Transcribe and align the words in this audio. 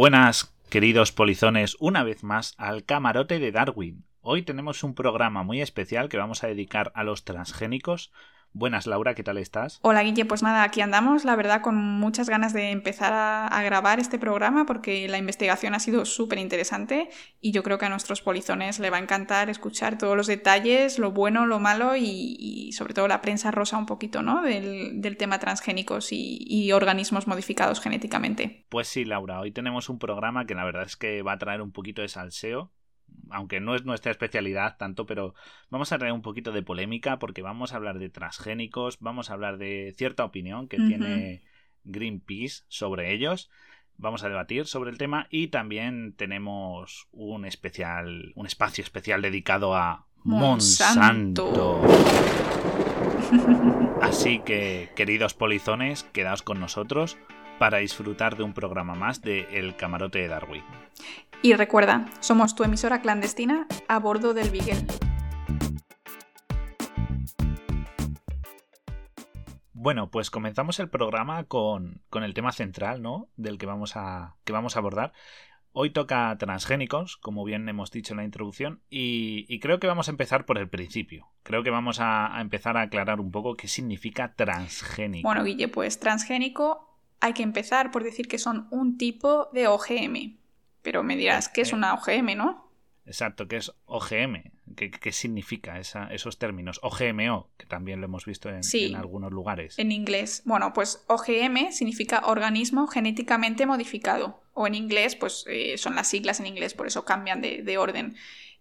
Buenas, 0.00 0.56
queridos 0.70 1.12
polizones, 1.12 1.76
una 1.78 2.02
vez 2.04 2.24
más 2.24 2.54
al 2.56 2.86
camarote 2.86 3.38
de 3.38 3.52
Darwin. 3.52 4.06
Hoy 4.22 4.40
tenemos 4.40 4.82
un 4.82 4.94
programa 4.94 5.42
muy 5.42 5.60
especial 5.60 6.08
que 6.08 6.16
vamos 6.16 6.42
a 6.42 6.46
dedicar 6.46 6.90
a 6.94 7.04
los 7.04 7.26
transgénicos, 7.26 8.10
Buenas, 8.52 8.88
Laura, 8.88 9.14
¿qué 9.14 9.22
tal 9.22 9.38
estás? 9.38 9.78
Hola, 9.82 10.02
Guille, 10.02 10.24
pues 10.24 10.42
nada, 10.42 10.64
aquí 10.64 10.80
andamos, 10.80 11.24
la 11.24 11.36
verdad, 11.36 11.60
con 11.62 11.76
muchas 11.76 12.28
ganas 12.28 12.52
de 12.52 12.70
empezar 12.70 13.12
a, 13.12 13.62
grabar 13.62 14.00
este 14.00 14.18
programa 14.18 14.66
porque 14.66 15.06
la 15.06 15.18
investigación 15.18 15.74
ha 15.74 15.78
sido 15.78 16.04
súper 16.04 16.38
interesante 16.38 17.10
y 17.40 17.52
yo 17.52 17.62
creo 17.62 17.78
que 17.78 17.86
a 17.86 17.88
nuestros 17.88 18.22
polizones 18.22 18.80
le 18.80 18.90
va 18.90 18.96
a 18.96 19.00
encantar 19.00 19.50
escuchar 19.50 19.98
todos 19.98 20.16
los 20.16 20.26
detalles, 20.26 20.98
lo 20.98 21.12
bueno, 21.12 21.46
lo 21.46 21.60
malo 21.60 21.94
y, 21.96 22.72
sobre 22.72 22.94
todo 22.94 23.06
la 23.06 23.20
prensa 23.20 23.50
rosa 23.50 23.76
un 23.76 23.86
poquito, 23.86 24.22
¿no? 24.22 24.42
Del, 24.42 25.16
tema 25.18 25.38
transgénicos 25.38 26.12
y, 26.12 26.38
y 26.48 26.72
organismos 26.72 27.26
modificados 27.26 27.80
genéticamente. 27.80 28.64
Pues 28.70 28.88
sí, 28.88 29.04
Laura, 29.04 29.40
hoy 29.40 29.52
tenemos 29.52 29.88
un 29.88 29.98
programa 29.98 30.46
que 30.46 30.54
la 30.54 30.64
verdad 30.64 30.84
es 30.84 30.96
que 30.96 31.22
va 31.22 31.32
a 31.32 31.38
traer 31.38 31.60
un 31.60 31.72
poquito 31.72 32.02
de 32.02 32.08
salseo 32.08 32.72
aunque 33.30 33.60
no 33.60 33.74
es 33.74 33.84
nuestra 33.84 34.10
especialidad 34.10 34.76
tanto, 34.76 35.06
pero 35.06 35.34
vamos 35.70 35.92
a 35.92 35.98
traer 35.98 36.12
un 36.12 36.22
poquito 36.22 36.52
de 36.52 36.62
polémica 36.62 37.18
porque 37.18 37.42
vamos 37.42 37.72
a 37.72 37.76
hablar 37.76 37.98
de 37.98 38.08
transgénicos, 38.08 38.98
vamos 39.00 39.30
a 39.30 39.34
hablar 39.34 39.58
de 39.58 39.94
cierta 39.96 40.24
opinión 40.24 40.68
que 40.68 40.78
tiene 40.78 41.42
Greenpeace 41.84 42.64
sobre 42.68 43.12
ellos. 43.12 43.50
Vamos 43.96 44.24
a 44.24 44.28
debatir 44.28 44.66
sobre 44.66 44.90
el 44.90 44.98
tema 44.98 45.26
y 45.30 45.48
también 45.48 46.14
tenemos 46.16 47.08
un 47.12 47.44
especial, 47.44 48.32
un 48.34 48.46
espacio 48.46 48.82
especial 48.82 49.20
dedicado 49.20 49.74
a 49.74 50.06
Monsanto. 50.24 51.82
Así 54.00 54.40
que, 54.40 54.88
queridos 54.96 55.34
polizones, 55.34 56.04
quedaos 56.04 56.42
con 56.42 56.58
nosotros 56.60 57.18
para 57.60 57.76
disfrutar 57.76 58.38
de 58.38 58.42
un 58.42 58.54
programa 58.54 58.94
más 58.94 59.20
de 59.20 59.46
El 59.52 59.76
Camarote 59.76 60.20
de 60.20 60.28
Darwin. 60.28 60.64
Y 61.42 61.52
recuerda, 61.52 62.06
somos 62.20 62.54
tu 62.54 62.64
emisora 62.64 63.02
clandestina 63.02 63.66
a 63.86 63.98
bordo 63.98 64.32
del 64.32 64.48
Beagle. 64.48 64.86
Bueno, 69.74 70.10
pues 70.10 70.30
comenzamos 70.30 70.80
el 70.80 70.88
programa 70.88 71.44
con, 71.44 72.00
el 72.10 72.32
tema 72.32 72.52
central, 72.52 73.02
¿no? 73.02 73.28
Del 73.36 73.58
que 73.58 73.66
vamos 73.66 73.94
a, 73.94 74.36
que 74.44 74.54
vamos 74.54 74.76
a 74.76 74.78
abordar. 74.78 75.12
Hoy 75.72 75.90
toca 75.90 76.34
transgénicos, 76.38 77.18
como 77.18 77.44
bien 77.44 77.68
hemos 77.68 77.90
dicho 77.90 78.14
en 78.14 78.18
la 78.18 78.24
introducción, 78.24 78.80
y, 78.88 79.60
creo 79.60 79.78
que 79.78 79.86
vamos 79.86 80.08
a 80.08 80.12
empezar 80.12 80.46
por 80.46 80.56
el 80.56 80.70
principio. 80.70 81.28
Creo 81.42 81.62
que 81.62 81.70
vamos 81.70 82.00
a, 82.00 82.34
a, 82.34 82.40
empezar 82.40 82.78
a 82.78 82.82
aclarar 82.82 83.20
un 83.20 83.30
poco 83.30 83.54
qué 83.54 83.68
significa 83.68 84.34
transgénico. 84.34 85.28
Bueno, 85.28 85.44
Guille, 85.44 85.68
pues 85.68 86.00
transgénico 86.00 86.89
hay 87.20 87.32
que 87.34 87.42
empezar 87.42 87.90
por 87.90 88.02
decir 88.02 88.28
que 88.28 88.38
son 88.38 88.66
un 88.70 88.98
tipo 88.98 89.48
de 89.52 89.68
OGM. 89.68 90.38
Pero 90.82 91.02
me 91.02 91.16
dirás, 91.16 91.48
¿qué 91.48 91.60
es 91.60 91.72
una 91.72 91.94
OGM, 91.94 92.36
no? 92.36 92.70
Exacto, 93.10 93.48
¿qué 93.48 93.56
es 93.56 93.72
OGM? 93.86 94.52
¿Qué, 94.76 95.12
significa 95.12 95.80
esos 95.80 96.38
términos? 96.38 96.78
OGMO, 96.82 97.50
que 97.56 97.66
también 97.66 98.00
lo 98.00 98.06
hemos 98.06 98.24
visto 98.24 98.48
en, 98.48 98.60
en, 98.72 98.94
algunos 98.94 99.32
lugares. 99.32 99.78
En 99.78 99.90
inglés. 99.90 100.42
Bueno, 100.44 100.72
pues 100.72 101.04
OGM 101.08 101.72
significa 101.72 102.22
organismo 102.26 102.86
genéticamente 102.86 103.66
modificado. 103.66 104.40
O 104.54 104.66
en 104.66 104.74
inglés, 104.74 105.16
pues 105.16 105.44
eh, 105.48 105.76
son 105.76 105.96
las 105.96 106.08
siglas 106.08 106.38
en 106.40 106.46
inglés, 106.46 106.74
por 106.74 106.86
eso 106.86 107.04
cambian 107.04 107.40
de, 107.40 107.62
de 107.62 107.78
orden. 107.78 108.14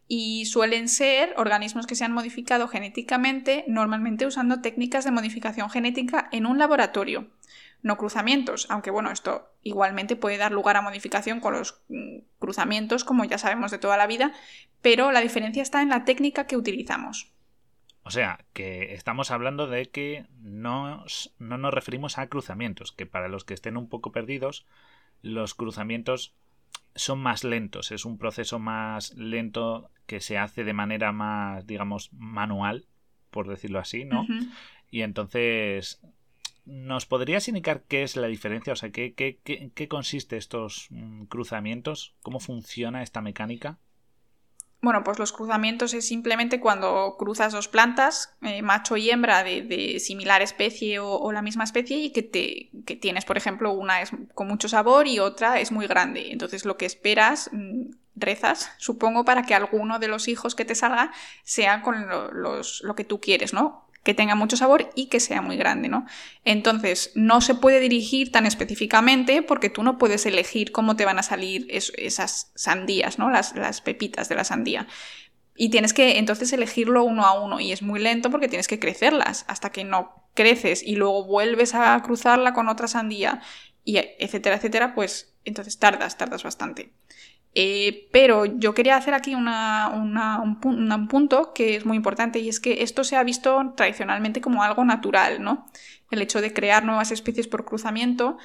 Y 0.08 0.46
suelen 0.46 0.88
ser 0.90 1.36
organismos 1.38 1.86
que 1.86 1.94
se 1.94 2.04
han 2.04 2.14
modificado 2.14 2.68
genéticamente, 2.68 3.66
normalmente 3.68 4.26
usando 4.26 4.62
técnicas 4.62 5.06
de 5.06 5.12
modificación 5.12 5.70
genética 5.70 6.28
en 6.32 6.48
un 6.48 6.58
laboratorio 6.58 7.30
no 7.82 7.98
cruzamientos, 7.98 8.68
aunque 8.70 8.92
bueno, 8.92 9.12
esto 9.12 9.50
igualmente 9.64 10.16
puede 10.16 10.38
dar 10.38 10.52
lugar 10.52 10.78
a 10.78 10.82
modificación 10.82 11.40
con 11.40 11.54
los 11.54 11.82
mm, 11.90 12.20
cruzamientos, 12.40 13.04
como 13.04 13.26
ya 13.26 13.38
sabemos 13.38 13.72
de 13.72 13.78
toda 13.78 13.98
la 13.98 14.08
vida, 14.08 14.34
pero 14.82 15.12
la 15.12 15.22
diferencia 15.22 15.62
está 15.62 15.82
en 15.82 15.90
la 15.90 16.06
técnica 16.06 16.48
que 16.48 16.58
utilizamos. 16.58 17.32
O 18.04 18.12
sea, 18.12 18.46
que 18.54 18.94
estamos 18.94 19.30
hablando 19.32 19.68
de 19.68 19.90
que 19.90 20.26
no 20.42 21.06
nos 21.40 21.74
referimos 21.74 22.18
a 22.18 22.28
cruzamientos, 22.28 22.92
que 22.92 23.06
para 23.06 23.28
los 23.28 23.44
que 23.44 23.54
estén 23.54 23.78
un 23.78 23.88
poco 23.88 24.12
perdidos, 24.12 24.66
los 25.22 25.54
cruzamientos 25.54 26.34
son 26.96 27.20
más 27.20 27.44
lentos, 27.44 27.92
es 27.92 28.06
un 28.06 28.18
proceso 28.18 28.58
más 28.58 29.14
lento 29.14 29.92
que 30.06 30.22
se 30.22 30.38
hace 30.38 30.64
de 30.64 30.74
manera 30.74 31.12
más, 31.12 31.68
digamos, 31.68 32.12
manual, 32.14 32.88
por 33.30 33.48
decirlo 33.48 33.80
así, 33.80 34.06
¿no? 34.06 34.26
Y 34.90 35.02
entonces 35.02 36.02
¿Nos 36.70 37.08
podrías 37.08 37.48
indicar 37.48 37.82
qué 37.88 38.04
es 38.04 38.16
la 38.16 38.28
diferencia? 38.28 38.74
O 38.74 38.76
sea, 38.76 38.92
¿qué, 38.92 39.16
qué, 39.16 39.40
qué, 39.74 39.88
consiste 39.88 40.38
estos 40.38 40.86
mm, 40.92 41.24
cruzamientos? 41.24 42.14
¿Cómo 42.22 42.40
funciona 42.40 43.02
esta 43.02 43.22
mecánica? 43.22 43.80
Bueno, 44.80 45.04
pues 45.04 45.18
los 45.18 45.34
cruzamientos 45.34 45.96
es 45.96 46.08
simplemente 46.08 46.60
cuando 46.60 47.16
cruzas 47.18 47.54
dos 47.54 47.68
plantas, 47.68 48.38
eh, 48.44 48.62
macho 48.62 48.98
y 48.98 49.10
hembra 49.10 49.44
de, 49.44 49.98
similar 50.00 50.44
especie 50.44 51.00
o, 51.00 51.32
la 51.32 51.42
misma 51.42 51.64
especie 51.64 51.98
y 51.98 52.12
que, 52.12 52.22
te, 52.22 52.70
que 52.86 52.96
tienes, 52.96 53.26
por 53.26 53.36
ejemplo, 53.36 53.72
una 53.72 54.02
es 54.04 54.12
con 54.36 54.48
mucho 54.48 54.70
sabor 54.70 55.08
y 55.08 55.18
otra 55.18 55.60
es 55.60 55.72
muy 55.72 55.88
grande. 55.88 56.32
Entonces 56.32 56.66
lo 56.66 56.78
que 56.78 56.86
esperas, 56.86 57.50
mm, 57.52 57.90
rezas, 58.16 58.72
supongo, 58.78 59.26
para 59.26 59.42
que 59.42 59.56
alguno 59.56 59.98
de 59.98 60.08
los 60.08 60.28
hijos 60.28 60.54
que 60.54 60.66
te 60.66 60.76
salga 60.76 61.12
sea 61.44 61.82
con 61.82 62.06
los, 62.34 62.82
lo 62.84 62.96
que 62.96 63.06
tú 63.06 63.20
quieres, 63.20 63.54
¿no? 63.54 63.89
Que 64.04 64.14
tenga 64.14 64.36
mucho 64.36 64.58
sabor 64.58 64.90
y 64.96 65.08
que 65.08 65.20
sea 65.20 65.42
muy 65.42 65.58
grande, 65.58 65.90
¿no? 65.90 66.06
Entonces, 66.46 67.12
no 67.16 67.42
se 67.42 67.56
puede 67.56 67.80
dirigir 67.80 68.32
tan 68.32 68.46
específicamente 68.46 69.42
porque 69.42 69.70
tú 69.70 69.84
no 69.84 69.98
puedes 69.98 70.26
elegir 70.26 70.72
cómo 70.72 70.96
te 70.96 71.06
van 71.06 71.20
a 71.20 71.24
salir 71.24 71.68
esas 71.70 72.52
sandías, 72.56 73.20
¿no? 73.20 73.30
Las, 73.30 73.56
las 73.56 73.82
pepitas 73.82 74.30
de 74.30 74.36
la 74.36 74.44
sandía. 74.44 74.88
Y 75.56 75.70
tienes 75.70 75.94
que 75.94 76.18
entonces 76.18 76.54
elegirlo 76.54 77.04
uno 77.04 77.26
a 77.26 77.40
uno 77.40 77.60
y 77.60 77.74
es 77.74 77.82
muy 77.82 78.00
lento 78.00 78.32
porque 78.32 78.48
tienes 78.48 78.70
que 78.70 78.80
crecerlas 78.80 79.44
hasta 79.48 79.72
que 79.72 79.84
no 79.84 80.24
creces 80.34 80.82
y 80.84 80.96
luego 80.96 81.26
vuelves 81.26 81.76
a 81.76 82.02
cruzarla 82.02 82.54
con 82.54 82.70
otra 82.70 82.88
sandía 82.88 83.42
y 83.84 83.98
etcétera, 83.98 84.56
etcétera, 84.56 84.96
pues 84.96 85.34
entonces 85.44 85.78
tardas, 85.78 86.18
tardas 86.18 86.44
bastante. 86.44 86.94
Eh, 87.62 88.08
pero 88.14 88.46
yo 88.46 88.74
quería 88.74 88.96
hacer 88.96 89.14
aquí 89.14 89.36
un, 89.36 89.46
punto 91.10 91.52
que 91.54 91.76
es 91.76 91.86
muy 91.86 91.98
importante 91.98 92.40
y 92.40 92.48
es 92.48 92.62
que 92.62 92.84
esto 92.84 93.04
se 93.04 93.18
ha 93.18 93.24
visto 93.24 93.74
tradicionalmente 93.76 94.40
como 94.40 94.64
algo 94.64 94.86
natural, 94.86 95.44
¿no? 95.44 95.68
El 96.10 96.22
hecho 96.22 96.40
de 96.40 96.54
crear 96.54 96.86
nuevas 96.86 97.12
especies 97.12 97.50
por 97.50 97.66
cruzamiento 97.66 98.38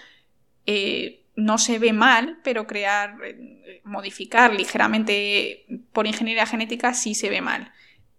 eh, 0.67 1.27
no 1.37 1.59
se 1.59 1.79
ve 1.79 1.93
mal, 1.93 2.41
pero 2.43 2.67
crear, 2.67 3.17
eh, 3.25 3.83
modificar 3.85 4.53
ligeramente 4.53 5.65
por 5.93 6.09
ingeniería 6.09 6.47
genética 6.47 6.93
sí 6.93 7.15
se 7.15 7.31
ve 7.31 7.41
mal. 7.41 7.71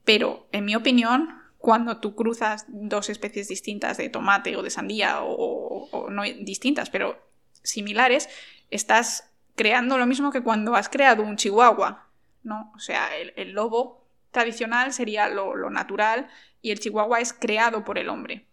Pero, 0.05 0.47
en 0.53 0.63
mi 0.63 0.77
opinión, 0.77 1.27
cuando 1.57 1.97
tú 1.97 2.15
cruzas 2.15 2.67
dos 2.69 3.09
especies 3.09 3.49
distintas 3.49 3.97
de 3.97 4.07
tomate 4.07 4.55
o 4.55 4.63
de 4.63 4.69
sandía, 4.69 5.17
o 5.23 6.07
no 6.09 6.23
distintas, 6.23 6.89
pero 6.89 7.19
similares, 7.63 8.29
estás 8.69 9.34
creando 9.55 9.97
lo 9.97 10.05
mismo 10.05 10.31
que 10.31 10.43
cuando 10.43 10.75
has 10.75 10.89
creado 10.89 11.23
un 11.23 11.37
chihuahua, 11.37 12.07
¿no? 12.43 12.71
O 12.75 12.79
sea, 12.79 13.09
el, 13.15 13.51
lobo 13.51 14.07
tradicional 14.31 14.93
sería 14.93 15.29
lo, 15.29 15.69
natural 15.69 16.27
y 16.61 16.71
el 16.71 16.79
chihuahua 16.79 17.19
es 17.19 17.33
creado 17.33 17.83
por 17.83 17.97
el 17.97 18.09
hombre. 18.09 18.45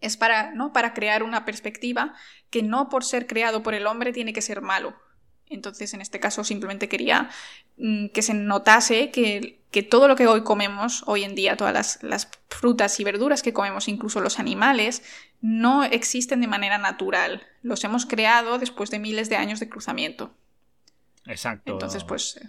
Es 0.00 0.16
para, 0.16 0.52
¿no? 0.52 0.72
para 0.72 0.92
crear 0.92 1.22
una 1.22 1.44
perspectiva 1.44 2.14
que 2.50 2.62
no 2.62 2.88
por 2.88 3.04
ser 3.04 3.26
creado 3.26 3.62
por 3.62 3.74
el 3.74 3.86
hombre 3.86 4.12
tiene 4.12 4.32
que 4.32 4.42
ser 4.42 4.60
malo. 4.60 4.94
Entonces, 5.48 5.92
en 5.94 6.00
este 6.00 6.20
caso, 6.20 6.44
simplemente 6.44 6.88
quería 6.88 7.28
mm, 7.76 8.08
que 8.08 8.22
se 8.22 8.34
notase 8.34 9.10
que, 9.10 9.63
todo 9.82 10.08
lo 10.08 10.16
que 10.16 10.26
hoy 10.26 10.42
comemos, 10.42 11.02
hoy 11.06 11.24
en 11.24 11.34
día, 11.34 11.56
todas 11.56 11.74
las, 11.74 12.02
las, 12.02 12.30
frutas 12.48 13.00
y 13.00 13.04
verduras 13.04 13.42
que 13.42 13.52
comemos, 13.52 13.88
incluso 13.88 14.20
los 14.20 14.38
animales, 14.38 15.02
no 15.40 15.84
existen 15.84 16.40
de 16.40 16.46
manera 16.46 16.78
natural. 16.78 17.42
Los 17.62 17.82
hemos 17.84 18.06
creado 18.06 18.58
después 18.58 18.90
de 18.90 19.00
miles 19.00 19.28
de 19.28 19.36
años 19.36 19.60
de 19.60 19.68
cruzamiento. 19.68 20.32
Exacto. 21.26 21.72
Entonces, 21.72 22.04
pues. 22.04 22.36
Eh, 22.36 22.48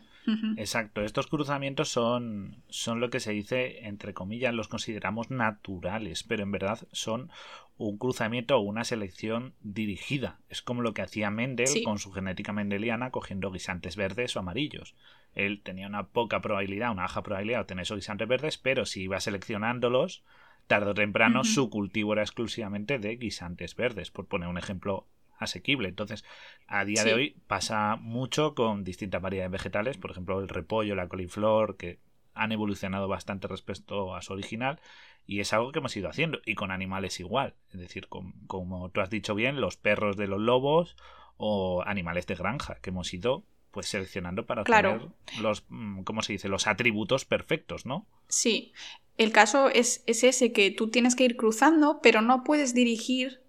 Exacto. 0.57 1.01
Estos 1.01 1.27
cruzamientos 1.27 1.89
son, 1.89 2.63
son 2.69 2.99
lo 2.99 3.09
que 3.09 3.19
se 3.19 3.31
dice, 3.31 3.85
entre 3.85 4.13
comillas, 4.13 4.53
los 4.53 4.67
consideramos 4.67 5.29
naturales, 5.29 6.23
pero 6.23 6.43
en 6.43 6.51
verdad 6.51 6.79
son 6.91 7.29
un 7.77 7.97
cruzamiento 7.97 8.57
o 8.57 8.61
una 8.61 8.83
selección 8.83 9.53
dirigida. 9.61 10.39
Es 10.49 10.61
como 10.61 10.81
lo 10.81 10.93
que 10.93 11.01
hacía 11.01 11.29
Mendel 11.29 11.83
con 11.83 11.99
su 11.99 12.11
genética 12.11 12.53
mendeliana 12.53 13.11
cogiendo 13.11 13.51
guisantes 13.51 13.95
verdes 13.95 14.35
o 14.35 14.39
amarillos. 14.39 14.95
Él 15.33 15.61
tenía 15.61 15.87
una 15.87 16.07
poca 16.07 16.41
probabilidad, 16.41 16.91
una 16.91 17.03
baja 17.03 17.23
probabilidad 17.23 17.57
de 17.57 17.61
obtener 17.61 17.83
esos 17.83 17.97
guisantes 17.97 18.27
verdes, 18.27 18.57
pero 18.57 18.85
si 18.85 19.03
iba 19.03 19.19
seleccionándolos, 19.19 20.23
tarde 20.67 20.91
o 20.91 20.93
temprano 20.93 21.43
su 21.43 21.69
cultivo 21.69 22.13
era 22.13 22.21
exclusivamente 22.21 22.97
de 22.97 23.17
guisantes 23.17 23.75
verdes, 23.75 24.09
por 24.09 24.27
poner 24.27 24.47
un 24.47 24.57
ejemplo 24.57 25.07
asequible. 25.37 25.89
Entonces, 25.89 26.23
a 26.67 26.85
día 26.85 27.03
de 27.03 27.13
hoy 27.13 27.35
pasa 27.47 27.97
mucho 27.97 28.55
con 28.55 28.85
distintas 28.85 29.21
variedades 29.21 29.51
vegetales, 29.51 29.97
por 29.97 30.11
ejemplo, 30.11 30.39
el 30.39 30.47
repollo, 30.47 30.95
la 30.95 31.09
coliflor, 31.09 31.75
que 31.75 31.99
han 32.33 32.51
evolucionado 32.51 33.07
bastante 33.07 33.47
respecto 33.47 34.15
a 34.15 34.21
su 34.21 34.33
original 34.33 34.79
y 35.27 35.39
es 35.39 35.53
algo 35.53 35.71
que 35.71 35.79
hemos 35.79 35.95
ido 35.95 36.09
haciendo 36.09 36.39
y 36.45 36.55
con 36.55 36.71
animales 36.71 37.19
igual, 37.19 37.55
es 37.71 37.79
decir, 37.79 38.07
como 38.07 38.89
tú 38.89 39.01
has 39.01 39.09
dicho 39.09 39.35
bien, 39.35 39.61
los 39.61 39.77
perros 39.77 40.17
de 40.17 40.27
los 40.27 40.39
lobos 40.39 40.95
o 41.37 41.83
animales 41.85 42.27
de 42.27 42.35
granja 42.35 42.75
que 42.81 42.91
hemos 42.91 43.13
ido 43.13 43.43
pues 43.71 43.87
seleccionando 43.87 44.45
para 44.45 44.63
tener 44.63 45.01
los, 45.41 45.65
mm, 45.67 46.03
¿cómo 46.03 46.21
se 46.21 46.31
dice? 46.31 46.47
Los 46.47 46.65
atributos 46.65 47.25
perfectos, 47.25 47.85
¿no? 47.85 48.07
Sí. 48.29 48.71
El 49.17 49.33
caso 49.33 49.67
es, 49.67 50.01
es 50.07 50.23
ese 50.23 50.53
que 50.53 50.71
tú 50.71 50.89
tienes 50.89 51.13
que 51.13 51.25
ir 51.25 51.35
cruzando, 51.35 51.99
pero 52.01 52.21
no 52.21 52.45
puedes 52.45 52.73
dirigir 52.73 53.41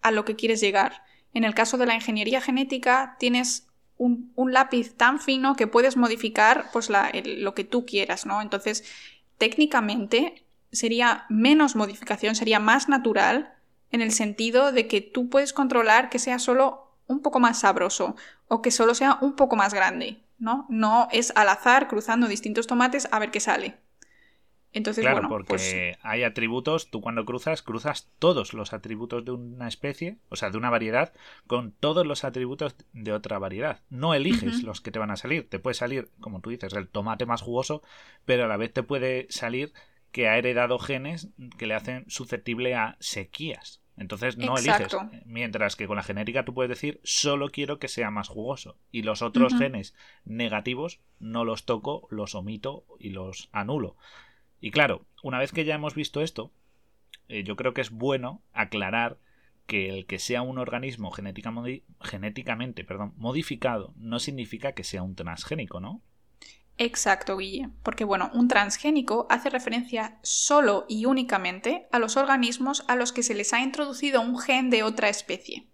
a 0.00 0.12
lo 0.12 0.24
que 0.24 0.36
quieres 0.36 0.60
llegar. 0.60 1.02
En 1.34 1.42
el 1.42 1.54
caso 1.54 1.78
de 1.78 1.86
la 1.86 1.96
ingeniería 1.96 2.40
genética, 2.40 3.16
tienes 3.18 3.66
un, 3.96 4.32
lápiz 4.52 4.94
tan 4.94 5.18
fino 5.18 5.56
que 5.56 5.66
puedes 5.66 5.96
modificar 5.96 6.66
pues, 6.72 6.88
lo 6.88 7.54
que 7.54 7.64
tú 7.64 7.84
quieras, 7.84 8.24
¿no? 8.24 8.40
Entonces, 8.40 8.84
técnicamente 9.38 10.44
sería 10.72 11.26
menos 11.28 11.76
modificación, 11.76 12.34
sería 12.34 12.58
más 12.58 12.88
natural 12.88 13.54
en 13.90 14.00
el 14.00 14.10
sentido 14.10 14.72
de 14.72 14.88
que 14.88 15.00
tú 15.00 15.28
puedes 15.28 15.52
controlar 15.52 16.08
que 16.08 16.18
sea 16.18 16.38
solo 16.38 16.88
un 17.06 17.20
poco 17.20 17.40
más 17.40 17.60
sabroso 17.60 18.16
o 18.48 18.62
que 18.62 18.70
solo 18.70 18.94
sea 18.94 19.18
un 19.20 19.36
poco 19.36 19.54
más 19.54 19.74
grande, 19.74 20.18
¿no? 20.38 20.66
No 20.68 21.08
es 21.12 21.32
al 21.36 21.48
azar 21.50 21.88
cruzando 21.88 22.26
distintos 22.26 22.66
tomates 22.66 23.06
a 23.12 23.18
ver 23.18 23.30
qué 23.30 23.40
sale. 23.40 23.76
Entonces, 24.74 25.02
claro, 25.02 25.16
bueno, 25.16 25.28
porque 25.28 25.48
pues 25.48 25.74
hay 26.00 26.22
atributos, 26.22 26.88
tú 26.90 27.02
cuando 27.02 27.26
cruzas, 27.26 27.60
cruzas 27.60 28.08
todos 28.18 28.54
los 28.54 28.72
atributos 28.72 29.22
de 29.22 29.32
una 29.32 29.68
especie, 29.68 30.16
o 30.30 30.36
sea, 30.36 30.48
de 30.48 30.56
una 30.56 30.70
variedad, 30.70 31.12
con 31.46 31.72
todos 31.72 32.06
los 32.06 32.24
atributos 32.24 32.74
de 32.94 33.12
otra 33.12 33.38
variedad. 33.38 33.80
No 33.90 34.14
eliges 34.14 34.62
los 34.62 34.80
que 34.80 34.90
te 34.90 34.98
van 34.98 35.10
a 35.10 35.18
salir. 35.18 35.46
Te 35.46 35.58
puede 35.58 35.74
salir, 35.74 36.08
como 36.20 36.40
tú 36.40 36.48
dices, 36.48 36.72
el 36.72 36.88
tomate 36.88 37.26
más 37.26 37.42
jugoso, 37.42 37.82
pero 38.24 38.46
a 38.46 38.48
la 38.48 38.56
vez 38.56 38.72
te 38.72 38.82
puede 38.82 39.26
salir 39.28 39.74
que 40.12 40.28
ha 40.28 40.38
heredado 40.38 40.78
genes 40.78 41.30
que 41.58 41.66
le 41.66 41.74
hacen 41.74 42.04
susceptible 42.08 42.74
a 42.74 42.96
sequías. 43.00 43.82
Entonces 43.96 44.36
no 44.36 44.56
eliges. 44.56 44.96
Mientras 45.24 45.76
que 45.76 45.86
con 45.86 45.96
la 45.96 46.02
genética 46.02 46.44
tú 46.44 46.54
puedes 46.54 46.70
decir 46.70 47.00
solo 47.02 47.50
quiero 47.50 47.78
que 47.78 47.88
sea 47.88 48.10
más 48.10 48.28
jugoso. 48.28 48.76
Y 48.90 49.02
los 49.02 49.22
otros 49.22 49.54
genes 49.56 49.94
negativos 50.24 51.00
no 51.18 51.44
los 51.44 51.64
toco, 51.64 52.06
los 52.10 52.34
omito 52.34 52.84
y 52.98 53.10
los 53.10 53.48
anulo. 53.52 53.96
Y 54.60 54.70
claro, 54.70 55.04
una 55.22 55.38
vez 55.38 55.52
que 55.52 55.64
ya 55.64 55.74
hemos 55.74 55.94
visto 55.94 56.20
esto, 56.20 56.52
eh, 57.28 57.42
yo 57.42 57.56
creo 57.56 57.74
que 57.74 57.80
es 57.80 57.90
bueno 57.90 58.42
aclarar 58.52 59.18
que 59.66 59.88
el 59.88 60.06
que 60.06 60.18
sea 60.18 60.42
un 60.42 60.58
organismo 60.58 61.10
genéticamente 61.12 62.84
perdón, 62.84 63.14
modificado 63.16 63.94
no 63.96 64.18
significa 64.18 64.72
que 64.72 64.84
sea 64.84 65.02
un 65.02 65.14
transgénico, 65.14 65.80
¿no? 65.80 66.02
Exacto, 66.84 67.36
Guille. 67.36 67.68
Porque 67.84 68.02
bueno, 68.02 68.28
un 68.34 68.48
transgénico 68.48 69.28
hace 69.30 69.50
referencia 69.50 70.18
solo 70.22 70.84
y 70.88 71.04
únicamente 71.04 71.86
a 71.92 72.00
los 72.00 72.16
organismos 72.16 72.82
a 72.88 72.96
los 72.96 73.12
que 73.12 73.22
se 73.22 73.34
les 73.34 73.52
ha 73.52 73.60
introducido 73.60 74.20
un 74.20 74.36
gen 74.36 74.68
de 74.68 74.82
otra 74.82 75.08
especie. 75.08 75.68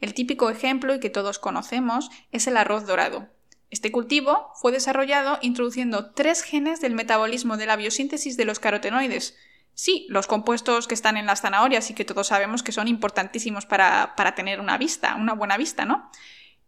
El 0.00 0.14
típico 0.14 0.48
ejemplo 0.48 0.94
y 0.94 0.98
que 0.98 1.10
todos 1.10 1.38
conocemos 1.38 2.08
es 2.32 2.46
el 2.46 2.56
arroz 2.56 2.86
dorado. 2.86 3.28
Este 3.68 3.92
cultivo 3.92 4.50
fue 4.54 4.72
desarrollado 4.72 5.38
introduciendo 5.42 6.12
tres 6.12 6.42
genes 6.42 6.80
del 6.80 6.94
metabolismo 6.94 7.58
de 7.58 7.66
la 7.66 7.76
biosíntesis 7.76 8.38
de 8.38 8.46
los 8.46 8.60
carotenoides. 8.60 9.36
Sí, 9.74 10.06
los 10.08 10.26
compuestos 10.26 10.88
que 10.88 10.94
están 10.94 11.18
en 11.18 11.26
las 11.26 11.42
zanahorias 11.42 11.90
y 11.90 11.94
que 11.94 12.06
todos 12.06 12.28
sabemos 12.28 12.62
que 12.62 12.72
son 12.72 12.88
importantísimos 12.88 13.66
para, 13.66 14.14
para 14.16 14.34
tener 14.34 14.58
una 14.58 14.78
vista, 14.78 15.16
una 15.16 15.34
buena 15.34 15.58
vista, 15.58 15.84
¿no? 15.84 16.10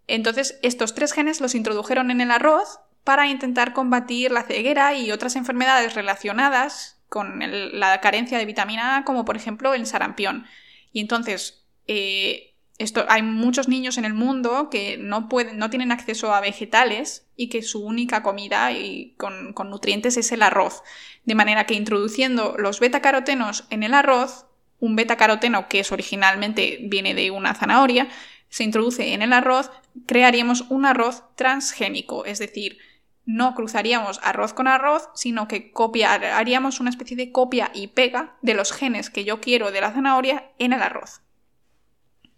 Entonces, 0.09 0.59
estos 0.61 0.95
tres 0.95 1.15
genes 1.15 1.41
los 1.41 1.55
introdujeron 1.55 2.11
en 2.11 2.21
el 2.21 2.31
arroz 2.31 2.81
para 3.05 3.27
intentar 3.27 3.73
combatir 3.73 4.31
la 4.31 4.43
ceguera 4.43 4.95
y 4.95 5.11
otras 5.11 5.37
enfermedades 5.37 5.95
relacionadas 5.95 7.03
con 7.09 7.41
la 7.41 8.01
carencia 8.01 8.39
de 8.39 8.47
vitamina 8.47 8.97
A, 8.97 9.05
como 9.05 9.25
por 9.25 9.37
ejemplo 9.37 9.75
el 9.75 9.87
sarampión. 9.87 10.47
Y 10.93 11.01
entonces, 11.01 11.67
eh, 11.87 12.53
esto, 12.79 13.05
hay 13.09 13.23
muchos 13.23 13.69
niños 13.69 13.99
en 13.99 14.05
el 14.05 14.15
mundo 14.15 14.69
que 14.71 14.97
no, 14.99 15.29
pueden, 15.29 15.59
no 15.59 15.71
tienen 15.71 15.93
acceso 15.93 16.35
a 16.35 16.41
vegetales 16.41 17.27
y 17.37 17.49
que 17.49 17.63
su 17.63 17.85
única 17.85 18.23
comida 18.23 18.73
y 18.73 19.15
con, 19.19 19.55
nutrientes 19.69 20.17
es 20.17 20.33
el 20.33 20.43
arroz. 20.43 20.83
De 21.25 21.35
manera 21.35 21.67
que 21.67 21.75
introduciendo 21.75 22.57
los 22.59 22.81
betacarotenos 22.81 23.67
en 23.71 23.83
el 23.83 23.95
arroz, 23.95 24.47
un 24.81 24.97
betacaroteno 24.97 25.69
que 25.69 25.81
es 25.81 25.93
originalmente 25.93 26.79
viene 26.83 27.15
de 27.15 27.31
una 27.31 27.55
zanahoria, 27.55 28.09
se 28.49 28.65
introduce 28.65 29.13
en 29.13 29.23
el 29.23 29.33
arroz, 29.33 29.71
crearíamos 30.07 30.63
un 30.69 30.85
arroz 30.85 31.25
transgénico, 31.37 32.25
es 32.25 32.39
decir, 32.39 32.79
no 33.25 33.55
cruzaríamos 33.55 34.21
arroz 34.23 34.53
con 34.53 34.69
arroz, 34.69 35.09
sino 35.15 35.49
que 35.49 35.73
haríamos 36.07 36.81
una 36.81 36.91
especie 36.91 37.17
de 37.17 37.31
copia 37.31 37.71
y 37.73 37.89
pega 37.89 38.37
de 38.43 38.55
los 38.55 38.73
genes 38.73 39.11
que 39.11 39.25
yo 39.25 39.41
quiero 39.41 39.71
de 39.71 39.81
la 39.81 39.93
zanahoria 39.93 40.51
en 40.59 40.73
el 40.73 40.83
arroz. 40.83 41.23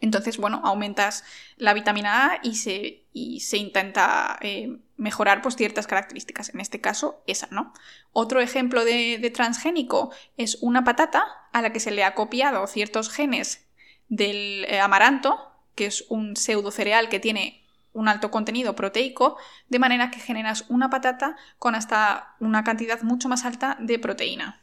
Entonces, 0.00 0.36
bueno, 0.36 0.60
aumentas 0.64 1.24
la 1.56 1.72
vitamina 1.72 2.26
A 2.26 2.40
y 2.42 2.56
se, 2.56 3.04
se 3.40 3.56
intenta 3.56 4.38
eh, 4.42 4.76
mejorar 4.98 5.40
pues, 5.40 5.56
ciertas 5.56 5.86
características. 5.86 6.52
En 6.52 6.60
este 6.60 6.78
caso, 6.78 7.22
esa, 7.26 7.48
¿no? 7.50 7.72
Otro 8.12 8.40
ejemplo 8.40 8.84
de, 8.84 9.32
transgénico 9.34 10.12
es 10.36 10.58
una 10.60 10.84
patata 10.84 11.24
a 11.52 11.62
la 11.62 11.72
que 11.72 11.80
se 11.80 11.90
le 11.90 12.04
ha 12.04 12.14
copiado 12.14 12.66
ciertos 12.66 13.08
genes 13.08 13.66
del 14.08 14.66
eh, 14.66 14.80
amaranto, 14.80 15.52
que 15.74 15.86
es 15.86 16.04
un 16.10 16.36
pseudo 16.36 16.70
cereal 16.70 17.08
que 17.08 17.18
tiene 17.18 17.63
un 17.94 18.08
alto 18.08 18.30
contenido 18.30 18.76
proteico, 18.76 19.38
de 19.68 19.78
manera 19.78 20.10
que 20.10 20.20
generas 20.20 20.66
una 20.68 20.90
patata 20.90 21.36
con 21.58 21.74
hasta 21.74 22.34
una 22.40 22.62
cantidad 22.64 23.00
mucho 23.02 23.28
más 23.30 23.46
alta 23.46 23.78
de 23.80 23.98
proteína. 23.98 24.60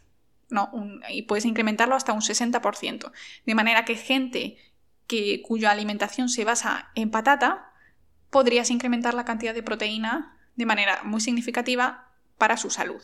¿no? 0.49 0.69
y 1.09 1.21
puedes 1.23 1.45
incrementarlo 1.45 1.95
hasta 1.95 2.11
un 2.11 2.19
60%. 2.19 3.11
De 3.45 3.55
manera 3.55 3.85
que 3.85 3.95
gente 3.95 4.57
que, 5.07 5.41
cuya 5.41 5.71
alimentación 5.71 6.27
se 6.27 6.43
basa 6.43 6.91
en 6.93 7.09
patata, 7.09 7.71
podrías 8.29 8.69
incrementar 8.69 9.13
la 9.13 9.25
cantidad 9.25 9.53
de 9.53 9.63
proteína 9.63 10.37
de 10.55 10.65
manera 10.65 11.03
muy 11.03 11.21
significativa 11.21 12.11
para 12.37 12.57
su 12.57 12.69
salud. 12.69 13.01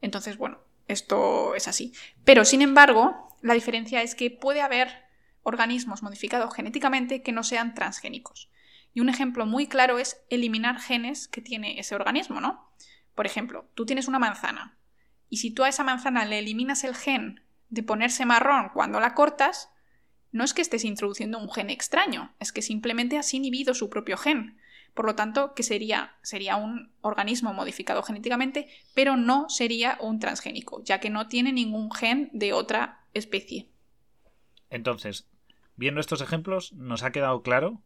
Entonces, 0.00 0.36
bueno, 0.36 0.58
esto 0.88 1.54
es 1.54 1.68
así. 1.68 1.92
Pero, 2.24 2.44
sin 2.44 2.62
embargo, 2.62 3.36
la 3.40 3.54
diferencia 3.54 4.02
es 4.02 4.14
que 4.14 4.30
puede 4.30 4.62
haber 4.62 5.04
organismos 5.42 6.02
modificados 6.02 6.54
genéticamente 6.54 7.22
que 7.22 7.32
no 7.32 7.42
sean 7.42 7.74
transgénicos. 7.74 8.51
Y 8.94 9.00
un 9.00 9.08
ejemplo 9.08 9.46
muy 9.46 9.66
claro 9.66 9.98
es 9.98 10.22
eliminar 10.30 10.78
genes 10.78 11.28
que 11.28 11.40
tiene 11.40 11.78
ese 11.78 11.94
organismo, 11.94 12.40
¿no? 12.40 12.70
Por 13.14 13.26
ejemplo, 13.26 13.68
tú 13.74 13.86
tienes 13.86 14.08
una 14.08 14.18
manzana 14.18 14.76
y 15.32 15.38
si 15.38 15.50
tú 15.50 15.64
a 15.64 15.70
esa 15.70 15.82
manzana 15.82 16.26
le 16.26 16.40
eliminas 16.40 16.84
el 16.84 16.94
gen 16.94 17.40
de 17.70 17.82
ponerse 17.82 18.26
marrón 18.26 18.70
cuando 18.74 19.00
la 19.00 19.14
cortas, 19.14 19.70
no 20.30 20.44
es 20.44 20.52
que 20.52 20.60
estés 20.60 20.84
introduciendo 20.84 21.38
un 21.38 21.50
gen 21.50 21.70
extraño, 21.70 22.34
es 22.38 22.52
que 22.52 22.60
simplemente 22.60 23.16
has 23.16 23.32
inhibido 23.32 23.72
su 23.72 23.88
propio 23.88 24.18
gen. 24.18 24.58
Por 24.92 25.06
lo 25.06 25.14
tanto, 25.14 25.54
que 25.54 25.62
sería, 25.62 26.16
sería 26.22 26.56
un 26.56 26.92
organismo 27.00 27.54
modificado 27.54 28.02
genéticamente, 28.02 28.68
pero 28.94 29.16
no 29.16 29.48
sería 29.48 29.96
un 30.02 30.20
transgénico, 30.20 30.84
ya 30.84 31.00
que 31.00 31.08
no 31.08 31.28
tiene 31.28 31.50
ningún 31.50 31.90
gen 31.90 32.28
de 32.34 32.52
otra 32.52 33.06
especie. 33.14 33.70
Entonces, 34.68 35.28
viendo 35.76 36.02
estos 36.02 36.20
ejemplos, 36.20 36.74
nos 36.74 37.04
ha 37.04 37.10
quedado 37.10 37.42
claro 37.42 37.80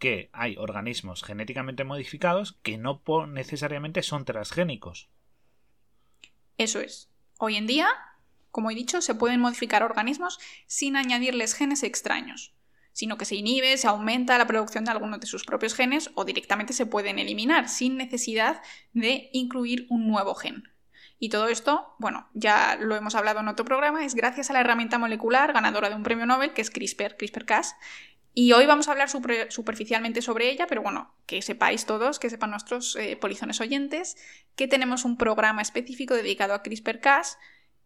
que 0.00 0.30
hay 0.32 0.56
organismos 0.56 1.22
genéticamente 1.22 1.84
modificados 1.84 2.58
que 2.64 2.78
no 2.78 3.02
necesariamente 3.28 4.02
son 4.02 4.24
transgénicos. 4.24 5.10
Eso 6.58 6.80
es. 6.80 7.10
Hoy 7.38 7.56
en 7.56 7.68
día, 7.68 7.88
como 8.50 8.70
he 8.70 8.74
dicho, 8.74 9.00
se 9.02 9.14
pueden 9.14 9.40
modificar 9.40 9.84
organismos 9.84 10.40
sin 10.66 10.96
añadirles 10.96 11.54
genes 11.54 11.82
extraños, 11.82 12.54
sino 12.92 13.18
que 13.18 13.26
se 13.26 13.36
inhibe, 13.36 13.76
se 13.76 13.88
aumenta 13.88 14.38
la 14.38 14.46
producción 14.46 14.84
de 14.84 14.90
algunos 14.90 15.20
de 15.20 15.26
sus 15.26 15.44
propios 15.44 15.74
genes 15.74 16.10
o 16.14 16.24
directamente 16.24 16.72
se 16.72 16.86
pueden 16.86 17.18
eliminar 17.18 17.68
sin 17.68 17.96
necesidad 17.96 18.62
de 18.92 19.28
incluir 19.32 19.86
un 19.90 20.08
nuevo 20.08 20.34
gen. 20.34 20.64
Y 21.18 21.28
todo 21.28 21.48
esto, 21.48 21.94
bueno, 21.98 22.30
ya 22.32 22.76
lo 22.80 22.96
hemos 22.96 23.14
hablado 23.14 23.40
en 23.40 23.48
otro 23.48 23.66
programa, 23.66 24.06
es 24.06 24.14
gracias 24.14 24.48
a 24.48 24.54
la 24.54 24.60
herramienta 24.60 24.96
molecular 24.96 25.52
ganadora 25.52 25.90
de 25.90 25.94
un 25.94 26.02
premio 26.02 26.24
Nobel, 26.24 26.54
que 26.54 26.62
es 26.62 26.70
CRISPR, 26.70 27.18
CRISPR-Cas, 27.18 27.76
y 28.32 28.52
hoy 28.52 28.66
vamos 28.66 28.88
a 28.88 28.92
hablar 28.92 29.08
superficialmente 29.08 30.22
sobre 30.22 30.50
ella, 30.50 30.66
pero 30.68 30.82
bueno, 30.82 31.14
que 31.26 31.42
sepáis 31.42 31.84
todos, 31.84 32.18
que 32.18 32.30
sepan 32.30 32.50
nuestros 32.50 32.94
eh, 32.96 33.16
polizones 33.16 33.60
oyentes, 33.60 34.16
que 34.54 34.68
tenemos 34.68 35.04
un 35.04 35.16
programa 35.16 35.62
específico 35.62 36.14
dedicado 36.14 36.54
a 36.54 36.62
CRISPR-Cas, 36.62 37.38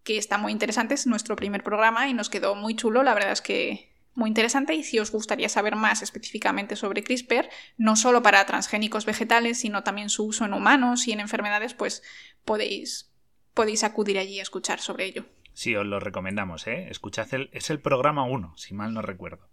que 0.03 0.19
está 0.19 0.37
muy 0.37 0.53
interesante, 0.53 0.95
es 0.95 1.07
nuestro 1.07 1.35
primer 1.35 1.63
programa 1.63 2.09
y 2.09 2.15
nos 2.15 2.29
quedó 2.29 2.55
muy 2.55 2.77
chulo, 2.77 3.03
la 3.03 3.15
verdad 3.15 3.33
es 3.33 3.41
que 3.41 3.95
muy 4.15 4.29
interesante 4.29 4.75
y 4.75 4.85
si 4.85 4.99
os 4.99 5.11
gustaría 5.11 5.49
saber 5.49 5.77
más 5.77 6.03
específicamente 6.03 6.77
sobre 6.77 7.03
CRISPR, 7.03 7.49
no 7.79 7.97
solo 7.97 8.23
para 8.23 8.45
transgénicos 8.45 9.07
vegetales, 9.07 9.59
sino 9.59 9.83
también 9.83 10.11
su 10.11 10.25
uso 10.27 10.45
en 10.45 10.53
humanos 10.53 11.09
y 11.09 11.13
en 11.13 11.21
enfermedades, 11.21 11.75
pues 11.75 12.03
podéis, 12.45 13.11
podéis 13.55 13.83
acudir 13.83 14.19
allí 14.19 14.39
a 14.39 14.43
escuchar 14.43 14.79
sobre 14.79 15.07
ello. 15.07 15.25
Sí, 15.55 15.75
os 15.75 15.87
lo 15.87 16.01
recomendamos, 16.01 16.67
¿eh? 16.67 16.89
Escuchad, 16.91 17.33
el, 17.33 17.49
es 17.53 17.71
el 17.71 17.81
programa 17.81 18.25
1, 18.25 18.55
si 18.57 18.75
mal 18.75 18.93
no 18.93 19.03
recuerdo. 19.03 19.49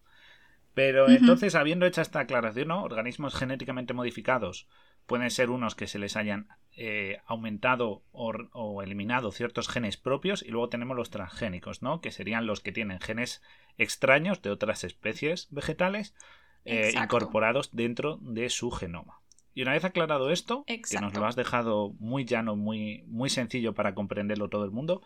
Pero 0.74 1.10
entonces, 1.10 1.56
habiendo 1.56 1.86
hecho 1.86 2.02
esta 2.02 2.22
aclaración, 2.22 2.70
¿no? 2.70 2.84
organismos 2.84 3.36
genéticamente 3.36 3.94
modificados 3.94 4.68
pueden 5.06 5.30
ser 5.30 5.50
unos 5.50 5.76
que 5.76 5.88
se 5.88 6.00
les 6.00 6.16
hayan 6.16 6.48
eh, 6.78 7.18
aumentado 7.26 8.04
o, 8.12 8.82
eliminado 8.82 9.32
ciertos 9.32 9.68
genes 9.68 9.98
propios 9.98 10.42
y 10.42 10.50
luego 10.50 10.70
tenemos 10.70 10.96
los 10.96 11.10
transgénicos, 11.10 11.82
¿no? 11.82 12.00
que 12.00 12.12
serían 12.12 12.46
los 12.46 12.62
que 12.62 12.72
tienen 12.72 13.00
genes 13.02 13.42
extraños 13.78 14.42
de 14.42 14.52
otras 14.52 14.84
especies 14.84 15.48
vegetales 15.52 16.16
eh, 16.64 16.94
incorporados 16.96 17.72
dentro 17.74 18.20
de 18.22 18.50
su 18.50 18.72
genoma. 18.72 19.20
Y 19.54 19.64
una 19.64 19.74
vez 19.74 19.84
aclarado 19.84 20.32
esto, 20.32 20.64
que 20.66 21.00
nos 21.02 21.14
lo 21.14 21.26
has 21.26 21.36
dejado 21.36 21.94
muy 22.00 22.24
llano, 22.24 22.56
muy, 22.56 23.04
muy 23.08 23.30
sencillo 23.30 23.74
para 23.74 23.94
comprenderlo 23.94 24.48
todo 24.48 24.64
el 24.64 24.72
mundo, 24.72 25.02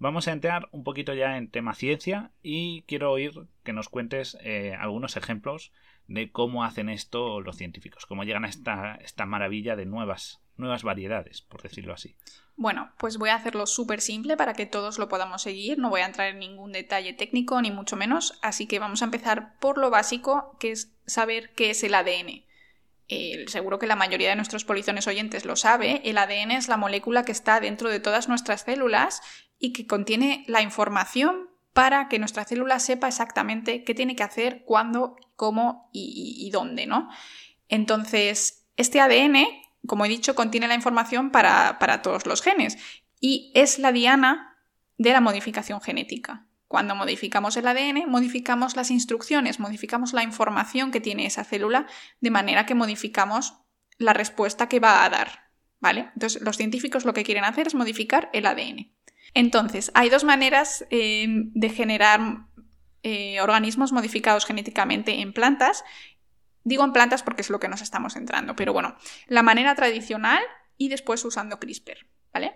vamos 0.00 0.26
a 0.26 0.32
entrar 0.32 0.68
un 0.72 0.82
poquito 0.82 1.14
ya 1.14 1.36
en 1.36 1.48
tema 1.48 1.74
ciencia 1.74 2.32
y 2.42 2.82
quiero 2.88 3.12
oír 3.12 3.46
que 3.62 3.72
nos 3.72 3.88
cuentes 3.88 4.36
eh, 4.40 4.74
algunos 4.80 5.16
ejemplos 5.16 5.72
de 6.08 6.32
cómo 6.32 6.64
hacen 6.64 6.88
esto 6.88 7.40
los 7.40 7.56
científicos, 7.56 8.06
cómo 8.06 8.24
llegan 8.24 8.44
a 8.44 8.48
esta, 8.48 8.96
esta 8.96 9.26
maravilla 9.26 9.76
de 9.76 9.86
nuevas, 9.86 10.40
nuevas 10.56 10.82
variedades, 10.82 11.42
por 11.42 11.62
decirlo 11.62 11.92
así. 11.92 12.16
Bueno, 12.56 12.92
pues 12.98 13.18
voy 13.18 13.30
a 13.30 13.36
hacerlo 13.36 13.66
súper 13.66 14.00
simple 14.00 14.36
para 14.36 14.54
que 14.54 14.66
todos 14.66 14.98
lo 14.98 15.08
podamos 15.08 15.42
seguir, 15.42 15.78
no 15.78 15.90
voy 15.90 16.00
a 16.00 16.06
entrar 16.06 16.28
en 16.30 16.40
ningún 16.40 16.72
detalle 16.72 17.12
técnico 17.12 17.60
ni 17.62 17.70
mucho 17.70 17.94
menos, 17.94 18.38
así 18.42 18.66
que 18.66 18.80
vamos 18.80 19.02
a 19.02 19.04
empezar 19.04 19.58
por 19.60 19.78
lo 19.78 19.90
básico, 19.90 20.56
que 20.58 20.72
es 20.72 20.96
saber 21.06 21.52
qué 21.54 21.70
es 21.70 21.84
el 21.84 21.94
ADN 21.94 22.44
seguro 23.48 23.80
que 23.80 23.88
la 23.88 23.96
mayoría 23.96 24.30
de 24.30 24.36
nuestros 24.36 24.64
polizones 24.64 25.08
oyentes 25.08 25.44
lo 25.44 25.56
sabe, 25.56 26.00
el 26.04 26.16
ADN 26.16 26.52
es 26.52 26.68
la 26.68 26.76
molécula 26.76 27.24
que 27.24 27.32
está 27.32 27.58
dentro 27.58 27.90
de 27.90 27.98
todas 27.98 28.28
nuestras 28.28 28.62
células 28.62 29.20
y 29.60 29.72
que 29.72 29.86
contiene 29.86 30.44
la 30.48 30.62
información 30.62 31.48
para 31.72 32.08
que 32.08 32.18
nuestra 32.18 32.44
célula 32.44 32.80
sepa 32.80 33.06
exactamente 33.06 33.84
qué 33.84 33.94
tiene 33.94 34.16
que 34.16 34.24
hacer, 34.24 34.64
cuándo, 34.64 35.16
cómo 35.36 35.88
y, 35.92 36.50
dónde, 36.52 36.86
¿no? 36.86 37.08
Entonces, 37.68 38.66
este 38.76 39.00
ADN, 39.00 39.46
como 39.86 40.04
he 40.04 40.08
dicho, 40.08 40.34
contiene 40.34 40.66
la 40.66 40.74
información 40.74 41.30
para, 41.30 41.78
para 41.78 42.02
todos 42.02 42.26
los 42.26 42.42
genes 42.42 42.76
y 43.20 43.52
es 43.54 43.78
la 43.78 43.92
diana 43.92 44.56
de 44.98 45.12
la 45.12 45.20
modificación 45.20 45.80
genética. 45.80 46.46
Cuando 46.66 46.94
modificamos 46.94 47.56
el 47.56 47.66
ADN, 47.66 48.08
modificamos 48.08 48.76
las 48.76 48.90
instrucciones, 48.90 49.60
modificamos 49.60 50.12
la 50.12 50.22
información 50.22 50.90
que 50.90 51.00
tiene 51.00 51.26
esa 51.26 51.44
célula, 51.44 51.86
de 52.20 52.30
manera 52.30 52.64
que 52.64 52.74
modificamos 52.74 53.54
la 53.98 54.12
respuesta 54.12 54.68
que 54.68 54.80
va 54.80 55.04
a 55.04 55.10
dar. 55.10 55.50
¿Vale? 55.80 56.10
Entonces, 56.14 56.42
los 56.42 56.58
científicos 56.58 57.04
lo 57.04 57.14
que 57.14 57.24
quieren 57.24 57.44
hacer 57.44 57.66
es 57.66 57.74
modificar 57.74 58.28
el 58.34 58.46
ADN. 58.46 58.92
Entonces, 59.34 59.90
hay 59.94 60.08
dos 60.08 60.24
maneras 60.24 60.84
eh, 60.90 61.26
de 61.28 61.70
generar 61.70 62.46
eh, 63.02 63.40
organismos 63.40 63.92
modificados 63.92 64.44
genéticamente 64.44 65.20
en 65.20 65.32
plantas. 65.32 65.84
Digo 66.64 66.84
en 66.84 66.92
plantas 66.92 67.22
porque 67.22 67.42
es 67.42 67.50
lo 67.50 67.60
que 67.60 67.68
nos 67.68 67.80
estamos 67.80 68.14
centrando, 68.14 68.54
pero 68.54 68.72
bueno, 68.72 68.96
la 69.26 69.42
manera 69.42 69.74
tradicional 69.74 70.42
y 70.76 70.88
después 70.88 71.24
usando 71.24 71.58
CRISPR, 71.58 72.06
¿vale? 72.32 72.54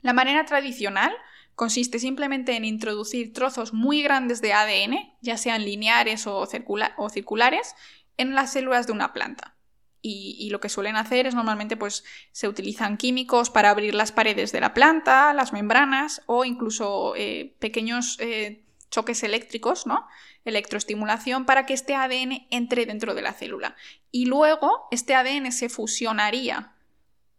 La 0.00 0.12
manera 0.12 0.44
tradicional 0.44 1.12
consiste 1.54 1.98
simplemente 1.98 2.54
en 2.56 2.64
introducir 2.64 3.32
trozos 3.32 3.72
muy 3.72 4.02
grandes 4.02 4.40
de 4.40 4.52
ADN, 4.52 5.16
ya 5.20 5.36
sean 5.36 5.64
lineares 5.64 6.26
o, 6.26 6.46
circulares, 6.46 7.74
en 8.16 8.34
las 8.34 8.52
células 8.52 8.86
de 8.86 8.92
una 8.92 9.12
planta. 9.12 9.57
Y, 10.00 10.48
lo 10.50 10.60
que 10.60 10.68
suelen 10.68 10.96
hacer 10.96 11.26
es 11.26 11.34
normalmente 11.34 11.76
pues 11.76 12.04
se 12.32 12.48
utilizan 12.48 12.96
químicos 12.96 13.50
para 13.50 13.70
abrir 13.70 13.94
las 13.94 14.12
paredes 14.12 14.52
de 14.52 14.60
la 14.60 14.72
planta, 14.72 15.34
las 15.34 15.52
membranas 15.52 16.22
o 16.26 16.44
incluso 16.44 17.14
eh, 17.16 17.56
pequeños 17.58 18.16
eh, 18.20 18.64
choques 18.90 19.22
eléctricos, 19.22 19.86
¿no? 19.86 20.06
Electroestimulación 20.44 21.44
para 21.46 21.66
que 21.66 21.74
este 21.74 21.94
ADN 21.94 22.46
entre 22.50 22.86
dentro 22.86 23.14
de 23.14 23.22
la 23.22 23.32
célula. 23.32 23.76
Y 24.10 24.26
luego 24.26 24.86
este 24.90 25.14
ADN 25.14 25.52
se 25.52 25.68
fusionaría 25.68 26.74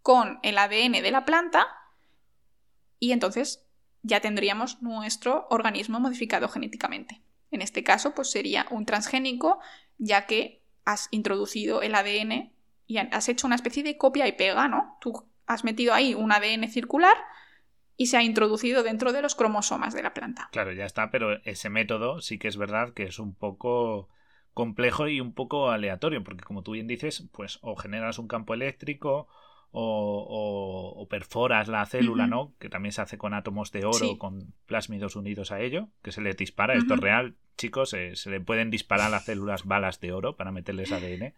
con 0.01 0.39
el 0.43 0.57
ADN 0.57 1.01
de 1.01 1.11
la 1.11 1.25
planta 1.25 1.67
y 2.99 3.13
entonces 3.13 3.65
ya 4.03 4.19
tendríamos 4.19 4.81
nuestro 4.81 5.47
organismo 5.49 5.99
modificado 5.99 6.47
genéticamente. 6.49 7.21
En 7.51 7.61
este 7.61 7.83
caso, 7.83 8.13
pues 8.13 8.29
sería 8.29 8.67
un 8.69 8.85
transgénico, 8.85 9.59
ya 9.97 10.25
que 10.25 10.58
has 10.91 11.07
introducido 11.11 11.81
el 11.81 11.93
ADN 11.93 12.51
y 12.87 12.97
has 12.97 13.29
hecho 13.29 13.45
una 13.45 13.55
especie 13.55 13.83
de 13.83 13.97
copia 13.97 14.27
y 14.27 14.31
pega, 14.31 14.67
¿no? 14.67 14.97
Tú 14.99 15.23
has 15.45 15.63
metido 15.63 15.93
ahí 15.93 16.15
un 16.15 16.31
ADN 16.31 16.67
circular 16.69 17.15
y 17.95 18.07
se 18.07 18.17
ha 18.17 18.23
introducido 18.23 18.81
dentro 18.81 19.13
de 19.13 19.21
los 19.21 19.35
cromosomas 19.35 19.93
de 19.93 20.01
la 20.01 20.13
planta. 20.13 20.49
Claro, 20.51 20.73
ya 20.73 20.85
está, 20.85 21.11
pero 21.11 21.43
ese 21.43 21.69
método 21.69 22.21
sí 22.21 22.39
que 22.39 22.47
es 22.47 22.57
verdad 22.57 22.93
que 22.93 23.03
es 23.03 23.19
un 23.19 23.35
poco 23.35 24.09
complejo 24.55 25.07
y 25.07 25.21
un 25.21 25.33
poco 25.33 25.69
aleatorio, 25.69 26.23
porque 26.23 26.43
como 26.43 26.63
tú 26.63 26.71
bien 26.71 26.87
dices, 26.87 27.23
pues 27.31 27.59
o 27.61 27.75
generas 27.75 28.17
un 28.17 28.27
campo 28.27 28.55
eléctrico 28.55 29.27
o, 29.71 31.07
perforas 31.09 31.67
la 31.67 31.85
célula, 31.85 32.27
¿no? 32.27 32.53
Que 32.59 32.69
también 32.69 32.91
se 32.91 33.01
hace 33.01 33.17
con 33.17 33.33
átomos 33.33 33.71
de 33.71 33.85
oro, 33.85 34.17
con 34.17 34.53
plásmidos 34.65 35.15
unidos 35.15 35.51
a 35.51 35.61
ello, 35.61 35.89
que 36.01 36.11
se 36.11 36.21
le 36.21 36.33
dispara. 36.33 36.75
Esto 36.75 36.95
es 36.95 36.99
real, 36.99 37.35
chicos, 37.57 37.93
eh, 37.93 38.15
se 38.15 38.29
le 38.29 38.39
pueden 38.39 38.69
disparar 38.69 39.07
a 39.07 39.11
las 39.11 39.25
células 39.25 39.65
balas 39.65 39.99
de 39.99 40.11
oro 40.11 40.35
para 40.35 40.51
meterles 40.51 40.91
ADN. 40.91 41.33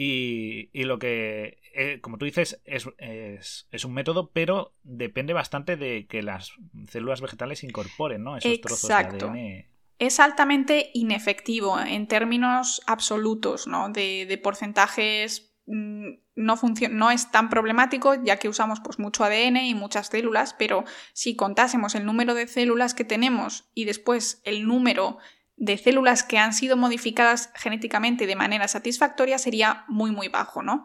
Y, 0.00 0.70
y 0.72 0.84
lo 0.84 0.98
que, 0.98 1.58
eh, 1.74 1.98
como 2.00 2.18
tú 2.18 2.24
dices, 2.24 2.60
es, 2.64 2.88
es, 2.98 3.84
un 3.84 3.94
método, 3.94 4.30
pero 4.30 4.72
depende 4.84 5.32
bastante 5.32 5.76
de 5.76 6.06
que 6.06 6.22
las 6.22 6.52
células 6.88 7.20
vegetales 7.20 7.64
incorporen 7.64 8.22
¿no? 8.22 8.36
esos 8.36 8.60
trozos 8.60 8.88
de 8.88 8.94
ADN. 8.94 9.66
Es 9.98 10.20
altamente 10.20 10.92
inefectivo 10.94 11.80
en 11.80 12.06
términos 12.06 12.80
absolutos, 12.86 13.66
¿no? 13.66 13.88
De, 13.88 14.26
de 14.26 14.38
porcentajes 14.38 15.47
no, 15.68 16.54
no 16.90 17.10
es 17.10 17.30
tan 17.30 17.50
problemático 17.50 18.14
ya 18.22 18.38
que 18.38 18.48
usamos 18.48 18.80
pues, 18.80 18.98
mucho 18.98 19.24
ADN 19.24 19.58
y 19.58 19.74
muchas 19.74 20.08
células, 20.08 20.54
pero 20.58 20.84
si 21.12 21.36
contásemos 21.36 21.94
el 21.94 22.06
número 22.06 22.34
de 22.34 22.46
células 22.46 22.94
que 22.94 23.04
tenemos 23.04 23.68
y 23.74 23.84
después 23.84 24.40
el 24.44 24.66
número 24.66 25.18
de 25.56 25.76
células 25.76 26.22
que 26.22 26.38
han 26.38 26.54
sido 26.54 26.76
modificadas 26.76 27.50
genéticamente 27.54 28.26
de 28.26 28.36
manera 28.36 28.68
satisfactoria 28.68 29.38
sería 29.38 29.84
muy 29.88 30.10
muy 30.10 30.28
bajo, 30.28 30.62
¿no? 30.62 30.84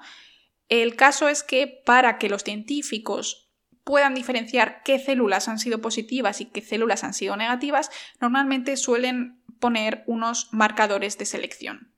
El 0.68 0.96
caso 0.96 1.30
es 1.30 1.44
que 1.44 1.82
para 1.86 2.18
que 2.18 2.30
los 2.30 2.44
científicos 2.44 3.52
puedan 3.84 4.16
diferenciar 4.16 4.82
qué 4.84 5.00
células 5.00 5.48
han 5.48 5.60
sido 5.60 5.80
positivas 5.82 6.42
y 6.42 6.46
qué 6.46 6.62
células 6.62 7.04
han 7.04 7.14
sido 7.14 7.38
negativas, 7.38 7.92
normalmente 8.20 8.76
suelen 8.78 9.44
poner 9.60 10.04
unos 10.08 10.50
marcadores 10.52 11.18
de 11.18 11.26
selección. 11.26 11.94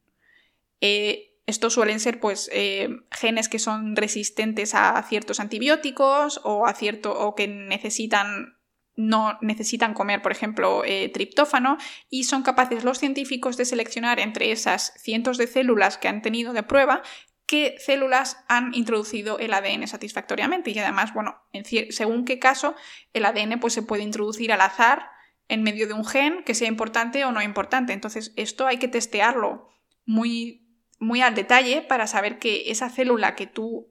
Eh, 0.82 1.35
estos 1.46 1.74
suelen 1.74 2.00
ser 2.00 2.20
pues, 2.20 2.50
eh, 2.52 2.90
genes 3.12 3.50
que 3.50 3.60
son 3.60 3.96
resistentes 3.96 4.74
a 4.74 5.02
ciertos 5.04 5.40
antibióticos 5.40 6.42
o, 6.44 6.66
a 6.66 6.74
cierto, 6.74 7.18
o 7.18 7.36
que 7.36 7.48
necesitan, 7.48 8.58
no 8.96 9.38
necesitan 9.42 9.94
comer, 9.94 10.22
por 10.22 10.32
ejemplo, 10.32 10.84
eh, 10.86 11.10
triptófano, 11.10 11.78
y 12.10 12.24
son 12.24 12.42
capaces 12.42 12.84
los 12.84 12.98
científicos 12.98 13.58
de 13.58 13.66
seleccionar 13.66 14.20
entre 14.20 14.52
esas 14.52 14.94
cientos 14.98 15.38
de 15.38 15.48
células 15.48 15.98
que 15.98 16.08
han 16.08 16.22
tenido 16.22 16.54
de 16.54 16.64
prueba 16.64 17.04
qué 17.46 17.75
células 17.78 18.44
han 18.48 18.74
introducido 18.74 19.38
el 19.38 19.54
ADN 19.54 19.88
satisfactoriamente. 19.88 20.72
Y 20.72 20.80
además, 20.80 21.14
bueno, 21.14 21.44
según 21.90 22.25
qué 22.25 22.40
caso, 22.40 22.75
el 23.14 23.25
ADN 23.25 23.60
pues, 23.60 23.74
se 23.74 23.84
puede 23.84 24.04
introducir 24.04 24.52
al 24.52 24.62
azar 24.62 25.10
en 25.48 25.62
medio 25.62 25.88
de 25.88 25.94
un 25.94 26.06
gen 26.06 26.44
que 26.44 26.56
sea 26.56 26.68
importante 26.68 27.24
o 27.24 27.32
no 27.32 27.42
importante. 27.42 27.94
Entonces, 27.94 28.34
esto 28.36 28.66
hay 28.66 28.78
que 28.78 28.88
testearlo 28.88 29.70
muy 30.06 30.64
muy 31.00 31.22
al 31.22 31.36
detalle 31.36 31.82
para 31.82 32.08
saber 32.08 32.40
que 32.40 32.72
esa 32.72 32.90
célula 32.90 33.36
que 33.36 33.48
tú 33.48 33.88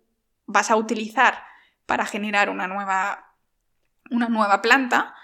vas 0.46 0.70
a 0.70 0.76
utilizar 0.76 1.44
para 1.86 2.06
generar 2.06 2.50
una 2.50 2.66
nueva, 2.66 3.34
una 4.10 4.28
nueva 4.28 4.62
planta 4.62 5.14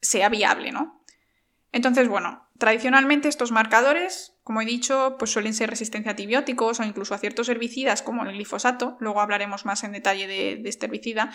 sea 0.00 0.28
viable, 0.28 0.72
¿no? 0.72 1.02
Entonces, 1.72 2.08
bueno, 2.08 2.48
tradicionalmente 2.58 3.28
estos 3.28 3.50
marcadores, 3.50 4.36
como 4.42 4.62
he 4.62 4.64
dicho, 4.64 5.16
pues 5.18 5.32
suelen 5.32 5.54
ser 5.54 5.70
resistencia 5.70 6.10
a 6.10 6.12
antibióticos 6.12 6.80
o 6.80 6.84
incluso 6.84 7.14
a 7.14 7.18
ciertos 7.18 7.48
herbicidas 7.48 8.02
como 8.02 8.24
el 8.24 8.32
glifosato, 8.32 8.96
luego 9.00 9.20
hablaremos 9.20 9.64
más 9.66 9.84
en 9.84 9.92
detalle 9.92 10.26
de, 10.26 10.62
este 10.68 10.86
herbicida, 10.86 11.30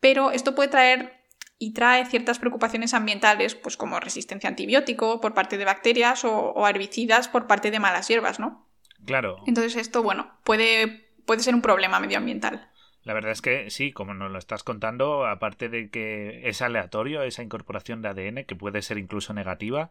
pero 0.00 0.30
esto 0.30 0.54
puede 0.54 0.70
traer 0.70 1.24
y 1.58 1.72
trae 1.72 2.06
ciertas 2.06 2.38
preocupaciones 2.38 2.94
ambientales, 2.94 3.54
pues 3.54 3.76
como 3.76 4.00
resistencia 4.00 4.48
a 4.48 4.50
antibiótico 4.50 5.20
por 5.20 5.34
parte 5.34 5.58
de 5.58 5.64
bacterias 5.64 6.24
o, 6.24 6.52
o 6.52 6.66
herbicidas 6.66 7.28
por 7.28 7.46
parte 7.46 7.70
de 7.70 7.78
malas 7.78 8.08
hierbas, 8.08 8.40
¿no? 8.40 8.66
Claro. 9.04 9.42
Entonces 9.46 9.76
esto, 9.76 10.02
bueno, 10.02 10.30
puede, 10.44 11.08
puede 11.24 11.40
ser 11.40 11.54
un 11.54 11.62
problema 11.62 12.00
medioambiental. 12.00 12.70
La 13.02 13.12
verdad 13.12 13.32
es 13.32 13.42
que 13.42 13.70
sí, 13.70 13.92
como 13.92 14.14
nos 14.14 14.30
lo 14.30 14.38
estás 14.38 14.64
contando, 14.64 15.26
aparte 15.26 15.68
de 15.68 15.90
que 15.90 16.48
es 16.48 16.62
aleatorio 16.62 17.22
esa 17.22 17.42
incorporación 17.42 18.00
de 18.00 18.08
ADN, 18.08 18.46
que 18.46 18.56
puede 18.56 18.80
ser 18.80 18.96
incluso 18.96 19.34
negativa, 19.34 19.90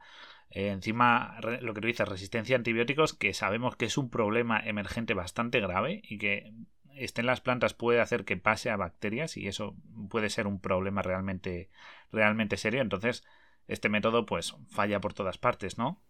eh, 0.50 0.70
encima 0.70 1.38
lo 1.62 1.76
que 1.76 1.82
tú 1.82 1.88
dices, 1.88 2.08
resistencia 2.08 2.56
a 2.56 2.58
antibióticos, 2.58 3.14
que 3.14 3.36
sabemos 3.36 3.76
que 3.76 3.86
es 3.86 4.00
un 4.00 4.10
problema 4.10 4.60
emergente 4.60 5.14
bastante 5.14 5.60
grave 5.60 6.02
y 6.04 6.18
que 6.18 6.54
esté 6.96 7.22
en 7.22 7.28
las 7.28 7.42
plantas 7.42 7.76
puede 7.76 8.02
hacer 8.02 8.26
que 8.26 8.38
pase 8.38 8.72
a 8.72 8.78
bacterias 8.78 9.38
y 9.38 9.48
eso 9.48 9.76
puede 10.10 10.30
ser 10.30 10.48
un 10.48 10.60
problema 10.60 11.04
realmente, 11.04 11.70
realmente 12.12 12.58
serio. 12.58 12.82
Entonces, 12.82 13.24
este 13.68 13.90
método 13.90 14.26
pues 14.26 14.56
falla 14.70 15.00
por 15.00 15.14
todas 15.14 15.38
partes, 15.38 15.78
¿no? 15.78 16.02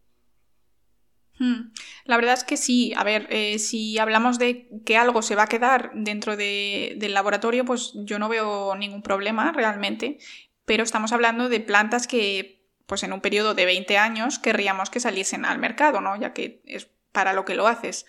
Hmm. 1.39 1.71
La 2.05 2.15
verdad 2.15 2.33
es 2.33 2.43
que 2.43 2.57
sí. 2.57 2.93
A 2.95 3.03
ver, 3.03 3.27
eh, 3.29 3.59
si 3.59 3.97
hablamos 3.97 4.39
de 4.39 4.69
que 4.85 4.97
algo 4.97 5.21
se 5.21 5.35
va 5.35 5.43
a 5.43 5.47
quedar 5.47 5.91
dentro 5.93 6.37
del 6.37 7.13
laboratorio, 7.13 7.65
pues 7.65 7.91
yo 7.95 8.19
no 8.19 8.29
veo 8.29 8.75
ningún 8.75 9.01
problema 9.01 9.51
realmente. 9.51 10.19
Pero 10.65 10.83
estamos 10.83 11.11
hablando 11.11 11.49
de 11.49 11.59
plantas 11.59 12.07
que, 12.07 12.65
pues 12.85 13.03
en 13.03 13.13
un 13.13 13.21
periodo 13.21 13.53
de 13.53 13.65
20 13.65 13.97
años, 13.97 14.39
querríamos 14.39 14.89
que 14.89 14.99
saliesen 14.99 15.45
al 15.45 15.59
mercado, 15.59 16.01
¿no? 16.01 16.15
Ya 16.15 16.33
que 16.33 16.61
es 16.65 16.89
para 17.11 17.33
lo 17.33 17.45
que 17.45 17.55
lo 17.55 17.67
haces. 17.67 18.05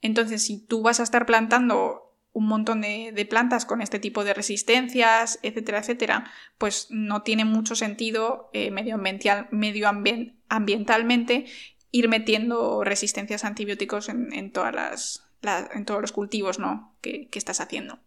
Entonces, 0.00 0.44
si 0.44 0.58
tú 0.58 0.82
vas 0.82 1.00
a 1.00 1.04
estar 1.04 1.26
plantando 1.26 2.04
un 2.34 2.46
montón 2.48 2.80
de, 2.80 3.26
plantas 3.30 3.64
con 3.64 3.80
este 3.80 4.00
tipo 4.00 4.24
de 4.24 4.34
resistencias, 4.34 5.38
etcétera, 5.42 5.78
etcétera, 5.78 6.24
pues 6.58 6.88
no 6.90 7.22
tiene 7.22 7.44
mucho 7.44 7.76
sentido 7.76 8.50
eh, 8.52 8.72
medioambientalmente 8.72 11.46
ir 11.94 12.08
metiendo 12.08 12.82
resistencias 12.82 13.44
a 13.44 13.46
antibióticos 13.46 14.08
en, 14.08 14.50
todas 14.50 14.74
las, 14.74 15.28
en 15.72 15.84
todos 15.84 16.00
los 16.00 16.10
cultivos 16.10 16.58
¿no? 16.58 16.92
que, 17.00 17.28
estás 17.34 17.60
haciendo. 17.60 18.00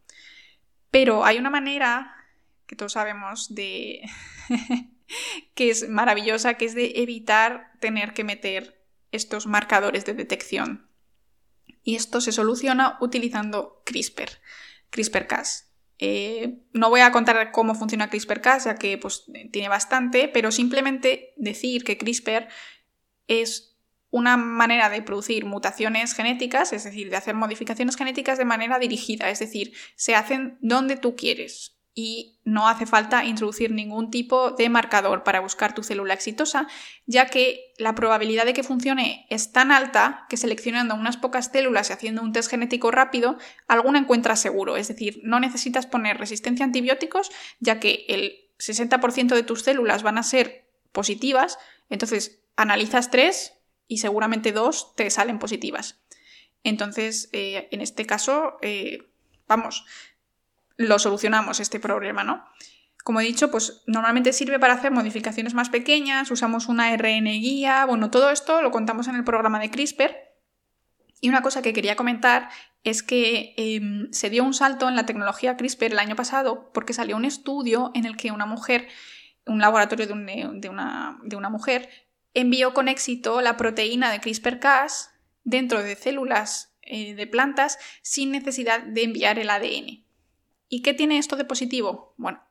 Pero 0.92 1.24
hay 1.24 1.38
una 1.38 1.50
manera 1.50 2.14
que 2.66 2.76
todos 2.76 2.92
sabemos 2.92 3.56
de 3.56 4.02
que 5.56 5.70
es 5.70 5.88
maravillosa, 5.88 6.56
que 6.56 6.66
es 6.66 6.76
de 6.76 6.96
evitar 7.02 7.72
tener 7.80 8.14
que 8.14 8.26
meter 8.26 8.86
estos 9.14 9.48
marcadores 9.48 10.04
de 10.04 10.16
detección 10.16 10.90
y 11.82 11.96
esto 11.96 12.20
se 12.20 12.34
soluciona 12.34 12.98
utilizando 13.00 13.84
CRISPR, 13.86 14.32
CRISPR-Cas. 14.90 15.72
Eh, 15.98 16.60
no 16.74 16.90
voy 16.90 17.00
a 17.00 17.14
contar 17.14 17.54
cómo 17.54 17.74
funciona 17.74 18.10
CRISPR-Cas, 18.10 18.66
ya 18.66 18.76
que 18.76 18.98
pues, 18.98 19.24
tiene 19.54 19.70
bastante, 19.70 20.28
pero 20.28 20.52
simplemente 20.52 21.34
decir 21.38 21.86
que 21.86 21.98
CRISPR 21.98 22.50
es 23.28 23.77
una 24.18 24.38
manera 24.38 24.90
de 24.90 25.02
producir 25.02 25.46
mutaciones 25.46 26.14
genéticas, 26.14 26.74
es 26.74 26.84
decir, 26.84 27.10
de 27.10 27.18
hacer 27.18 27.36
modificaciones 27.36 27.96
genéticas 27.96 28.38
de 28.38 28.46
manera 28.46 28.80
dirigida, 28.80 29.30
es 29.30 29.40
decir, 29.40 29.74
se 29.96 30.16
hacen 30.16 30.58
donde 30.62 30.98
tú 30.98 31.16
quieres 31.16 31.78
y 32.00 32.40
no 32.44 32.68
hace 32.68 32.86
falta 32.86 33.26
introducir 33.26 33.72
ningún 33.72 34.12
tipo 34.12 34.52
de 34.52 34.70
marcador 34.70 35.24
para 35.24 35.40
buscar 35.40 35.74
tu 35.74 35.82
célula 35.82 36.14
exitosa, 36.14 36.68
ya 37.08 37.26
que 37.26 37.74
la 37.80 37.96
probabilidad 37.96 38.46
de 38.46 38.54
que 38.54 38.62
funcione 38.62 39.26
es 39.32 39.52
tan 39.52 39.72
alta 39.72 40.28
que 40.30 40.38
seleccionando 40.38 40.94
unas 40.94 41.18
pocas 41.18 41.50
células 41.52 41.90
y 41.90 41.94
haciendo 41.94 42.22
un 42.22 42.34
test 42.34 42.52
genético 42.52 42.92
rápido, 42.92 43.40
alguna 43.68 43.98
encuentras 43.98 44.40
seguro. 44.40 44.78
Es 44.78 44.90
decir, 44.90 45.22
no 45.24 45.40
necesitas 45.40 45.88
poner 45.88 46.20
resistencia 46.20 46.66
a 46.66 46.68
antibióticos, 46.68 47.32
ya 47.60 47.80
que 47.80 48.06
el 48.10 48.52
60% 48.60 49.34
de 49.34 49.42
tus 49.42 49.64
células 49.64 50.04
van 50.04 50.20
a 50.20 50.24
ser 50.24 50.70
positivas, 50.92 51.58
entonces 51.90 52.44
analizas 52.56 53.10
tres 53.10 53.57
y 53.88 53.98
seguramente 54.00 54.52
dos 54.52 54.96
te 54.96 55.10
salen 55.10 55.40
positivas. 55.40 56.02
Entonces, 56.64 57.30
eh, 57.34 57.68
en 57.72 57.82
este 57.82 58.06
caso, 58.06 58.58
eh, 58.62 59.10
vamos, 59.48 59.86
lo 60.76 61.00
solucionamos 61.00 61.60
este 61.60 61.80
problema, 61.80 62.24
¿no? 62.24 62.46
Como 63.04 63.22
he 63.22 63.24
dicho, 63.24 63.50
pues 63.50 63.84
normalmente 63.88 64.34
sirve 64.34 64.60
para 64.60 64.74
hacer 64.74 64.92
modificaciones 64.92 65.54
más 65.54 65.70
pequeñas, 65.70 66.30
usamos 66.30 66.68
una 66.68 66.94
RN 66.96 67.26
guía, 67.26 67.86
bueno, 67.86 68.12
todo 68.12 68.30
esto 68.32 68.62
lo 68.62 68.72
contamos 68.72 69.08
en 69.08 69.16
el 69.16 69.24
programa 69.24 69.60
de 69.60 69.72
CRISPR. 69.72 70.14
Y 71.22 71.30
una 71.30 71.42
cosa 71.42 71.62
que 71.62 71.74
quería 71.74 71.96
comentar 71.96 72.50
es 72.84 73.04
que 73.04 73.54
em, 73.58 74.12
se 74.12 74.30
dio 74.30 74.44
un 74.44 74.54
salto 74.54 74.88
en 74.88 74.96
la 74.96 75.06
tecnología 75.06 75.58
CRISPR 75.58 75.94
el 75.94 76.00
año 76.00 76.16
pasado 76.16 76.70
porque 76.74 76.94
salió 76.94 77.16
un 77.16 77.26
estudio 77.26 77.92
en 77.96 78.06
el 78.06 78.18
que 78.18 78.32
una 78.32 78.46
mujer, 78.46 78.88
un 79.46 79.60
laboratorio 79.60 80.06
de, 80.06 80.14
una, 80.14 81.18
de 81.24 81.36
una, 81.38 81.50
mujer, 81.50 81.90
envió 82.38 82.76
con 82.76 82.88
éxito 82.88 83.42
la 83.42 83.58
proteína 83.58 84.12
de 84.12 84.22
CRISPR-Cas 84.22 85.10
dentro 85.44 85.82
de 85.82 85.96
células 85.96 86.72
eh, 86.84 87.16
de 87.16 87.26
plantas 87.26 87.80
sin 88.04 88.32
necesidad 88.32 88.84
de 88.84 89.04
enviar 89.04 89.40
el 89.40 89.50
ADN. 89.50 90.06
¿Y 90.70 90.82
qué 90.84 90.94
tiene 90.94 91.18
esto 91.18 91.36
de 91.36 91.46
positivo? 91.46 92.14
Bueno, 92.18 92.44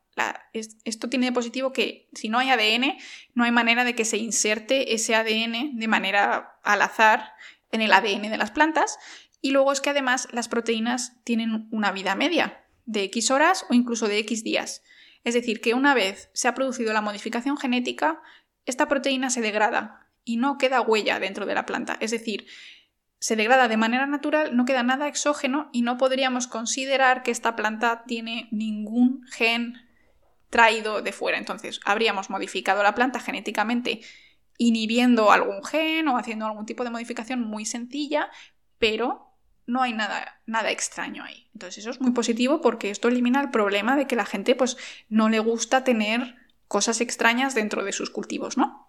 esto 0.83 1.09
tiene 1.09 1.27
de 1.27 1.33
positivo 1.33 1.73
que 1.73 2.09
si 2.15 2.29
no 2.29 2.39
hay 2.39 2.51
ADN, 2.51 2.97
no 3.35 3.45
hay 3.45 3.53
manera 3.53 3.85
de 3.85 3.95
que 3.95 4.05
se 4.05 4.17
inserte 4.17 4.93
ese 4.95 5.15
ADN 5.15 5.79
de 5.79 5.89
manera 5.89 6.59
al 6.65 6.83
azar 6.83 7.35
en 7.71 7.81
el 7.81 7.93
ADN 7.93 8.23
de 8.23 8.39
las 8.39 8.51
plantas. 8.51 8.99
Y 9.41 9.53
luego 9.53 9.71
es 9.71 9.81
que 9.81 9.91
además 9.91 10.27
las 10.33 10.49
proteínas 10.49 11.23
tienen 11.23 11.69
una 11.71 11.93
vida 11.93 12.17
media 12.17 12.65
de 12.87 13.05
X 13.05 13.31
horas 13.31 13.65
o 13.71 13.75
incluso 13.75 14.09
de 14.09 14.19
X 14.19 14.43
días. 14.43 14.83
Es 15.23 15.35
decir, 15.35 15.61
que 15.61 15.75
una 15.75 15.95
vez 15.95 16.31
se 16.33 16.49
ha 16.49 16.55
producido 16.55 16.93
la 16.93 17.03
modificación 17.03 17.57
genética, 17.57 18.21
esta 18.67 18.89
proteína 18.89 19.31
se 19.31 19.41
degrada 19.41 20.09
y 20.25 20.37
no 20.37 20.59
queda 20.59 20.81
huella 20.81 21.19
dentro 21.19 21.47
de 21.47 21.55
la 21.55 21.67
planta. 21.67 21.97
Es 22.01 22.11
decir, 22.11 22.47
se 23.19 23.37
degrada 23.37 23.69
de 23.69 23.77
manera 23.77 24.07
natural, 24.07 24.57
no 24.57 24.65
queda 24.65 24.83
nada 24.83 25.09
exógeno 25.09 25.71
y 25.73 25.83
no 25.83 25.97
podríamos 25.97 26.47
considerar 26.49 27.23
que 27.23 27.31
esta 27.31 27.57
planta 27.57 28.05
tiene 28.07 28.49
ningún 28.51 29.23
gen 29.31 29.75
traído 30.51 31.01
de 31.01 31.13
fuera. 31.13 31.39
Entonces, 31.39 31.81
habríamos 31.85 32.29
modificado 32.29 32.83
la 32.83 32.95
planta 32.95 33.21
genéticamente 33.21 34.01
inhibiendo 34.59 35.31
algún 35.33 35.65
gen 35.65 36.09
o 36.09 36.19
haciendo 36.19 36.47
algún 36.47 36.67
tipo 36.67 36.85
de 36.85 36.91
modificación 36.91 37.41
muy 37.41 37.65
sencilla, 37.65 38.31
pero 38.79 39.35
no 39.67 39.83
hay 39.83 39.93
nada, 39.93 40.41
nada 40.47 40.71
extraño 40.71 41.25
ahí. 41.25 41.49
Entonces, 41.53 41.79
eso 41.79 41.91
es 41.91 42.01
muy 42.01 42.13
positivo 42.13 42.61
porque 42.61 42.91
esto 42.91 43.09
elimina 43.09 43.41
el 43.41 43.51
problema 43.51 43.97
de 43.97 44.07
que 44.07 44.17
la 44.17 44.27
gente 44.27 44.55
pues, 44.55 44.77
no 45.09 45.29
le 45.29 45.41
gusta 45.41 45.85
tener 45.85 46.37
cosas 46.69 47.01
extrañas 47.01 47.55
dentro 47.55 47.85
de 47.85 47.93
sus 47.93 48.11
cultivos, 48.11 48.57
¿no? 48.57 48.87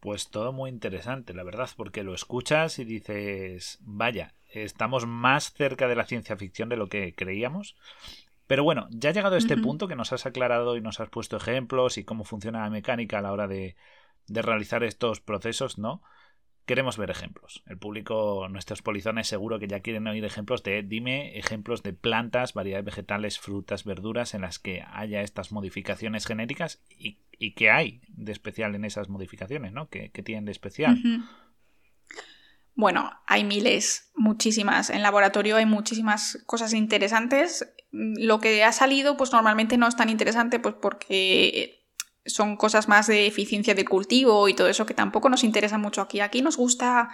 Pues 0.00 0.30
todo 0.30 0.52
muy 0.52 0.70
interesante, 0.70 1.34
la 1.34 1.42
verdad, 1.42 1.68
porque 1.76 2.02
lo 2.02 2.14
escuchas 2.14 2.78
y 2.78 2.84
dices, 2.84 3.78
vaya, 3.80 4.34
estamos 4.48 5.06
más 5.06 5.52
cerca 5.52 5.88
de 5.88 5.94
la 5.94 6.06
ciencia 6.06 6.36
ficción 6.36 6.68
de 6.70 6.76
lo 6.76 6.88
que 6.88 7.14
creíamos. 7.14 7.76
Pero 8.46 8.64
bueno, 8.64 8.88
ya 8.90 9.10
ha 9.10 9.12
llegado 9.12 9.36
a 9.36 9.38
este 9.38 9.56
punto 9.56 9.86
que 9.86 9.94
nos 9.94 10.12
has 10.12 10.26
aclarado 10.26 10.76
y 10.76 10.80
nos 10.80 10.98
has 10.98 11.08
puesto 11.08 11.36
ejemplos 11.36 11.98
y 11.98 12.04
cómo 12.04 12.24
funciona 12.24 12.62
la 12.62 12.70
mecánica 12.70 13.18
a 13.18 13.22
la 13.22 13.30
hora 13.30 13.46
de, 13.46 13.76
de 14.26 14.42
realizar 14.42 14.82
estos 14.82 15.20
procesos, 15.20 15.78
¿no? 15.78 16.02
Queremos 16.70 16.96
ver 16.96 17.10
ejemplos. 17.10 17.64
El 17.66 17.78
público, 17.78 18.46
nuestros 18.48 18.80
polizones, 18.80 19.26
seguro 19.26 19.58
que 19.58 19.66
ya 19.66 19.80
quieren 19.80 20.06
oír 20.06 20.24
ejemplos 20.24 20.62
de, 20.62 20.84
dime 20.84 21.36
ejemplos 21.36 21.82
de 21.82 21.94
plantas, 21.94 22.54
variedades 22.54 22.84
vegetales, 22.84 23.40
frutas, 23.40 23.82
verduras 23.82 24.34
en 24.34 24.42
las 24.42 24.60
que 24.60 24.84
haya 24.92 25.22
estas 25.22 25.50
modificaciones 25.50 26.26
genéticas 26.26 26.80
y, 26.96 27.18
qué 27.56 27.72
hay 27.72 28.02
de 28.06 28.30
especial 28.30 28.76
en 28.76 28.84
esas 28.84 29.08
modificaciones, 29.08 29.72
¿no? 29.72 29.88
¿Qué, 29.88 30.10
tienen 30.10 30.44
de 30.44 30.52
especial? 30.52 30.96
Bueno, 32.76 33.10
hay 33.26 33.42
miles, 33.42 34.12
muchísimas. 34.14 34.90
En 34.90 35.02
laboratorio 35.02 35.56
hay 35.56 35.66
muchísimas 35.66 36.40
cosas 36.46 36.72
interesantes. 36.72 37.68
Lo 37.90 38.38
que 38.38 38.62
ha 38.62 38.70
salido, 38.70 39.16
pues 39.16 39.32
normalmente 39.32 39.76
no 39.76 39.88
es 39.88 39.96
tan 39.96 40.08
interesante, 40.08 40.60
pues 40.60 40.76
porque 40.80 41.79
son 42.32 42.56
cosas 42.56 42.88
más 42.88 43.06
de 43.06 43.26
eficiencia 43.26 43.74
de 43.74 43.84
cultivo 43.84 44.48
y 44.48 44.54
todo 44.54 44.68
eso 44.68 44.86
que 44.86 44.94
tampoco 44.94 45.28
nos 45.28 45.44
interesa 45.44 45.78
mucho 45.78 46.00
aquí. 46.00 46.20
Aquí 46.20 46.42
nos 46.42 46.56
gusta, 46.56 47.10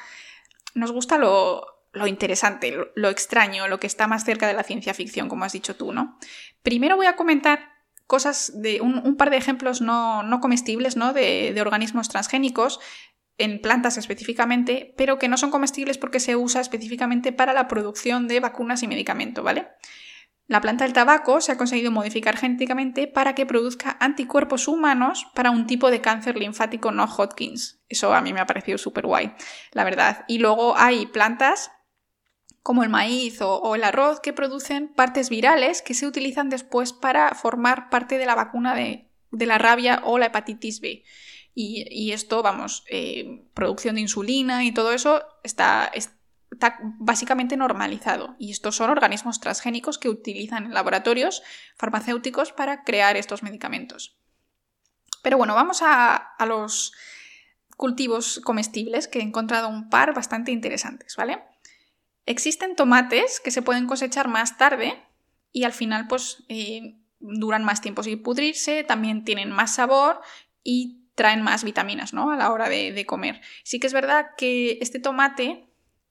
nos 0.74 0.92
gusta 0.92 1.18
lo, 1.18 1.66
interesante, 2.06 2.76
lo, 2.94 3.08
extraño, 3.08 3.68
lo 3.68 3.80
que 3.80 3.86
está 3.86 4.06
más 4.06 4.24
cerca 4.24 4.46
de 4.46 4.54
la 4.54 4.62
ciencia 4.62 4.94
ficción, 4.94 5.28
como 5.28 5.44
has 5.44 5.52
dicho 5.52 5.76
tú, 5.76 5.92
¿no? 5.92 6.18
Primero 6.62 6.96
voy 6.96 7.06
a 7.06 7.16
comentar 7.16 7.70
cosas 8.06 8.52
de 8.54 8.80
un, 8.80 9.16
par 9.16 9.30
de 9.30 9.36
ejemplos 9.36 9.80
no, 9.80 10.38
comestibles, 10.40 10.96
¿no? 10.96 11.12
De, 11.12 11.52
de 11.54 11.60
organismos 11.60 12.08
transgénicos 12.08 12.80
en 13.38 13.60
plantas 13.60 13.98
específicamente, 13.98 14.94
pero 14.96 15.18
que 15.18 15.28
no 15.28 15.36
son 15.36 15.50
comestibles 15.50 15.98
porque 15.98 16.20
se 16.20 16.36
usa 16.36 16.60
específicamente 16.60 17.32
para 17.32 17.52
la 17.52 17.68
producción 17.68 18.28
de 18.28 18.40
vacunas 18.40 18.82
y 18.82 18.88
medicamentos, 18.88 19.44
¿vale? 19.44 19.68
La 20.48 20.60
planta 20.60 20.84
del 20.84 20.92
tabaco 20.92 21.40
se 21.40 21.50
ha 21.50 21.58
conseguido 21.58 21.90
modificar 21.90 22.36
genéticamente 22.36 23.08
para 23.08 23.34
que 23.34 23.46
produzca 23.46 23.96
anticuerpos 23.98 24.68
humanos 24.68 25.26
para 25.34 25.50
un 25.50 25.66
tipo 25.66 25.90
de 25.90 26.00
cáncer 26.00 26.36
linfático 26.36 26.92
no 26.92 27.04
Hodgkins. 27.04 27.80
Eso 27.88 28.14
a 28.14 28.20
mí 28.20 28.32
me 28.32 28.40
ha 28.40 28.46
parecido 28.46 28.78
súper 28.78 29.06
guay, 29.06 29.32
la 29.72 29.82
verdad. 29.82 30.24
Y 30.28 30.38
luego 30.38 30.76
hay 30.76 31.06
plantas 31.06 31.72
como 32.62 32.84
el 32.84 32.88
maíz 32.88 33.40
o, 33.42 33.74
el 33.74 33.84
arroz 33.84 34.20
que 34.20 34.32
producen 34.32 34.88
partes 34.88 35.30
virales 35.30 35.82
que 35.82 35.94
se 35.94 36.06
utilizan 36.06 36.48
después 36.48 36.92
para 36.92 37.34
formar 37.34 37.90
parte 37.90 38.18
de 38.18 38.26
la 38.26 38.34
vacuna 38.34 38.74
de, 38.74 39.08
la 39.30 39.58
rabia 39.58 40.00
o 40.04 40.18
la 40.18 40.26
hepatitis 40.26 40.80
B. 40.80 41.04
Y, 41.54 42.12
esto, 42.12 42.42
vamos, 42.42 42.84
eh, 42.90 43.46
producción 43.54 43.94
de 43.94 44.02
insulina 44.02 44.64
y 44.64 44.72
todo 44.72 44.92
eso 44.92 45.22
está, 45.42 45.90
está 45.94 46.15
básicamente 46.98 47.56
normalizado 47.56 48.36
y 48.38 48.50
estos 48.50 48.76
son 48.76 48.90
organismos 48.90 49.40
transgénicos 49.40 49.98
que 49.98 50.08
utilizan 50.08 50.66
en 50.66 50.74
laboratorios 50.74 51.42
farmacéuticos 51.76 52.52
para 52.52 52.84
crear 52.84 53.16
estos 53.16 53.42
medicamentos. 53.42 54.18
Pero 55.22 55.38
bueno, 55.38 55.54
vamos 55.54 55.80
a, 55.82 56.34
los 56.46 56.92
cultivos 57.76 58.40
comestibles 58.44 59.08
que 59.08 59.18
he 59.18 59.22
encontrado 59.22 59.68
un 59.68 59.90
par 59.90 60.14
bastante 60.14 60.52
interesantes, 60.52 61.16
¿vale? 61.16 61.42
Existen 62.26 62.76
tomates 62.76 63.40
que 63.40 63.50
se 63.50 63.62
pueden 63.62 63.86
cosechar 63.86 64.28
más 64.28 64.56
tarde 64.56 65.02
y 65.52 65.64
al 65.64 65.72
final 65.72 66.06
pues 66.06 66.44
eh, 66.48 67.00
duran 67.18 67.64
más 67.64 67.80
tiempo 67.80 68.02
sin 68.02 68.22
pudrirse, 68.22 68.84
también 68.84 69.24
tienen 69.24 69.50
más 69.50 69.74
sabor 69.74 70.20
y 70.62 71.10
traen 71.14 71.42
más 71.42 71.64
vitaminas, 71.64 72.12
¿no? 72.12 72.30
A 72.30 72.36
la 72.36 72.52
hora 72.52 72.68
de, 72.68 72.92
de 72.92 73.06
comer. 73.06 73.40
Sí 73.64 73.80
que 73.80 73.88
es 73.88 73.92
verdad 73.92 74.28
que 74.36 74.78
este 74.80 75.00
tomate 75.00 75.65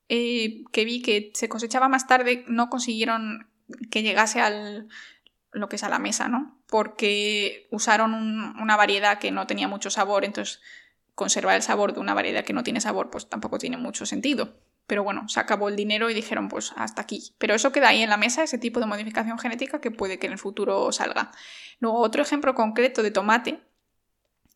eh, 0.10 0.64
que 0.72 0.86
vi 0.86 1.02
que 1.02 1.32
se 1.34 1.50
cosechaba 1.50 1.90
más 1.90 2.08
tarde 2.08 2.46
no 2.48 2.70
consiguieron 2.70 3.48
que 3.90 4.04
llegase 4.04 4.42
al 4.42 4.88
lo 5.52 5.70
que 5.70 5.78
es 5.78 5.84
a 5.84 5.90
la 5.90 6.00
mesa, 6.00 6.28
¿no? 6.28 6.60
Porque 6.68 7.68
usaron 7.72 8.14
una 8.14 8.76
variedad 8.76 9.20
que 9.20 9.32
no 9.32 9.48
tenía 9.48 9.68
mucho 9.68 9.90
sabor, 9.90 10.26
entonces 10.26 10.62
conservar 11.16 11.56
el 11.56 11.62
sabor 11.62 11.94
de 11.94 12.02
una 12.02 12.14
variedad 12.14 12.44
que 12.44 12.54
no 12.54 12.64
tiene 12.64 12.82
sabor, 12.82 13.10
pues 13.10 13.30
tampoco 13.30 13.58
tiene 13.58 13.78
mucho 13.78 14.06
sentido. 14.06 14.60
Pero 14.86 15.04
bueno, 15.04 15.28
se 15.30 15.40
acabó 15.40 15.70
el 15.70 15.76
dinero 15.76 16.10
y 16.10 16.14
dijeron 16.14 16.50
pues 16.50 16.74
hasta 16.76 17.02
aquí. 17.02 17.34
Pero 17.38 17.56
eso 17.56 17.72
queda 17.72 17.90
ahí 17.90 18.04
en 18.04 18.10
la 18.10 18.18
mesa, 18.18 18.44
ese 18.44 18.58
tipo 18.58 18.80
de 18.80 18.86
modificación 18.86 19.40
genética 19.40 19.80
que 19.80 19.92
puede 19.92 20.20
que 20.20 20.28
en 20.28 20.34
el 20.34 20.38
futuro 20.38 20.92
salga. 20.92 21.32
Luego, 21.80 22.00
otro 22.00 22.22
ejemplo 22.22 22.54
concreto 22.54 23.02
de 23.02 23.12
tomate 23.12 23.62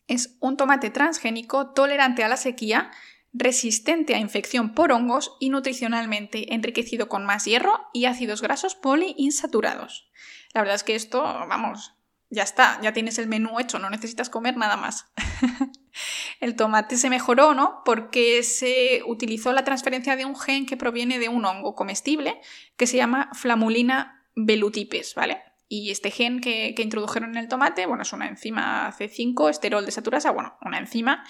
es 0.08 0.36
un 0.40 0.58
tomate 0.58 0.90
transgénico 0.90 1.72
tolerante 1.72 2.24
a 2.24 2.28
la 2.28 2.38
sequía, 2.38 2.92
resistente 3.34 4.16
a 4.16 4.20
infección 4.20 4.74
por 4.74 4.92
hongos 4.92 5.36
y 5.40 5.50
nutricionalmente 5.50 6.54
enriquecido 6.54 7.10
con 7.10 7.26
más 7.26 7.46
hierro 7.46 7.88
y 7.94 8.06
ácidos 8.06 8.42
grasos 8.42 8.76
poliinsaturados. 8.76 10.10
La 10.54 10.62
verdad 10.62 10.76
es 10.76 10.84
que 10.84 10.96
esto, 10.96 11.22
vamos, 11.22 11.94
ya 12.30 12.44
está, 12.44 12.80
ya 12.82 12.94
tienes 12.94 13.18
el 13.20 13.28
menú 13.28 13.60
hecho, 13.60 13.80
no 13.80 13.90
necesitas 13.90 14.30
comer 14.30 14.58
nada 14.58 14.78
más. 14.78 15.12
el 16.40 16.56
tomate 16.56 16.98
se 16.98 17.10
mejoró, 17.10 17.54
¿no? 17.54 17.82
Porque 17.86 18.44
se 18.44 19.02
utilizó 19.06 19.52
la 19.52 19.64
transferencia 19.64 20.16
de 20.16 20.26
un 20.26 20.36
gen 20.36 20.66
que 20.66 20.78
proviene 20.78 21.20
de 21.20 21.30
un 21.30 21.46
hongo 21.46 21.76
comestible 21.76 22.40
que 22.78 22.88
se 22.88 22.98
llama 22.98 23.30
Flamulina 23.34 24.28
velutipes, 24.36 25.16
¿vale? 25.16 25.42
Y 25.68 25.92
este 25.92 26.12
gen 26.12 26.40
que, 26.40 26.74
introdujeron 26.78 27.32
en 27.32 27.38
el 27.38 27.48
tomate, 27.48 27.86
bueno, 27.86 28.04
es 28.04 28.14
una 28.14 28.28
enzima 28.28 28.92
C5, 28.98 29.50
esterol 29.50 29.86
desaturasa, 29.86 30.32
bueno, 30.32 30.58
una 30.62 30.80
enzima 30.80 31.24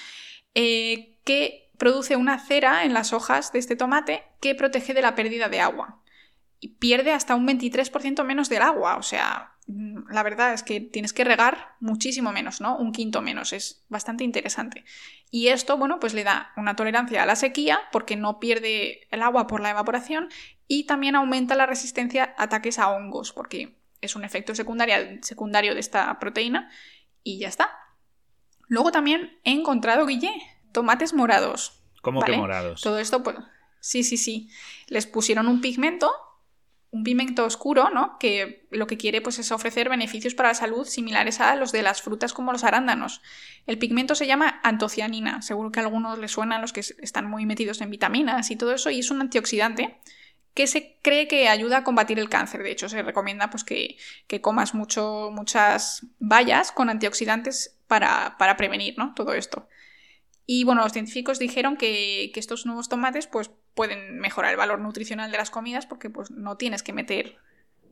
eh, 0.54 1.20
que 1.26 1.69
produce 1.80 2.18
una 2.18 2.38
cera 2.38 2.84
en 2.84 2.94
las 2.94 3.14
hojas 3.14 3.52
de 3.52 3.58
este 3.58 3.76
tomate 3.76 4.24
que 4.42 4.54
protege 4.54 4.94
de 4.94 5.02
la 5.02 5.16
pérdida 5.16 5.50
de 5.50 5.62
agua. 5.62 6.04
Y 6.60 6.76
pierde 6.76 7.14
hasta 7.14 7.36
un 7.36 7.48
23% 7.48 8.24
menos 8.26 8.50
del 8.50 8.62
agua, 8.62 8.98
o 8.98 9.02
sea, 9.02 9.54
mm, 9.68 10.12
la 10.12 10.22
verdad 10.22 10.54
es 10.54 10.62
que 10.62 10.82
tienes 10.82 11.14
que 11.14 11.24
regar 11.24 11.76
muchísimo 11.80 12.34
menos, 12.34 12.60
¿no? 12.60 12.78
Un 12.78 12.92
quinto 12.92 13.22
menos, 13.22 13.54
es 13.54 13.86
bastante 13.88 14.26
interesante. 14.26 14.84
Y 15.32 15.48
esto, 15.48 15.78
bueno, 15.78 16.02
pues 16.02 16.14
le 16.14 16.26
da 16.26 16.52
una 16.58 16.76
tolerancia 16.76 17.24
a 17.24 17.26
la 17.26 17.38
sequía 17.38 17.80
porque 17.94 18.18
no 18.18 18.40
pierde 18.40 19.08
el 19.10 19.22
agua 19.22 19.48
por 19.48 19.62
la 19.62 19.70
evaporación 19.70 20.28
y 20.68 20.86
también 20.86 21.16
aumenta 21.16 21.56
la 21.56 21.66
resistencia 21.66 22.36
a 22.38 22.44
ataques 22.44 22.78
a 22.78 22.90
hongos, 22.90 23.32
porque 23.32 23.80
es 24.02 24.18
un 24.18 24.26
efecto 24.26 24.54
secundario 24.54 25.74
de 25.74 25.80
esta 25.80 26.20
proteína 26.20 26.70
y 27.24 27.40
ya 27.40 27.48
está. 27.48 27.72
Luego 28.68 28.92
también 28.92 29.40
he 29.46 29.52
encontrado, 29.52 30.06
Guille, 30.06 30.34
tomates 30.72 31.14
morados. 31.14 31.82
¿Cómo 32.02 32.22
que 32.22 32.38
morados? 32.38 32.82
Todo 32.82 33.00
esto, 33.00 33.24
pues, 33.24 33.38
sí, 33.80 34.04
sí, 34.04 34.18
sí. 34.18 34.50
Les 34.88 35.06
pusieron 35.06 35.48
un 35.48 35.62
pigmento, 35.62 36.12
un 36.92 37.04
pigmento 37.04 37.46
oscuro, 37.46 37.90
¿no? 37.90 38.18
Que 38.20 38.68
lo 38.72 38.88
que 38.88 38.98
quiere 38.98 39.22
pues, 39.22 39.40
es 39.40 39.52
ofrecer 39.52 39.90
beneficios 39.90 40.34
para 40.34 40.50
la 40.50 40.56
salud 40.56 40.86
similares 40.86 41.40
a 41.40 41.56
los 41.56 41.72
de 41.72 41.84
las 41.84 42.02
frutas 42.02 42.34
como 42.34 42.52
los 42.52 42.64
arándanos. 42.64 43.22
El 43.68 43.78
pigmento 43.78 44.16
se 44.16 44.28
llama 44.28 44.60
antocianina, 44.64 45.42
seguro 45.42 45.72
que 45.72 45.80
a 45.80 45.84
algunos 45.84 46.18
les 46.18 46.32
suena 46.32 46.56
a 46.56 46.60
los 46.60 46.74
que 46.74 46.80
están 46.80 47.30
muy 47.30 47.46
metidos 47.46 47.82
en 47.82 47.90
vitaminas 47.90 48.50
y 48.52 48.56
todo 48.56 48.74
eso, 48.74 48.90
y 48.90 49.00
es 49.00 49.12
un 49.12 49.22
antioxidante 49.22 50.00
que 50.54 50.68
se 50.68 50.98
cree 51.02 51.28
que 51.28 51.48
ayuda 51.48 51.78
a 51.78 51.84
combatir 51.84 52.20
el 52.20 52.30
cáncer. 52.30 52.64
De 52.64 52.72
hecho, 52.72 52.90
se 52.90 53.02
recomienda 53.02 53.50
pues, 53.50 53.64
que, 53.64 53.98
comas 54.42 54.74
mucho, 54.74 55.30
muchas 55.32 56.06
bayas 56.20 56.72
con 56.72 56.90
antioxidantes 56.90 57.78
para, 57.88 58.36
prevenir 58.58 58.98
¿no? 58.98 59.14
todo 59.16 59.34
esto. 59.34 59.68
Y 60.52 60.64
bueno, 60.64 60.82
los 60.82 60.94
científicos 60.94 61.38
dijeron 61.38 61.78
que, 61.78 62.32
estos 62.34 62.66
nuevos 62.66 62.90
tomates 62.90 63.28
pues, 63.28 63.52
pueden 63.76 64.18
mejorar 64.18 64.50
el 64.50 64.58
valor 64.58 64.80
nutricional 64.80 65.30
de 65.30 65.38
las 65.38 65.52
comidas 65.52 65.86
porque 65.86 66.10
pues, 66.10 66.32
no 66.32 66.58
tienes 66.58 66.82
que 66.82 66.92
meter 66.92 67.38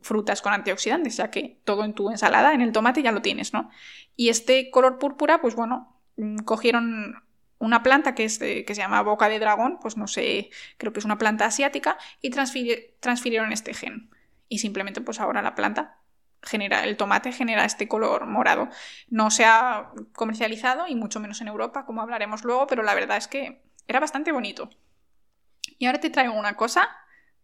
frutas 0.02 0.42
con 0.42 0.52
antioxidantes, 0.52 1.18
ya 1.18 1.30
que 1.30 1.60
todo 1.62 1.84
en 1.84 1.94
tu 1.94 2.10
ensalada, 2.10 2.54
en 2.54 2.60
el 2.60 2.72
tomate 2.72 3.00
ya 3.00 3.12
lo 3.12 3.22
tienes, 3.22 3.52
¿no? 3.52 3.70
Y 4.16 4.28
este 4.28 4.72
color 4.72 4.98
púrpura, 4.98 5.40
pues 5.40 5.54
bueno, 5.54 6.00
mm, 6.16 6.38
cogieron 6.38 7.22
una 7.60 7.84
planta 7.84 8.16
que, 8.16 8.24
es 8.24 8.40
que 8.40 8.64
se 8.66 8.74
llama 8.74 9.02
boca 9.02 9.28
de 9.28 9.38
dragón, 9.38 9.78
pues 9.80 9.96
no 9.96 10.08
sé, 10.08 10.50
creo 10.78 10.92
que 10.92 10.98
es 10.98 11.04
una 11.04 11.16
planta 11.16 11.46
asiática, 11.46 11.96
y 12.20 12.30
transfirieron 12.30 13.52
este 13.52 13.72
gen. 13.72 14.10
Y 14.48 14.58
simplemente 14.58 15.00
pues 15.00 15.20
ahora 15.20 15.42
la 15.42 15.54
planta 15.54 15.98
genera, 16.42 16.84
el 16.84 16.96
tomate 16.96 17.32
genera 17.32 17.64
este 17.64 17.88
color 17.88 18.26
morado. 18.26 18.68
No 19.08 19.30
se 19.30 19.44
ha 19.44 19.90
comercializado 20.12 20.86
y 20.86 20.94
mucho 20.94 21.20
menos 21.20 21.40
en 21.40 21.48
Europa, 21.48 21.84
como 21.84 22.02
hablaremos 22.02 22.44
luego, 22.44 22.66
pero 22.66 22.82
la 22.82 22.94
verdad 22.94 23.16
es 23.16 23.28
que 23.28 23.62
era 23.86 24.00
bastante 24.00 24.32
bonito. 24.32 24.70
Y 25.78 25.86
ahora 25.86 26.00
te 26.00 26.10
traigo 26.10 26.34
una 26.34 26.56
cosa 26.56 26.88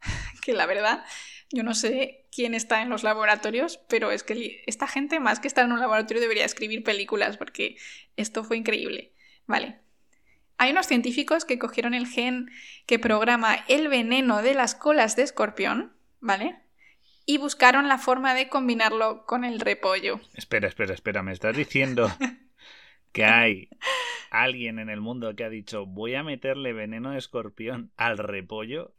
que 0.42 0.52
la 0.52 0.66
verdad 0.66 1.04
yo 1.50 1.62
no 1.62 1.74
sé 1.74 2.26
quién 2.32 2.54
está 2.54 2.82
en 2.82 2.88
los 2.88 3.02
laboratorios, 3.02 3.78
pero 3.88 4.10
es 4.10 4.22
que 4.22 4.62
esta 4.66 4.88
gente 4.88 5.20
más 5.20 5.40
que 5.40 5.48
estar 5.48 5.64
en 5.64 5.72
un 5.72 5.80
laboratorio 5.80 6.20
debería 6.20 6.44
escribir 6.44 6.82
películas 6.82 7.36
porque 7.36 7.76
esto 8.16 8.42
fue 8.44 8.56
increíble. 8.56 9.12
Vale, 9.46 9.78
hay 10.56 10.70
unos 10.70 10.86
científicos 10.86 11.44
que 11.44 11.58
cogieron 11.58 11.94
el 11.94 12.06
gen 12.06 12.50
que 12.86 12.98
programa 12.98 13.64
el 13.68 13.88
veneno 13.88 14.42
de 14.42 14.54
las 14.54 14.74
colas 14.74 15.16
de 15.16 15.22
escorpión, 15.22 15.92
¿vale? 16.20 16.63
Y 17.26 17.38
buscaron 17.38 17.88
la 17.88 17.98
forma 17.98 18.34
de 18.34 18.48
combinarlo 18.48 19.24
con 19.26 19.44
el 19.44 19.60
repollo. 19.60 20.20
Espera, 20.34 20.68
espera, 20.68 20.94
espera, 20.94 21.22
me 21.22 21.32
estás 21.32 21.56
diciendo 21.56 22.08
que 23.12 23.24
hay 23.24 23.68
alguien 24.30 24.78
en 24.78 24.90
el 24.90 25.00
mundo 25.00 25.34
que 25.34 25.44
ha 25.44 25.48
dicho 25.48 25.86
voy 25.86 26.14
a 26.14 26.22
meterle 26.22 26.72
veneno 26.72 27.12
de 27.12 27.18
escorpión 27.18 27.92
al 27.96 28.18
repollo. 28.18 28.94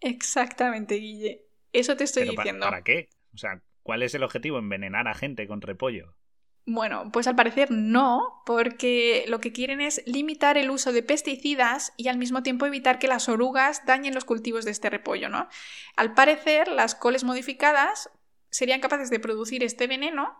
Exactamente, 0.00 0.96
Guille. 0.96 1.46
Eso 1.72 1.96
te 1.96 2.04
estoy 2.04 2.28
diciendo. 2.28 2.66
¿Para 2.66 2.82
qué? 2.82 3.08
O 3.32 3.38
sea, 3.38 3.62
¿cuál 3.82 4.02
es 4.02 4.14
el 4.14 4.24
objetivo? 4.24 4.58
¿Envenenar 4.58 5.08
a 5.08 5.14
gente 5.14 5.46
con 5.46 5.60
repollo? 5.60 6.14
Bueno, 6.66 7.10
pues 7.12 7.26
al 7.26 7.36
parecer 7.36 7.70
no, 7.70 8.42
porque 8.46 9.24
lo 9.28 9.40
que 9.40 9.52
quieren 9.52 9.80
es 9.80 10.02
limitar 10.06 10.56
el 10.56 10.70
uso 10.70 10.92
de 10.92 11.02
pesticidas 11.02 11.92
y 11.96 12.08
al 12.08 12.18
mismo 12.18 12.42
tiempo 12.42 12.66
evitar 12.66 12.98
que 12.98 13.08
las 13.08 13.28
orugas 13.28 13.84
dañen 13.86 14.14
los 14.14 14.24
cultivos 14.24 14.64
de 14.64 14.70
este 14.70 14.90
repollo, 14.90 15.28
¿no? 15.28 15.48
Al 15.96 16.14
parecer, 16.14 16.68
las 16.68 16.94
coles 16.94 17.24
modificadas 17.24 18.10
serían 18.50 18.80
capaces 18.80 19.10
de 19.10 19.20
producir 19.20 19.64
este 19.64 19.86
veneno 19.86 20.38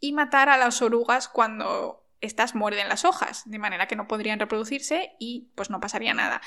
y 0.00 0.12
matar 0.12 0.48
a 0.48 0.56
las 0.56 0.82
orugas 0.82 1.28
cuando 1.28 2.04
estas 2.20 2.54
muerden 2.54 2.88
las 2.88 3.04
hojas, 3.04 3.42
de 3.46 3.58
manera 3.58 3.86
que 3.86 3.96
no 3.96 4.08
podrían 4.08 4.38
reproducirse 4.38 5.12
y 5.18 5.50
pues 5.54 5.68
no 5.68 5.80
pasaría 5.80 6.14
nada. 6.14 6.40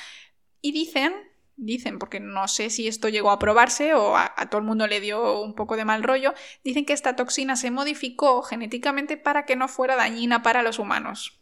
Y 0.61 0.71
dicen 0.71 1.13
dicen, 1.59 1.99
porque 1.99 2.19
no 2.19 2.47
sé 2.47 2.69
si 2.69 2.87
esto 2.87 3.09
llegó 3.09 3.31
a 3.31 3.39
probarse 3.39 3.93
o 3.93 4.15
a, 4.15 4.33
todo 4.49 4.59
el 4.59 4.67
mundo 4.67 4.87
le 4.87 5.01
dio 5.01 5.41
un 5.41 5.53
poco 5.53 5.75
de 5.75 5.85
mal 5.85 6.03
rollo, 6.03 6.33
dicen 6.63 6.85
que 6.85 6.93
esta 6.93 7.15
toxina 7.15 7.55
se 7.55 7.71
modificó 7.71 8.41
genéticamente 8.41 9.17
para 9.17 9.45
que 9.45 9.55
no 9.55 9.67
fuera 9.67 9.95
dañina 9.95 10.41
para 10.41 10.63
los 10.63 10.79
humanos. 10.79 11.39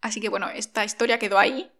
Así 0.00 0.20
que 0.20 0.28
bueno, 0.28 0.48
esta 0.50 0.84
historia 0.84 1.18
quedó 1.18 1.38
ahí. 1.38 1.70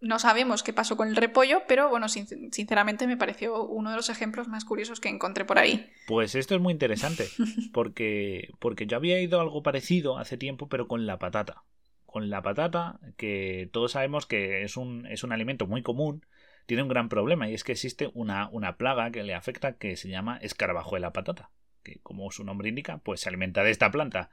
No 0.00 0.20
sabemos 0.20 0.62
qué 0.62 0.72
pasó 0.72 0.96
con 0.96 1.08
el 1.08 1.16
repollo, 1.16 1.62
pero 1.66 1.88
bueno, 1.88 2.08
sinceramente 2.08 3.06
me 3.08 3.16
pareció 3.16 3.64
uno 3.64 3.90
de 3.90 3.96
los 3.96 4.10
ejemplos 4.10 4.46
más 4.46 4.64
curiosos 4.64 5.00
que 5.00 5.08
encontré 5.08 5.44
por 5.44 5.58
ahí. 5.58 5.90
Pues 6.06 6.36
esto 6.36 6.54
es 6.54 6.60
muy 6.60 6.72
interesante, 6.72 7.28
porque, 7.72 8.50
porque 8.60 8.86
yo 8.86 8.96
había 8.96 9.20
ido 9.20 9.40
algo 9.40 9.62
parecido 9.62 10.16
hace 10.18 10.36
tiempo, 10.36 10.68
pero 10.68 10.86
con 10.86 11.06
la 11.06 11.18
patata 11.18 11.64
con 12.08 12.30
la 12.30 12.40
patata, 12.40 12.98
que 13.18 13.68
todos 13.70 13.92
sabemos 13.92 14.24
que 14.24 14.62
es 14.62 14.78
un, 14.78 15.04
es 15.06 15.24
un 15.24 15.32
alimento 15.32 15.66
muy 15.66 15.82
común, 15.82 16.24
tiene 16.64 16.82
un 16.82 16.88
gran 16.88 17.10
problema 17.10 17.50
y 17.50 17.54
es 17.54 17.64
que 17.64 17.72
existe 17.72 18.10
una, 18.14 18.48
una 18.48 18.78
plaga 18.78 19.10
que 19.10 19.22
le 19.22 19.34
afecta 19.34 19.76
que 19.76 19.94
se 19.94 20.08
llama 20.08 20.38
escarabajo 20.38 20.94
de 20.94 21.02
la 21.02 21.12
patata, 21.12 21.50
que 21.82 22.00
como 22.02 22.30
su 22.30 22.44
nombre 22.44 22.70
indica, 22.70 22.96
pues 22.96 23.20
se 23.20 23.28
alimenta 23.28 23.62
de 23.62 23.72
esta 23.72 23.90
planta. 23.90 24.30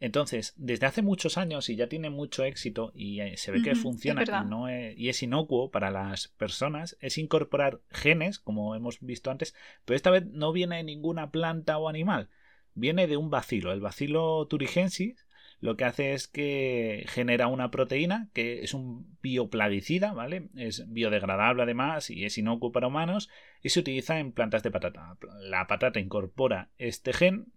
Entonces, 0.00 0.54
desde 0.56 0.86
hace 0.86 1.02
muchos 1.02 1.36
años 1.36 1.68
y 1.68 1.76
ya 1.76 1.86
tiene 1.86 2.08
mucho 2.08 2.44
éxito 2.44 2.92
y 2.94 3.20
eh, 3.20 3.36
se 3.36 3.50
ve 3.50 3.60
que 3.60 3.74
funciona 3.74 4.22
y, 4.22 4.48
no 4.48 4.70
y 4.70 5.10
es 5.10 5.22
inocuo 5.22 5.70
para 5.70 5.90
las 5.90 6.28
personas, 6.28 6.96
es 7.00 7.18
incorporar 7.18 7.82
genes, 7.90 8.38
como 8.38 8.74
hemos 8.74 9.00
visto 9.00 9.30
antes, 9.30 9.54
pero 9.84 9.96
esta 9.96 10.10
vez 10.10 10.24
no 10.24 10.50
viene 10.50 10.76
de 10.76 10.84
ninguna 10.84 11.30
planta 11.30 11.76
o 11.76 11.90
animal, 11.90 12.30
viene 12.72 13.06
de 13.06 13.18
un 13.18 13.28
bacilo, 13.28 13.70
el 13.70 13.82
bacilo 13.82 14.46
turigensis, 14.46 15.27
lo 15.60 15.76
que 15.76 15.84
hace 15.84 16.12
es 16.12 16.28
que 16.28 17.04
genera 17.08 17.48
una 17.48 17.70
proteína 17.70 18.28
que 18.32 18.62
es 18.62 18.74
un 18.74 19.18
bioplaguicida, 19.22 20.12
¿vale? 20.12 20.48
Es 20.54 20.90
biodegradable 20.90 21.64
además 21.64 22.10
y 22.10 22.24
es 22.24 22.38
inocuo 22.38 22.70
para 22.70 22.86
humanos 22.86 23.28
y 23.62 23.70
se 23.70 23.80
utiliza 23.80 24.20
en 24.20 24.32
plantas 24.32 24.62
de 24.62 24.70
patata. 24.70 25.16
La 25.40 25.66
patata 25.66 25.98
incorpora 25.98 26.70
este 26.78 27.12
gen, 27.12 27.52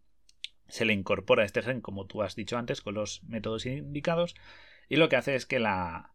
se 0.68 0.86
le 0.86 0.94
incorpora 0.94 1.44
este 1.44 1.62
gen 1.62 1.82
como 1.82 2.08
tú 2.08 2.24
has 2.24 2.36
dicho 2.36 2.58
antes 2.58 2.82
con 2.82 2.96
los 2.96 3.24
métodos 3.24 3.66
indicados 3.66 4.36
y 4.90 4.96
lo 4.96 5.08
que 5.08 5.18
hace 5.18 5.36
es 5.36 5.46
que 5.46 5.60
la, 5.60 6.14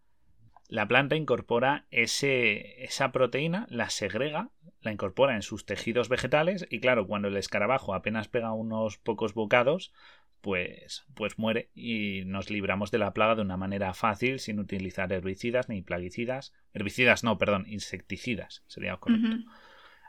la 0.68 0.88
planta 0.88 1.14
incorpora 1.14 1.86
ese, 1.90 2.82
esa 2.84 3.12
proteína, 3.12 3.66
la 3.70 3.90
segrega, 3.90 4.50
la 4.80 4.92
incorpora 4.92 5.34
en 5.36 5.42
sus 5.42 5.64
tejidos 5.66 6.08
vegetales 6.08 6.66
y 6.70 6.80
claro, 6.80 7.06
cuando 7.06 7.28
el 7.28 7.36
escarabajo 7.36 7.94
apenas 7.94 8.28
pega 8.28 8.52
unos 8.52 8.98
pocos 8.98 9.34
bocados, 9.34 9.92
pues, 10.46 11.04
pues 11.14 11.40
muere 11.40 11.70
y 11.74 12.22
nos 12.24 12.50
libramos 12.50 12.92
de 12.92 12.98
la 12.98 13.12
plaga 13.12 13.34
de 13.34 13.42
una 13.42 13.56
manera 13.56 13.92
fácil 13.94 14.38
sin 14.38 14.60
utilizar 14.60 15.12
herbicidas 15.12 15.68
ni 15.68 15.82
plaguicidas. 15.82 16.54
Herbicidas 16.72 17.24
no, 17.24 17.36
perdón, 17.36 17.64
insecticidas 17.66 18.62
sería 18.68 18.96
correcto. 18.98 19.38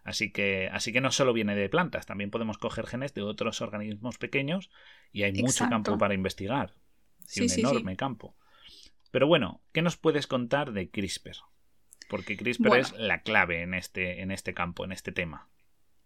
Así 0.04 0.32
que, 0.32 0.70
así 0.72 0.94
que 0.94 1.02
no 1.02 1.10
solo 1.10 1.34
viene 1.34 1.56
de 1.56 1.70
plantas, 1.70 2.06
también 2.06 2.30
podemos 2.30 2.60
coger 2.60 2.86
genes 2.86 3.16
de 3.16 3.24
otros 3.24 3.62
organismos 3.62 4.20
pequeños 4.20 4.70
y 5.12 5.24
hay 5.24 5.34
mucho 5.34 5.68
campo 5.70 5.98
para 5.98 6.14
investigar. 6.14 6.76
Y 7.34 7.42
un 7.42 7.52
enorme 7.52 7.96
campo. 7.96 8.38
Pero 9.10 9.26
bueno, 9.26 9.64
¿qué 9.72 9.82
nos 9.82 9.98
puedes 9.98 10.28
contar 10.28 10.72
de 10.72 10.92
CRISPR? 10.92 11.38
Porque 12.10 12.38
CRISPR 12.38 12.78
es 12.78 12.92
la 12.92 13.24
clave 13.24 13.64
en 13.64 13.74
este, 13.74 14.22
en 14.22 14.30
este 14.30 14.54
campo, 14.54 14.86
en 14.86 14.92
este 14.92 15.12
tema. 15.12 15.50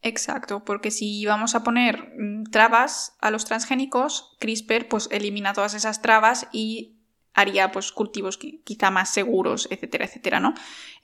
Exacto, 0.04 0.66
porque 0.66 0.90
si 0.90 1.26
vamos 1.26 1.54
a 1.54 1.64
poner 1.64 2.14
mm, 2.18 2.46
trabas 2.46 3.16
a 3.22 3.30
los 3.30 3.46
transgénicos, 3.46 4.36
CRISPR 4.40 4.88
pues 4.88 5.08
elimina 5.12 5.54
todas 5.54 5.76
esas 5.76 6.02
trabas 6.02 6.48
y 6.52 6.98
haría 7.34 7.72
pues 7.72 7.92
cultivos 7.92 8.38
quizá 8.38 8.90
más 8.92 9.10
seguros, 9.14 9.68
etcétera, 9.72 10.06
etcétera, 10.06 10.40
¿no? 10.40 10.54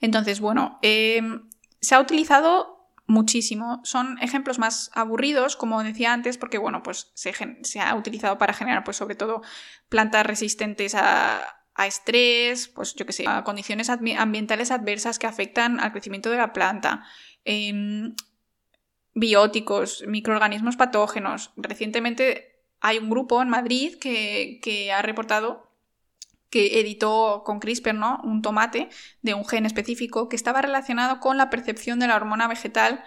Entonces, 0.00 0.40
bueno, 0.40 0.78
em, 0.82 1.48
se 1.80 1.94
ha 1.94 2.00
utilizado 2.00 2.90
muchísimo. 3.06 3.80
Son 3.84 4.18
ejemplos 4.20 4.58
más 4.58 4.90
aburridos, 4.94 5.56
como 5.56 5.82
decía 5.82 6.12
antes, 6.12 6.36
porque 6.36 6.58
bueno, 6.58 6.82
pues 6.82 7.10
se, 7.14 7.32
se 7.62 7.80
ha 7.80 7.94
utilizado 7.94 8.36
para 8.36 8.52
generar, 8.52 8.84
pues 8.84 8.96
sobre 8.96 9.14
todo, 9.14 9.42
plantas 9.88 10.26
resistentes 10.26 10.94
a, 10.94 11.58
a 11.74 11.86
estrés, 11.86 12.68
pues 12.68 12.94
yo 12.96 13.06
que 13.06 13.12
sé, 13.12 13.24
a 13.26 13.44
condiciones 13.44 13.88
ambientales 13.88 14.72
adversas 14.72 15.18
que 15.18 15.28
afectan 15.28 15.78
al 15.80 15.92
crecimiento 15.92 16.28
de 16.28 16.36
la 16.36 16.52
planta. 16.52 17.04
Em, 17.44 18.14
bióticos, 19.18 20.04
microorganismos 20.06 20.76
patógenos. 20.76 21.52
Recientemente 21.56 22.64
hay 22.80 22.98
un 22.98 23.10
grupo 23.10 23.42
en 23.42 23.48
Madrid 23.48 23.98
que, 23.98 24.92
ha 24.94 25.02
reportado 25.02 25.68
que 26.50 26.80
editó 26.80 27.42
con 27.44 27.60
CRISPR 27.60 27.94
¿no? 27.94 28.20
un 28.24 28.40
tomate 28.40 28.88
de 29.20 29.34
un 29.34 29.44
gen 29.44 29.66
específico 29.66 30.28
que 30.28 30.36
estaba 30.36 30.62
relacionado 30.62 31.20
con 31.20 31.36
la 31.36 31.50
percepción 31.50 31.98
de 31.98 32.06
la 32.06 32.16
hormona 32.16 32.48
vegetal 32.48 33.04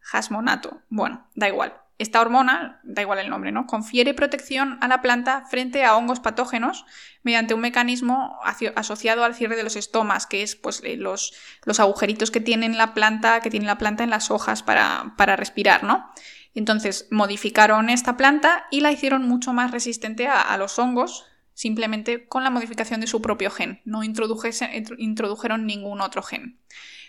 jasmonato. 0.00 0.82
Bueno, 0.88 1.28
da 1.34 1.48
igual. 1.48 1.85
Esta 1.98 2.20
hormona, 2.20 2.78
da 2.82 3.00
igual 3.00 3.20
el 3.20 3.30
nombre, 3.30 3.52
¿no? 3.52 3.66
Confiere 3.66 4.12
protección 4.12 4.78
a 4.82 4.88
la 4.88 5.00
planta 5.00 5.44
frente 5.48 5.82
a 5.82 5.96
hongos 5.96 6.20
patógenos 6.20 6.84
mediante 7.22 7.54
un 7.54 7.60
mecanismo 7.60 8.38
asociado 8.74 9.24
al 9.24 9.34
cierre 9.34 9.56
de 9.56 9.62
los 9.62 9.76
estomas, 9.76 10.26
que 10.26 10.42
es 10.42 10.56
pues, 10.56 10.82
eh, 10.84 10.96
los, 10.98 11.32
los 11.64 11.80
agujeritos 11.80 12.30
que 12.30 12.40
tiene 12.40 12.68
la 12.68 12.92
planta, 12.92 13.40
que 13.40 13.48
tiene 13.48 13.64
la 13.64 13.78
planta 13.78 14.04
en 14.04 14.10
las 14.10 14.30
hojas 14.30 14.62
para, 14.62 15.36
respirar, 15.36 15.84
¿no? 15.84 16.10
Entonces 16.54 17.08
modificaron 17.10 17.88
esta 17.88 18.18
planta 18.18 18.66
y 18.70 18.80
la 18.80 18.92
hicieron 18.92 19.26
mucho 19.26 19.54
más 19.54 19.70
resistente 19.70 20.26
a, 20.26 20.54
los 20.58 20.78
hongos, 20.78 21.24
simplemente 21.54 22.28
con 22.28 22.44
la 22.44 22.50
modificación 22.50 23.00
de 23.00 23.06
su 23.06 23.22
propio 23.22 23.50
gen. 23.50 23.80
No 23.84 24.02
introdujeron 24.04 25.66
ningún 25.66 26.02
otro 26.02 26.22
gen. 26.22 26.60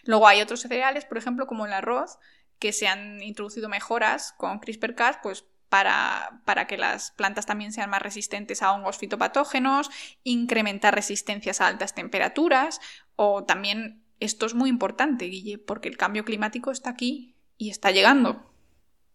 Luego 0.03 0.27
hay 0.27 0.41
otros 0.41 0.61
cereales, 0.61 1.05
por 1.05 1.17
ejemplo, 1.17 1.47
como 1.47 1.65
el 1.65 1.73
arroz, 1.73 2.17
que 2.59 2.73
se 2.73 2.87
han 2.87 3.21
introducido 3.21 3.69
mejoras 3.69 4.33
con 4.37 4.59
CRISPR-Cas, 4.59 5.19
pues 5.21 5.45
para, 5.69 6.41
para, 6.45 6.65
que 6.65 6.77
las 6.77 7.11
plantas 7.11 7.45
también 7.45 7.73
sean 7.73 7.89
más 7.89 8.01
resistentes 8.01 8.61
a 8.61 8.71
hongos 8.71 8.97
fitopatógenos, 8.97 9.89
incrementar 10.23 10.95
resistencias 10.95 11.59
a 11.59 11.67
altas 11.67 11.93
temperaturas 11.93 12.79
o 13.15 13.43
también, 13.43 14.03
esto 14.19 14.45
es 14.45 14.53
muy 14.53 14.69
importante, 14.69 15.25
Guille, 15.25 15.57
porque 15.57 15.89
el 15.89 15.97
cambio 15.97 16.23
climático 16.23 16.71
está 16.71 16.91
aquí 16.91 17.35
y 17.57 17.69
está 17.69 17.91
llegando. 17.91 18.53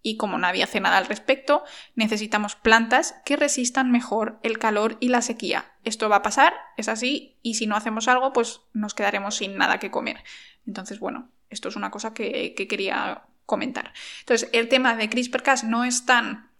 Y 0.04 0.16
como 0.16 0.36
nadie 0.36 0.64
hace 0.64 0.80
nada 0.80 0.98
al 0.98 1.06
respecto, 1.06 1.62
necesitamos 1.94 2.56
plantas 2.56 3.14
que 3.24 3.36
resistan 3.36 3.92
mejor 3.92 4.40
el 4.42 4.58
calor 4.58 4.96
y 4.98 5.08
la 5.08 5.22
sequía. 5.22 5.72
Esto 5.84 6.08
va 6.08 6.16
a 6.16 6.22
pasar, 6.22 6.52
es 6.76 6.88
así, 6.88 7.38
y 7.40 7.54
si 7.54 7.68
no 7.68 7.76
hacemos 7.76 8.08
algo, 8.08 8.32
pues 8.32 8.62
nos 8.72 8.94
quedaremos 8.94 9.36
sin 9.36 9.56
nada 9.56 9.78
que 9.78 9.92
comer. 9.92 10.24
Entonces, 10.66 10.98
bueno, 10.98 11.30
esto 11.50 11.68
es 11.68 11.76
una 11.76 11.92
cosa 11.92 12.14
que, 12.14 12.54
que 12.56 12.66
quería 12.66 13.22
comentar. 13.46 13.92
Entonces, 14.20 14.48
el 14.52 14.68
tema 14.68 14.96
de 14.96 15.08
CRISPR-Cas 15.08 15.64
no 15.64 15.84
es 15.84 16.06
tan 16.06 16.50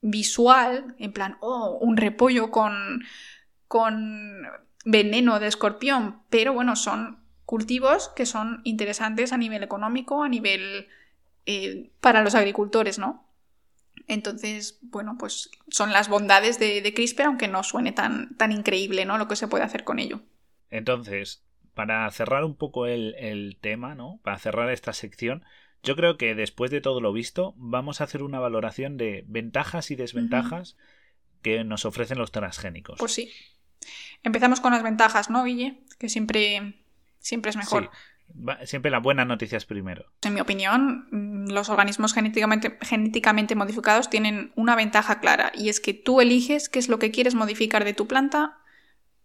visual, 0.00 0.94
en 0.98 1.12
plan, 1.12 1.36
oh, 1.40 1.78
un 1.80 1.96
repollo 1.96 2.50
con, 2.50 3.04
con 3.66 4.46
veneno 4.84 5.40
de 5.40 5.48
escorpión, 5.48 6.22
pero 6.30 6.52
bueno, 6.52 6.76
son 6.76 7.18
cultivos 7.44 8.10
que 8.10 8.26
son 8.26 8.60
interesantes 8.64 9.32
a 9.32 9.38
nivel 9.38 9.62
económico, 9.62 10.22
a 10.22 10.28
nivel 10.28 10.88
eh, 11.46 11.90
para 12.00 12.22
los 12.22 12.34
agricultores, 12.34 12.98
¿no? 12.98 13.24
Entonces, 14.06 14.78
bueno, 14.82 15.16
pues 15.18 15.50
son 15.68 15.92
las 15.92 16.08
bondades 16.08 16.58
de, 16.58 16.92
CRISPR, 16.94 17.22
aunque 17.22 17.48
no 17.48 17.62
suene 17.62 17.92
tan, 17.92 18.36
tan 18.36 18.52
increíble, 18.52 19.04
¿no? 19.04 19.18
Lo 19.18 19.28
que 19.28 19.36
se 19.36 19.48
puede 19.48 19.64
hacer 19.64 19.84
con 19.84 19.98
ello. 19.98 20.20
Entonces, 20.70 21.44
para 21.74 22.10
cerrar 22.10 22.44
un 22.44 22.56
poco 22.56 22.86
el, 22.86 23.14
el 23.18 23.58
tema, 23.60 23.94
¿no? 23.94 24.20
Para 24.22 24.38
cerrar 24.38 24.70
esta 24.70 24.92
sección, 24.92 25.44
yo 25.82 25.96
creo 25.96 26.16
que 26.16 26.34
después 26.34 26.70
de 26.70 26.80
todo 26.80 27.00
lo 27.00 27.12
visto, 27.12 27.54
vamos 27.56 28.00
a 28.00 28.04
hacer 28.04 28.22
una 28.22 28.40
valoración 28.40 28.96
de 28.96 29.24
ventajas 29.28 29.90
y 29.90 29.96
desventajas 29.96 30.76
que 31.42 31.64
nos 31.64 31.84
ofrecen 31.84 32.18
los 32.18 32.32
transgénicos. 32.32 32.98
Pues 32.98 33.12
sí. 33.12 33.30
Empezamos 34.22 34.60
con 34.60 34.72
las 34.72 34.82
ventajas, 34.82 35.30
¿no, 35.30 35.44
Guille? 35.44 35.80
Que 35.98 36.08
siempre, 36.08 36.82
siempre 37.20 37.50
es 37.50 37.56
mejor. 37.56 37.90
Siempre 38.64 38.90
las 38.90 39.02
buenas 39.02 39.26
noticias 39.26 39.64
primero. 39.64 40.04
En 40.22 40.34
mi 40.34 40.40
opinión, 40.40 41.08
mm, 41.10 41.50
los 41.50 41.70
organismos 41.70 42.12
genéticamente, 42.12 42.76
genéticamente 42.82 43.54
modificados 43.54 44.10
tienen 44.10 44.52
una 44.54 44.76
ventaja 44.76 45.20
clara 45.20 45.50
y 45.54 45.70
es 45.70 45.80
que 45.80 45.94
tú 45.94 46.20
eliges 46.20 46.68
qué 46.68 46.78
es 46.78 46.88
lo 46.88 46.98
que 46.98 47.10
quieres 47.10 47.34
modificar 47.34 47.84
de 47.84 47.94
tu 47.94 48.06
planta, 48.06 48.58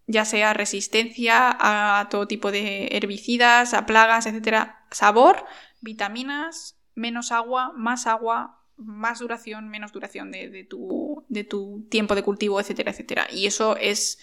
ya 0.08 0.24
sea 0.24 0.54
resistencia 0.54 1.58
a 1.60 2.08
todo 2.10 2.28
tipo 2.28 2.52
de 2.52 2.90
herbicidas, 2.92 3.74
a 3.74 3.86
plagas, 3.86 4.26
etcétera, 4.26 4.86
sabor 4.92 5.46
vitaminas, 5.84 6.80
menos 6.96 7.32
agua, 7.32 7.74
más 7.76 8.08
agua, 8.08 8.62
más 8.78 9.20
duración, 9.20 9.70
menos 9.70 9.92
duración 9.92 10.32
de, 10.32 10.66
tu, 10.68 11.26
de 11.30 11.44
tu, 11.44 11.86
tiempo 11.90 12.16
de 12.16 12.24
cultivo, 12.24 12.60
etcétera, 12.60 12.92
etcétera. 12.92 13.28
Y 13.32 13.46
eso 13.46 13.78
es. 13.78 14.20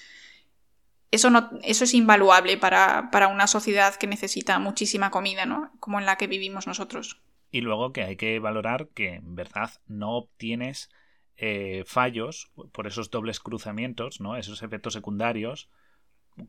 Eso, 1.13 1.29
no, 1.29 1.51
eso 1.65 1.83
es 1.85 1.95
invaluable 1.95 2.57
para, 2.57 3.11
una 3.33 3.49
sociedad 3.49 3.97
que 3.97 4.07
necesita 4.07 4.61
muchísima 4.61 5.11
comida, 5.11 5.45
¿no? 5.45 5.73
Como 5.81 5.99
en 5.99 6.07
la 6.07 6.17
que 6.17 6.29
vivimos 6.29 6.69
nosotros. 6.69 7.21
Y 7.51 7.63
luego 7.63 7.93
que 7.93 8.05
hay 8.05 8.17
que 8.17 8.39
valorar 8.39 8.89
que 8.95 9.15
en 9.15 9.35
verdad 9.35 9.73
no 9.89 10.17
obtienes 10.17 10.89
eh, 11.37 11.83
fallos 11.85 12.53
por 12.71 12.87
esos 12.87 13.11
dobles 13.11 13.41
cruzamientos, 13.41 14.21
¿no? 14.21 14.37
Esos 14.37 14.63
efectos 14.63 14.93
secundarios 14.93 15.69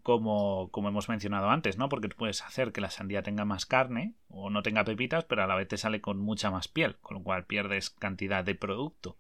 como, 0.04 0.70
como 0.72 0.90
hemos 0.90 1.10
mencionado 1.10 1.50
antes, 1.50 1.78
¿no? 1.78 1.90
Porque 1.90 2.10
puedes 2.10 2.42
hacer 2.42 2.72
que 2.72 2.82
la 2.82 2.90
sandía 2.90 3.24
tenga 3.24 3.46
más 3.46 3.66
carne 3.66 4.16
o 4.28 4.50
no 4.50 4.64
tenga 4.64 4.84
pepitas, 4.84 5.26
pero 5.26 5.44
a 5.44 5.48
la 5.48 5.56
vez 5.56 5.68
te 5.68 5.78
sale 5.78 6.02
con 6.02 6.20
mucha 6.20 6.52
más 6.52 6.68
piel, 6.68 6.98
con 6.98 7.18
lo 7.18 7.24
cual 7.24 7.46
pierdes 7.46 7.90
cantidad 7.90 8.44
de 8.44 8.56
producto. 8.56 9.18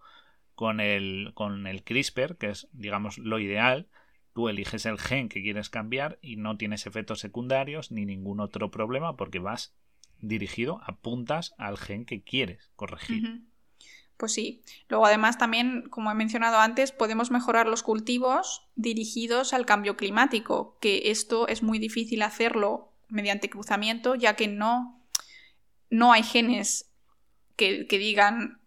Con 0.55 0.79
el, 0.79 1.31
con 1.33 1.65
el 1.65 1.83
CRISPR, 1.83 2.37
que 2.37 2.49
es, 2.49 2.67
digamos, 2.71 3.17
lo 3.17 3.39
ideal, 3.39 3.87
tú 4.33 4.49
eliges 4.49 4.85
el 4.85 4.99
gen 4.99 5.29
que 5.29 5.41
quieres 5.41 5.69
cambiar 5.69 6.19
y 6.21 6.35
no 6.35 6.57
tienes 6.57 6.85
efectos 6.85 7.19
secundarios 7.19 7.91
ni 7.91 8.05
ningún 8.05 8.39
otro 8.39 8.69
problema 8.69 9.15
porque 9.15 9.39
vas 9.39 9.75
dirigido, 10.19 10.81
apuntas 10.85 11.53
al 11.57 11.77
gen 11.77 12.05
que 12.05 12.21
quieres 12.21 12.71
corregir. 12.75 13.41
Pues 14.21 14.33
sí. 14.33 14.61
Luego, 14.87 15.07
además, 15.07 15.39
también, 15.39 15.89
como 15.89 16.11
he 16.11 16.13
mencionado 16.13 16.59
antes, 16.59 16.91
podemos 16.91 17.31
mejorar 17.31 17.65
los 17.65 17.81
cultivos 17.81 18.69
dirigidos 18.75 19.51
al 19.51 19.65
cambio 19.65 19.97
climático, 19.97 20.77
que 20.79 21.09
esto 21.09 21.47
es 21.47 21.63
muy 21.63 21.79
difícil 21.79 22.21
hacerlo 22.21 22.93
mediante 23.07 23.49
cruzamiento, 23.49 24.13
ya 24.13 24.35
que 24.35 24.47
no, 24.47 25.03
no 25.89 26.13
hay 26.13 26.21
genes 26.21 26.91
que, 27.55 27.87
digan. 27.89 28.61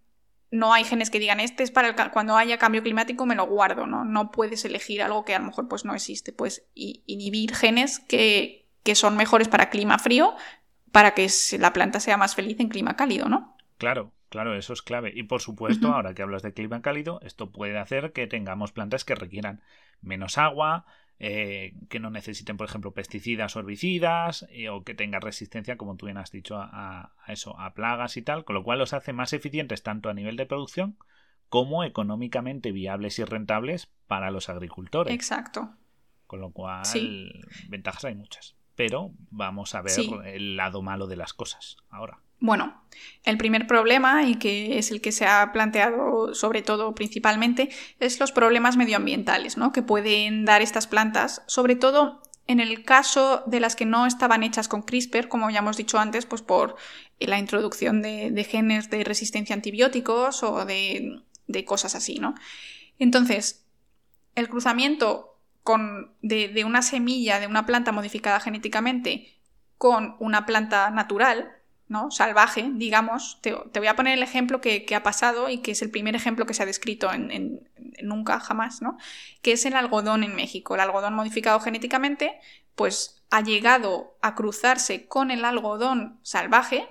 No 0.50 0.72
hay 0.72 0.82
genes 0.82 1.08
que 1.08 1.20
digan, 1.20 1.38
este 1.38 1.62
es 1.62 1.70
para 1.70 2.10
cuando 2.10 2.36
haya 2.36 2.58
cambio 2.58 2.82
climático 2.82 3.24
me 3.24 3.36
lo 3.36 3.46
guardo, 3.46 3.86
¿no? 3.86 4.04
No 4.04 4.32
puedes 4.32 4.64
elegir 4.64 5.02
algo 5.02 5.24
que 5.24 5.36
a 5.36 5.38
lo 5.38 5.46
mejor 5.46 5.68
pues 5.68 5.84
no 5.84 5.94
existe. 5.94 6.32
Pues 6.32 6.66
inhibir 6.74 7.54
genes 7.54 8.00
que, 8.00 8.66
que 8.82 8.96
son 8.96 9.16
mejores 9.16 9.46
para 9.46 9.70
clima 9.70 10.00
frío 10.00 10.34
para 10.90 11.14
que 11.14 11.28
la 11.60 11.72
planta 11.72 12.00
sea 12.00 12.16
más 12.16 12.34
feliz 12.34 12.58
en 12.58 12.68
clima 12.68 12.96
cálido, 12.96 13.28
¿no? 13.28 13.56
Claro, 13.78 14.12
Claro, 14.34 14.56
eso 14.56 14.72
es 14.72 14.82
clave. 14.82 15.12
Y 15.14 15.22
por 15.22 15.40
supuesto, 15.40 15.92
ahora 15.94 16.12
que 16.12 16.22
hablas 16.22 16.42
de 16.42 16.52
clima 16.52 16.82
cálido, 16.82 17.20
esto 17.22 17.52
puede 17.52 17.78
hacer 17.78 18.12
que 18.12 18.26
tengamos 18.26 18.72
plantas 18.72 19.04
que 19.04 19.14
requieran 19.14 19.60
menos 20.00 20.38
agua, 20.38 20.86
eh, 21.20 21.74
que 21.88 22.00
no 22.00 22.10
necesiten, 22.10 22.56
por 22.56 22.66
ejemplo, 22.66 22.90
pesticidas 22.90 23.54
o 23.54 23.60
herbicidas, 23.60 24.44
eh, 24.50 24.70
o 24.70 24.82
que 24.82 24.96
tengan 24.96 25.20
resistencia, 25.20 25.76
como 25.76 25.94
tú 25.94 26.06
bien 26.06 26.18
has 26.18 26.32
dicho, 26.32 26.56
a, 26.58 27.12
eso, 27.28 27.56
a 27.60 27.74
plagas 27.74 28.16
y 28.16 28.22
tal, 28.22 28.44
con 28.44 28.54
lo 28.54 28.64
cual 28.64 28.80
los 28.80 28.92
hace 28.92 29.12
más 29.12 29.32
eficientes 29.32 29.84
tanto 29.84 30.10
a 30.10 30.14
nivel 30.14 30.36
de 30.36 30.46
producción 30.46 30.98
como 31.48 31.84
económicamente 31.84 32.72
viables 32.72 33.20
y 33.20 33.24
rentables 33.24 33.86
para 34.08 34.32
los 34.32 34.48
agricultores. 34.48 35.14
Exacto. 35.14 35.76
Con 36.26 36.40
lo 36.40 36.50
cual, 36.50 36.82
ventajas 37.68 38.04
hay 38.04 38.16
muchas. 38.16 38.56
Pero 38.74 39.12
vamos 39.30 39.76
a 39.76 39.82
ver 39.82 39.92
el 40.24 40.56
lado 40.56 40.82
malo 40.82 41.06
de 41.06 41.14
las 41.14 41.34
cosas 41.34 41.76
ahora. 41.88 42.18
Bueno, 42.40 42.82
el 43.24 43.38
primer 43.38 43.66
problema, 43.66 44.24
y 44.24 44.36
que 44.36 44.78
es 44.78 44.90
el 44.90 45.00
que 45.00 45.12
se 45.12 45.26
ha 45.26 45.52
planteado 45.52 46.34
sobre 46.34 46.62
todo 46.62 46.94
principalmente, 46.94 47.70
es 48.00 48.20
los 48.20 48.32
problemas 48.32 48.76
medioambientales 48.76 49.56
¿no? 49.56 49.72
que 49.72 49.82
pueden 49.82 50.44
dar 50.44 50.62
estas 50.62 50.86
plantas, 50.86 51.42
sobre 51.46 51.76
todo 51.76 52.22
en 52.46 52.60
el 52.60 52.84
caso 52.84 53.42
de 53.46 53.60
las 53.60 53.74
que 53.74 53.86
no 53.86 54.06
estaban 54.06 54.42
hechas 54.42 54.68
con 54.68 54.82
CRISPR, 54.82 55.28
como 55.28 55.48
ya 55.50 55.60
hemos 55.60 55.78
dicho 55.78 55.98
antes, 55.98 56.26
pues 56.26 56.42
por 56.42 56.76
la 57.18 57.38
introducción 57.38 58.02
de, 58.02 58.46
genes 58.48 58.90
de 58.90 59.02
resistencia 59.02 59.54
a 59.54 59.56
antibióticos 59.56 60.42
o 60.42 60.66
de, 60.66 61.22
cosas 61.64 61.94
así, 61.94 62.18
¿no? 62.18 62.34
Entonces, 62.98 63.64
el 64.34 64.48
cruzamiento 64.48 65.38
con, 65.62 66.12
de, 66.20 66.64
una 66.66 66.82
semilla 66.82 67.40
de 67.40 67.46
una 67.46 67.64
planta 67.64 67.92
modificada 67.92 68.40
genéticamente 68.40 69.38
con 69.78 70.16
una 70.20 70.44
planta 70.44 70.90
natural, 70.90 71.50
¿no? 71.94 72.10
Salvaje, 72.10 72.70
digamos. 72.74 73.38
Te, 73.40 73.52
voy 73.52 73.86
a 73.86 73.94
poner 73.94 74.14
el 74.14 74.22
ejemplo 74.24 74.60
que, 74.60 74.84
ha 74.94 75.02
pasado 75.04 75.48
y 75.48 75.58
que 75.58 75.70
es 75.70 75.80
el 75.80 75.90
primer 75.90 76.16
ejemplo 76.16 76.44
que 76.44 76.52
se 76.52 76.64
ha 76.64 76.66
descrito 76.66 77.10
en, 77.12 77.60
nunca, 78.02 78.40
jamás, 78.40 78.82
¿no? 78.82 78.98
Que 79.42 79.52
es 79.52 79.64
el 79.64 79.74
algodón 79.74 80.24
en 80.24 80.34
México. 80.34 80.74
El 80.74 80.80
algodón 80.80 81.14
modificado 81.14 81.60
genéticamente, 81.60 82.38
pues 82.74 83.22
ha 83.30 83.42
llegado 83.42 84.18
a 84.22 84.34
cruzarse 84.34 85.06
con 85.06 85.30
el 85.30 85.44
algodón 85.44 86.18
salvaje 86.22 86.88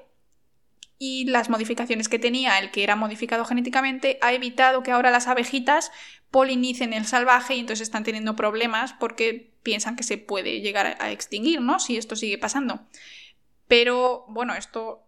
y 0.98 1.26
las 1.26 1.50
modificaciones 1.50 2.08
que 2.08 2.18
tenía 2.18 2.58
el 2.60 2.72
que 2.72 2.84
era 2.84 2.96
modificado 2.96 3.44
genéticamente 3.44 4.18
ha 4.22 4.32
evitado 4.32 4.84
que 4.84 4.92
ahora 4.92 5.12
las 5.12 5.28
abejitas 5.28 5.92
polinicen 6.32 6.94
el 6.94 7.06
salvaje 7.06 7.56
y 7.56 7.60
entonces 7.60 7.88
están 7.88 8.06
teniendo 8.06 8.38
problemas 8.38 8.94
porque 8.94 9.52
piensan 9.64 9.98
que 9.98 10.04
se 10.04 10.18
puede 10.18 10.62
llegar 10.62 10.96
a 11.00 11.12
extinguir, 11.12 11.60
¿no? 11.60 11.80
Si 11.80 11.98
esto 11.98 12.16
sigue 12.16 12.38
pasando. 12.38 12.88
Pero 13.74 14.26
bueno, 14.28 14.54
esto 14.54 15.02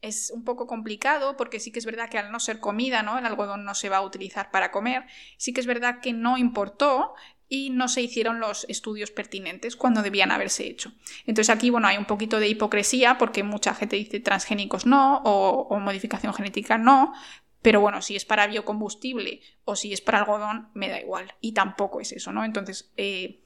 es 0.00 0.32
un 0.34 0.42
poco 0.42 0.66
complicado 0.66 1.36
porque 1.36 1.60
sí 1.60 1.70
que 1.70 1.80
es 1.80 1.84
verdad 1.84 2.08
que 2.08 2.16
al 2.16 2.32
no 2.32 2.40
ser 2.40 2.58
comida, 2.58 3.02
¿no? 3.02 3.18
El 3.18 3.26
algodón 3.26 3.66
no 3.66 3.74
se 3.74 3.90
va 3.90 3.98
a 3.98 4.00
utilizar 4.00 4.50
para 4.50 4.70
comer. 4.70 5.04
Sí 5.36 5.52
que 5.52 5.60
es 5.60 5.66
verdad 5.66 6.00
que 6.00 6.14
no 6.14 6.38
importó 6.38 7.12
y 7.46 7.68
no 7.68 7.88
se 7.88 8.00
hicieron 8.00 8.40
los 8.40 8.64
estudios 8.70 9.10
pertinentes 9.10 9.76
cuando 9.76 10.00
debían 10.00 10.30
haberse 10.30 10.66
hecho. 10.66 10.94
Entonces 11.26 11.54
aquí, 11.54 11.68
bueno, 11.68 11.88
hay 11.88 11.98
un 11.98 12.06
poquito 12.06 12.40
de 12.40 12.48
hipocresía 12.48 13.18
porque 13.18 13.42
mucha 13.42 13.74
gente 13.74 13.96
dice 13.96 14.18
transgénicos 14.18 14.86
no 14.86 15.20
o, 15.26 15.78
modificación 15.78 16.32
genética 16.32 16.78
no, 16.78 17.12
pero 17.60 17.82
bueno, 17.82 18.00
si 18.00 18.16
es 18.16 18.24
para 18.24 18.46
biocombustible 18.46 19.42
o 19.66 19.76
si 19.76 19.92
es 19.92 20.00
para 20.00 20.20
algodón, 20.20 20.70
me 20.72 20.88
da 20.88 20.98
igual. 20.98 21.34
Y 21.42 21.52
tampoco 21.52 22.00
es 22.00 22.12
eso, 22.12 22.32
¿no? 22.32 22.46
Entonces, 22.46 22.94
eh, 22.96 23.42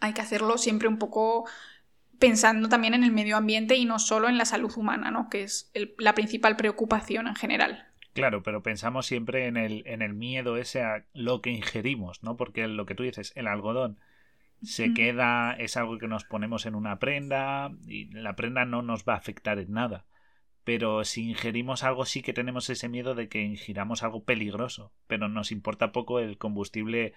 hay 0.00 0.14
que 0.14 0.22
hacerlo 0.22 0.56
siempre 0.56 0.88
un 0.88 0.98
poco 0.98 1.44
pensando 2.18 2.68
también 2.68 2.94
en 2.94 3.04
el 3.04 3.12
medio 3.12 3.36
ambiente 3.36 3.76
y 3.76 3.84
no 3.84 3.98
solo 3.98 4.28
en 4.28 4.38
la 4.38 4.44
salud 4.44 4.72
humana, 4.76 5.10
¿no? 5.10 5.28
Que 5.28 5.42
es 5.42 5.70
la 5.98 6.14
principal 6.14 6.56
preocupación 6.56 7.28
en 7.28 7.34
general. 7.34 7.86
Claro, 8.12 8.42
pero 8.42 8.62
pensamos 8.62 9.06
siempre 9.06 9.46
en 9.46 9.56
el, 9.56 9.82
en 9.86 10.02
el 10.02 10.14
miedo 10.14 10.56
ese 10.56 10.82
a 10.82 11.04
lo 11.12 11.40
que 11.40 11.50
ingerimos, 11.50 12.22
¿no? 12.22 12.36
Porque 12.36 12.66
lo 12.66 12.84
que 12.86 12.94
tú 12.94 13.04
dices, 13.04 13.32
el 13.36 13.46
algodón 13.46 13.98
se 14.62 14.92
queda, 14.92 15.52
es 15.52 15.76
algo 15.76 15.98
que 15.98 16.08
nos 16.08 16.24
ponemos 16.24 16.66
en 16.66 16.74
una 16.74 16.98
prenda 16.98 17.70
y 17.86 18.06
la 18.10 18.34
prenda 18.34 18.64
no 18.64 18.82
nos 18.82 19.04
va 19.04 19.14
a 19.14 19.18
afectar 19.18 19.58
en 19.60 19.72
nada. 19.72 20.04
Pero 20.64 21.04
si 21.04 21.30
ingerimos 21.30 21.84
algo 21.84 22.04
sí 22.04 22.22
que 22.22 22.32
tenemos 22.32 22.68
ese 22.68 22.88
miedo 22.88 23.14
de 23.14 23.28
que 23.28 23.42
ingiramos 23.42 24.02
algo 24.02 24.24
peligroso, 24.24 24.92
pero 25.06 25.28
nos 25.28 25.52
importa 25.52 25.92
poco 25.92 26.18
el 26.18 26.38
combustible 26.38 27.14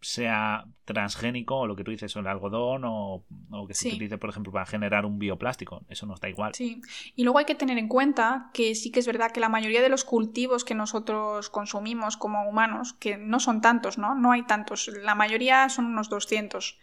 sea 0.00 0.64
transgénico 0.84 1.58
o 1.58 1.66
lo 1.66 1.76
que 1.76 1.84
tú 1.84 1.90
dices, 1.90 2.14
o 2.16 2.20
el 2.20 2.26
algodón 2.26 2.82
o, 2.84 3.24
que 3.68 3.74
se 3.74 3.88
utilice, 3.88 4.18
por 4.18 4.30
ejemplo, 4.30 4.52
para 4.52 4.66
generar 4.66 5.04
un 5.04 5.18
bioplástico. 5.18 5.82
Eso 5.88 6.06
no 6.06 6.14
está 6.14 6.28
igual. 6.28 6.54
Sí. 6.54 6.80
Y 7.14 7.24
luego 7.24 7.38
hay 7.38 7.44
que 7.44 7.54
tener 7.54 7.78
en 7.78 7.88
cuenta 7.88 8.50
que 8.54 8.74
sí 8.74 8.90
que 8.90 9.00
es 9.00 9.06
verdad 9.06 9.30
que 9.30 9.40
la 9.40 9.48
mayoría 9.48 9.82
de 9.82 9.88
los 9.88 10.04
cultivos 10.04 10.64
que 10.64 10.74
nosotros 10.74 11.50
consumimos 11.50 12.16
como 12.16 12.48
humanos, 12.48 12.94
que 12.94 13.16
no 13.16 13.40
son 13.40 13.60
tantos, 13.60 13.98
¿no? 13.98 14.14
No 14.14 14.32
hay 14.32 14.42
tantos. 14.44 14.88
La 14.88 15.14
mayoría 15.14 15.68
son 15.68 15.86
unos 15.86 16.08
200. 16.08 16.78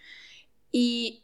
Y 0.71 1.23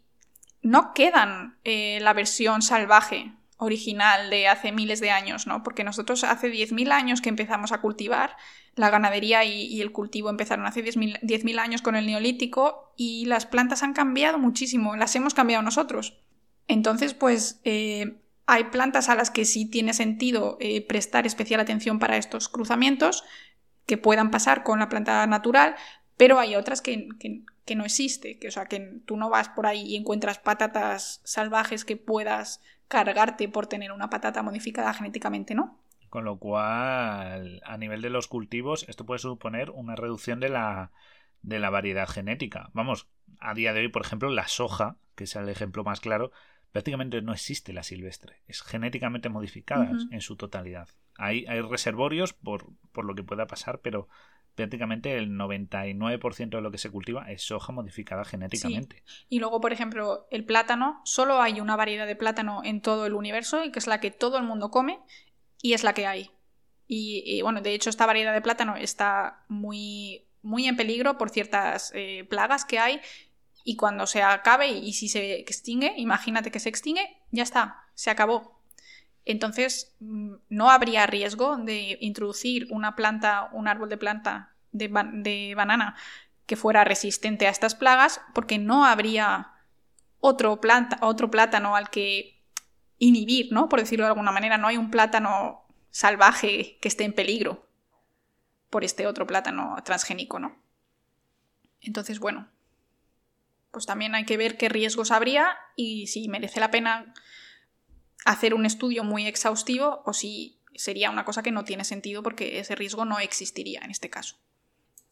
no 0.62 0.93
quedan 0.93 1.58
eh, 1.63 1.99
la 2.01 2.13
versión 2.13 2.62
salvaje 2.62 3.34
original 3.58 4.29
de 4.29 4.47
hace 4.47 4.71
miles 4.71 4.99
de 4.99 5.12
años, 5.12 5.47
¿no? 5.47 5.63
Porque 5.63 5.84
nosotros 5.84 6.23
hace 6.23 6.51
10.000 6.51 6.91
años 6.91 7.21
que 7.21 7.29
empezamos 7.29 7.71
a 7.71 7.82
cultivar, 7.82 8.36
la 8.75 8.89
ganadería 8.89 9.43
y, 9.43 9.81
el 9.81 9.91
cultivo 9.91 10.29
empezaron 10.29 10.65
hace 10.65 10.83
10.000 10.83 11.59
años 11.59 11.81
con 11.81 11.95
el 11.95 12.05
neolítico 12.05 12.93
y 12.97 13.25
las 13.25 13.45
plantas 13.45 13.83
han 13.83 13.93
cambiado 13.93 14.39
muchísimo, 14.39 14.95
las 14.95 15.15
hemos 15.15 15.33
cambiado 15.33 15.62
nosotros. 15.62 16.19
Entonces, 16.67 17.13
pues 17.13 17.59
eh, 17.65 18.15
hay 18.45 18.65
plantas 18.65 19.09
a 19.09 19.15
las 19.15 19.29
que 19.29 19.45
sí 19.45 19.65
tiene 19.65 19.93
sentido 19.93 20.57
eh, 20.59 20.86
prestar 20.86 21.27
especial 21.27 21.59
atención 21.59 21.99
para 21.99 22.17
estos 22.17 22.49
cruzamientos 22.49 23.23
que 23.86 23.97
puedan 23.97 24.31
pasar 24.31 24.63
con 24.63 24.79
la 24.79 24.89
planta 24.89 25.25
natural, 25.27 25.75
pero 26.17 26.39
hay 26.39 26.55
otras 26.55 26.81
que, 26.81 27.09
que 27.65 27.75
no 27.75 27.86
existe, 27.86 28.39
que, 28.39 28.47
o 28.47 28.51
sea, 28.51 28.65
que 28.65 29.01
tú 29.05 29.17
no 29.17 29.29
vas 29.29 29.49
por 29.49 29.67
ahí 29.67 29.81
y 29.81 29.95
encuentras 29.95 30.39
patatas 30.39 31.21
salvajes 31.23 31.86
que 31.86 31.97
puedas 31.97 32.62
cargarte 32.88 33.47
por 33.49 33.67
tener 33.67 33.91
una 33.91 34.09
patata 34.09 34.43
modificada 34.43 34.93
genéticamente, 34.93 35.55
¿no? 35.55 35.77
Con 36.13 36.26
lo 36.26 36.38
cual, 36.38 37.60
a 37.65 37.76
nivel 37.80 38.04
de 38.04 38.12
los 38.12 38.28
cultivos, 38.28 38.86
esto 38.88 39.04
puede 39.04 39.17
suponer 39.17 39.71
una 39.71 39.95
reducción 39.95 40.39
de 40.39 40.47
la, 40.47 40.91
de 41.41 41.58
la 41.58 41.71
variedad 41.71 42.08
genética. 42.08 42.69
Vamos, 42.73 43.08
a 43.39 43.56
día 43.56 43.73
de 43.73 43.80
hoy, 43.80 43.88
por 43.88 44.06
ejemplo, 44.06 44.30
la 44.30 44.47
soja, 44.47 44.97
que 45.15 45.23
es 45.23 45.36
el 45.36 45.49
ejemplo 45.49 45.84
más 45.84 46.02
claro, 46.02 46.32
prácticamente 46.71 47.19
no 47.23 47.34
existe 47.34 47.73
la 47.73 47.82
silvestre. 47.82 48.43
Es 48.45 48.62
genéticamente 48.62 49.30
modificada 49.30 49.89
en 50.12 50.21
su 50.21 50.36
totalidad. 50.36 50.88
Hay, 51.17 51.47
hay 51.47 51.62
reservorios 51.62 52.34
por, 52.34 52.67
por, 52.91 53.06
lo 53.06 53.15
que 53.15 53.23
pueda 53.23 53.47
pasar, 53.47 53.80
pero 53.80 54.08
prácticamente 54.54 55.17
el 55.17 55.32
99% 55.32 56.49
de 56.49 56.62
lo 56.62 56.69
que 56.69 56.78
se 56.78 56.91
cultiva 56.91 57.32
es 57.32 57.41
soja 57.41 57.73
modificada 57.73 58.23
genéticamente. 58.23 59.02
Y 59.30 59.39
luego, 59.39 59.60
por 59.60 59.73
ejemplo, 59.73 60.28
el 60.30 60.45
plátano, 60.45 61.02
solo 61.06 61.41
hay 61.41 61.60
una 61.60 61.76
variedad 61.76 62.06
de 62.06 62.15
plátano 62.15 62.62
en 62.63 62.82
todo 62.82 63.08
el 63.08 63.15
universo 63.15 63.63
y 63.63 63.71
que 63.71 63.80
es 63.80 63.88
la 63.88 63.99
que 63.99 64.12
todo 64.12 64.38
el 64.38 64.43
mundo 64.43 64.69
come 64.69 64.99
y 65.63 65.73
es 65.73 65.84
la 65.84 65.93
que 65.93 66.06
hay. 66.06 66.30
Y, 66.86 67.41
bueno, 67.41 67.62
de 67.62 67.73
hecho 67.73 67.89
esta 67.89 68.06
variedad 68.06 68.34
de 68.34 68.41
plátano 68.41 68.76
está 68.76 69.45
muy, 69.47 70.28
muy 70.43 70.67
en 70.67 70.76
peligro 70.76 71.17
por 71.17 71.32
ciertas 71.32 71.91
eh, 71.95 72.28
plagas 72.30 72.65
que 72.65 72.78
hay 72.78 73.02
y 73.63 73.78
cuando 73.78 74.06
se 74.06 74.21
acabe 74.21 74.67
y 74.67 74.93
si 74.93 75.08
se 75.08 75.39
extingue, 75.39 75.93
imagínate 75.97 76.52
que 76.52 76.60
se 76.60 76.69
extingue, 76.69 77.17
ya 77.32 77.41
está, 77.41 77.88
se 77.95 78.12
acabó. 78.12 78.62
Entonces, 79.26 79.95
mm, 80.02 80.34
no 80.49 80.69
habría 80.69 81.08
riesgo 81.08 81.58
de 81.58 81.97
introducir 82.02 82.67
una 82.69 82.95
planta, 82.95 83.49
un 83.54 83.67
árbol 83.67 83.89
de 83.89 83.97
planta 83.97 84.54
de, 84.73 85.54
banana 85.56 85.95
que 86.45 86.58
fuera 86.58 86.84
resistente 86.84 87.47
a 87.47 87.49
estas 87.49 87.73
plagas, 87.73 88.19
porque 88.34 88.60
no 88.60 88.86
habría 88.86 89.54
otro, 90.19 90.60
planta, 90.60 90.97
otro 91.02 91.32
plátano 91.32 91.78
al 91.78 91.89
que 91.89 92.33
inhibir, 92.97 93.51
¿no? 93.51 93.69
Por 93.69 93.79
decirlo 93.79 94.06
de 94.06 94.12
alguna 94.12 94.32
manera, 94.32 94.58
no 94.58 94.67
hay 94.67 94.77
un 94.77 94.91
plátano 94.91 95.65
salvaje 95.91 96.77
que 96.82 96.88
esté 96.88 97.03
en 97.03 97.13
peligro 97.13 97.67
por 98.69 98.84
este 98.84 99.08
otro 99.08 99.27
plátano 99.27 99.75
transgénico, 99.84 100.39
¿no? 100.39 100.58
Entonces, 101.82 102.19
bueno, 102.19 102.49
pues 103.71 103.86
también 103.86 104.15
hay 104.15 104.25
que 104.25 104.38
ver 104.38 104.58
qué 104.58 104.69
riesgos 104.69 105.12
habría 105.12 105.58
y 105.75 106.08
si 106.08 106.27
merece 106.27 106.60
la 106.60 106.71
pena 106.71 107.13
hacer 108.25 108.53
un 108.53 108.65
estudio 108.65 109.03
muy 109.03 109.27
exhaustivo 109.27 110.01
o 110.06 110.13
si 110.13 110.60
sería 110.75 111.10
una 111.10 111.25
cosa 111.25 111.43
que 111.43 111.51
no 111.51 111.65
tiene 111.65 111.84
sentido 111.84 112.23
porque 112.23 112.60
ese 112.60 112.75
riesgo 112.75 113.06
no 113.06 113.19
existiría 113.19 113.82
en 113.84 113.91
este 113.91 114.10
caso. 114.10 114.38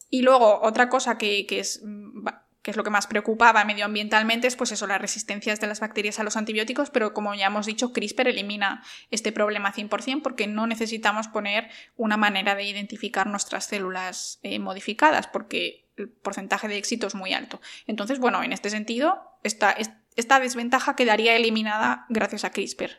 Y 0.09 0.23
luego, 0.23 0.61
otra 0.61 0.89
cosa 0.89 1.17
que, 1.17 1.45
es, 1.49 1.81
mm, 1.83 2.27
que 2.61 2.71
es 2.71 2.77
lo 2.77 2.83
que 2.83 2.89
más 2.89 3.07
preocupaba 3.07 3.65
medioambientalmente 3.65 4.47
es 4.47 4.55
pues 4.55 4.71
eso, 4.71 4.87
las 4.87 5.01
resistencias 5.01 5.59
de 5.59 5.67
las 5.67 5.79
bacterias 5.79 6.19
a 6.19 6.23
los 6.23 6.37
antibióticos, 6.37 6.89
pero 6.89 7.13
como 7.13 7.33
ya 7.33 7.47
hemos 7.47 7.65
dicho, 7.65 7.91
CRISPR 7.91 8.27
elimina 8.27 8.83
este 9.09 9.31
problema 9.31 9.73
100% 9.73 10.21
porque 10.21 10.47
no 10.47 10.67
necesitamos 10.67 11.27
poner 11.27 11.69
una 11.97 12.17
manera 12.17 12.55
de 12.55 12.63
identificar 12.63 13.27
nuestras 13.27 13.65
células 13.65 14.39
eh, 14.43 14.59
modificadas 14.59 15.27
porque 15.27 15.89
el 15.97 16.09
porcentaje 16.09 16.67
de 16.67 16.77
éxito 16.77 17.07
es 17.07 17.15
muy 17.15 17.33
alto. 17.33 17.61
Entonces, 17.87 18.19
bueno, 18.19 18.43
en 18.43 18.53
este 18.53 18.69
sentido, 18.69 19.21
esta, 19.43 19.75
esta 20.15 20.39
desventaja 20.39 20.95
quedaría 20.95 21.35
eliminada 21.35 22.05
gracias 22.09 22.43
a 22.45 22.51
CRISPR. 22.51 22.91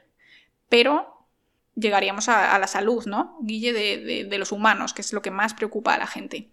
Pero 0.68 1.26
llegaríamos 1.74 2.28
a, 2.28 2.58
la 2.58 2.66
salud, 2.66 3.06
¿no? 3.06 3.38
Guille, 3.42 3.72
de, 3.72 4.38
los 4.38 4.52
humanos, 4.52 4.92
que 4.92 5.02
es 5.02 5.12
lo 5.12 5.22
que 5.22 5.30
más 5.30 5.54
preocupa 5.54 5.94
a 5.94 5.98
la 5.98 6.06
gente. 6.06 6.50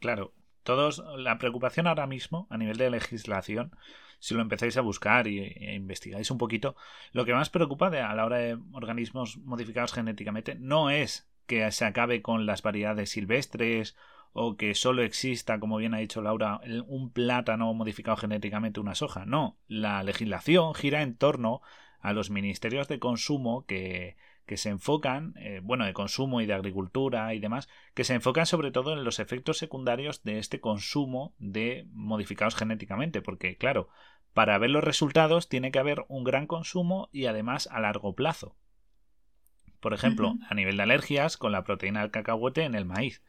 Claro, 0.00 0.32
todos, 0.68 1.02
la 1.16 1.38
preocupación 1.38 1.86
ahora 1.86 2.06
mismo, 2.06 2.46
a 2.50 2.58
nivel 2.58 2.76
de 2.76 2.90
legislación, 2.90 3.74
si 4.18 4.34
lo 4.34 4.42
empezáis 4.42 4.76
a 4.76 4.82
buscar 4.82 5.26
y, 5.26 5.38
e 5.38 5.74
investigáis 5.74 6.30
un 6.30 6.36
poquito, 6.36 6.76
lo 7.12 7.24
que 7.24 7.32
más 7.32 7.48
preocupa 7.48 7.86
a 7.86 8.14
la 8.14 8.26
hora 8.26 8.36
de 8.36 8.58
organismos 8.72 9.38
modificados 9.38 9.94
genéticamente 9.94 10.56
no 10.56 10.90
es 10.90 11.26
que 11.46 11.72
se 11.72 11.86
acabe 11.86 12.20
con 12.20 12.44
las 12.44 12.60
variedades 12.60 13.08
silvestres 13.08 13.96
o 14.34 14.58
que 14.58 14.74
solo 14.74 15.02
exista, 15.02 15.58
como 15.58 15.78
bien 15.78 15.94
ha 15.94 15.98
dicho 15.98 16.20
Laura, 16.20 16.60
un 16.86 17.12
plátano 17.12 17.72
modificado 17.72 18.18
genéticamente 18.18 18.78
una 18.78 18.94
soja. 18.94 19.24
No, 19.24 19.56
la 19.68 20.02
legislación 20.02 20.74
gira 20.74 21.00
en 21.00 21.16
torno 21.16 21.62
a 21.98 22.12
los 22.12 22.28
ministerios 22.28 22.88
de 22.88 22.98
consumo 22.98 23.64
que, 23.64 24.18
que 24.48 24.56
se 24.56 24.70
enfocan, 24.70 25.34
eh, 25.36 25.60
bueno, 25.62 25.84
de 25.84 25.92
consumo 25.92 26.40
y 26.40 26.46
de 26.46 26.54
agricultura 26.54 27.32
y 27.34 27.38
demás, 27.38 27.68
que 27.94 28.02
se 28.02 28.14
enfocan 28.14 28.46
sobre 28.46 28.72
todo 28.72 28.94
en 28.94 29.04
los 29.04 29.20
efectos 29.20 29.58
secundarios 29.58 30.24
de 30.24 30.38
este 30.38 30.58
consumo 30.58 31.34
de 31.38 31.86
modificados 31.92 32.56
genéticamente, 32.56 33.22
porque 33.22 33.56
claro, 33.56 33.88
para 34.34 34.58
ver 34.58 34.70
los 34.70 34.82
resultados 34.82 35.48
tiene 35.48 35.70
que 35.70 35.78
haber 35.78 36.04
un 36.08 36.24
gran 36.24 36.46
consumo 36.46 37.08
y 37.12 37.26
además 37.26 37.68
a 37.70 37.78
largo 37.80 38.14
plazo. 38.14 38.56
Por 39.78 39.94
ejemplo, 39.94 40.34
a 40.48 40.54
nivel 40.54 40.76
de 40.76 40.82
alergias, 40.82 41.36
con 41.36 41.52
la 41.52 41.62
proteína 41.62 42.00
del 42.00 42.10
cacahuete 42.10 42.64
en 42.64 42.74
el 42.74 42.84
maíz. 42.84 43.22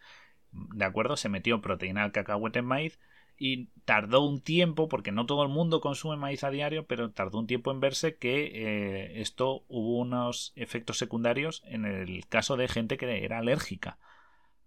¿de 0.51 0.85
acuerdo? 0.85 1.17
Se 1.17 1.29
metió 1.29 1.61
proteína 1.61 2.03
al 2.03 2.11
cacahuete 2.11 2.59
en 2.59 2.65
maíz 2.65 2.99
y 3.39 3.69
tardó 3.85 4.21
un 4.21 4.41
tiempo, 4.41 4.89
porque 4.89 5.11
no 5.11 5.25
todo 5.25 5.41
el 5.43 5.49
mundo 5.49 5.81
consume 5.81 6.17
maíz 6.17 6.43
a 6.43 6.51
diario, 6.51 6.85
pero 6.85 7.11
tardó 7.11 7.39
un 7.39 7.47
tiempo 7.47 7.71
en 7.71 7.79
verse 7.79 8.17
que 8.17 8.51
eh, 8.53 9.21
esto 9.21 9.63
hubo 9.69 9.97
unos 9.97 10.51
efectos 10.55 10.97
secundarios 10.97 11.63
en 11.65 11.85
el 11.85 12.27
caso 12.27 12.57
de 12.57 12.67
gente 12.67 12.97
que 12.97 13.23
era 13.23 13.39
alérgica 13.39 13.97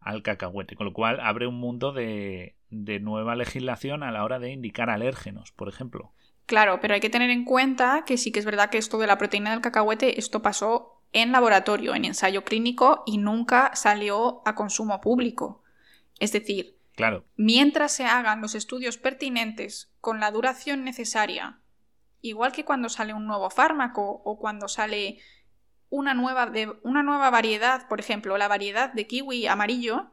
al 0.01 0.23
cacahuete, 0.23 0.75
con 0.75 0.87
lo 0.87 0.93
cual 0.93 1.21
abre 1.21 1.47
un 1.47 1.61
mundo 1.61 1.93
de, 1.93 2.57
de 2.71 2.99
nueva 2.99 3.37
legislación 3.37 4.03
a 4.03 4.11
la 4.11 4.25
hora 4.25 4.41
de 4.41 4.51
indicar 4.51 4.91
alérgenos, 4.91 5.53
por 5.53 5.69
ejemplo. 5.69 6.11
Claro, 6.47 6.81
pero 6.81 6.95
hay 6.95 7.01
que 7.01 7.11
tener 7.11 7.31
en 7.31 7.45
cuenta 7.45 8.05
que 8.05 8.17
sí 8.17 8.33
que 8.33 8.41
es 8.41 8.45
verdad 8.45 8.71
que 8.71 8.79
esto 8.79 8.99
de 8.99 9.07
la 9.07 9.19
proteína 9.19 9.53
del 9.53 9.61
cacahuete, 9.61 10.19
esto 10.19 10.43
pasó 10.43 11.01
en 11.13 11.31
laboratorio, 11.31 11.95
en 11.95 12.07
ensayo 12.07 12.43
clínico 12.43 13.05
y 13.07 13.19
nunca 13.19 13.71
salió 13.75 14.43
a 14.45 14.55
consumo 14.55 15.01
público. 15.01 15.63
Es 16.19 16.33
decir, 16.33 16.77
Mientras 17.37 17.93
se 17.93 18.05
hagan 18.05 18.41
los 18.41 18.55
estudios 18.55 18.99
pertinentes 18.99 19.91
con 20.01 20.21
la 20.21 20.31
duración 20.31 20.85
necesaria, 20.85 21.59
igual 22.21 22.53
que 22.53 22.65
cuando 22.65 22.89
sale 22.89 23.15
un 23.15 23.27
nuevo 23.27 23.51
fármaco 23.51 24.23
o 24.25 24.39
cuando 24.39 24.69
sale 24.69 25.19
una 25.91 26.15
nueva, 26.15 26.51
una 26.83 27.03
nueva 27.03 27.31
variedad, 27.31 27.89
por 27.89 28.01
ejemplo, 28.01 28.39
la 28.39 28.49
variedad 28.49 28.93
de 28.93 29.07
kiwi 29.07 29.47
amarillo, 29.47 30.11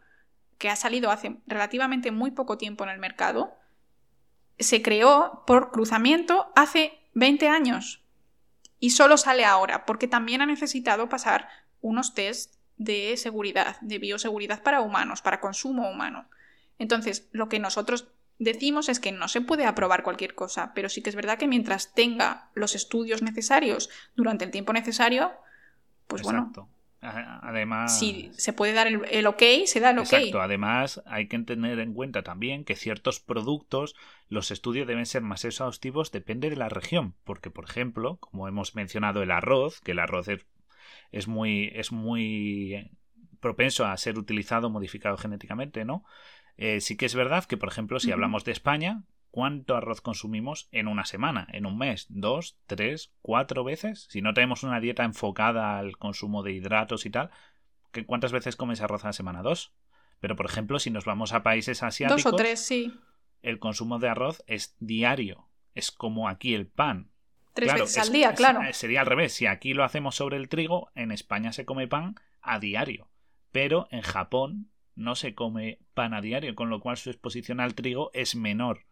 que 0.58 0.70
ha 0.70 0.76
salido 0.76 1.10
hace 1.10 1.38
relativamente 1.48 2.12
muy 2.12 2.32
poco 2.32 2.58
tiempo 2.58 2.84
en 2.84 2.90
el 2.90 3.00
mercado, 3.00 3.58
se 4.60 4.82
creó 4.82 5.44
por 5.48 5.72
cruzamiento 5.72 6.52
hace 6.56 7.00
20 7.14 7.48
años 7.48 8.04
y 8.80 8.92
solo 8.92 9.18
sale 9.18 9.46
ahora 9.46 9.86
porque 9.86 10.08
también 10.08 10.42
ha 10.42 10.46
necesitado 10.46 11.10
pasar 11.10 11.48
unos 11.82 12.14
test 12.14 12.56
de 12.78 13.16
seguridad, 13.18 13.80
de 13.82 14.00
bioseguridad 14.00 14.64
para 14.64 14.82
humanos, 14.82 15.22
para 15.22 15.40
consumo 15.40 15.90
humano. 15.90 16.30
Entonces, 16.80 17.30
lo 17.32 17.50
que 17.50 17.60
nosotros 17.60 18.08
decimos 18.40 18.90
es 18.90 19.00
que 19.00 19.12
no 19.12 19.28
se 19.28 19.42
puede 19.42 19.66
aprobar 19.66 20.02
cualquier 20.02 20.34
cosa, 20.34 20.72
pero 20.74 20.90
sí 20.90 21.04
que 21.04 21.10
es 21.10 21.16
verdad 21.16 21.38
que 21.38 21.48
mientras 21.48 21.94
tenga 21.94 22.50
los 22.56 22.74
estudios 22.74 23.22
necesarios 23.22 23.90
durante 24.16 24.46
el 24.46 24.52
tiempo 24.52 24.74
necesario, 24.74 25.32
pues 26.08 26.24
Exacto. 26.24 26.62
bueno. 26.62 26.80
Además. 27.02 27.98
Si 27.98 28.30
se 28.34 28.52
puede 28.52 28.74
dar 28.74 28.88
el, 28.88 29.28
ok, 29.28 29.42
se 29.66 29.80
da 29.80 29.92
el 29.92 30.00
ok. 30.00 30.14
Exacto. 30.14 30.42
Además, 30.42 31.02
hay 31.06 31.28
que 31.28 31.40
tener 31.40 31.80
en 31.80 31.94
cuenta 31.94 32.24
también 32.24 32.66
que 32.66 32.76
ciertos 32.76 33.22
productos, 33.22 33.96
los 34.28 34.52
estudios 34.52 34.86
deben 34.86 35.06
ser 35.06 35.22
más 35.22 35.46
exhaustivos, 35.46 36.12
depende 36.12 36.50
de 36.50 36.58
la 36.58 36.68
región. 36.68 37.16
Porque, 37.24 37.52
por 37.52 37.64
ejemplo, 37.64 38.18
como 38.18 38.50
hemos 38.50 38.76
mencionado 38.76 39.24
el 39.24 39.32
arroz, 39.32 39.80
que 39.80 39.92
el 39.92 40.00
arroz 40.00 40.28
es, 40.28 40.46
es 41.12 41.28
muy. 41.28 41.72
es 41.74 41.92
muy 41.92 42.92
propenso 43.40 43.86
a 43.86 43.96
ser 43.96 44.18
utilizado, 44.18 44.70
modificado 44.70 45.16
genéticamente, 45.16 45.86
¿no? 45.86 46.04
Eh, 46.62 46.82
sí 46.82 46.97
que 46.97 47.05
es 47.05 47.16
verdad 47.16 47.45
que, 47.45 47.55
por 47.55 47.70
ejemplo, 47.70 48.01
si 48.01 48.12
hablamos 48.12 48.43
de 48.43 48.51
España, 48.51 49.03
¿cuánto 49.32 49.78
arroz 49.78 50.01
consumimos 50.01 50.68
en 50.74 50.89
una 50.89 51.05
semana, 51.05 51.47
en 51.53 51.66
un 51.66 51.78
mes? 51.78 52.07
¿Dos, 52.10 52.57
tres, 52.68 53.14
cuatro 53.22 53.64
veces? 53.64 54.07
Si 54.10 54.22
no 54.22 54.34
tenemos 54.34 54.64
una 54.64 54.82
dieta 54.82 55.05
enfocada 55.05 55.78
al 55.78 55.95
consumo 55.95 56.43
de 56.43 56.51
hidratos 56.51 57.05
y 57.05 57.12
tal, 57.12 57.30
¿cuántas 58.05 58.34
veces 58.34 58.57
comes 58.57 58.82
arroz 58.82 59.05
a 59.05 59.07
la 59.07 59.14
semana? 59.14 59.41
¿Dos? 59.41 59.72
Pero, 60.20 60.36
por 60.36 60.47
ejemplo, 60.47 60.80
si 60.80 60.91
nos 60.91 61.05
vamos 61.05 61.32
a 61.32 61.43
países 61.43 61.82
asiáticos... 61.82 62.26
Dos 62.26 62.34
o 62.34 62.36
tres, 62.36 62.60
sí. 62.60 62.93
El 63.41 63.60
consumo 63.60 63.97
de 63.99 64.10
arroz 64.10 64.43
es 64.45 64.76
diario. 64.82 65.47
Es 65.76 65.91
como 65.91 66.28
aquí 66.28 66.55
el 66.55 66.68
pan. 66.68 67.10
Tres 67.53 67.74
veces 67.74 67.97
al 67.99 68.12
día, 68.12 68.34
claro. 68.34 68.60
sería 68.74 68.99
al 68.99 69.07
revés. 69.07 69.32
Si 69.32 69.45
aquí 69.45 69.74
lo 69.74 69.86
hacemos 69.86 70.16
sobre 70.16 70.36
el 70.36 70.49
trigo, 70.49 70.91
en 70.93 71.14
España 71.14 71.53
se 71.53 71.64
come 71.64 71.88
pan 71.88 72.16
a 72.41 72.60
diario. 72.60 73.07
Pero 73.53 73.88
en 73.91 74.01
Japón 74.01 74.70
no 75.00 75.16
se 75.16 75.34
come 75.34 75.80
pan 75.93 76.14
a 76.14 76.22
diario, 76.22 76.54
con 76.56 76.70
lo 76.70 76.80
cual 76.80 76.97
su 76.97 77.10
exposición 77.10 77.60
al 77.60 77.74
trigo 77.74 78.12
es 78.14 78.36
menor. 78.36 78.86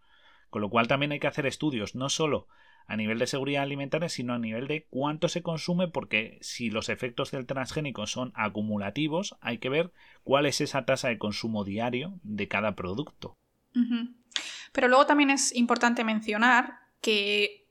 Con 0.49 0.61
lo 0.61 0.69
cual 0.69 0.87
también 0.87 1.11
hay 1.11 1.19
que 1.19 1.27
hacer 1.27 1.45
estudios, 1.45 1.93
no 1.93 2.09
solo 2.09 2.47
a 2.87 2.95
nivel 2.95 3.19
de 3.19 3.27
seguridad 3.27 3.63
alimentaria, 3.63 4.07
sino 4.07 4.33
a 4.33 4.39
nivel 4.39 4.67
de 4.67 4.87
cuánto 4.89 5.27
se 5.27 5.43
consume, 5.43 5.89
porque 5.89 6.37
si 6.41 6.69
los 6.69 6.87
efectos 6.87 7.31
del 7.31 7.45
transgénico 7.45 8.07
son 8.07 8.31
acumulativos, 8.33 9.35
hay 9.41 9.57
que 9.57 9.67
ver 9.67 9.91
cuál 10.23 10.45
es 10.45 10.61
esa 10.61 10.85
tasa 10.85 11.09
de 11.09 11.17
consumo 11.17 11.65
diario 11.65 12.17
de 12.23 12.47
cada 12.47 12.75
producto. 12.75 13.35
Pero 14.71 14.87
luego 14.87 15.05
también 15.05 15.29
es 15.29 15.53
importante 15.53 16.05
mencionar 16.05 16.79
que 17.01 17.67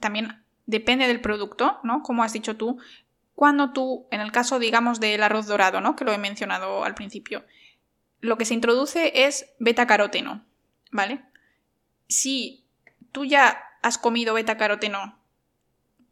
también 0.00 0.42
depende 0.66 1.06
del 1.06 1.20
producto, 1.20 1.78
¿no? 1.84 2.02
Como 2.02 2.24
has 2.24 2.32
dicho 2.32 2.56
tú, 2.56 2.78
cuando 3.34 3.72
tú, 3.72 4.08
en 4.10 4.20
el 4.20 4.32
caso, 4.32 4.58
digamos, 4.58 4.98
del 4.98 5.22
arroz 5.22 5.46
dorado, 5.46 5.80
¿no? 5.80 5.94
Que 5.94 6.04
lo 6.04 6.12
he 6.12 6.18
mencionado 6.18 6.84
al 6.84 6.94
principio, 6.94 7.44
lo 8.20 8.38
que 8.38 8.44
se 8.44 8.54
introduce 8.54 9.26
es 9.26 9.46
beta-caroteno, 9.58 10.44
¿vale? 10.90 11.22
Si 12.08 12.64
tú 13.12 13.24
ya 13.24 13.62
has 13.82 13.98
comido 13.98 14.34
beta-caroteno 14.34 15.18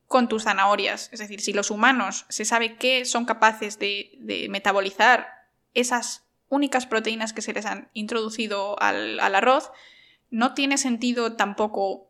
con 0.07 0.29
tus 0.29 0.45
zanahorias, 0.45 1.09
es 1.13 1.19
decir, 1.19 1.41
si 1.41 1.53
los 1.53 1.71
humanos 1.71 2.27
se 2.29 2.45
sabe 2.45 2.77
que 2.77 3.05
son 3.05 3.25
capaces 3.25 3.79
de, 3.79 4.47
metabolizar 4.51 5.49
esas 5.73 6.25
únicas 6.49 6.87
proteínas 6.87 7.33
que 7.33 7.43
se 7.43 7.53
les 7.53 7.67
han 7.67 7.89
introducido 7.95 8.81
al, 8.81 9.19
al 9.19 9.35
arroz, 9.35 9.71
no 10.31 10.55
tiene 10.55 10.79
sentido 10.79 11.37
tampoco 11.37 12.09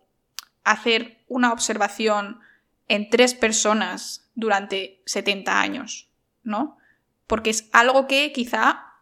hacer 0.65 1.25
una 1.29 1.53
observación 1.53 2.41
en 2.89 3.09
tres 3.11 3.35
personas 3.35 4.29
durante 4.35 5.03
70 5.07 5.61
años, 5.61 6.09
¿no? 6.43 6.79
Porque 7.27 7.51
es 7.51 7.69
algo 7.73 8.07
que 8.07 8.33
quizá 8.33 8.94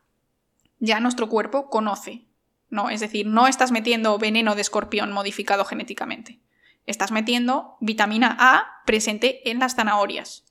ya 0.82 1.00
nuestro 1.00 1.28
cuerpo 1.28 1.70
conoce. 1.70 2.26
¿no? 2.72 2.90
Es 2.90 3.00
decir, 3.00 3.26
no 3.26 3.46
estás 3.46 3.70
metiendo 3.70 4.18
veneno 4.18 4.54
de 4.54 4.62
escorpión 4.62 5.12
modificado 5.12 5.64
genéticamente. 5.64 6.40
Estás 6.86 7.12
metiendo 7.12 7.76
vitamina 7.80 8.34
A 8.40 8.82
presente 8.86 9.48
en 9.50 9.60
las 9.60 9.76
zanahorias. 9.76 10.44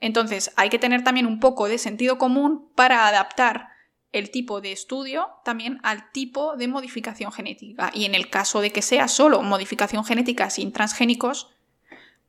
Entonces, 0.00 0.52
hay 0.56 0.68
que 0.68 0.80
tener 0.80 1.04
también 1.04 1.26
un 1.26 1.38
poco 1.38 1.68
de 1.68 1.78
sentido 1.78 2.18
común 2.18 2.70
para 2.74 3.06
adaptar 3.06 3.68
el 4.10 4.30
tipo 4.30 4.60
de 4.60 4.72
estudio 4.72 5.28
también 5.44 5.78
al 5.84 6.10
tipo 6.10 6.56
de 6.56 6.66
modificación 6.66 7.30
genética. 7.30 7.92
Y 7.94 8.04
en 8.04 8.16
el 8.16 8.28
caso 8.28 8.60
de 8.60 8.72
que 8.72 8.82
sea 8.82 9.06
solo 9.06 9.42
modificación 9.42 10.04
genética 10.04 10.50
sin 10.50 10.72
transgénicos, 10.72 11.54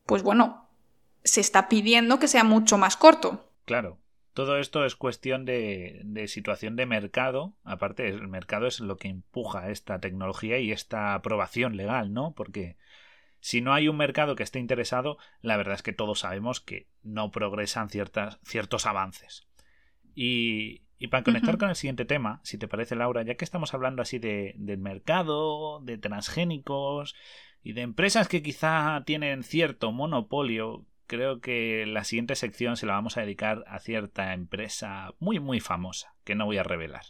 pues 0.05 0.21
bueno, 0.21 0.69
se 1.23 1.41
está 1.41 1.67
pidiendo 1.67 2.19
que 2.19 2.27
sea 2.27 2.43
mucho 2.43 2.77
más 2.77 2.95
corto. 2.95 3.49
Claro. 3.65 3.97
Todo 4.34 4.57
esto 4.57 4.86
es 4.86 4.95
cuestión 4.95 5.45
de, 5.45 6.01
de, 6.03 6.27
situación 6.27 6.75
de 6.75 6.86
mercado. 6.86 7.55
Aparte, 7.63 8.07
el 8.07 8.27
mercado 8.27 8.67
es 8.67 8.79
lo 8.79 8.97
que 8.97 9.07
empuja 9.07 9.69
esta 9.69 9.99
tecnología 9.99 10.57
y 10.59 10.71
esta 10.71 11.13
aprobación 11.13 11.77
legal, 11.77 12.13
¿no? 12.13 12.34
Porque 12.34 12.77
si 13.39 13.61
no 13.61 13.73
hay 13.73 13.88
un 13.88 13.97
mercado 13.97 14.36
que 14.36 14.43
esté 14.43 14.59
interesado, 14.59 15.17
la 15.41 15.57
verdad 15.57 15.75
es 15.75 15.84
que 15.84 15.93
todos 15.93 16.19
sabemos 16.19 16.61
que 16.61 16.88
no 17.03 17.29
progresan 17.29 17.89
ciertas, 17.89 18.39
ciertos 18.43 18.86
avances. 18.86 19.47
Y, 20.15 20.84
y 20.97 21.07
para 21.07 21.23
conectar 21.23 21.57
con 21.57 21.67
el 21.67 21.75
siguiente 21.75 22.05
tema, 22.05 22.39
si 22.43 22.57
te 22.57 22.69
parece, 22.69 22.95
Laura, 22.95 23.23
ya 23.23 23.36
que 23.36 23.43
estamos 23.43 23.73
hablando 23.73 24.01
así 24.01 24.19
de, 24.19 24.53
del 24.57 24.79
mercado, 24.79 25.81
de 25.81 25.97
transgénicos 25.97 27.15
y 27.61 27.73
de 27.73 27.81
empresas 27.81 28.29
que 28.29 28.41
quizá 28.41 29.03
tienen 29.05 29.43
cierto 29.43 29.91
monopolio, 29.91 30.86
creo 31.07 31.39
que 31.41 31.85
la 31.85 32.03
siguiente 32.03 32.35
sección 32.35 32.77
se 32.77 32.85
la 32.85 32.93
vamos 32.93 33.17
a 33.17 33.21
dedicar 33.21 33.63
a 33.67 33.79
cierta 33.79 34.33
empresa 34.33 35.13
muy 35.19 35.39
muy 35.39 35.59
famosa, 35.59 36.15
que 36.23 36.35
no 36.35 36.45
voy 36.45 36.57
a 36.57 36.63
revelar. 36.63 37.05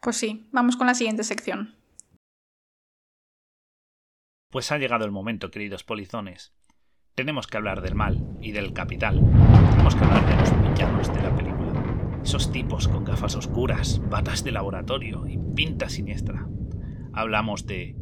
Pues 0.00 0.16
sí, 0.16 0.48
vamos 0.52 0.76
con 0.76 0.86
la 0.86 0.94
siguiente 0.94 1.24
sección. 1.24 1.76
Pues 4.50 4.70
ha 4.70 4.78
llegado 4.78 5.04
el 5.04 5.10
momento, 5.10 5.50
queridos 5.50 5.82
polizones. 5.82 6.54
Tenemos 7.14 7.46
que 7.46 7.56
hablar 7.56 7.80
del 7.80 7.94
mal 7.94 8.36
y 8.40 8.52
del 8.52 8.72
capital. 8.72 9.20
Tenemos 9.70 9.94
que 9.94 10.04
hablar 10.04 10.26
de 10.26 10.36
los 10.36 10.70
villanos 10.70 11.14
de 11.14 11.22
la 11.22 11.36
película. 11.36 12.20
Esos 12.22 12.52
tipos 12.52 12.88
con 12.88 13.04
gafas 13.04 13.36
oscuras, 13.36 14.00
batas 14.08 14.44
de 14.44 14.52
laboratorio 14.52 15.26
y 15.26 15.38
pinta 15.54 15.88
siniestra. 15.88 16.48
Hablamos 17.12 17.66
de 17.66 17.96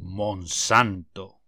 Monsanto. 0.00 1.41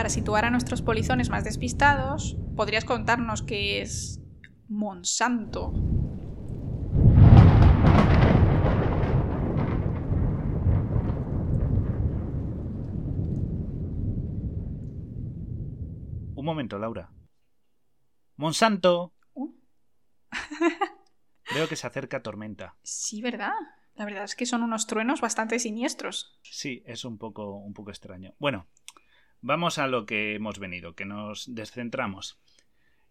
Para 0.00 0.08
situar 0.08 0.46
a 0.46 0.50
nuestros 0.50 0.80
polizones 0.80 1.28
más 1.28 1.44
despistados, 1.44 2.38
¿podrías 2.56 2.86
contarnos 2.86 3.42
qué 3.42 3.82
es 3.82 4.18
Monsanto? 4.66 5.72
Un 16.34 16.44
momento, 16.46 16.78
Laura. 16.78 17.12
Monsanto. 18.36 19.12
Uh. 19.34 19.52
Veo 21.54 21.68
que 21.68 21.76
se 21.76 21.86
acerca 21.86 22.22
tormenta. 22.22 22.74
Sí, 22.82 23.20
¿verdad? 23.20 23.52
La 23.96 24.06
verdad 24.06 24.24
es 24.24 24.34
que 24.34 24.46
son 24.46 24.62
unos 24.62 24.86
truenos 24.86 25.20
bastante 25.20 25.58
siniestros. 25.58 26.40
Sí, 26.42 26.82
es 26.86 27.04
un 27.04 27.18
poco, 27.18 27.56
un 27.56 27.74
poco 27.74 27.90
extraño. 27.90 28.34
Bueno, 28.38 28.66
vamos 29.40 29.78
a 29.78 29.86
lo 29.86 30.06
que 30.06 30.34
hemos 30.34 30.58
venido, 30.58 30.94
que 30.94 31.04
nos 31.04 31.54
descentramos. 31.54 32.40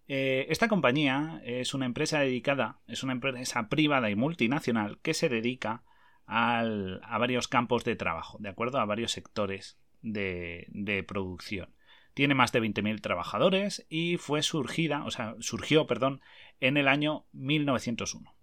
Eh, 0.07 0.47
esta 0.49 0.67
compañía 0.67 1.41
es 1.45 1.73
una 1.73 1.85
empresa 1.85 2.19
dedicada, 2.19 2.79
es 2.87 3.03
una 3.03 3.13
empresa 3.13 3.69
privada 3.69 4.09
y 4.09 4.15
multinacional 4.15 4.99
que 5.01 5.13
se 5.13 5.29
dedica 5.29 5.83
a 6.31 7.17
varios 7.19 7.47
campos 7.47 7.83
de 7.83 7.95
trabajo, 7.95 8.37
de 8.39 8.49
acuerdo 8.49 8.79
a 8.79 8.85
varios 8.85 9.11
sectores 9.11 9.79
de, 10.01 10.67
de 10.69 11.03
producción. 11.03 11.73
Tiene 12.13 12.35
más 12.35 12.51
de 12.51 12.61
20.000 12.61 13.01
trabajadores 13.01 13.85
y 13.89 14.17
fue 14.17 14.43
surgida, 14.43 15.03
o 15.05 15.11
sea, 15.11 15.35
surgió, 15.39 15.87
perdón, 15.87 16.21
en 16.59 16.77
el 16.77 16.87
año 16.87 17.25
1901. 17.31 18.38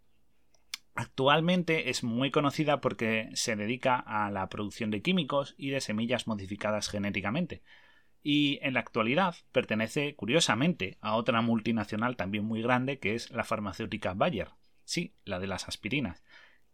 Actualmente 0.97 1.91
es 1.91 2.03
muy 2.03 2.31
conocida 2.31 2.81
porque 2.81 3.29
se 3.35 3.55
dedica 3.55 3.97
a 3.99 4.31
la 4.31 4.49
producción 4.49 4.91
de 4.91 5.03
químicos 5.03 5.55
y 5.59 5.71
de 5.71 5.81
semillas 5.81 6.27
modificadas 6.27 6.89
genéticamente. 6.89 7.63
Y 8.23 8.59
en 8.63 8.75
la 8.75 8.81
actualidad 8.81 9.37
pertenece, 9.53 10.17
curiosamente, 10.17 10.99
a 11.01 11.15
otra 11.15 11.43
multinacional 11.43 12.17
también 12.17 12.45
muy 12.45 12.63
grande 12.63 12.99
que 12.99 13.15
es 13.15 13.31
la 13.31 13.45
farmacéutica 13.45 14.15
Bayer. 14.15 14.49
Sí, 14.85 15.15
la 15.25 15.39
de 15.39 15.47
las 15.47 15.69
aspirinas, 15.69 16.25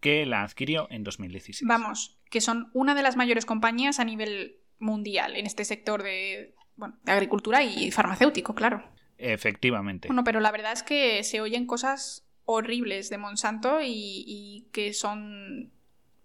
que 0.01 0.25
la 0.25 0.43
adquirió 0.43 0.87
en 0.91 1.03
2016. 1.03 1.68
Vamos, 1.68 2.18
que 2.31 2.41
son 2.41 2.70
una 2.75 2.95
de 2.95 3.03
las 3.03 3.16
mayores 3.16 3.45
compañías 3.45 4.01
a 4.01 4.05
nivel 4.05 4.61
mundial 4.79 5.37
en 5.37 5.47
este 5.47 5.64
sector 5.64 6.03
de, 6.03 6.55
bueno, 6.77 6.99
de 7.03 7.12
agricultura 7.12 7.62
y 7.64 7.91
farmacéutico, 7.91 8.55
claro. 8.55 8.85
Efectivamente. 9.18 10.09
Bueno, 10.09 10.25
pero 10.25 10.41
la 10.41 10.53
verdad 10.53 10.73
es 10.73 10.83
que 10.83 11.23
se 11.23 11.41
oyen 11.41 11.66
cosas 11.66 12.27
horribles 12.45 13.11
de 13.11 13.18
Monsanto 13.18 13.78
y, 13.82 14.68
que 14.72 14.93
son, 14.93 15.72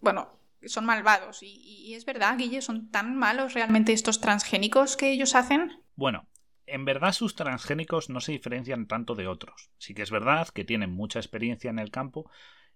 bueno, 0.01 0.29
son 0.65 0.85
malvados. 0.85 1.39
Y, 1.41 1.93
es 1.93 2.05
verdad, 2.05 2.37
Guille, 2.37 2.61
¿son 2.61 2.89
tan 2.91 3.15
malos 3.15 3.53
realmente 3.53 3.93
estos 3.93 4.19
transgénicos 4.19 4.97
que 4.97 5.11
ellos 5.11 5.35
hacen? 5.35 5.83
Bueno, 5.95 6.27
en 6.65 6.85
verdad 6.85 7.13
sus 7.13 7.35
transgénicos 7.35 8.09
no 8.09 8.19
se 8.19 8.33
diferencian 8.33 8.87
tanto 8.87 9.15
de 9.15 9.27
otros. 9.27 9.71
Sí 9.77 9.93
que 9.93 10.01
es 10.01 10.11
verdad 10.11 10.47
que 10.49 10.65
tienen 10.65 10.93
mucha 10.93 11.19
experiencia 11.19 11.69
en 11.69 11.79
el 11.79 11.91
campo 11.91 12.29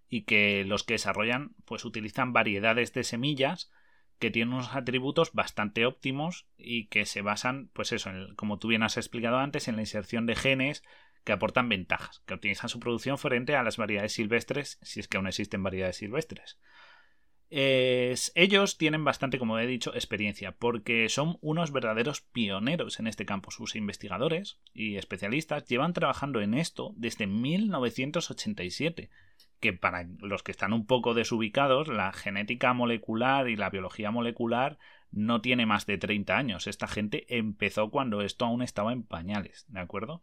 y 0.08 0.22
que 0.22 0.64
los 0.64 0.84
que 0.84 0.94
desarrollan 0.94 1.54
pues 1.64 1.84
utilizan 1.84 2.32
variedades 2.32 2.92
de 2.92 3.04
semillas 3.04 3.70
que 4.18 4.30
tienen 4.30 4.54
unos 4.54 4.74
atributos 4.74 5.32
bastante 5.32 5.84
óptimos 5.84 6.46
y 6.56 6.86
que 6.86 7.06
se 7.06 7.22
basan, 7.22 7.70
pues 7.72 7.90
eso, 7.90 8.10
como 8.36 8.58
tú 8.58 8.68
bien 8.68 8.84
has 8.84 8.96
explicado 8.96 9.38
antes, 9.38 9.66
en 9.66 9.74
la 9.74 9.82
inserción 9.82 10.26
de 10.26 10.36
genes 10.36 10.84
que 11.24 11.32
aportan 11.32 11.68
ventajas, 11.68 12.22
que 12.26 12.34
optimizan 12.34 12.68
su 12.68 12.80
producción 12.80 13.18
frente 13.18 13.54
a 13.54 13.62
las 13.62 13.76
variedades 13.76 14.12
silvestres, 14.12 14.78
si 14.82 15.00
es 15.00 15.08
que 15.08 15.16
aún 15.16 15.26
existen 15.26 15.62
variedades 15.62 15.96
silvestres. 15.96 16.58
ellos 17.48 18.78
tienen 18.78 19.04
bastante, 19.04 19.38
como 19.38 19.58
he 19.58 19.66
dicho, 19.66 19.94
experiencia, 19.94 20.52
porque 20.52 21.08
son 21.08 21.38
unos 21.42 21.70
verdaderos 21.70 22.22
pioneros 22.22 22.98
en 22.98 23.06
este 23.06 23.26
campo. 23.26 23.50
Sus 23.50 23.76
investigadores 23.76 24.58
y 24.72 24.96
especialistas 24.96 25.66
llevan 25.66 25.92
trabajando 25.92 26.40
en 26.40 26.54
esto 26.54 26.92
desde 26.96 27.26
1987, 27.26 29.10
que 29.60 29.72
para 29.72 30.08
los 30.18 30.42
que 30.42 30.50
están 30.50 30.72
un 30.72 30.86
poco 30.86 31.14
desubicados, 31.14 31.88
la 31.88 32.12
genética 32.12 32.72
molecular 32.72 33.48
y 33.48 33.56
la 33.56 33.70
biología 33.70 34.10
molecular 34.10 34.78
no 35.12 35.40
tiene 35.40 35.66
más 35.66 35.86
de 35.86 35.98
30 35.98 36.36
años. 36.36 36.66
Esta 36.66 36.88
gente 36.88 37.26
empezó 37.36 37.90
cuando 37.90 38.22
esto 38.22 38.46
aún 38.46 38.62
estaba 38.62 38.92
en 38.92 39.04
pañales, 39.04 39.66
¿de 39.68 39.80
acuerdo? 39.80 40.22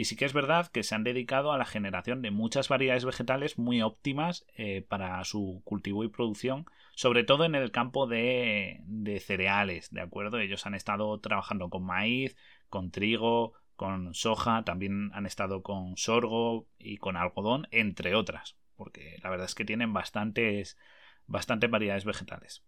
Y 0.00 0.06
sí 0.06 0.16
que 0.16 0.24
es 0.24 0.32
verdad 0.32 0.68
que 0.68 0.82
se 0.82 0.94
han 0.94 1.04
dedicado 1.04 1.52
a 1.52 1.58
la 1.58 1.66
generación 1.66 2.22
de 2.22 2.30
muchas 2.30 2.70
variedades 2.70 3.04
vegetales 3.04 3.58
muy 3.58 3.82
óptimas 3.82 4.46
eh, 4.56 4.80
para 4.80 5.22
su 5.24 5.60
cultivo 5.66 6.04
y 6.04 6.08
producción, 6.08 6.64
sobre 6.94 7.22
todo 7.22 7.44
en 7.44 7.54
el 7.54 7.70
campo 7.70 8.06
de, 8.06 8.80
cereales, 9.22 9.92
¿de 9.92 10.00
acuerdo? 10.00 10.38
Ellos 10.38 10.64
han 10.64 10.74
estado 10.74 11.20
trabajando 11.20 11.68
con 11.68 11.84
maíz, 11.84 12.34
con 12.70 12.90
trigo, 12.90 13.52
con 13.76 14.14
soja, 14.14 14.64
también 14.64 15.10
han 15.12 15.26
estado 15.26 15.62
con 15.62 15.98
sorgo 15.98 16.66
y 16.78 16.96
con 16.96 17.18
algodón, 17.18 17.68
entre 17.70 18.14
otras, 18.14 18.56
porque 18.76 19.18
la 19.22 19.28
verdad 19.28 19.44
es 19.44 19.54
que 19.54 19.66
tienen 19.66 19.92
bastantes, 19.92 20.78
bastantes 21.26 21.70
variedades 21.70 22.06
vegetales. 22.06 22.64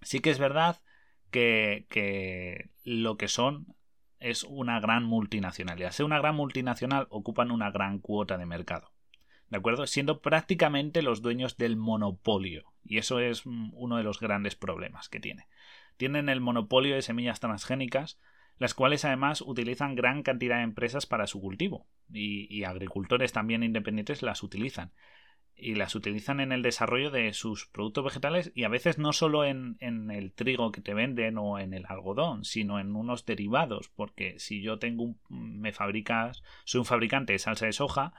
Sí 0.00 0.20
que 0.20 0.30
es 0.30 0.38
verdad 0.38 0.80
que 1.30 2.70
lo 2.84 3.18
que 3.18 3.28
son 3.28 3.76
es 4.22 4.44
una 4.44 4.80
gran 4.80 5.04
multinacional. 5.04 5.78
Y 5.80 5.84
al 5.84 5.92
ser 5.92 6.06
una 6.06 6.18
gran 6.18 6.34
multinacional 6.34 7.06
ocupan 7.10 7.50
una 7.50 7.70
gran 7.70 7.98
cuota 7.98 8.38
de 8.38 8.46
mercado. 8.46 8.92
¿De 9.50 9.58
acuerdo? 9.58 9.86
Siendo 9.86 10.20
prácticamente 10.22 11.02
los 11.02 11.20
dueños 11.20 11.56
del 11.58 11.76
monopolio. 11.76 12.72
Y 12.84 12.98
eso 12.98 13.20
es 13.20 13.46
mm, 13.46 13.70
uno 13.74 13.96
de 13.96 14.02
los 14.02 14.18
grandes 14.20 14.56
problemas 14.56 15.08
que 15.08 15.20
tiene. 15.20 15.46
Tienen 15.96 16.28
el 16.28 16.40
monopolio 16.40 16.94
de 16.94 17.02
semillas 17.02 17.40
transgénicas, 17.40 18.18
las 18.58 18.74
cuales 18.74 19.04
además 19.04 19.42
utilizan 19.42 19.94
gran 19.94 20.22
cantidad 20.22 20.56
de 20.56 20.62
empresas 20.62 21.06
para 21.06 21.26
su 21.26 21.40
cultivo. 21.40 21.86
y 22.10 22.64
agricultores 22.64 23.32
también 23.32 23.62
independientes 23.62 24.22
las 24.22 24.42
utilizan 24.42 24.92
y 25.56 25.74
las 25.74 25.94
utilizan 25.94 26.40
en 26.40 26.50
el 26.52 26.62
desarrollo 26.62 27.10
de 27.10 27.32
sus 27.34 27.66
productos 27.66 28.04
vegetales 28.04 28.52
y 28.54 28.64
a 28.64 28.68
veces 28.68 28.98
no 28.98 29.12
solo 29.12 29.44
en, 29.44 29.76
el 29.80 30.32
trigo 30.32 30.72
que 30.72 30.80
te 30.80 30.94
venden 30.94 31.38
o 31.38 31.58
en 31.58 31.72
el 31.72 31.86
algodón, 31.86 32.44
sino 32.44 32.80
en 32.80 32.96
unos 32.96 33.24
derivados, 33.26 33.88
porque 33.88 34.38
si 34.38 34.62
yo 34.62 34.78
tengo 34.78 35.04
un, 35.04 35.20
me 35.28 35.72
fabricas, 35.72 36.42
soy 36.64 36.80
un 36.80 36.84
fabricante 36.84 37.32
de 37.32 37.38
salsa 37.38 37.66
de 37.66 37.72
soja, 37.72 38.12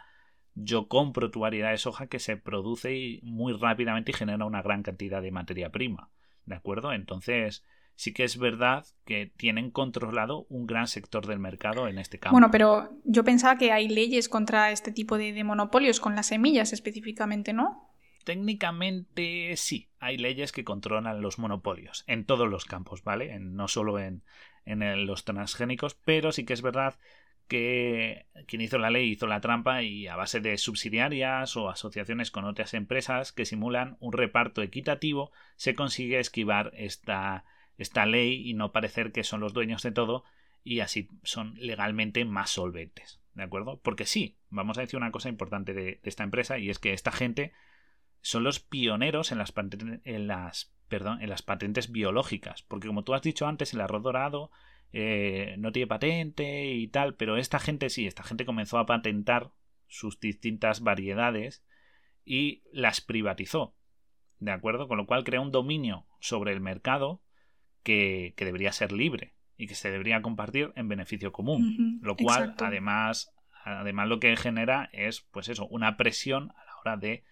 yo 0.55 0.88
compro 0.88 1.31
tu 1.31 1.41
variedad 1.41 1.71
de 1.71 1.77
soja 1.77 2.07
que 2.07 2.19
se 2.19 2.38
produce 2.38 3.19
muy 3.23 3.53
rápidamente 3.53 4.11
y 4.11 4.15
genera 4.15 4.45
una 4.45 4.61
gran 4.61 4.84
cantidad 4.84 5.21
de 5.21 5.31
materia 5.31 5.69
prima, 5.69 6.11
¿de 6.45 6.55
acuerdo? 6.55 6.93
Entonces, 6.93 7.65
sí 7.95 8.13
que 8.13 8.23
es 8.23 8.37
verdad 8.37 8.85
que 9.05 9.31
tienen 9.37 9.71
controlado 9.71 10.45
un 10.49 10.65
gran 10.65 10.87
sector 10.87 11.27
del 11.27 11.39
mercado 11.39 11.87
en 11.87 11.97
este 11.97 12.19
campo. 12.19 12.33
Bueno, 12.33 12.51
pero 12.51 12.89
yo 13.03 13.23
pensaba 13.23 13.57
que 13.57 13.71
hay 13.71 13.87
leyes 13.87 14.29
contra 14.29 14.71
este 14.71 14.91
tipo 14.91 15.17
de, 15.17 15.43
monopolios, 15.43 15.99
con 15.99 16.15
las 16.15 16.27
semillas 16.27 16.73
específicamente, 16.73 17.53
¿no? 17.53 17.89
Técnicamente 18.23 19.53
sí, 19.57 19.89
hay 19.99 20.17
leyes 20.17 20.51
que 20.51 20.63
controlan 20.63 21.21
los 21.21 21.39
monopolios 21.39 22.05
en 22.07 22.25
todos 22.25 22.49
los 22.49 22.65
campos, 22.65 23.03
¿vale? 23.03 23.37
no 23.39 23.67
solo 23.67 23.99
en, 23.99 24.23
en 24.65 25.05
los 25.05 25.25
transgénicos, 25.25 25.95
pero 25.95 26.31
sí 26.31 26.45
que 26.45 26.53
es 26.53 26.61
verdad 26.61 26.95
que 27.49 28.25
quien 28.47 28.61
hizo 28.61 28.77
la 28.77 28.89
ley 28.89 29.11
hizo 29.11 29.27
la 29.27 29.41
trampa 29.41 29.83
y 29.83 30.07
a 30.07 30.15
base 30.15 30.39
de 30.39 30.57
subsidiarias 30.57 31.57
o 31.57 31.69
asociaciones 31.69 32.31
con 32.31 32.45
otras 32.45 32.73
empresas 32.73 33.33
que 33.33 33.45
simulan 33.45 33.97
un 33.99 34.13
reparto 34.13 34.61
equitativo 34.61 35.31
se 35.57 35.75
consigue 35.75 36.19
esquivar 36.19 36.71
esta, 36.75 37.43
esta 37.78 38.05
ley 38.05 38.49
y 38.49 38.53
no 38.53 38.71
parecer 38.71 39.11
que 39.11 39.24
son 39.24 39.39
los 39.39 39.53
dueños 39.53 39.84
de 39.84 39.91
todo 39.91 40.24
y 40.63 40.80
así 40.80 41.09
son 41.24 41.55
legalmente 41.57 42.26
más 42.26 42.51
solventes. 42.51 43.19
¿De 43.34 43.43
acuerdo? 43.43 43.80
Porque 43.82 44.05
sí, 44.05 44.38
vamos 44.49 44.78
a 44.78 44.82
decir 44.82 44.97
una 44.97 45.11
cosa 45.11 45.30
importante 45.30 45.74
de, 45.74 45.99
esta 46.03 46.24
empresa 46.24 46.59
y 46.59 46.69
es 46.69 46.80
que 46.80 46.93
esta 46.93 47.11
gente 47.11 47.51
son 48.21 48.43
los 48.43 48.59
pioneros 48.59 49.32
en 49.32 49.39
las, 49.39 49.53
en 50.05 50.28
las, 50.28 51.41
patentes 51.41 51.91
biológicas. 51.91 52.61
Porque 52.63 52.88
como 52.88 53.03
tú 53.03 53.13
has 53.13 53.24
dicho 53.24 53.47
antes, 53.47 53.74
el 53.74 53.82
arroz 53.82 54.03
dorado 54.03 54.51
eh, 54.91 55.55
no 55.57 55.71
tiene 55.71 55.88
patente 55.88 56.67
y 56.67 56.88
tal, 56.88 57.15
pero 57.15 57.38
esta 57.38 57.59
gente 57.59 57.89
sí, 57.89 58.05
esta 58.05 58.24
gente 58.24 58.45
comenzó 58.45 58.78
a 58.78 58.86
patentar 58.86 59.51
sus 59.88 60.19
distintas 60.19 60.82
variedades 60.82 61.65
y 62.24 62.63
las 62.71 63.01
privatizó. 63.01 63.76
¿De 64.39 64.51
acuerdo? 64.51 64.88
Con 64.88 64.97
lo 64.97 65.07
cual 65.07 65.24
crea 65.24 65.41
un 65.41 65.51
dominio 65.51 66.05
sobre 66.19 66.53
el 66.53 66.61
mercado 66.61 67.22
que, 67.84 68.34
debería 68.38 68.71
ser 68.71 68.91
libre 68.91 69.34
y 69.57 69.67
que 69.67 69.75
se 69.75 69.91
debería 69.91 70.21
compartir 70.21 70.71
en 70.75 70.88
beneficio 70.88 71.31
común. 71.31 71.99
lo 72.01 72.15
cual, 72.15 72.55
además, 72.59 73.34
además, 73.63 74.07
lo 74.07 74.19
que 74.19 74.36
genera 74.36 74.89
es, 74.93 75.21
pues 75.31 75.49
eso, 75.49 75.67
una 75.67 75.97
presión 75.97 76.51
a 76.51 76.65
la 76.65 76.75
hora 76.81 76.97
de, 76.97 77.23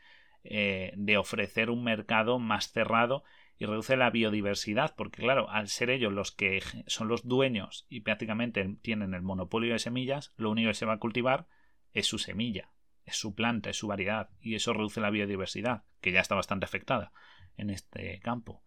eh, 0.44 0.94
de 0.96 1.18
ofrecer 1.18 1.70
un 1.70 1.84
mercado 1.84 2.40
más 2.40 2.72
cerrado 2.72 3.24
y 3.62 3.66
reduce 3.66 3.96
la 3.96 4.10
biodiversidad, 4.10 4.96
porque 4.96 5.22
claro, 5.22 5.48
al 5.52 5.68
ser 5.68 5.92
ellos 5.92 6.12
los 6.12 6.32
que 6.32 6.64
son 6.88 7.08
los 7.08 7.28
dueños 7.28 7.86
y 7.90 8.00
prácticamente 8.00 8.76
tienen 8.82 9.14
el 9.14 9.22
monopolio 9.22 9.74
de 9.74 9.80
semillas, 9.80 10.34
lo 10.36 10.50
único 10.50 10.70
que 10.70 10.74
se 10.74 10.88
va 10.88 10.94
a 10.94 11.00
cultivar 11.00 11.46
es 11.94 12.08
su 12.08 12.18
semilla, 12.18 12.72
es 13.06 13.18
su 13.18 13.36
planta, 13.36 13.70
es 13.70 13.78
su 13.78 13.88
variedad, 13.88 14.32
y 14.42 14.56
eso 14.56 14.74
reduce 14.74 15.00
la 15.00 15.12
biodiversidad, 15.12 15.84
que 16.02 16.12
ya 16.12 16.22
está 16.22 16.34
bastante 16.34 16.66
afectada 16.66 17.12
en 17.56 17.70
este 17.70 18.20
campo. 18.22 18.64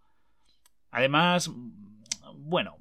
Además, 0.94 1.50
bueno, 2.36 2.76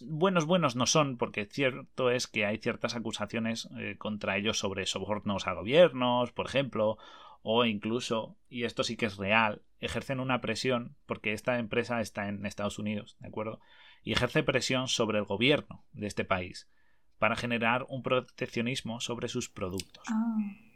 buenos 0.00 0.46
buenos 0.46 0.74
no 0.74 0.86
son, 0.86 1.18
porque 1.18 1.44
cierto 1.44 2.10
es 2.10 2.26
que 2.26 2.46
hay 2.46 2.56
ciertas 2.56 2.96
acusaciones 2.96 3.68
eh, 3.78 3.96
contra 3.98 4.38
ellos 4.38 4.58
sobre 4.58 4.86
sobornos 4.86 5.46
a 5.46 5.52
gobiernos, 5.52 6.32
por 6.32 6.46
ejemplo, 6.46 6.96
o 7.42 7.66
incluso, 7.66 8.38
y 8.48 8.64
esto 8.64 8.84
sí 8.84 8.96
que 8.96 9.04
es 9.04 9.18
real, 9.18 9.60
ejercen 9.80 10.18
una 10.18 10.40
presión, 10.40 10.96
porque 11.04 11.34
esta 11.34 11.58
empresa 11.58 12.00
está 12.00 12.26
en 12.28 12.46
Estados 12.46 12.78
Unidos, 12.78 13.18
¿de 13.20 13.28
acuerdo? 13.28 13.60
Y 14.02 14.12
ejerce 14.12 14.42
presión 14.42 14.88
sobre 14.88 15.18
el 15.18 15.24
gobierno 15.24 15.84
de 15.92 16.06
este 16.06 16.24
país 16.24 16.70
para 17.18 17.36
generar 17.36 17.84
un 17.90 18.02
proteccionismo 18.02 18.98
sobre 19.00 19.28
sus 19.28 19.50
productos. 19.50 20.04
Ah. 20.08 20.71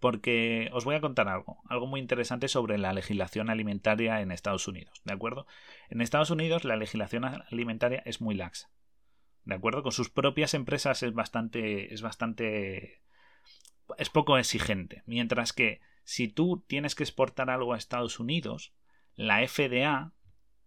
Porque 0.00 0.70
os 0.72 0.84
voy 0.84 0.96
a 0.96 1.00
contar 1.00 1.28
algo, 1.28 1.62
algo 1.68 1.86
muy 1.86 2.00
interesante 2.00 2.48
sobre 2.48 2.78
la 2.78 2.92
legislación 2.92 3.50
alimentaria 3.50 4.20
en 4.20 4.32
Estados 4.32 4.66
Unidos, 4.66 5.00
¿de 5.04 5.12
acuerdo? 5.12 5.46
En 5.90 6.00
Estados 6.00 6.30
Unidos 6.30 6.64
la 6.64 6.76
legislación 6.76 7.24
alimentaria 7.24 8.02
es 8.06 8.20
muy 8.20 8.34
laxa, 8.34 8.70
¿de 9.44 9.54
acuerdo? 9.54 9.82
Con 9.82 9.92
sus 9.92 10.08
propias 10.08 10.54
empresas 10.54 11.02
es 11.02 11.12
bastante, 11.12 11.92
es 11.92 12.00
bastante, 12.00 13.02
es 13.98 14.10
poco 14.10 14.38
exigente, 14.38 15.02
mientras 15.06 15.52
que 15.52 15.80
si 16.02 16.28
tú 16.28 16.64
tienes 16.66 16.94
que 16.94 17.04
exportar 17.04 17.50
algo 17.50 17.74
a 17.74 17.78
Estados 17.78 18.18
Unidos, 18.18 18.72
la 19.14 19.46
FDA, 19.46 20.12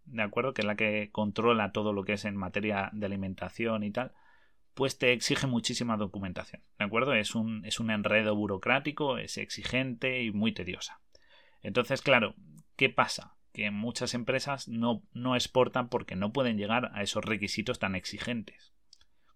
¿de 0.04 0.22
acuerdo? 0.22 0.54
Que 0.54 0.62
es 0.62 0.66
la 0.66 0.76
que 0.76 1.10
controla 1.10 1.72
todo 1.72 1.92
lo 1.92 2.04
que 2.04 2.14
es 2.14 2.24
en 2.24 2.36
materia 2.36 2.90
de 2.92 3.06
alimentación 3.06 3.82
y 3.82 3.90
tal, 3.90 4.12
pues 4.74 4.98
te 4.98 5.12
exige 5.12 5.46
muchísima 5.46 5.96
documentación, 5.96 6.62
¿de 6.78 6.84
acuerdo? 6.84 7.14
Es 7.14 7.34
un, 7.34 7.64
es 7.64 7.80
un 7.80 7.90
enredo 7.90 8.34
burocrático, 8.34 9.18
es 9.18 9.38
exigente 9.38 10.22
y 10.22 10.32
muy 10.32 10.52
tediosa. 10.52 11.00
Entonces, 11.62 12.02
claro, 12.02 12.34
¿qué 12.76 12.90
pasa? 12.90 13.36
Que 13.52 13.70
muchas 13.70 14.14
empresas 14.14 14.68
no, 14.68 15.02
no 15.12 15.36
exportan 15.36 15.88
porque 15.88 16.16
no 16.16 16.32
pueden 16.32 16.58
llegar 16.58 16.90
a 16.92 17.02
esos 17.02 17.24
requisitos 17.24 17.78
tan 17.78 17.94
exigentes. 17.94 18.74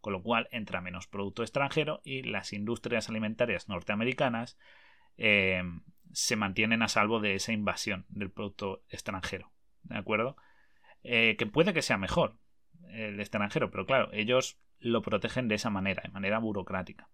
Con 0.00 0.12
lo 0.12 0.22
cual 0.22 0.48
entra 0.50 0.80
menos 0.80 1.06
producto 1.06 1.42
extranjero 1.42 2.00
y 2.04 2.22
las 2.22 2.52
industrias 2.52 3.08
alimentarias 3.08 3.68
norteamericanas 3.68 4.58
eh, 5.16 5.62
se 6.12 6.36
mantienen 6.36 6.82
a 6.82 6.88
salvo 6.88 7.20
de 7.20 7.34
esa 7.34 7.52
invasión 7.52 8.06
del 8.08 8.30
producto 8.30 8.82
extranjero. 8.88 9.52
¿De 9.82 9.96
acuerdo? 9.96 10.36
Eh, 11.04 11.36
que 11.38 11.46
puede 11.46 11.72
que 11.72 11.82
sea 11.82 11.96
mejor 11.96 12.38
el 12.90 13.20
extranjero, 13.20 13.70
pero 13.70 13.86
claro, 13.86 14.10
ellos 14.12 14.58
lo 14.80 15.02
protegen 15.02 15.48
de 15.48 15.56
esa 15.56 15.70
manera, 15.70 16.02
de 16.04 16.10
manera 16.10 16.38
burocrática. 16.38 17.08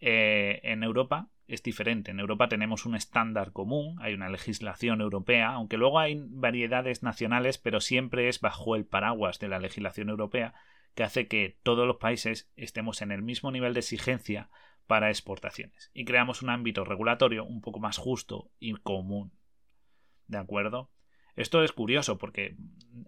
Eh, 0.00 0.60
en 0.62 0.82
Europa 0.82 1.28
es 1.46 1.62
diferente. 1.62 2.10
En 2.10 2.20
Europa 2.20 2.48
tenemos 2.48 2.86
un 2.86 2.94
estándar 2.94 3.52
común, 3.52 3.98
hay 4.00 4.14
una 4.14 4.28
legislación 4.28 5.00
europea, 5.00 5.50
aunque 5.50 5.76
luego 5.76 5.98
hay 5.98 6.22
variedades 6.28 7.02
nacionales, 7.02 7.58
pero 7.58 7.80
siempre 7.80 8.28
es 8.28 8.40
bajo 8.40 8.76
el 8.76 8.86
paraguas 8.86 9.38
de 9.38 9.48
la 9.48 9.58
legislación 9.58 10.08
europea, 10.08 10.54
que 10.94 11.02
hace 11.02 11.28
que 11.28 11.58
todos 11.62 11.86
los 11.86 11.96
países 11.96 12.50
estemos 12.56 13.02
en 13.02 13.12
el 13.12 13.22
mismo 13.22 13.50
nivel 13.50 13.74
de 13.74 13.80
exigencia 13.80 14.48
para 14.86 15.08
exportaciones 15.08 15.90
y 15.94 16.04
creamos 16.04 16.42
un 16.42 16.50
ámbito 16.50 16.84
regulatorio 16.84 17.44
un 17.44 17.60
poco 17.60 17.78
más 17.78 17.96
justo 17.96 18.50
y 18.58 18.74
común. 18.74 19.32
¿De 20.26 20.38
acuerdo? 20.38 20.90
Esto 21.36 21.62
es 21.62 21.72
curioso 21.72 22.18
porque 22.18 22.56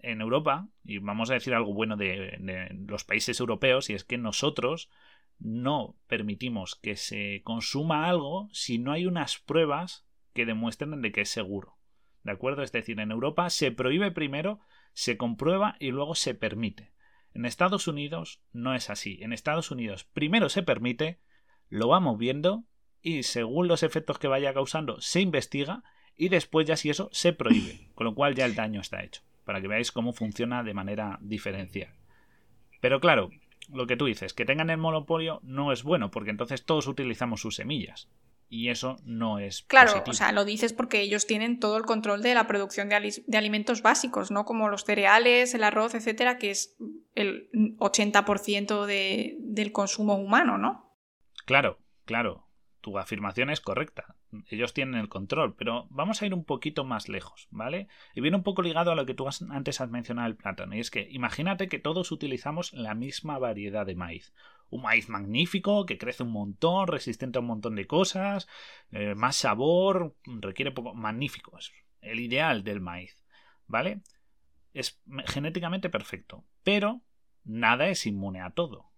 en 0.02 0.20
Europa, 0.20 0.68
y 0.84 0.98
vamos 0.98 1.30
a 1.30 1.34
decir 1.34 1.54
algo 1.54 1.74
bueno 1.74 1.96
de, 1.96 2.38
los 2.86 3.04
países 3.04 3.38
europeos, 3.40 3.90
y 3.90 3.94
es 3.94 4.04
que 4.04 4.18
nosotros 4.18 4.90
no 5.38 5.96
permitimos 6.06 6.76
que 6.76 6.96
se 6.96 7.42
consuma 7.44 8.08
algo 8.08 8.48
si 8.52 8.78
no 8.78 8.92
hay 8.92 9.06
unas 9.06 9.38
pruebas 9.38 10.06
que 10.34 10.46
demuestren 10.46 11.02
de 11.02 11.12
que 11.12 11.22
es 11.22 11.30
seguro. 11.30 11.78
¿De 12.22 12.32
acuerdo? 12.32 12.62
Es 12.62 12.72
decir, 12.72 13.00
en 13.00 13.10
Europa 13.10 13.50
se 13.50 13.72
prohíbe 13.72 14.12
primero, 14.12 14.60
se 14.92 15.16
comprueba 15.16 15.76
y 15.80 15.90
luego 15.90 16.14
se 16.14 16.34
permite. 16.34 16.92
En 17.34 17.44
Estados 17.44 17.88
Unidos 17.88 18.42
no 18.52 18.74
es 18.74 18.90
así. 18.90 19.18
En 19.22 19.32
Estados 19.32 19.70
Unidos 19.70 20.04
primero 20.04 20.48
se 20.48 20.62
permite, 20.62 21.20
lo 21.68 21.88
vamos 21.88 22.18
viendo 22.18 22.64
y 23.00 23.24
según 23.24 23.66
los 23.66 23.82
efectos 23.82 24.18
que 24.18 24.28
vaya 24.28 24.54
causando 24.54 25.00
se 25.00 25.20
investiga 25.20 25.82
y 26.16 26.28
después 26.28 26.66
ya 26.66 26.76
si 26.76 26.90
eso 26.90 27.08
se 27.12 27.32
prohíbe, 27.32 27.88
con 27.94 28.04
lo 28.04 28.14
cual 28.14 28.34
ya 28.34 28.44
el 28.44 28.54
daño 28.54 28.80
está 28.80 29.02
hecho, 29.02 29.22
para 29.44 29.60
que 29.60 29.68
veáis 29.68 29.92
cómo 29.92 30.12
funciona 30.12 30.62
de 30.62 30.74
manera 30.74 31.18
diferencial. 31.20 31.92
Pero 32.80 33.00
claro, 33.00 33.30
lo 33.72 33.86
que 33.86 33.96
tú 33.96 34.06
dices, 34.06 34.34
que 34.34 34.44
tengan 34.44 34.70
el 34.70 34.78
monopolio 34.78 35.40
no 35.42 35.72
es 35.72 35.82
bueno, 35.82 36.10
porque 36.10 36.30
entonces 36.30 36.64
todos 36.64 36.86
utilizamos 36.86 37.40
sus 37.40 37.56
semillas. 37.56 38.08
Y 38.48 38.68
eso 38.68 38.96
no 39.04 39.38
es. 39.38 39.62
Claro, 39.62 40.04
o 40.06 40.12
sea, 40.12 40.30
lo 40.30 40.44
dices 40.44 40.74
porque 40.74 41.00
ellos 41.00 41.26
tienen 41.26 41.58
todo 41.58 41.78
el 41.78 41.84
control 41.84 42.20
de 42.20 42.34
la 42.34 42.46
producción 42.46 42.90
de, 42.90 43.22
de 43.26 43.38
alimentos 43.38 43.80
básicos, 43.80 44.30
¿no? 44.30 44.44
Como 44.44 44.68
los 44.68 44.84
cereales, 44.84 45.54
el 45.54 45.64
arroz, 45.64 45.94
etcétera, 45.94 46.36
que 46.36 46.50
es 46.50 46.76
el 47.14 47.48
80% 47.78 48.84
de, 48.84 49.36
del 49.38 49.72
consumo 49.72 50.16
humano, 50.16 50.58
¿no? 50.58 50.94
Claro, 51.46 51.78
claro 52.04 52.46
tu 52.82 52.98
afirmación 52.98 53.48
es 53.48 53.62
correcta. 53.62 54.14
Ellos 54.48 54.72
tienen 54.72 55.00
el 55.00 55.08
control, 55.08 55.54
pero 55.54 55.86
vamos 55.90 56.22
a 56.22 56.26
ir 56.26 56.34
un 56.34 56.44
poquito 56.44 56.84
más 56.84 57.08
lejos, 57.08 57.48
¿vale? 57.50 57.88
Y 58.14 58.20
viene 58.20 58.36
un 58.36 58.42
poco 58.42 58.62
ligado 58.62 58.90
a 58.90 58.94
lo 58.94 59.06
que 59.06 59.14
tú 59.14 59.26
antes 59.50 59.80
has 59.80 59.90
mencionado 59.90 60.28
el 60.28 60.36
plátano, 60.36 60.74
y 60.74 60.80
es 60.80 60.90
que 60.90 61.08
imagínate 61.10 61.68
que 61.68 61.78
todos 61.78 62.12
utilizamos 62.12 62.72
la 62.72 62.94
misma 62.94 63.38
variedad 63.38 63.86
de 63.86 63.94
maíz. 63.94 64.32
Un 64.70 64.82
maíz 64.82 65.08
magnífico, 65.10 65.84
que 65.84 65.98
crece 65.98 66.22
un 66.22 66.30
montón, 66.30 66.88
resistente 66.88 67.38
a 67.38 67.42
un 67.42 67.46
montón 67.46 67.74
de 67.74 67.86
cosas, 67.86 68.48
eh, 68.90 69.14
más 69.14 69.36
sabor, 69.36 70.16
requiere 70.24 70.70
poco... 70.70 70.94
Magnífico, 70.94 71.58
es 71.58 71.72
el 72.00 72.20
ideal 72.20 72.64
del 72.64 72.80
maíz, 72.80 73.22
¿vale? 73.66 74.00
Es 74.72 75.00
genéticamente 75.26 75.90
perfecto, 75.90 76.44
pero 76.62 77.02
nada 77.44 77.88
es 77.88 78.06
inmune 78.06 78.40
a 78.40 78.50
todo. 78.50 78.92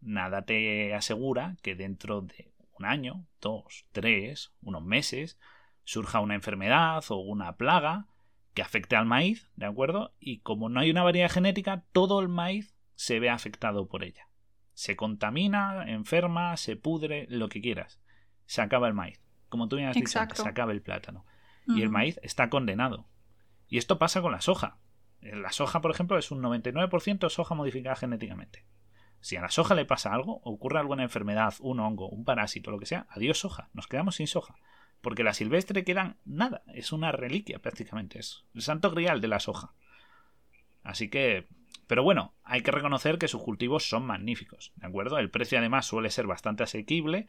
Nada 0.00 0.44
te 0.44 0.92
asegura 0.94 1.56
que 1.62 1.76
dentro 1.76 2.22
de 2.22 2.51
un 2.82 2.86
año, 2.86 3.26
dos, 3.40 3.86
tres, 3.92 4.52
unos 4.60 4.82
meses, 4.82 5.38
surja 5.84 6.20
una 6.20 6.34
enfermedad 6.34 7.04
o 7.08 7.16
una 7.16 7.56
plaga 7.56 8.08
que 8.54 8.62
afecte 8.62 8.96
al 8.96 9.06
maíz, 9.06 9.48
¿de 9.56 9.66
acuerdo? 9.66 10.14
Y 10.18 10.40
como 10.40 10.68
no 10.68 10.80
hay 10.80 10.90
una 10.90 11.04
variedad 11.04 11.30
genética, 11.30 11.84
todo 11.92 12.20
el 12.20 12.28
maíz 12.28 12.74
se 12.96 13.20
ve 13.20 13.30
afectado 13.30 13.86
por 13.86 14.02
ella. 14.04 14.28
Se 14.74 14.96
contamina, 14.96 15.84
enferma, 15.88 16.56
se 16.56 16.76
pudre, 16.76 17.26
lo 17.30 17.48
que 17.48 17.60
quieras. 17.60 18.00
Se 18.46 18.60
acaba 18.62 18.88
el 18.88 18.94
maíz. 18.94 19.22
Como 19.48 19.68
tú 19.68 19.76
me 19.76 19.86
has 19.86 19.94
dicho 19.94 20.18
se 20.34 20.48
acaba 20.48 20.72
el 20.72 20.82
plátano. 20.82 21.24
Y 21.66 21.82
el 21.82 21.90
maíz 21.90 22.18
está 22.22 22.50
condenado. 22.50 23.06
Y 23.68 23.78
esto 23.78 23.98
pasa 23.98 24.20
con 24.20 24.32
la 24.32 24.40
soja. 24.40 24.78
La 25.20 25.52
soja, 25.52 25.80
por 25.80 25.92
ejemplo, 25.92 26.18
es 26.18 26.32
un 26.32 26.42
99% 26.42 27.30
soja 27.30 27.54
modificada 27.54 27.94
genéticamente. 27.94 28.66
Si 29.22 29.36
a 29.36 29.40
la 29.40 29.50
soja 29.50 29.76
le 29.76 29.84
pasa 29.84 30.12
algo, 30.12 30.40
ocurre 30.42 30.80
alguna 30.80 31.04
enfermedad, 31.04 31.54
un 31.60 31.78
hongo, 31.78 32.08
un 32.08 32.24
parásito, 32.24 32.72
lo 32.72 32.80
que 32.80 32.86
sea, 32.86 33.06
adiós 33.08 33.38
soja, 33.38 33.70
nos 33.72 33.86
quedamos 33.86 34.16
sin 34.16 34.26
soja. 34.26 34.56
Porque 35.00 35.22
la 35.22 35.32
silvestre 35.32 35.84
quedan 35.84 36.16
nada, 36.24 36.62
es 36.74 36.92
una 36.92 37.12
reliquia 37.12 37.60
prácticamente, 37.60 38.18
es 38.18 38.44
el 38.52 38.62
santo 38.62 38.90
grial 38.90 39.20
de 39.20 39.28
la 39.28 39.40
soja. 39.40 39.72
Así 40.82 41.08
que... 41.08 41.46
Pero 41.86 42.02
bueno, 42.02 42.34
hay 42.42 42.62
que 42.62 42.70
reconocer 42.70 43.18
que 43.18 43.28
sus 43.28 43.42
cultivos 43.42 43.88
son 43.88 44.04
magníficos, 44.04 44.72
¿de 44.76 44.86
acuerdo? 44.86 45.18
El 45.18 45.30
precio 45.30 45.58
además 45.58 45.86
suele 45.86 46.10
ser 46.10 46.26
bastante 46.26 46.62
asequible 46.62 47.28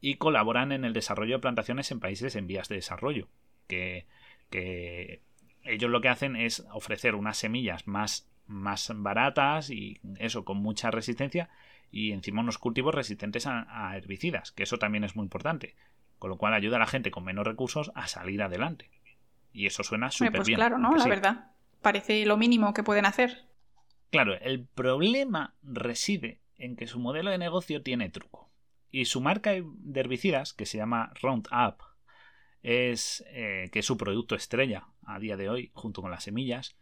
y 0.00 0.16
colaboran 0.16 0.72
en 0.72 0.84
el 0.84 0.92
desarrollo 0.92 1.36
de 1.36 1.40
plantaciones 1.40 1.90
en 1.90 2.00
países 2.00 2.36
en 2.36 2.46
vías 2.46 2.68
de 2.68 2.76
desarrollo, 2.76 3.28
que, 3.66 4.06
que 4.50 5.22
ellos 5.62 5.90
lo 5.90 6.00
que 6.00 6.08
hacen 6.08 6.36
es 6.36 6.66
ofrecer 6.72 7.14
unas 7.14 7.38
semillas 7.38 7.86
más 7.86 8.29
más 8.50 8.92
baratas 8.94 9.70
y 9.70 10.00
eso 10.18 10.44
con 10.44 10.58
mucha 10.58 10.90
resistencia 10.90 11.48
y 11.90 12.12
encima 12.12 12.42
unos 12.42 12.58
cultivos 12.58 12.94
resistentes 12.94 13.46
a, 13.46 13.96
herbicidas, 13.96 14.52
que 14.52 14.62
eso 14.62 14.78
también 14.78 15.04
es 15.04 15.16
muy 15.16 15.24
importante, 15.24 15.74
con 16.18 16.30
lo 16.30 16.36
cual 16.36 16.54
ayuda 16.54 16.76
a 16.76 16.80
la 16.80 16.86
gente 16.86 17.10
con 17.10 17.24
menos 17.24 17.46
recursos 17.46 17.90
a 17.94 18.06
salir 18.06 18.42
adelante. 18.42 18.90
Y 19.52 19.66
eso 19.66 19.82
suena 19.82 20.10
súper 20.10 20.32
pues 20.36 20.48
bien. 20.48 20.56
Claro, 20.56 20.78
¿no? 20.78 20.94
La 20.94 21.06
verdad. 21.06 21.52
Parece 21.82 22.24
lo 22.26 22.36
mínimo 22.36 22.74
que 22.74 22.84
pueden 22.84 23.06
hacer. 23.06 23.44
Claro, 24.10 24.34
el 24.34 24.66
problema 24.66 25.54
reside 25.62 26.40
en 26.58 26.76
que 26.76 26.86
su 26.86 27.00
modelo 27.00 27.30
de 27.30 27.38
negocio 27.38 27.82
tiene 27.82 28.10
truco. 28.10 28.50
Y 28.90 29.06
su 29.06 29.20
marca 29.20 29.52
de 29.52 30.00
herbicidas, 30.00 30.52
que 30.52 30.66
se 30.66 30.78
llama 30.78 31.12
Roundup, 31.20 31.82
es 32.62 33.24
eh, 33.28 33.70
que 33.72 33.78
es 33.78 33.86
su 33.86 33.96
producto 33.96 34.34
estrella 34.34 34.88
a 35.04 35.18
día 35.18 35.36
de 35.36 35.48
hoy, 35.48 35.70
junto 35.74 36.02
con 36.02 36.10
las 36.10 36.24
semillas, 36.24 36.76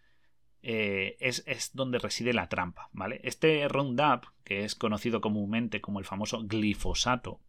eh, 0.63 1.17
es, 1.21 1.71
donde 1.75 1.99
reside 1.99 2.33
la 2.33 2.49
trampa, 2.49 2.89
¿vale? 2.93 3.21
Este 3.23 3.67
Roundup, 3.69 4.27
que 4.45 4.65
es 4.65 4.75
conocido 4.75 5.21
comúnmente 5.21 5.81
como 5.81 5.99
el 5.99 6.05
famoso 6.05 6.43
glifosato, 6.45 7.41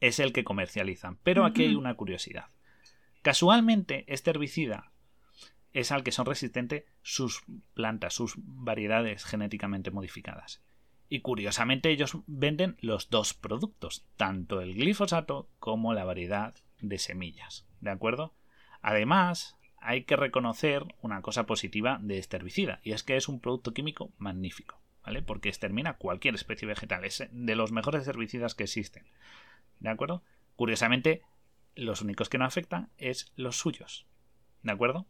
es 0.00 0.18
el 0.18 0.32
que 0.32 0.44
comercializan. 0.44 1.18
Pero 1.22 1.44
aquí 1.44 1.64
hay 1.64 1.74
una 1.74 1.94
curiosidad. 1.94 2.46
Casualmente, 3.22 4.04
este 4.08 4.30
herbicida 4.30 4.92
es 5.72 5.92
al 5.92 6.02
que 6.02 6.12
son 6.12 6.26
resistentes 6.26 6.84
sus 7.02 7.42
plantas, 7.74 8.14
sus 8.14 8.34
variedades 8.36 9.24
genéticamente 9.24 9.90
modificadas. 9.90 10.62
Y 11.08 11.20
curiosamente 11.20 11.90
ellos 11.90 12.18
venden 12.26 12.76
los 12.80 13.10
dos 13.10 13.34
productos, 13.34 14.06
tanto 14.16 14.60
el 14.60 14.74
glifosato 14.74 15.50
como 15.58 15.92
la 15.92 16.04
variedad 16.04 16.54
de 16.80 16.98
semillas. 16.98 17.66
¿De 17.80 17.90
acuerdo? 17.90 18.34
Además, 18.80 19.58
hay 19.80 20.04
que 20.04 20.16
reconocer 20.16 20.84
una 21.02 21.22
cosa 21.22 21.46
positiva 21.46 21.98
de 22.02 22.18
este 22.18 22.36
herbicida, 22.36 22.80
y 22.82 22.92
es 22.92 23.02
que 23.02 23.16
es 23.16 23.28
un 23.28 23.40
producto 23.40 23.72
químico 23.72 24.12
magnífico, 24.18 24.80
¿vale? 25.04 25.22
Porque 25.22 25.48
extermina 25.48 25.94
cualquier 25.94 26.34
especie 26.34 26.68
vegetal, 26.68 27.04
es 27.04 27.26
de 27.30 27.56
los 27.56 27.72
mejores 27.72 28.06
herbicidas 28.06 28.54
que 28.54 28.64
existen, 28.64 29.04
¿de 29.80 29.90
acuerdo? 29.90 30.22
Curiosamente, 30.56 31.22
los 31.74 32.02
únicos 32.02 32.28
que 32.28 32.38
no 32.38 32.44
afectan 32.44 32.90
es 32.98 33.32
los 33.36 33.56
suyos, 33.56 34.06
¿de 34.62 34.72
acuerdo? 34.72 35.06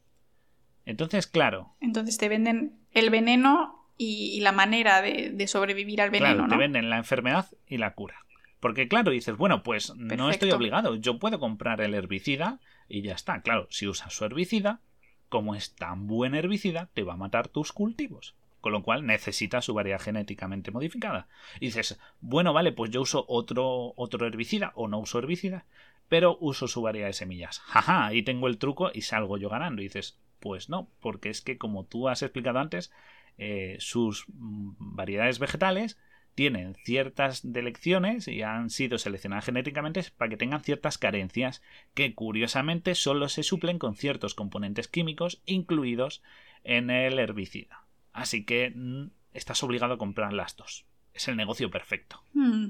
Entonces, 0.87 1.27
claro. 1.27 1.75
Entonces 1.81 2.17
te 2.19 2.29
venden 2.29 2.79
el 2.93 3.11
veneno 3.11 3.81
y, 3.97 4.41
la 4.41 4.53
manera 4.53 5.03
de, 5.03 5.47
sobrevivir 5.47 6.01
al 6.01 6.11
veneno. 6.11 6.35
Claro, 6.35 6.49
te 6.49 6.57
venden 6.57 6.89
la 6.89 6.97
enfermedad 6.97 7.47
y 7.67 7.77
la 7.77 7.95
cura. 7.95 8.25
Porque 8.59 8.89
claro, 8.89 9.11
dices, 9.11 9.37
bueno, 9.37 9.63
pues 9.63 9.95
no 9.97 10.31
estoy 10.31 10.53
obligado, 10.53 10.97
yo 10.97 11.19
puedo 11.19 11.39
comprar 11.39 11.81
el 11.81 11.95
herbicida 11.95 12.61
y 12.91 13.03
ya 13.03 13.15
está. 13.15 13.41
Claro, 13.41 13.67
si 13.71 13.87
usas 13.87 14.13
su 14.13 14.25
herbicida, 14.25 14.81
como 15.29 15.55
es 15.55 15.75
tan 15.75 16.07
buen 16.07 16.35
herbicida, 16.35 16.91
te 16.93 17.05
va 17.05 17.15
a 17.15 17.19
matar 17.19 17.49
tus 17.49 17.73
cultivos. 17.73 18.35
Con 18.61 18.73
lo 18.73 18.83
cual 18.83 19.07
necesita 19.07 19.63
su 19.63 19.73
variedad 19.73 20.01
genéticamente 20.01 20.71
modificada. 20.71 21.29
Y 21.61 21.67
dices, 21.67 21.99
bueno, 22.21 22.53
vale, 22.53 22.73
pues 22.73 22.91
yo 22.91 23.01
uso 23.01 23.25
otro, 23.27 23.95
otro 23.97 24.27
herbicida 24.27 24.73
o 24.75 24.87
no 24.87 24.99
uso 24.99 25.19
herbicida, 25.19 25.65
pero 26.11 26.37
uso 26.41 26.69
su 26.69 26.83
variedad 26.83 27.07
de 27.07 27.15
semillas. 27.15 27.61
Jaja, 27.61 28.07
ahí 28.07 28.23
tengo 28.23 28.49
el 28.49 28.59
truco 28.59 28.91
y 28.93 29.03
salgo 29.03 29.39
yo 29.39 29.49
ganando. 29.49 29.81
Y 29.81 29.87
dices, 29.87 30.19
pues 30.41 30.69
no, 30.69 30.91
porque 31.01 31.31
es 31.31 31.41
que 31.41 31.57
como 31.57 31.85
tú 31.85 32.09
has 32.09 32.23
explicado 32.23 32.59
antes, 32.59 32.93
eh, 33.39 33.77
sus 33.79 34.27
mm, 34.29 34.73
variedades 34.79 35.39
vegetales 35.39 35.97
tienen 36.41 36.75
ciertas 36.75 37.53
delecciones 37.53 38.27
y 38.27 38.41
han 38.41 38.71
sido 38.71 38.97
seleccionadas 38.97 39.45
genéticamente 39.45 40.03
para 40.17 40.31
que 40.31 40.39
tengan 40.39 40.65
ciertas 40.65 40.97
carencias 40.97 41.61
que 41.93 42.15
curiosamente 42.15 42.95
solo 42.95 43.29
se 43.29 43.43
suplen 43.43 43.79
con 43.79 43.95
ciertos 43.95 44.35
componentes 44.35 44.89
químicos 44.89 45.43
incluidos 45.45 46.23
en 46.65 46.89
el 46.89 47.19
herbicida. 47.19 47.85
Así 48.15 48.47
que 48.47 48.73
mm, 48.75 49.11
estás 49.35 49.63
obligado 49.63 49.93
a 49.93 49.99
comprar 49.99 50.33
las 50.33 50.57
dos. 50.57 50.87
Es 51.13 51.29
el 51.29 51.37
negocio 51.37 51.71
perfecto. 51.71 52.25
Hmm. 52.33 52.69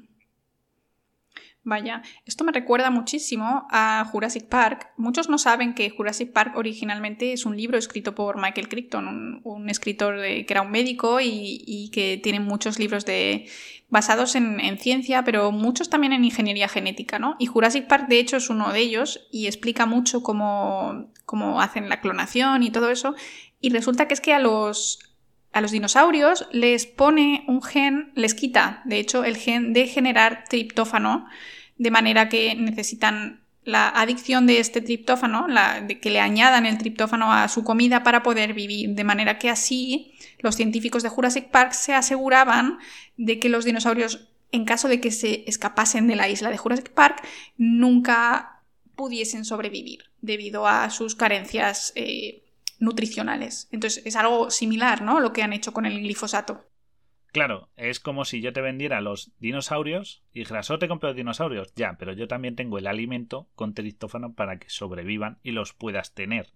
Vaya, 1.63 2.03
esto 2.25 2.43
me 2.43 2.53
recuerda 2.53 2.91
muchísimo 2.91 3.67
a 3.71 4.09
Jurassic 4.11 4.49
Park. 4.49 4.93
Muchos 4.97 5.29
no 5.29 5.37
saben 5.37 5.75
que 5.75 5.91
Jurassic 5.91 6.33
Park 6.33 6.57
originalmente 6.57 7.35
es 7.35 7.45
un 7.45 7.55
libro 7.55 7.77
escrito 7.77 8.15
por 8.15 8.41
Michael 8.41 8.71
Crichton, 8.71 9.43
un, 9.45 9.69
escritor 9.69 10.23
que 10.23 10.47
era 10.49 10.63
un 10.63 10.71
médico 10.71 11.19
y, 11.21 11.91
que 11.93 12.19
tiene 12.23 12.41
muchos 12.41 12.79
libros 12.79 13.05
de, 13.05 13.47
basados 13.91 14.37
en, 14.37 14.79
ciencia, 14.79 15.23
pero 15.23 15.53
muchos 15.53 15.91
también 15.91 16.15
en 16.15 16.25
ingeniería 16.25 16.67
genética, 16.67 17.19
¿no? 17.19 17.37
Y 17.39 17.45
Jurassic 17.45 17.87
Park, 17.87 18.09
de 18.09 18.21
hecho, 18.21 18.39
es 18.39 18.49
uno 18.49 18.73
de 18.73 18.81
ellos 18.81 19.29
y 19.31 19.47
explica 19.47 19.85
mucho 19.85 20.23
cómo, 20.23 21.13
cómo 21.27 21.61
hacen 21.61 21.91
la 21.91 22.01
clonación 22.01 22.63
y 22.63 22.71
todo 22.71 22.91
eso. 22.91 23.15
Y 23.61 23.69
resulta 23.69 24.09
que 24.09 24.15
es 24.15 24.23
que 24.23 24.33
a 24.33 24.39
los, 24.39 25.10
a 25.53 25.61
los 25.61 25.73
dinosaurios 25.73 26.47
les 26.53 26.87
pone 26.87 27.45
un 27.49 27.63
gen, 27.63 28.13
les 28.15 28.35
quita, 28.35 28.83
de 28.85 28.99
hecho, 28.99 29.25
el 29.25 29.37
gen 29.37 29.73
de 29.73 29.87
generar 29.87 30.45
triptófano, 30.49 31.27
de 31.77 31.91
manera 31.91 32.29
que 32.29 32.55
necesitan 32.55 33.41
la 33.65 33.89
adicción 33.89 34.47
de 34.47 34.59
este 34.59 34.81
triptófano, 34.81 35.49
la, 35.49 35.81
de 35.81 36.01
que 36.01 36.11
le 36.11 36.21
añadan 36.21 36.67
el 36.67 36.79
triptófano 36.79 37.33
a 37.33 37.49
su 37.49 37.65
comida 37.65 38.03
para 38.03 38.23
poder 38.23 38.55
vivir, 38.55 38.91
de 38.91 39.05
manera 39.05 39.39
que 39.39 39.51
así 39.51 40.15
los 40.39 40.57
científicos 40.57 41.03
de 41.03 41.09
Jurassic 41.09 41.51
Park 41.51 41.73
se 41.73 41.95
aseguraban 41.95 42.79
de 43.17 43.39
que 43.39 43.49
los 43.49 43.65
dinosaurios, 43.65 44.29
en 44.53 44.65
caso 44.65 44.89
de 44.89 45.01
que 45.01 45.11
se 45.11 45.45
escapasen 45.47 46.07
de 46.07 46.17
la 46.17 46.29
isla 46.29 46.51
de 46.51 46.57
Jurassic 46.57 46.91
Park, 46.91 47.23
nunca 47.57 48.63
pudiesen 48.97 49.45
sobrevivir 49.45 50.05
debido 50.21 50.67
a 50.67 50.91
sus 50.91 51.15
carencias 51.15 51.93
eh, 51.95 52.40
nutricionales. 52.81 53.69
Entonces 53.71 54.05
es 54.05 54.17
algo 54.17 54.51
similar, 54.51 55.03
¿no? 55.03 55.21
Lo 55.21 55.33
que 55.33 55.43
han 55.43 55.53
hecho 55.53 55.73
con 55.73 55.87
el 55.87 56.01
glifosato. 56.01 56.67
Claro, 57.33 57.71
es 57.77 58.01
como 58.01 58.25
si 58.25 58.41
yo 58.41 58.53
te 58.53 58.61
vendiera 58.61 59.01
los 59.01 59.33
dinosaurios 59.39 60.25
y 60.33 60.41
dijeras, 60.41 60.69
oh, 60.71 60.79
te 60.81 60.89
compro 60.89 61.11
los 61.11 61.17
dinosaurios. 61.17 61.73
Ya, 61.77 61.97
pero 61.97 62.13
yo 62.13 62.27
también 62.27 62.57
tengo 62.57 62.79
el 62.79 62.89
alimento 62.89 63.49
con 63.55 63.75
triptófano 63.75 64.35
para 64.35 64.59
que 64.59 64.69
sobrevivan 64.69 65.39
y 65.43 65.53
los 65.53 65.73
puedas 65.73 66.13
tener. 66.13 66.53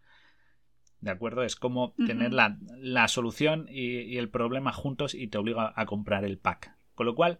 ¿De 1.01 1.11
acuerdo? 1.11 1.45
Es 1.45 1.55
como 1.55 1.95
tener 2.07 2.33
la, 2.33 3.09
solución 3.09 3.67
y, 3.69 4.17
el 4.17 4.31
problema 4.31 4.73
juntos 4.73 5.15
y 5.15 5.29
te 5.29 5.39
obliga 5.39 5.73
a 5.77 5.87
comprar 5.87 6.25
el 6.25 6.39
pack. 6.39 6.75
Con 6.95 7.07
lo 7.07 7.15
cual, 7.15 7.39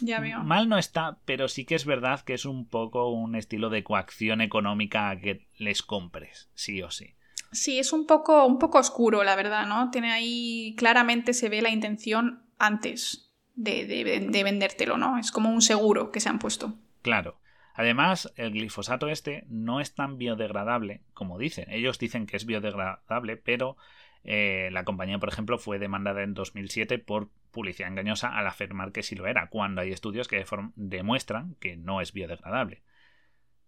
ya 0.00 0.18
veo. 0.18 0.42
mal 0.42 0.68
no 0.68 0.76
está, 0.76 1.20
pero 1.24 1.46
sí 1.48 1.64
que 1.64 1.76
es 1.76 1.86
verdad 1.86 2.22
que 2.22 2.34
es 2.34 2.44
un 2.44 2.68
poco 2.68 3.08
un 3.08 3.36
estilo 3.36 3.70
de 3.70 3.84
coacción 3.84 4.40
económica 4.40 5.08
a 5.08 5.20
que 5.20 5.46
les 5.56 5.82
compres, 5.82 6.50
sí 6.54 6.82
o 6.82 6.90
sí. 6.90 7.14
Sí, 7.52 7.78
es 7.78 7.92
un 7.92 8.06
poco, 8.06 8.44
un 8.44 8.58
poco 8.58 8.78
oscuro, 8.78 9.24
la 9.24 9.36
verdad, 9.36 9.66
¿no? 9.66 9.90
Tiene 9.90 10.12
ahí, 10.12 10.74
claramente 10.76 11.32
se 11.32 11.48
ve 11.48 11.62
la 11.62 11.70
intención 11.70 12.42
antes 12.58 13.32
de, 13.54 13.86
de, 13.86 14.44
vendértelo, 14.44 14.98
¿no? 14.98 15.18
Es 15.18 15.32
como 15.32 15.50
un 15.50 15.62
seguro 15.62 16.12
que 16.12 16.20
se 16.20 16.28
han 16.28 16.38
puesto. 16.38 16.74
Claro. 17.02 17.38
Además, 17.74 18.32
el 18.36 18.52
glifosato 18.52 19.08
este 19.08 19.44
no 19.48 19.80
es 19.80 19.94
tan 19.94 20.16
biodegradable 20.18 21.02
como 21.12 21.38
dicen. 21.38 21.70
Ellos 21.70 21.98
dicen 21.98 22.26
que 22.26 22.36
es 22.36 22.46
biodegradable, 22.46 23.36
pero 23.36 23.76
eh, 24.24 24.70
la 24.72 24.84
compañía, 24.84 25.18
por 25.18 25.28
ejemplo, 25.28 25.58
fue 25.58 25.78
demandada 25.78 26.22
en 26.22 26.34
2007 26.34 26.98
por 26.98 27.28
publicidad 27.50 27.90
engañosa 27.90 28.36
al 28.36 28.46
afirmar 28.46 28.92
que 28.92 29.02
sí 29.02 29.14
lo 29.14 29.26
era, 29.26 29.48
cuando 29.48 29.82
hay 29.82 29.92
estudios 29.92 30.26
que 30.26 30.44
demuestran 30.74 31.54
que 31.56 31.76
no 31.76 32.00
es 32.00 32.12
biodegradable 32.12 32.82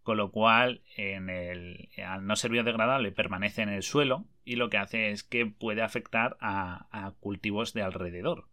con 0.08 0.16
lo 0.16 0.30
cual 0.30 0.80
en 0.96 1.28
el, 1.28 1.90
al 2.02 2.26
no 2.26 2.34
ser 2.34 2.50
biodegradable 2.50 3.12
permanece 3.12 3.60
en 3.60 3.68
el 3.68 3.82
suelo 3.82 4.24
y 4.42 4.56
lo 4.56 4.70
que 4.70 4.78
hace 4.78 5.10
es 5.10 5.22
que 5.22 5.44
puede 5.44 5.82
afectar 5.82 6.38
a, 6.40 7.12
cultivos 7.20 7.74
de 7.74 7.82
alrededor. 7.82 8.48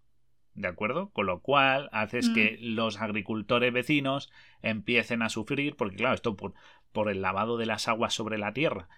¿De 0.53 0.67
acuerdo? 0.67 1.11
Con 1.11 1.27
lo 1.27 1.39
cual 1.39 1.87
haces 1.93 2.27
que 2.27 2.57
mm. 2.59 2.75
los 2.75 2.99
agricultores 2.99 3.71
vecinos 3.71 4.33
empiecen 4.63 5.21
a 5.21 5.29
sufrir, 5.29 5.77
porque 5.77 5.95
claro, 5.95 6.13
esto 6.13 6.35
por, 6.35 6.55
por 6.91 7.09
el 7.09 7.21
lavado 7.21 7.55
de 7.55 7.67
las 7.67 7.87
aguas 7.87 8.13
sobre 8.13 8.37
la 8.37 8.51
tierra 8.51 8.89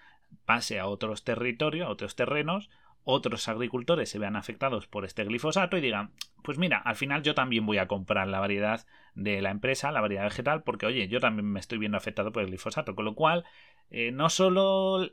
pase 0.45 0.79
a 0.79 0.87
otros 0.87 1.23
territorios, 1.23 1.85
a 1.85 1.91
otros 1.91 2.15
terrenos, 2.15 2.71
otros 3.09 3.47
agricultores 3.47 4.09
se 4.09 4.19
vean 4.19 4.35
afectados 4.35 4.85
por 4.85 5.05
este 5.05 5.23
glifosato 5.23 5.77
y 5.77 5.81
digan, 5.81 6.11
pues 6.43 6.57
mira, 6.57 6.77
al 6.77 6.97
final 6.97 7.23
yo 7.23 7.33
también 7.35 7.65
voy 7.65 7.77
a 7.77 7.87
comprar 7.87 8.27
la 8.27 8.41
variedad 8.41 8.85
de 9.15 9.41
la 9.41 9.49
empresa, 9.49 9.93
la 9.93 10.01
variedad 10.01 10.25
vegetal, 10.25 10.63
porque 10.63 10.87
oye, 10.87 11.07
yo 11.07 11.21
también 11.21 11.45
me 11.45 11.61
estoy 11.61 11.77
viendo 11.77 11.97
afectado 11.97 12.33
por 12.33 12.43
el 12.43 12.49
glifosato, 12.49 12.95
con 12.95 13.05
lo 13.05 13.15
cual 13.15 13.45
eh, 13.91 14.11
no 14.11 14.29
solo 14.29 15.09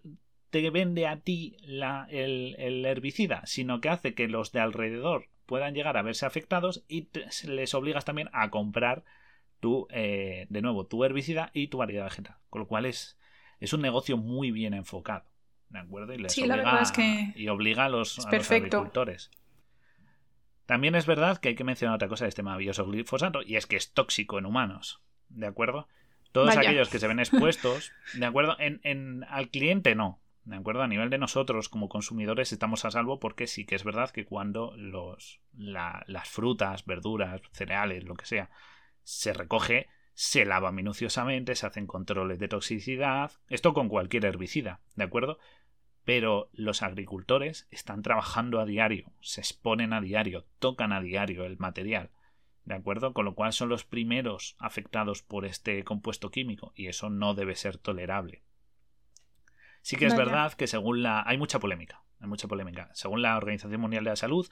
te 0.51 0.68
vende 0.70 1.07
a 1.07 1.20
ti 1.20 1.57
el, 1.62 2.84
herbicida, 2.84 3.47
sino 3.47 3.80
que 3.80 3.90
hace 3.90 4.14
que 4.14 4.26
los 4.26 4.51
de 4.51 4.59
alrededor 4.59 5.28
puedan 5.47 5.74
llegar 5.74 5.97
a 5.97 6.03
verse 6.03 6.26
afectados 6.26 6.84
y 6.88 7.09
les 7.47 7.74
obligas 7.74 8.05
también 8.05 8.28
a 8.32 8.51
comprar 8.51 9.05
tu, 9.61 9.86
eh, 9.90 10.47
de 10.49 10.62
nuevo, 10.62 10.84
tu 10.84 11.05
herbicida 11.05 11.53
y 11.55 11.68
tu 11.68 11.78
variedad 11.78 12.07
vegetal, 12.07 12.38
con 12.51 12.62
lo 12.62 12.66
cual 12.66 12.86
es, 12.86 13.16
es 13.61 13.72
un 13.72 13.82
negocio 13.82 14.16
muy 14.16 14.51
bien 14.51 14.74
enfocado. 14.74 15.26
¿De 15.69 15.79
acuerdo? 15.79 16.12
Y 16.12 16.19
les 16.19 16.37
obliga, 16.39 16.83
y 17.35 17.49
obliga 17.49 17.85
a 17.87 17.89
los, 17.89 18.25
agricultores. 18.27 19.31
También 20.67 20.95
es 20.95 21.07
verdad 21.07 21.39
que 21.39 21.51
hay 21.51 21.55
que 21.55 21.65
mencionar 21.65 21.97
otra 21.97 22.09
cosa 22.09 22.25
de 22.25 22.31
este 22.31 22.43
maravilloso 22.43 22.87
glifosato, 22.87 23.43
y 23.43 23.57
es 23.57 23.67
que 23.67 23.77
es 23.77 23.93
tóxico 23.93 24.39
en 24.39 24.47
humanos. 24.47 25.03
¿De 25.29 25.47
acuerdo? 25.47 25.89
Todos 26.33 26.57
aquellos 26.57 26.89
que 26.89 26.99
se 26.99 27.09
ven 27.09 27.19
expuestos, 27.21 27.93
¿de 28.15 28.27
acuerdo? 28.27 28.57
En, 28.59 28.81
en, 28.83 29.25
al 29.29 29.51
cliente 29.51 29.95
no. 29.95 30.21
¿De 30.45 30.57
acuerdo? 30.57 30.83
A 30.83 30.89
nivel 30.89 31.09
de 31.09 31.17
nosotros 31.17 31.69
como 31.69 31.89
consumidores 31.89 32.53
estamos 32.53 32.85
a 32.85 32.91
salvo 32.91 33.19
porque 33.19 33.47
sí 33.47 33.65
que 33.65 33.77
es 33.77 33.85
verdad 33.85 34.11
que 34.11 34.27
cuando 34.27 34.75
los, 34.77 35.41
las 35.57 36.29
frutas, 36.29 36.85
verduras, 36.85 37.41
cereales, 37.53 38.05
lo 38.05 38.15
que 38.15 38.27
sea, 38.27 38.51
se 39.05 39.33
recoge, 39.33 39.89
se 40.15 40.45
lava 40.45 40.73
minuciosamente, 40.73 41.55
se 41.55 41.67
hacen 41.67 41.87
controles 41.87 42.39
de 42.39 42.49
toxicidad, 42.49 43.33
esto 43.49 43.75
con 43.75 43.89
cualquier 43.89 44.25
herbicida, 44.25 44.81
¿de 44.97 45.05
acuerdo? 45.05 45.39
pero 46.05 46.51
los 46.53 46.83
agricultores 46.83 47.67
están 47.71 48.03
trabajando 48.03 48.61
a 48.61 48.67
diario, 48.67 49.12
se 49.21 49.41
exponen 49.41 49.93
a 49.93 50.01
diario, 50.01 50.47
tocan 50.59 50.93
a 50.93 51.01
diario 51.01 51.45
el 51.45 51.59
material, 51.59 52.11
¿de 52.65 52.75
acuerdo? 52.75 53.15
Con 53.15 53.25
lo 53.25 53.35
cual 53.35 53.53
son 53.53 53.71
los 53.71 53.85
primeros 53.85 54.55
afectados 54.59 55.23
por 55.23 55.47
este 55.47 55.83
compuesto 55.83 56.31
químico 56.31 56.73
y 56.77 56.89
eso 56.89 57.09
no 57.09 57.35
debe 57.35 57.57
ser 57.57 57.79
tolerable. 57.79 58.43
Sí 59.81 59.97
que 59.97 60.07
es 60.07 60.17
verdad 60.17 60.53
que 60.55 60.67
según 60.67 61.03
la... 61.03 61.23
hay 61.27 61.37
mucha 61.37 61.59
polémica, 61.59 62.03
hay 62.21 62.29
mucha 62.29 62.49
polémica. 62.49 62.89
Según 62.95 63.21
la 63.21 63.37
Organización 63.37 63.81
Mundial 63.81 64.05
de 64.05 64.11
la 64.11 64.17
Salud, 64.17 64.49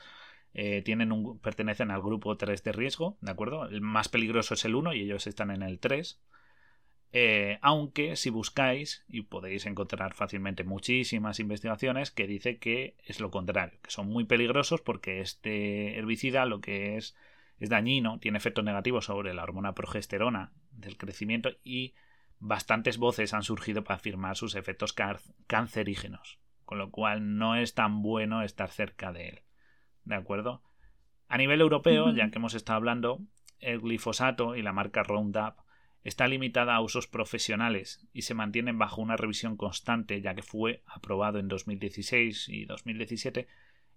eh, 0.54 0.82
tienen 0.82 1.12
un... 1.12 1.38
pertenecen 1.38 1.90
al 1.90 2.02
grupo 2.02 2.36
3 2.36 2.62
de 2.62 2.72
riesgo, 2.72 3.16
¿de 3.20 3.30
acuerdo? 3.30 3.66
El 3.66 3.80
más 3.80 4.08
peligroso 4.08 4.54
es 4.54 4.64
el 4.64 4.74
1 4.74 4.94
y 4.94 5.02
ellos 5.02 5.26
están 5.26 5.50
en 5.50 5.62
el 5.62 5.78
3. 5.78 6.20
Eh, 7.14 7.58
aunque 7.60 8.16
si 8.16 8.30
buscáis, 8.30 9.04
y 9.06 9.22
podéis 9.22 9.66
encontrar 9.66 10.14
fácilmente 10.14 10.64
muchísimas 10.64 11.40
investigaciones 11.40 12.10
que 12.10 12.26
dice 12.26 12.58
que 12.58 12.96
es 13.04 13.20
lo 13.20 13.30
contrario, 13.30 13.78
que 13.82 13.90
son 13.90 14.08
muy 14.08 14.24
peligrosos 14.24 14.80
porque 14.80 15.20
este 15.20 15.98
herbicida 15.98 16.46
lo 16.46 16.60
que 16.60 16.96
es 16.96 17.14
es 17.62 17.68
dañino, 17.68 18.18
tiene 18.18 18.38
efectos 18.38 18.64
negativos 18.64 19.04
sobre 19.04 19.34
la 19.34 19.44
hormona 19.44 19.72
progesterona 19.72 20.50
del 20.72 20.96
crecimiento 20.96 21.50
y 21.62 21.94
bastantes 22.40 22.98
voces 22.98 23.34
han 23.34 23.44
surgido 23.44 23.84
para 23.84 23.96
afirmar 23.96 24.36
sus 24.36 24.56
efectos 24.56 24.96
cancerígenos, 25.46 26.40
con 26.64 26.78
lo 26.78 26.90
cual 26.90 27.36
no 27.38 27.54
es 27.54 27.74
tan 27.74 28.02
bueno 28.02 28.42
estar 28.42 28.70
cerca 28.70 29.12
de 29.12 29.28
él. 29.28 29.40
¿De 30.04 30.14
acuerdo? 30.14 30.62
A 31.28 31.38
nivel 31.38 31.60
europeo, 31.60 32.12
ya 32.14 32.30
que 32.30 32.38
hemos 32.38 32.54
estado 32.54 32.76
hablando, 32.76 33.20
el 33.60 33.80
glifosato 33.80 34.56
y 34.56 34.62
la 34.62 34.72
marca 34.72 35.02
Roundup 35.02 35.54
está 36.04 36.26
limitada 36.26 36.74
a 36.74 36.80
usos 36.80 37.06
profesionales 37.06 38.06
y 38.12 38.22
se 38.22 38.34
mantiene 38.34 38.72
bajo 38.72 39.00
una 39.00 39.16
revisión 39.16 39.56
constante 39.56 40.20
ya 40.20 40.34
que 40.34 40.42
fue 40.42 40.82
aprobado 40.86 41.38
en 41.38 41.46
2016 41.48 42.48
y 42.48 42.64
2017 42.64 43.46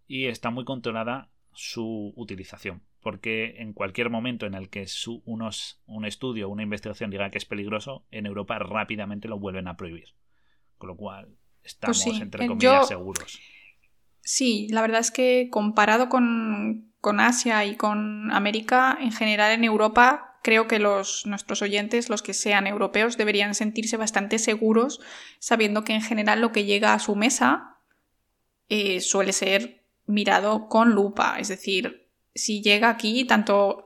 y 0.08 0.26
está 0.28 0.52
muy 0.52 0.66
controlada 0.66 1.30
su 1.52 2.14
utilización 2.16 2.84
porque 3.02 3.56
en 3.58 3.74
cualquier 3.74 4.10
momento 4.10 4.46
en 4.46 4.54
el 4.56 4.70
que 4.70 4.86
unos, 5.26 5.80
un 5.86 6.06
estudio 6.06 6.48
o 6.48 6.52
una 6.52 6.64
investigación 6.64 7.12
diga 7.12 7.30
que 7.30 7.38
es 7.38 7.46
peligroso, 7.46 8.04
en 8.10 8.26
Europa 8.26 8.58
rápidamente 8.58 9.28
lo 9.28 9.38
vuelven 9.38 9.68
a 9.68 9.78
prohibir. 9.78 10.16
Con 10.80 10.88
lo 10.88 10.96
cual 10.96 11.38
estamos, 11.64 12.04
Pues 12.04 12.16
sí, 12.18 12.22
entre 12.24 12.46
eh, 12.46 12.48
comillas, 12.48 12.82
yo- 12.82 12.88
seguros. 12.88 13.40
Sí, 14.26 14.68
la 14.72 14.82
verdad 14.82 15.02
es 15.02 15.12
que 15.12 15.50
comparado 15.52 16.10
con, 16.10 16.92
con 17.00 17.20
Asia 17.20 17.64
y 17.64 17.76
con 17.76 18.32
América, 18.32 18.98
en 19.00 19.12
general 19.12 19.52
en 19.52 19.64
Europa, 19.64 20.40
creo 20.42 20.68
que 20.68 20.80
los, 20.80 21.28
nuestros 21.28 21.62
oyentes, 21.62 22.10
los 22.10 22.24
que 22.24 22.34
sean 22.34 22.66
europeos, 22.66 23.18
deberían 23.18 23.54
sentirse 23.54 23.98
bastante 23.98 24.40
seguros 24.40 25.00
sabiendo 25.38 25.84
que 25.84 25.94
en 25.94 26.02
general 26.02 26.42
lo 26.42 26.52
que 26.52 26.66
llega 26.66 26.96
a 26.96 27.00
su 27.00 27.16
mesa 27.16 27.78
eh, 28.68 29.00
suele 29.00 29.32
ser 29.32 29.84
mirado 30.08 30.70
con 30.70 30.90
lupa. 30.90 31.38
Es 31.40 31.48
decir, 31.48 32.10
si 32.34 32.64
llega 32.64 32.90
aquí 32.90 33.26
tanto 33.26 33.85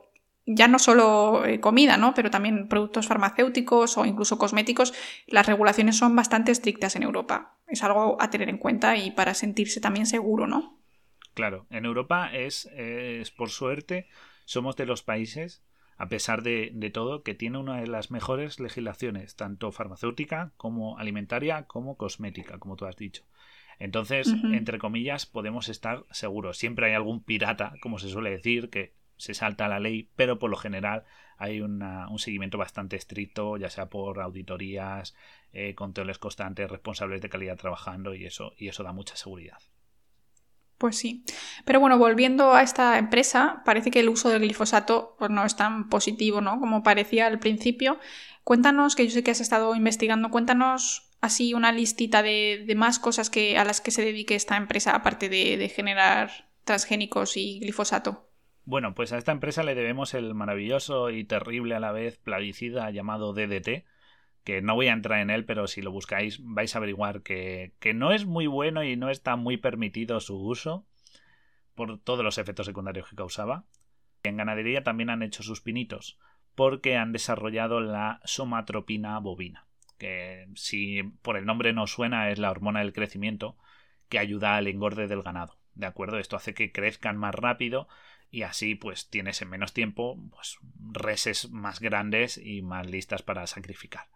ya 0.54 0.68
no 0.68 0.78
solo 0.78 1.44
eh, 1.44 1.60
comida, 1.60 1.96
¿no? 1.96 2.14
pero 2.14 2.30
también 2.30 2.68
productos 2.68 3.06
farmacéuticos 3.06 3.96
o 3.96 4.04
incluso 4.04 4.38
cosméticos, 4.38 4.92
las 5.26 5.46
regulaciones 5.46 5.96
son 5.96 6.16
bastante 6.16 6.52
estrictas 6.52 6.96
en 6.96 7.02
Europa. 7.02 7.56
Es 7.68 7.82
algo 7.84 8.16
a 8.20 8.30
tener 8.30 8.48
en 8.48 8.58
cuenta 8.58 8.96
y 8.96 9.12
para 9.12 9.34
sentirse 9.34 9.80
también 9.80 10.06
seguro, 10.06 10.46
¿no? 10.46 10.78
Claro, 11.34 11.66
en 11.70 11.84
Europa 11.84 12.30
es, 12.32 12.66
es, 12.74 13.30
por 13.30 13.50
suerte, 13.50 14.08
somos 14.44 14.76
de 14.76 14.86
los 14.86 15.02
países, 15.02 15.62
a 15.96 16.08
pesar 16.08 16.42
de, 16.42 16.70
de 16.74 16.90
todo, 16.90 17.22
que 17.22 17.34
tiene 17.34 17.58
una 17.58 17.80
de 17.80 17.86
las 17.86 18.10
mejores 18.10 18.58
legislaciones, 18.58 19.36
tanto 19.36 19.70
farmacéutica 19.70 20.52
como 20.56 20.98
alimentaria 20.98 21.66
como 21.66 21.96
cosmética, 21.96 22.58
como 22.58 22.74
tú 22.74 22.86
has 22.86 22.96
dicho. 22.96 23.24
Entonces, 23.80 24.28
entre 24.52 24.78
comillas, 24.78 25.24
podemos 25.24 25.70
estar 25.70 26.04
seguros. 26.10 26.58
Siempre 26.58 26.86
hay 26.86 26.92
algún 26.92 27.24
pirata, 27.24 27.72
como 27.80 27.98
se 27.98 28.10
suele 28.10 28.28
decir, 28.28 28.68
que 28.68 28.92
se 29.20 29.34
salta 29.34 29.68
la 29.68 29.80
ley, 29.80 30.08
pero 30.16 30.38
por 30.38 30.50
lo 30.50 30.56
general 30.56 31.04
hay 31.36 31.60
un 31.60 32.18
seguimiento 32.18 32.58
bastante 32.58 32.96
estricto, 32.96 33.56
ya 33.56 33.70
sea 33.70 33.86
por 33.86 34.20
auditorías, 34.20 35.14
eh, 35.52 35.74
controles 35.74 36.18
constantes, 36.18 36.70
responsables 36.70 37.22
de 37.22 37.28
calidad 37.28 37.56
trabajando 37.56 38.14
y 38.14 38.26
eso, 38.26 38.52
y 38.58 38.68
eso 38.68 38.82
da 38.82 38.92
mucha 38.92 39.16
seguridad. 39.16 39.58
Pues 40.76 40.96
sí. 40.96 41.24
Pero 41.64 41.80
bueno, 41.80 41.98
volviendo 41.98 42.54
a 42.54 42.62
esta 42.62 42.98
empresa, 42.98 43.62
parece 43.64 43.90
que 43.90 44.00
el 44.00 44.08
uso 44.08 44.28
del 44.30 44.40
glifosato 44.40 45.16
pues, 45.18 45.30
no 45.30 45.44
es 45.44 45.56
tan 45.56 45.88
positivo, 45.88 46.40
¿no? 46.40 46.58
Como 46.58 46.82
parecía 46.82 47.26
al 47.26 47.38
principio. 47.38 47.98
Cuéntanos, 48.44 48.96
que 48.96 49.06
yo 49.06 49.12
sé 49.12 49.22
que 49.22 49.30
has 49.30 49.40
estado 49.40 49.74
investigando, 49.74 50.30
cuéntanos 50.30 51.10
así 51.20 51.52
una 51.52 51.72
listita 51.72 52.22
de, 52.22 52.64
más 52.76 52.98
cosas 52.98 53.28
que, 53.28 53.58
a 53.58 53.64
las 53.64 53.82
que 53.82 53.90
se 53.90 54.02
dedique 54.02 54.34
esta 54.34 54.56
empresa, 54.56 54.94
aparte 54.94 55.28
de 55.28 55.68
generar 55.68 56.48
transgénicos 56.64 57.36
y 57.36 57.60
glifosato. 57.60 58.29
Bueno, 58.70 58.94
pues 58.94 59.12
a 59.12 59.18
esta 59.18 59.32
empresa 59.32 59.64
le 59.64 59.74
debemos 59.74 60.14
el 60.14 60.32
maravilloso 60.32 61.10
y 61.10 61.24
terrible 61.24 61.74
a 61.74 61.80
la 61.80 61.90
vez 61.90 62.18
plaguicida 62.18 62.88
llamado 62.92 63.32
DDT, 63.32 63.84
que 64.44 64.62
no 64.62 64.76
voy 64.76 64.86
a 64.86 64.92
entrar 64.92 65.18
en 65.18 65.30
él, 65.30 65.44
pero 65.44 65.66
si 65.66 65.82
lo 65.82 65.90
buscáis 65.90 66.38
vais 66.40 66.72
a 66.72 66.78
averiguar 66.78 67.22
que, 67.22 67.72
que 67.80 67.94
no 67.94 68.12
es 68.12 68.26
muy 68.26 68.46
bueno 68.46 68.84
y 68.84 68.94
no 68.94 69.10
está 69.10 69.34
muy 69.34 69.56
permitido 69.56 70.20
su 70.20 70.40
uso 70.40 70.86
por 71.74 71.98
todos 71.98 72.24
los 72.24 72.38
efectos 72.38 72.64
secundarios 72.64 73.08
que 73.08 73.16
causaba. 73.16 73.64
En 74.22 74.36
ganadería 74.36 74.84
también 74.84 75.10
han 75.10 75.24
hecho 75.24 75.42
sus 75.42 75.60
pinitos, 75.60 76.20
porque 76.54 76.96
han 76.96 77.10
desarrollado 77.10 77.80
la 77.80 78.20
somatropina 78.24 79.18
bovina, 79.18 79.66
que 79.98 80.46
si 80.54 81.02
por 81.22 81.36
el 81.36 81.44
nombre 81.44 81.72
no 81.72 81.88
suena 81.88 82.30
es 82.30 82.38
la 82.38 82.52
hormona 82.52 82.78
del 82.78 82.92
crecimiento 82.92 83.58
que 84.08 84.20
ayuda 84.20 84.54
al 84.54 84.68
engorde 84.68 85.08
del 85.08 85.24
ganado. 85.24 85.58
¿De 85.74 85.86
acuerdo? 85.86 86.18
Esto 86.18 86.36
hace 86.36 86.54
que 86.54 86.70
crezcan 86.70 87.16
más 87.16 87.34
rápido 87.34 87.88
y 88.30 88.42
así 88.42 88.74
pues 88.74 89.10
tienes 89.10 89.42
en 89.42 89.50
menos 89.50 89.72
tiempo 89.72 90.18
pues 90.30 90.58
reses 90.92 91.50
más 91.50 91.80
grandes 91.80 92.38
y 92.38 92.62
más 92.62 92.88
listas 92.88 93.22
para 93.22 93.46
sacrificar. 93.46 94.06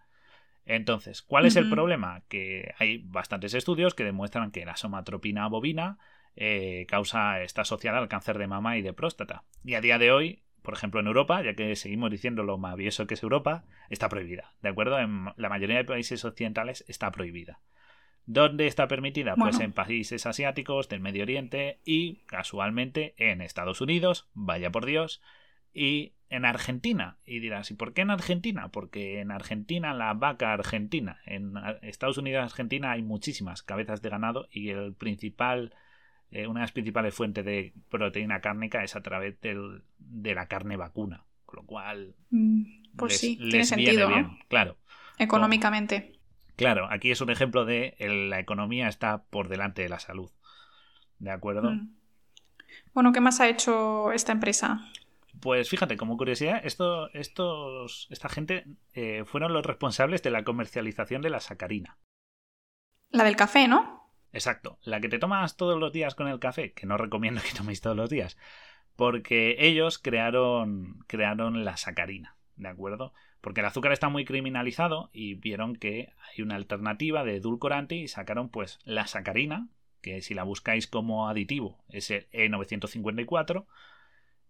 Entonces, 0.66 1.20
¿cuál 1.20 1.44
es 1.44 1.56
el 1.56 1.68
problema? 1.68 2.22
Que 2.28 2.72
hay 2.78 2.98
bastantes 3.04 3.52
estudios 3.52 3.92
que 3.94 4.04
demuestran 4.04 4.50
que 4.50 4.64
la 4.64 4.76
somatropina 4.76 5.46
bovina 5.46 5.98
eh, 6.36 6.86
causa, 6.88 7.42
está 7.42 7.62
asociada 7.62 7.98
al 7.98 8.08
cáncer 8.08 8.38
de 8.38 8.46
mama 8.46 8.78
y 8.78 8.82
de 8.82 8.92
próstata. 8.92 9.44
Y 9.62 9.74
a 9.74 9.80
día 9.80 9.98
de 9.98 10.10
hoy, 10.10 10.42
por 10.62 10.74
ejemplo 10.74 11.00
en 11.00 11.06
Europa, 11.06 11.42
ya 11.42 11.54
que 11.54 11.76
seguimos 11.76 12.10
diciendo 12.10 12.42
lo 12.42 12.56
maravilloso 12.56 13.06
que 13.06 13.14
es 13.14 13.22
Europa, 13.22 13.64
está 13.90 14.08
prohibida. 14.08 14.54
¿De 14.62 14.70
acuerdo? 14.70 14.98
En 14.98 15.26
la 15.36 15.48
mayoría 15.48 15.76
de 15.76 15.84
países 15.84 16.24
occidentales 16.24 16.84
está 16.88 17.10
prohibida. 17.12 17.60
¿Dónde 18.26 18.66
está 18.66 18.88
permitida? 18.88 19.36
Pues 19.36 19.60
en 19.60 19.72
países 19.72 20.24
asiáticos, 20.26 20.88
del 20.88 21.00
Medio 21.00 21.22
Oriente 21.24 21.78
y, 21.84 22.16
casualmente, 22.26 23.14
en 23.18 23.40
Estados 23.42 23.80
Unidos, 23.80 24.28
vaya 24.34 24.70
por 24.70 24.86
Dios, 24.86 25.20
y 25.74 26.12
en 26.30 26.44
Argentina. 26.44 27.18
Y 27.26 27.40
dirás, 27.40 27.70
¿y 27.70 27.74
por 27.74 27.92
qué 27.92 28.00
en 28.02 28.10
Argentina? 28.10 28.68
Porque 28.68 29.20
en 29.20 29.30
Argentina 29.30 29.92
la 29.92 30.14
vaca 30.14 30.52
argentina, 30.52 31.20
en 31.26 31.52
Estados 31.82 32.16
Unidos 32.18 32.40
y 32.42 32.44
Argentina 32.44 32.92
hay 32.92 33.02
muchísimas 33.02 33.62
cabezas 33.62 34.00
de 34.02 34.08
ganado 34.08 34.48
y 34.50 34.70
el 34.70 34.94
principal, 34.94 35.74
eh, 36.30 36.46
una 36.46 36.60
de 36.60 36.64
las 36.64 36.72
principales 36.72 37.14
fuentes 37.14 37.44
de 37.44 37.72
proteína 37.90 38.40
cárnica 38.40 38.82
es 38.84 38.96
a 38.96 39.02
través 39.02 39.40
del- 39.42 39.82
de 39.98 40.34
la 40.34 40.46
carne 40.48 40.76
vacuna. 40.76 41.24
Con 41.44 41.56
lo 41.60 41.66
cual, 41.66 42.14
Mm, 42.30 42.62
Pues 42.96 43.12
les, 43.12 43.20
sí, 43.20 43.36
tiene 43.36 43.50
les 43.58 43.68
sentido, 43.68 43.92
viene 44.08 44.22
¿no? 44.22 44.28
bien, 44.28 44.38
claro. 44.48 44.76
Económicamente. 45.18 46.13
Claro, 46.56 46.86
aquí 46.90 47.10
es 47.10 47.20
un 47.20 47.30
ejemplo 47.30 47.64
de 47.64 47.94
el- 47.98 48.30
la 48.30 48.38
economía 48.40 48.88
está 48.88 49.24
por 49.24 49.48
delante 49.48 49.82
de 49.82 49.88
la 49.88 49.98
salud. 49.98 50.30
¿De 51.18 51.30
acuerdo? 51.30 51.70
Mm. 51.70 51.94
Bueno, 52.92 53.12
¿qué 53.12 53.20
más 53.20 53.40
ha 53.40 53.48
hecho 53.48 54.12
esta 54.12 54.32
empresa? 54.32 54.80
Pues 55.40 55.68
fíjate, 55.68 55.96
como 55.96 56.16
curiosidad, 56.16 56.60
esto, 56.64 57.10
estos, 57.12 58.06
esta 58.10 58.28
gente 58.28 58.64
eh, 58.94 59.24
fueron 59.26 59.52
los 59.52 59.66
responsables 59.66 60.22
de 60.22 60.30
la 60.30 60.44
comercialización 60.44 61.22
de 61.22 61.30
la 61.30 61.40
sacarina. 61.40 61.98
La 63.10 63.24
del 63.24 63.36
café, 63.36 63.68
¿no? 63.68 64.10
Exacto, 64.32 64.78
la 64.82 65.00
que 65.00 65.08
te 65.08 65.18
tomas 65.18 65.56
todos 65.56 65.78
los 65.78 65.92
días 65.92 66.14
con 66.14 66.28
el 66.28 66.38
café, 66.40 66.72
que 66.72 66.86
no 66.86 66.96
recomiendo 66.96 67.40
que 67.48 67.56
toméis 67.56 67.80
todos 67.80 67.96
los 67.96 68.10
días, 68.10 68.36
porque 68.96 69.56
ellos 69.58 69.98
crearon, 69.98 71.04
crearon 71.06 71.64
la 71.64 71.76
sacarina, 71.76 72.36
¿de 72.56 72.68
acuerdo? 72.68 73.12
Porque 73.40 73.60
el 73.60 73.66
azúcar 73.66 73.92
está 73.92 74.08
muy 74.08 74.24
criminalizado 74.24 75.10
y 75.12 75.34
vieron 75.34 75.76
que 75.76 76.12
hay 76.30 76.42
una 76.42 76.56
alternativa 76.56 77.24
de 77.24 77.36
edulcorante 77.36 77.96
y 77.96 78.08
sacaron 78.08 78.48
pues 78.48 78.78
la 78.84 79.06
sacarina, 79.06 79.68
que 80.00 80.22
si 80.22 80.34
la 80.34 80.44
buscáis 80.44 80.86
como 80.86 81.28
aditivo 81.28 81.84
es 81.88 82.10
el 82.10 82.26
E 82.32 82.48
E954, 82.48 83.66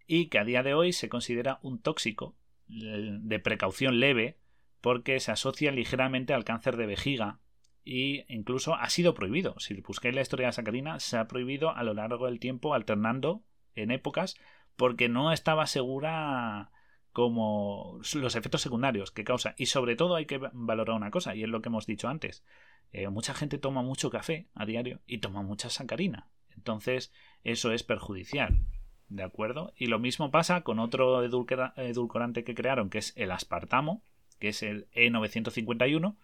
y 0.07 0.27
que 0.27 0.39
a 0.39 0.45
día 0.45 0.63
de 0.63 0.75
hoy 0.75 0.93
se 0.93 1.09
considera 1.09 1.59
un 1.63 1.81
tóxico 1.81 2.35
eh, 2.69 3.19
de 3.21 3.39
precaución 3.39 4.01
leve 4.01 4.39
porque 4.81 5.19
se 5.21 5.33
asocia 5.33 5.73
ligeramente 5.73 6.35
al 6.35 6.45
cáncer 6.45 6.77
de 6.77 6.87
vejiga 6.87 7.41
y 7.85 8.25
incluso 8.33 8.75
ha 8.75 8.89
sido 8.91 9.15
prohibido. 9.15 9.55
Si 9.59 9.75
buscáis 9.81 10.15
la 10.15 10.21
historia 10.21 10.45
de 10.45 10.49
la 10.49 10.53
sacarina, 10.53 11.01
se 11.01 11.17
ha 11.17 11.27
prohibido 11.27 11.75
a 11.75 11.83
lo 11.83 11.95
largo 11.95 12.27
del 12.27 12.41
tiempo, 12.41 12.75
alternando 12.75 13.43
en 13.75 13.91
épocas, 13.91 14.37
porque 14.77 15.09
no 15.09 15.33
estaba 15.33 15.67
segura 15.67 16.71
como 17.15 18.01
los 18.15 18.35
efectos 18.35 18.61
secundarios 18.61 19.12
que 19.12 19.23
causa. 19.23 19.55
Y 19.57 19.67
sobre 19.67 19.95
todo 19.95 20.17
hay 20.17 20.27
que 20.27 20.41
valorar 20.53 20.97
una 20.97 21.12
cosa, 21.12 21.37
y 21.37 21.45
es 21.45 21.49
lo 21.49 21.62
que 21.62 21.69
hemos 21.69 21.87
dicho 21.87 22.09
antes. 22.09 22.45
Eh, 22.91 23.09
mucha 23.09 23.35
gente 23.35 23.57
toma 23.57 23.83
mucho 23.83 24.11
café 24.11 24.49
a 24.53 24.67
diario 24.67 25.01
y 25.07 25.19
toma 25.19 25.41
mucha 25.43 25.71
sacarina. 25.71 26.27
Entonces, 26.57 27.12
eso 27.45 27.71
es 27.71 27.85
perjudicial. 27.85 28.67
¿De 29.09 29.23
acuerdo? 29.23 29.73
Y 29.77 29.87
lo 29.87 30.01
mismo 30.01 30.33
pasa 30.33 30.62
con 30.62 30.81
otro 30.81 31.25
edulcora- 31.25 31.73
edulcorante 31.77 32.43
que 32.43 32.57
crearon, 32.57 32.91
que 32.91 32.99
es 32.99 33.12
el 33.17 33.31
aspartamo, 33.31 34.03
que 34.41 34.49
es 34.49 34.65
el 34.65 34.89
E 34.93 35.09
E951, 35.09 36.17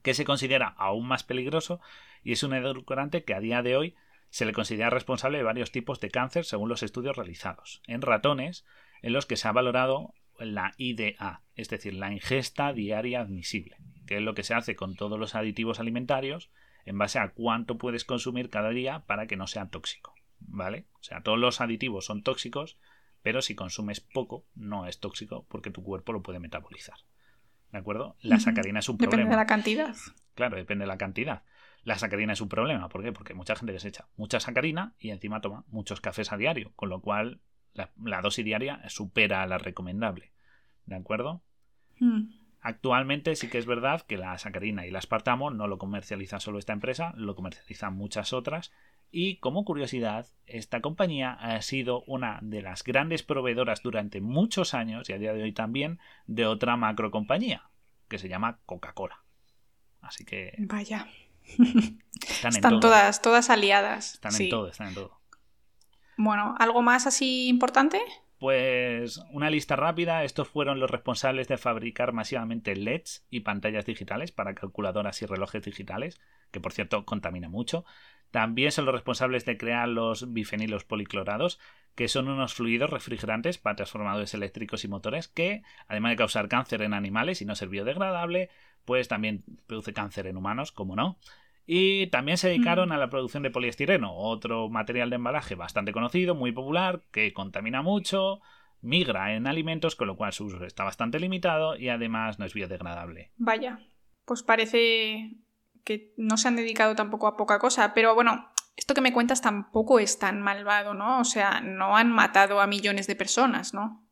que 0.00 0.14
se 0.14 0.24
considera 0.24 0.68
aún 0.68 1.06
más 1.06 1.22
peligroso 1.22 1.80
y 2.24 2.32
es 2.32 2.42
un 2.42 2.54
edulcorante 2.54 3.24
que 3.24 3.34
a 3.34 3.40
día 3.40 3.60
de 3.60 3.76
hoy 3.76 3.94
se 4.30 4.46
le 4.46 4.54
considera 4.54 4.88
responsable 4.88 5.36
de 5.36 5.44
varios 5.44 5.70
tipos 5.70 6.00
de 6.00 6.10
cáncer 6.10 6.46
según 6.46 6.70
los 6.70 6.82
estudios 6.82 7.14
realizados 7.14 7.82
en 7.86 8.00
ratones 8.00 8.64
en 9.02 9.12
los 9.12 9.26
que 9.26 9.36
se 9.36 9.48
ha 9.48 9.52
valorado 9.52 10.14
la 10.38 10.72
IDA, 10.76 11.42
es 11.54 11.68
decir, 11.68 11.94
la 11.94 12.12
ingesta 12.12 12.72
diaria 12.72 13.20
admisible, 13.20 13.76
que 14.06 14.16
es 14.16 14.22
lo 14.22 14.34
que 14.34 14.42
se 14.42 14.54
hace 14.54 14.74
con 14.76 14.96
todos 14.96 15.18
los 15.18 15.34
aditivos 15.34 15.80
alimentarios 15.80 16.50
en 16.84 16.98
base 16.98 17.18
a 17.18 17.28
cuánto 17.28 17.78
puedes 17.78 18.04
consumir 18.04 18.50
cada 18.50 18.70
día 18.70 19.04
para 19.06 19.26
que 19.26 19.36
no 19.36 19.46
sea 19.46 19.68
tóxico, 19.68 20.14
¿vale? 20.40 20.86
O 21.00 21.02
sea, 21.02 21.22
todos 21.22 21.38
los 21.38 21.60
aditivos 21.60 22.06
son 22.06 22.22
tóxicos, 22.22 22.78
pero 23.22 23.42
si 23.42 23.54
consumes 23.54 24.00
poco 24.00 24.46
no 24.54 24.86
es 24.86 24.98
tóxico 24.98 25.46
porque 25.48 25.70
tu 25.70 25.82
cuerpo 25.82 26.12
lo 26.12 26.22
puede 26.22 26.40
metabolizar. 26.40 26.96
¿De 27.70 27.78
acuerdo? 27.78 28.16
La 28.20 28.38
sacarina 28.38 28.80
es 28.80 28.88
un 28.88 28.96
Depende 28.98 29.16
problema. 29.16 29.30
de 29.30 29.36
la 29.36 29.46
cantidad. 29.46 29.94
Claro, 30.34 30.56
depende 30.56 30.82
de 30.82 30.88
la 30.88 30.98
cantidad. 30.98 31.42
La 31.84 31.96
sacarina 31.98 32.34
es 32.34 32.40
un 32.40 32.48
problema. 32.48 32.88
¿Por 32.88 33.02
qué? 33.02 33.12
Porque 33.12 33.32
mucha 33.34 33.56
gente 33.56 33.72
desecha 33.72 34.08
mucha 34.16 34.40
sacarina 34.40 34.94
y 34.98 35.10
encima 35.10 35.40
toma 35.40 35.64
muchos 35.68 36.00
cafés 36.00 36.32
a 36.32 36.36
diario, 36.36 36.72
con 36.76 36.90
lo 36.90 37.00
cual 37.00 37.40
la, 37.74 37.90
la 38.04 38.20
dosis 38.20 38.44
diaria 38.44 38.88
supera 38.88 39.46
la 39.46 39.58
recomendable. 39.58 40.32
¿De 40.86 40.96
acuerdo? 40.96 41.42
Mm. 41.98 42.42
Actualmente 42.60 43.34
sí 43.34 43.48
que 43.48 43.58
es 43.58 43.66
verdad 43.66 44.02
que 44.02 44.16
la 44.16 44.38
sacarina 44.38 44.86
y 44.86 44.90
el 44.90 44.96
aspartamo 44.96 45.50
no 45.50 45.66
lo 45.66 45.78
comercializa 45.78 46.38
solo 46.38 46.60
esta 46.60 46.72
empresa, 46.72 47.12
lo 47.16 47.34
comercializan 47.34 47.94
muchas 47.94 48.32
otras 48.32 48.72
Y 49.10 49.36
como 49.38 49.64
curiosidad, 49.64 50.28
esta 50.46 50.80
compañía 50.80 51.32
ha 51.32 51.60
sido 51.60 52.02
una 52.06 52.38
de 52.40 52.62
las 52.62 52.84
grandes 52.84 53.22
proveedoras 53.22 53.82
durante 53.82 54.20
muchos 54.20 54.74
años, 54.74 55.10
y 55.10 55.12
a 55.12 55.18
día 55.18 55.34
de 55.34 55.42
hoy 55.42 55.52
también, 55.52 55.98
de 56.26 56.46
otra 56.46 56.76
macro 56.76 57.10
compañía, 57.10 57.68
que 58.08 58.18
se 58.18 58.28
llama 58.28 58.60
Coca-Cola. 58.64 59.22
Así 60.00 60.24
que. 60.24 60.54
Vaya. 60.60 61.08
Están, 62.28 62.80
todas, 62.80 63.20
todas 63.20 63.50
aliadas. 63.50 64.14
Están 64.14 64.40
en 64.40 64.48
todo, 64.48 64.68
están 64.68 64.88
en 64.88 64.94
todo. 64.94 65.20
Bueno, 66.24 66.54
¿algo 66.60 66.82
más 66.82 67.08
así 67.08 67.48
importante? 67.48 68.00
Pues 68.38 69.20
una 69.32 69.50
lista 69.50 69.74
rápida, 69.74 70.22
estos 70.22 70.46
fueron 70.46 70.78
los 70.78 70.88
responsables 70.88 71.48
de 71.48 71.58
fabricar 71.58 72.12
masivamente 72.12 72.76
LEDs 72.76 73.26
y 73.28 73.40
pantallas 73.40 73.86
digitales 73.86 74.30
para 74.30 74.54
calculadoras 74.54 75.20
y 75.20 75.26
relojes 75.26 75.64
digitales, 75.64 76.20
que 76.52 76.60
por 76.60 76.72
cierto 76.72 77.04
contamina 77.04 77.48
mucho. 77.48 77.84
También 78.30 78.70
son 78.70 78.84
los 78.84 78.94
responsables 78.94 79.44
de 79.46 79.56
crear 79.56 79.88
los 79.88 80.32
bifenilos 80.32 80.84
policlorados, 80.84 81.58
que 81.96 82.06
son 82.06 82.28
unos 82.28 82.54
fluidos 82.54 82.90
refrigerantes 82.90 83.58
para 83.58 83.74
transformadores 83.74 84.32
eléctricos 84.32 84.84
y 84.84 84.88
motores 84.88 85.26
que, 85.26 85.64
además 85.88 86.12
de 86.12 86.16
causar 86.16 86.48
cáncer 86.48 86.82
en 86.82 86.94
animales 86.94 87.42
y 87.42 87.46
no 87.46 87.56
ser 87.56 87.68
biodegradable, 87.68 88.48
pues 88.84 89.08
también 89.08 89.42
produce 89.66 89.92
cáncer 89.92 90.28
en 90.28 90.36
humanos, 90.36 90.70
como 90.70 90.94
no. 90.94 91.18
Y 91.66 92.08
también 92.08 92.38
se 92.38 92.48
dedicaron 92.48 92.88
mm. 92.88 92.92
a 92.92 92.96
la 92.98 93.10
producción 93.10 93.42
de 93.42 93.50
poliestireno, 93.50 94.14
otro 94.14 94.68
material 94.68 95.10
de 95.10 95.16
embalaje 95.16 95.54
bastante 95.54 95.92
conocido, 95.92 96.34
muy 96.34 96.52
popular, 96.52 97.02
que 97.12 97.32
contamina 97.32 97.82
mucho, 97.82 98.40
migra 98.80 99.34
en 99.34 99.46
alimentos, 99.46 99.96
con 99.96 100.08
lo 100.08 100.16
cual 100.16 100.32
su 100.32 100.46
uso 100.46 100.64
está 100.64 100.84
bastante 100.84 101.20
limitado 101.20 101.76
y 101.76 101.88
además 101.88 102.38
no 102.38 102.44
es 102.44 102.54
biodegradable. 102.54 103.30
Vaya, 103.36 103.80
pues 104.24 104.42
parece 104.42 105.36
que 105.84 106.12
no 106.16 106.36
se 106.36 106.48
han 106.48 106.56
dedicado 106.56 106.94
tampoco 106.94 107.26
a 107.26 107.36
poca 107.36 107.58
cosa, 107.58 107.94
pero 107.94 108.14
bueno, 108.14 108.48
esto 108.76 108.94
que 108.94 109.00
me 109.00 109.12
cuentas 109.12 109.40
tampoco 109.40 109.98
es 109.98 110.18
tan 110.18 110.40
malvado, 110.42 110.94
¿no? 110.94 111.20
O 111.20 111.24
sea, 111.24 111.60
no 111.60 111.96
han 111.96 112.10
matado 112.10 112.60
a 112.60 112.66
millones 112.66 113.06
de 113.06 113.16
personas, 113.16 113.74
¿no? 113.74 114.04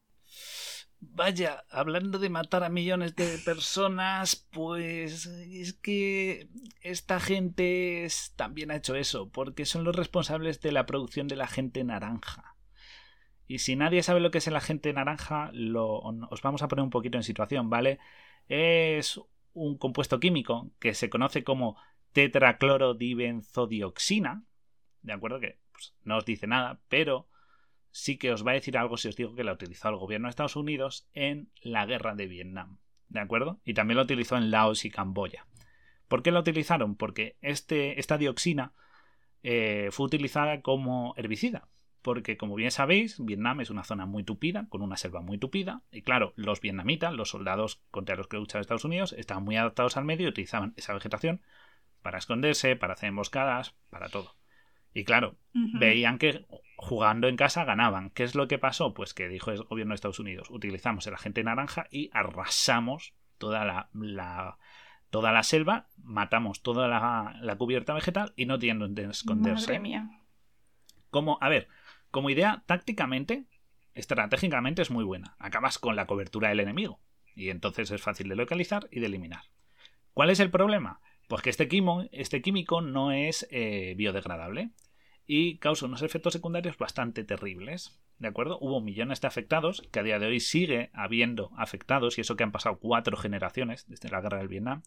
Vaya, 1.02 1.64
hablando 1.70 2.18
de 2.18 2.28
matar 2.28 2.62
a 2.62 2.68
millones 2.68 3.16
de 3.16 3.38
personas, 3.38 4.36
pues 4.36 5.24
es 5.26 5.72
que 5.72 6.50
esta 6.82 7.20
gente 7.20 8.06
también 8.36 8.70
ha 8.70 8.76
hecho 8.76 8.94
eso, 8.94 9.30
porque 9.30 9.64
son 9.64 9.84
los 9.84 9.96
responsables 9.96 10.60
de 10.60 10.72
la 10.72 10.84
producción 10.84 11.26
del 11.26 11.40
agente 11.40 11.84
naranja. 11.84 12.54
Y 13.46 13.60
si 13.60 13.76
nadie 13.76 14.02
sabe 14.02 14.20
lo 14.20 14.30
que 14.30 14.36
es 14.38 14.46
el 14.46 14.56
agente 14.56 14.92
naranja, 14.92 15.50
os 15.74 16.42
vamos 16.42 16.62
a 16.62 16.68
poner 16.68 16.82
un 16.82 16.90
poquito 16.90 17.16
en 17.16 17.24
situación, 17.24 17.70
¿vale? 17.70 17.98
Es 18.48 19.18
un 19.54 19.78
compuesto 19.78 20.20
químico 20.20 20.70
que 20.78 20.92
se 20.92 21.08
conoce 21.08 21.44
como 21.44 21.78
tetraclorodibenzodioxina, 22.12 24.44
¿de 25.00 25.12
acuerdo? 25.14 25.40
Que 25.40 25.56
pues, 25.72 25.94
no 26.04 26.18
os 26.18 26.26
dice 26.26 26.46
nada, 26.46 26.78
pero 26.88 27.29
sí 27.90 28.18
que 28.18 28.32
os 28.32 28.46
va 28.46 28.52
a 28.52 28.54
decir 28.54 28.76
algo 28.78 28.96
si 28.96 29.08
os 29.08 29.16
digo 29.16 29.34
que 29.34 29.44
la 29.44 29.52
utilizó 29.52 29.88
el 29.88 29.96
gobierno 29.96 30.26
de 30.26 30.30
Estados 30.30 30.56
Unidos 30.56 31.08
en 31.12 31.50
la 31.62 31.86
guerra 31.86 32.14
de 32.14 32.26
Vietnam. 32.26 32.78
¿De 33.08 33.20
acuerdo? 33.20 33.60
Y 33.64 33.74
también 33.74 33.96
la 33.96 34.04
utilizó 34.04 34.36
en 34.36 34.50
Laos 34.50 34.84
y 34.84 34.90
Camboya. 34.90 35.46
¿Por 36.08 36.22
qué 36.22 36.30
la 36.30 36.40
utilizaron? 36.40 36.96
Porque 36.96 37.36
este, 37.40 37.98
esta 38.00 38.18
dioxina 38.18 38.72
eh, 39.42 39.88
fue 39.90 40.06
utilizada 40.06 40.60
como 40.62 41.14
herbicida. 41.16 41.68
Porque, 42.02 42.36
como 42.36 42.54
bien 42.54 42.70
sabéis, 42.70 43.22
Vietnam 43.22 43.60
es 43.60 43.68
una 43.68 43.84
zona 43.84 44.06
muy 44.06 44.24
tupida, 44.24 44.66
con 44.70 44.80
una 44.80 44.96
selva 44.96 45.20
muy 45.20 45.38
tupida. 45.38 45.82
Y 45.92 46.02
claro, 46.02 46.32
los 46.34 46.60
vietnamitas, 46.60 47.12
los 47.12 47.28
soldados 47.28 47.82
contra 47.90 48.16
los 48.16 48.26
que 48.26 48.38
luchaba 48.38 48.60
Estados 48.60 48.84
Unidos, 48.84 49.12
estaban 49.12 49.44
muy 49.44 49.56
adaptados 49.56 49.96
al 49.96 50.04
medio 50.04 50.26
y 50.26 50.30
utilizaban 50.30 50.72
esa 50.76 50.94
vegetación 50.94 51.42
para 52.00 52.18
esconderse, 52.18 52.76
para 52.76 52.94
hacer 52.94 53.10
emboscadas, 53.10 53.74
para 53.90 54.08
todo. 54.08 54.39
Y 54.92 55.04
claro, 55.04 55.36
veían 55.52 56.18
que 56.18 56.46
jugando 56.76 57.28
en 57.28 57.36
casa 57.36 57.64
ganaban. 57.64 58.10
¿Qué 58.10 58.24
es 58.24 58.34
lo 58.34 58.48
que 58.48 58.58
pasó? 58.58 58.94
Pues 58.94 59.14
que 59.14 59.28
dijo 59.28 59.50
el 59.50 59.62
gobierno 59.64 59.92
de 59.92 59.96
Estados 59.96 60.18
Unidos, 60.18 60.48
utilizamos 60.50 61.06
el 61.06 61.14
agente 61.14 61.44
naranja 61.44 61.86
y 61.90 62.10
arrasamos 62.12 63.14
toda 63.38 63.64
la, 63.64 64.58
toda 65.10 65.32
la 65.32 65.42
selva, 65.42 65.88
matamos 66.02 66.62
toda 66.62 66.88
la, 66.88 67.56
cubierta 67.56 67.94
vegetal 67.94 68.32
y 68.36 68.46
no 68.46 68.58
tienen 68.58 68.80
donde 68.80 69.04
esconderse. 69.04 69.66
Madre 69.66 69.80
mía. 69.80 70.10
Como, 71.10 71.38
a 71.40 71.48
ver, 71.48 71.68
como 72.10 72.30
idea, 72.30 72.62
tácticamente, 72.66 73.44
estratégicamente 73.94 74.82
es 74.82 74.90
muy 74.90 75.04
buena. 75.04 75.36
Acabas 75.38 75.78
con 75.78 75.96
la 75.96 76.06
cobertura 76.06 76.48
del 76.48 76.60
enemigo. 76.60 77.00
Y 77.34 77.50
entonces 77.50 77.90
es 77.90 78.02
fácil 78.02 78.28
de 78.28 78.36
localizar 78.36 78.88
y 78.90 79.00
de 79.00 79.06
eliminar. 79.06 79.42
¿Cuál 80.14 80.30
es 80.30 80.40
el 80.40 80.50
problema? 80.50 81.00
Pues 81.30 81.42
que 81.42 81.50
este, 81.50 81.68
este 82.10 82.42
químico 82.42 82.80
no 82.80 83.12
es 83.12 83.46
eh, 83.52 83.94
biodegradable 83.96 84.70
y 85.28 85.58
causa 85.58 85.86
unos 85.86 86.02
efectos 86.02 86.32
secundarios 86.32 86.76
bastante 86.76 87.22
terribles. 87.22 88.02
¿De 88.18 88.26
acuerdo? 88.26 88.58
Hubo 88.60 88.80
millones 88.80 89.20
de 89.20 89.28
afectados, 89.28 89.80
que 89.92 90.00
a 90.00 90.02
día 90.02 90.18
de 90.18 90.26
hoy 90.26 90.40
sigue 90.40 90.90
habiendo 90.92 91.52
afectados, 91.56 92.18
y 92.18 92.22
eso 92.22 92.34
que 92.34 92.42
han 92.42 92.50
pasado 92.50 92.80
cuatro 92.80 93.16
generaciones 93.16 93.86
desde 93.86 94.08
la 94.08 94.20
guerra 94.20 94.38
del 94.38 94.48
Vietnam. 94.48 94.82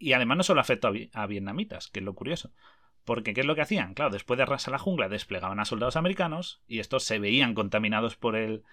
Y 0.00 0.14
además 0.14 0.38
no 0.38 0.42
solo 0.42 0.60
afectó 0.60 0.90
a, 1.12 1.26
vietnamitas, 1.28 1.86
que 1.86 2.00
es 2.00 2.04
lo 2.04 2.16
curioso. 2.16 2.50
Porque 3.04 3.32
¿qué 3.32 3.42
es 3.42 3.46
lo 3.46 3.54
que 3.54 3.62
hacían? 3.62 3.94
Claro, 3.94 4.10
después 4.10 4.36
de 4.36 4.42
arrasar 4.42 4.72
la 4.72 4.80
jungla 4.80 5.08
desplegaban 5.08 5.60
a 5.60 5.64
soldados 5.64 5.94
americanos 5.94 6.60
y 6.66 6.80
estos 6.80 7.04
se 7.04 7.20
veían 7.20 7.54
contaminados 7.54 8.16
por 8.16 8.34
el, 8.34 8.64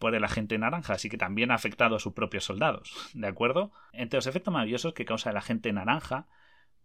por 0.00 0.16
el 0.16 0.24
agente 0.24 0.58
naranja, 0.58 0.94
así 0.94 1.08
que 1.08 1.18
también 1.18 1.52
ha 1.52 1.54
afectado 1.54 1.94
a 1.94 2.00
sus 2.00 2.14
propios 2.14 2.42
soldados. 2.42 2.92
¿De 3.14 3.28
acuerdo? 3.28 3.70
Entre 3.92 4.16
los 4.16 4.26
efectos 4.26 4.52
maravillosos 4.52 4.92
que 4.92 5.04
causa 5.04 5.30
el 5.30 5.36
agente 5.36 5.72
naranja 5.72 6.26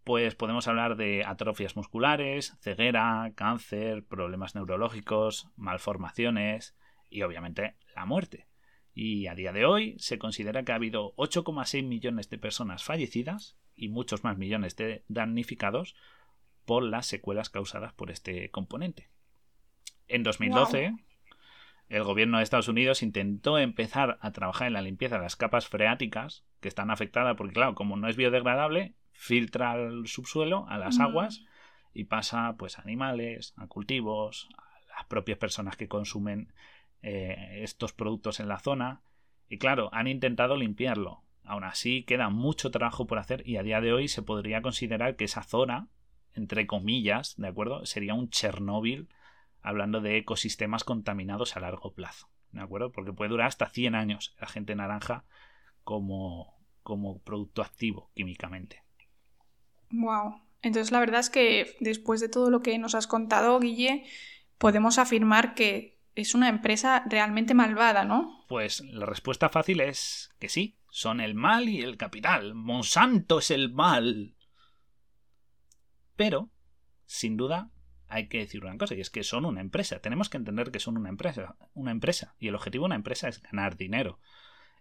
pues 0.04 0.34
podemos 0.34 0.68
hablar 0.68 0.96
de 0.96 1.24
atrofias 1.24 1.76
musculares, 1.76 2.56
ceguera, 2.60 3.32
cáncer, 3.34 4.04
problemas 4.04 4.54
neurológicos, 4.54 5.48
malformaciones 5.56 6.76
y 7.08 7.22
obviamente 7.22 7.74
la 7.96 8.04
muerte. 8.04 8.46
Y 8.92 9.26
a 9.26 9.34
día 9.34 9.52
de 9.52 9.64
hoy 9.64 9.96
se 9.98 10.18
considera 10.18 10.62
que 10.62 10.72
ha 10.72 10.76
habido 10.76 11.14
8,6 11.16 11.84
millones 11.84 12.28
de 12.28 12.38
personas 12.38 12.84
fallecidas 12.84 13.56
y 13.74 13.88
muchos 13.88 14.22
más 14.22 14.36
millones 14.36 14.76
de 14.76 15.04
damnificados 15.08 15.96
por 16.64 16.82
las 16.82 17.06
secuelas 17.06 17.50
causadas 17.50 17.92
por 17.92 18.10
este 18.10 18.50
componente. 18.50 19.10
En 20.06 20.22
2012, 20.22 20.94
el 21.88 22.02
gobierno 22.04 22.38
de 22.38 22.44
Estados 22.44 22.68
Unidos 22.68 23.02
intentó 23.02 23.58
empezar 23.58 24.18
a 24.20 24.32
trabajar 24.32 24.68
en 24.68 24.74
la 24.74 24.82
limpieza 24.82 25.16
de 25.16 25.22
las 25.22 25.36
capas 25.36 25.66
freáticas 25.66 26.44
que 26.60 26.68
están 26.68 26.90
afectadas 26.90 27.36
porque, 27.36 27.54
claro, 27.54 27.74
como 27.74 27.96
no 27.96 28.08
es 28.08 28.16
biodegradable, 28.16 28.94
filtra 29.14 29.72
al 29.72 30.06
subsuelo, 30.06 30.66
a 30.68 30.76
las 30.76 31.00
aguas, 31.00 31.44
y 31.94 32.04
pasa 32.04 32.56
pues 32.58 32.78
a 32.78 32.82
animales, 32.82 33.54
a 33.56 33.66
cultivos, 33.68 34.48
a 34.58 34.94
las 34.96 35.06
propias 35.06 35.38
personas 35.38 35.76
que 35.76 35.88
consumen 35.88 36.52
eh, 37.02 37.60
estos 37.62 37.92
productos 37.92 38.40
en 38.40 38.48
la 38.48 38.58
zona. 38.58 39.00
Y 39.48 39.58
claro, 39.58 39.88
han 39.92 40.08
intentado 40.08 40.56
limpiarlo. 40.56 41.22
Aún 41.44 41.64
así, 41.64 42.02
queda 42.04 42.30
mucho 42.30 42.70
trabajo 42.70 43.06
por 43.06 43.18
hacer 43.18 43.46
y 43.46 43.56
a 43.56 43.62
día 43.62 43.80
de 43.80 43.92
hoy 43.92 44.08
se 44.08 44.22
podría 44.22 44.62
considerar 44.62 45.16
que 45.16 45.24
esa 45.24 45.42
zona, 45.42 45.88
entre 46.32 46.66
comillas, 46.66 47.34
¿de 47.36 47.48
acuerdo? 47.48 47.84
Sería 47.86 48.14
un 48.14 48.30
Chernóbil 48.30 49.08
hablando 49.60 50.00
de 50.00 50.18
ecosistemas 50.18 50.84
contaminados 50.84 51.56
a 51.56 51.60
largo 51.60 51.92
plazo, 51.92 52.28
¿de 52.52 52.60
acuerdo? 52.60 52.92
Porque 52.92 53.12
puede 53.12 53.30
durar 53.30 53.48
hasta 53.48 53.68
100 53.68 53.94
años 53.94 54.34
la 54.40 54.46
gente 54.46 54.74
naranja 54.74 55.24
como, 55.82 56.54
como 56.82 57.18
producto 57.20 57.62
activo 57.62 58.10
químicamente. 58.14 58.83
Wow. 59.94 60.40
Entonces 60.62 60.92
la 60.92 61.00
verdad 61.00 61.20
es 61.20 61.30
que 61.30 61.76
después 61.80 62.20
de 62.20 62.28
todo 62.28 62.50
lo 62.50 62.60
que 62.60 62.78
nos 62.78 62.94
has 62.94 63.06
contado, 63.06 63.58
Guille, 63.60 64.04
podemos 64.58 64.98
afirmar 64.98 65.54
que 65.54 66.00
es 66.14 66.34
una 66.34 66.48
empresa 66.48 67.04
realmente 67.06 67.54
malvada, 67.54 68.04
¿no? 68.04 68.44
Pues 68.48 68.80
la 68.80 69.06
respuesta 69.06 69.48
fácil 69.48 69.80
es 69.80 70.30
que 70.38 70.48
sí, 70.48 70.78
son 70.90 71.20
el 71.20 71.34
mal 71.34 71.68
y 71.68 71.82
el 71.82 71.96
capital. 71.96 72.54
Monsanto 72.54 73.40
es 73.40 73.50
el 73.50 73.72
mal. 73.72 74.34
Pero, 76.16 76.50
sin 77.04 77.36
duda, 77.36 77.70
hay 78.06 78.28
que 78.28 78.38
decir 78.38 78.64
una 78.64 78.78
cosa, 78.78 78.94
y 78.94 79.00
es 79.00 79.10
que 79.10 79.24
son 79.24 79.44
una 79.44 79.60
empresa. 79.60 79.98
Tenemos 79.98 80.28
que 80.28 80.36
entender 80.36 80.70
que 80.70 80.78
son 80.78 80.96
una 80.96 81.08
empresa, 81.08 81.56
una 81.74 81.90
empresa. 81.90 82.36
Y 82.38 82.48
el 82.48 82.54
objetivo 82.54 82.84
de 82.84 82.86
una 82.86 82.94
empresa 82.94 83.28
es 83.28 83.42
ganar 83.42 83.76
dinero. 83.76 84.20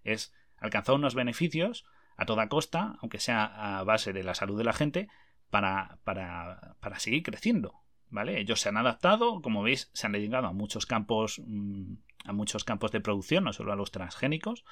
Es 0.04 0.34
alcanzar 0.58 0.96
unos 0.96 1.16
beneficios 1.16 1.86
a 2.18 2.26
toda 2.26 2.50
costa, 2.50 2.98
aunque 3.02 3.20
sea 3.20 3.80
a 3.80 3.84
base 3.84 4.14
de 4.14 4.24
la 4.24 4.36
salud 4.36 4.58
de 4.58 4.64
la 4.64 4.74
gente, 4.74 5.10
para, 5.50 6.00
para, 6.04 6.78
para 6.80 7.00
seguir 7.00 7.24
creciendo. 7.24 7.76
¿Vale? 8.10 8.40
Ellos 8.40 8.60
se 8.60 8.70
han 8.70 8.78
adaptado, 8.78 9.42
como 9.42 9.64
veis, 9.64 9.90
se 9.94 10.06
han 10.06 10.14
dedicado 10.14 10.48
a 10.48 10.54
muchos 10.54 10.86
campos, 10.86 11.42
mm, 11.46 11.94
a 12.26 12.34
muchos 12.34 12.64
campos 12.64 12.92
de 12.92 13.02
producción, 13.02 13.44
no 13.44 13.54
solo 13.54 13.74
a 13.74 13.76
los 13.76 13.92
transgénicos, 13.92 14.66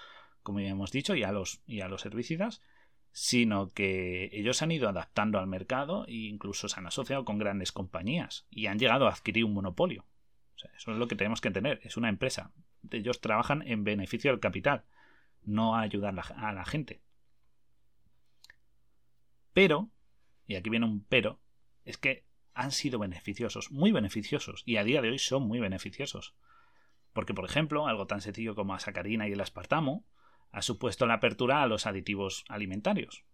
como 0.43 0.59
ya 0.59 0.69
hemos 0.69 0.91
dicho, 0.91 1.15
y 1.15 1.23
a 1.23 1.31
los, 1.31 1.61
y 1.65 1.81
a 1.81 1.87
los 1.87 2.05
herbicidas, 2.05 2.61
sino 3.11 3.69
que 3.69 4.29
ellos 4.31 4.61
han 4.61 4.71
ido 4.71 4.87
adaptando 4.87 5.37
al 5.37 5.47
mercado 5.47 6.05
e 6.07 6.13
incluso 6.13 6.69
se 6.69 6.79
han 6.79 6.87
asociado 6.87 7.25
con 7.25 7.37
grandes 7.37 7.71
compañías 7.71 8.47
y 8.49 8.67
han 8.67 8.79
llegado 8.79 9.07
a 9.07 9.11
adquirir 9.11 9.45
un 9.45 9.53
monopolio. 9.53 10.05
eso 10.75 10.91
es 10.91 10.97
lo 10.97 11.07
que 11.07 11.15
tenemos 11.15 11.41
que 11.41 11.51
tener. 11.51 11.79
Es 11.83 11.97
una 11.97 12.09
empresa. 12.09 12.51
Ellos 12.89 13.21
trabajan 13.21 13.61
en 13.67 13.83
beneficio 13.83 14.31
del 14.31 14.39
capital, 14.39 14.83
no 15.43 15.75
a 15.75 15.81
ayudar 15.81 16.15
a 16.35 16.53
la 16.53 16.65
gente. 16.65 17.01
Pero, 19.53 19.89
y 20.47 20.55
aquí 20.55 20.69
viene 20.69 20.85
un 20.85 21.05
pero, 21.05 21.39
es 21.83 21.97
que 21.97 22.25
han 22.53 22.71
sido 22.71 22.99
beneficiosos, 22.99 23.71
muy 23.71 23.91
beneficiosos, 23.91 24.63
y 24.65 24.77
a 24.77 24.83
día 24.83 25.01
de 25.01 25.09
hoy 25.09 25.19
son 25.19 25.47
muy 25.47 25.59
beneficiosos. 25.59 26.35
Porque, 27.13 27.33
por 27.33 27.45
ejemplo, 27.45 27.87
algo 27.87 28.07
tan 28.07 28.21
sencillo 28.21 28.55
como 28.55 28.73
la 28.73 28.79
sacarina 28.79 29.27
y 29.27 29.33
el 29.33 29.41
aspartamo 29.41 30.05
ha 30.51 30.61
supuesto 30.61 31.05
la 31.05 31.15
apertura 31.15 31.63
a 31.63 31.67
los 31.67 31.85
aditivos 31.85 32.45
alimentarios. 32.49 33.25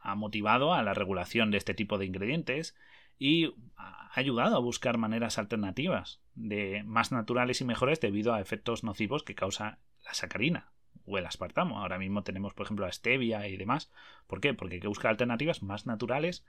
Ha 0.00 0.14
motivado 0.14 0.74
a 0.74 0.82
la 0.82 0.94
regulación 0.94 1.50
de 1.50 1.58
este 1.58 1.74
tipo 1.74 1.98
de 1.98 2.06
ingredientes 2.06 2.76
y 3.18 3.54
ha 3.76 4.10
ayudado 4.14 4.56
a 4.56 4.60
buscar 4.60 4.98
maneras 4.98 5.38
alternativas 5.38 6.20
de 6.34 6.82
más 6.84 7.10
naturales 7.10 7.60
y 7.60 7.64
mejores 7.64 8.00
debido 8.00 8.32
a 8.32 8.40
efectos 8.40 8.84
nocivos 8.84 9.24
que 9.24 9.34
causa 9.34 9.80
la 10.04 10.14
sacarina 10.14 10.72
o 11.06 11.18
el 11.18 11.26
aspartamo. 11.26 11.78
Ahora 11.78 11.98
mismo 11.98 12.22
tenemos, 12.22 12.54
por 12.54 12.66
ejemplo, 12.66 12.86
la 12.86 12.92
stevia 12.92 13.46
y 13.48 13.56
demás. 13.56 13.90
¿Por 14.26 14.40
qué? 14.40 14.54
Porque 14.54 14.76
hay 14.76 14.80
que 14.80 14.88
buscar 14.88 15.10
alternativas 15.10 15.62
más 15.62 15.86
naturales 15.86 16.44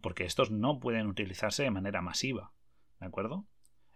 porque 0.00 0.24
estos 0.24 0.50
no 0.50 0.80
pueden 0.80 1.06
utilizarse 1.06 1.62
de 1.62 1.70
manera 1.70 2.02
masiva. 2.02 2.52
¿De 3.00 3.06
acuerdo? 3.06 3.46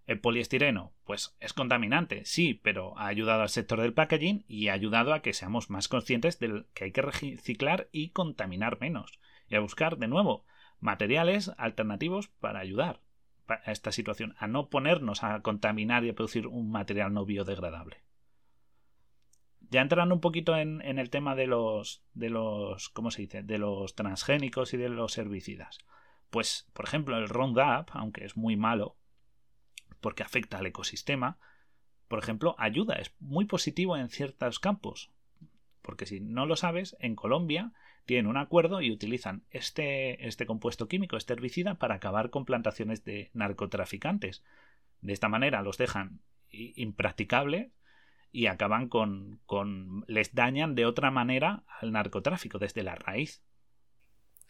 El 0.07 0.21
poliestireno, 0.21 0.93
pues 1.05 1.35
es 1.41 1.55
contaminante, 1.55 2.27
sí, 2.27 2.61
pero 2.63 2.99
ha 2.99 3.07
ayudado 3.07 3.41
al 3.41 3.49
sector 3.49 3.81
del 3.81 3.95
packaging 3.95 4.45
y 4.47 4.69
ha 4.69 4.75
ayudado 4.75 5.15
a 5.15 5.23
que 5.23 5.33
seamos 5.33 5.71
más 5.71 5.89
conscientes 5.89 6.39
de 6.39 6.67
que 6.75 6.85
hay 6.85 6.93
que 6.93 7.01
reciclar 7.01 7.89
y 7.91 8.11
contaminar 8.11 8.79
menos. 8.81 9.19
Y 9.49 9.55
a 9.55 9.61
buscar, 9.61 9.97
de 9.97 10.09
nuevo, 10.09 10.45
materiales 10.79 11.53
alternativos 11.57 12.29
para 12.29 12.61
ayudar 12.61 13.01
a 13.47 13.73
esta 13.73 13.93
situación, 13.93 14.35
a 14.39 14.47
no 14.47 14.69
ponernos 14.69 15.23
a 15.23 15.41
contaminar 15.41 16.05
y 16.05 16.11
a 16.11 16.15
producir 16.15 16.47
un 16.47 16.71
material 16.71 17.13
no 17.13 17.25
biodegradable. 17.25 18.03
Ya 19.71 19.81
entrando 19.81 20.15
un 20.15 20.21
poquito 20.21 20.57
en, 20.57 20.81
el 20.83 21.11
tema 21.11 21.35
de 21.35 21.47
los, 21.47 22.03
de 22.13 22.31
los, 22.31 22.89
¿cómo 22.91 23.11
se 23.11 23.23
dice? 23.23 23.43
De 23.43 23.59
los 23.59 23.95
transgénicos 23.95 24.75
y 24.75 24.77
de 24.77 24.89
los 24.89 25.17
herbicidas. 25.19 25.79
Pues, 26.31 26.69
por 26.73 26.85
ejemplo, 26.85 27.17
el 27.17 27.29
Roundup, 27.29 27.91
aunque 27.93 28.25
es 28.25 28.37
muy 28.37 28.57
malo, 28.57 28.97
porque 30.01 30.23
afecta 30.23 30.59
al 30.59 30.67
ecosistema, 30.67 31.39
por 32.09 32.19
ejemplo, 32.19 32.55
ayuda, 32.59 32.97
es 32.97 33.15
muy 33.21 33.47
positivo 33.47 33.97
en 33.97 34.09
ciertos 34.09 34.59
campos. 34.59 35.11
Porque 35.83 36.07
si 36.07 36.21
no 36.21 36.47
lo 36.47 36.57
sabes, 36.57 36.97
en 37.01 37.15
Colombia 37.15 37.73
tienen 38.05 38.27
un 38.27 38.37
acuerdo 38.37 38.81
y 38.81 38.91
utilizan 38.91 39.45
este, 39.51 40.27
este 40.27 40.47
compuesto 40.47 40.89
químico, 40.89 41.17
este 41.17 41.33
herbicida, 41.33 41.75
para 41.77 41.95
acabar 41.95 42.31
con 42.31 42.45
plantaciones 42.45 43.05
de 43.05 43.31
narcotraficantes. 43.33 44.45
De 45.01 45.13
esta 45.13 45.29
manera 45.29 45.63
los 45.63 45.79
dejan 45.79 46.21
impracticables 46.51 47.73
y 48.35 48.49
acaban 48.49 48.89
con, 48.89 49.39
con. 49.47 50.05
les 50.09 50.35
dañan 50.35 50.75
de 50.75 50.87
otra 50.87 51.13
manera 51.13 51.63
al 51.81 51.93
narcotráfico, 51.93 52.59
desde 52.59 52.83
la 52.83 52.97
raíz. 52.97 53.45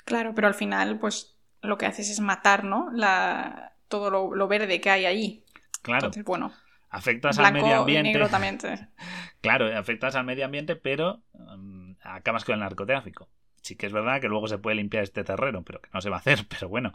Claro, 0.06 0.34
pero 0.34 0.48
al 0.48 0.54
final, 0.54 0.98
pues 0.98 1.36
lo 1.60 1.76
que 1.76 1.84
haces 1.84 2.08
es 2.08 2.18
matar, 2.18 2.64
¿no? 2.64 2.90
La, 2.92 3.74
todo 3.88 4.34
lo, 4.34 4.48
verde 4.48 4.80
que 4.80 4.88
hay 4.88 5.04
ahí. 5.04 5.44
Claro. 5.82 6.06
Entonces, 6.06 6.24
bueno. 6.24 6.50
Afectas 6.88 7.38
al 7.38 7.52
medio 7.52 7.80
ambiente. 7.80 8.18
también, 8.30 8.58
claro, 9.42 9.66
afectas 9.76 10.14
al 10.14 10.24
medio 10.24 10.46
ambiente, 10.46 10.76
pero 10.76 11.22
mm, 11.34 11.96
acabas 12.04 12.46
con 12.46 12.54
el 12.54 12.60
narcotráfico. 12.60 13.28
Sí 13.60 13.76
que 13.76 13.84
es 13.84 13.92
verdad 13.92 14.18
que 14.18 14.28
luego 14.28 14.48
se 14.48 14.56
puede 14.56 14.76
limpiar 14.76 15.02
este 15.02 15.24
terreno, 15.24 15.62
pero 15.62 15.82
que 15.82 15.90
no 15.92 16.00
se 16.00 16.08
va 16.08 16.16
a 16.16 16.20
hacer. 16.20 16.46
Pero 16.48 16.70
bueno, 16.70 16.94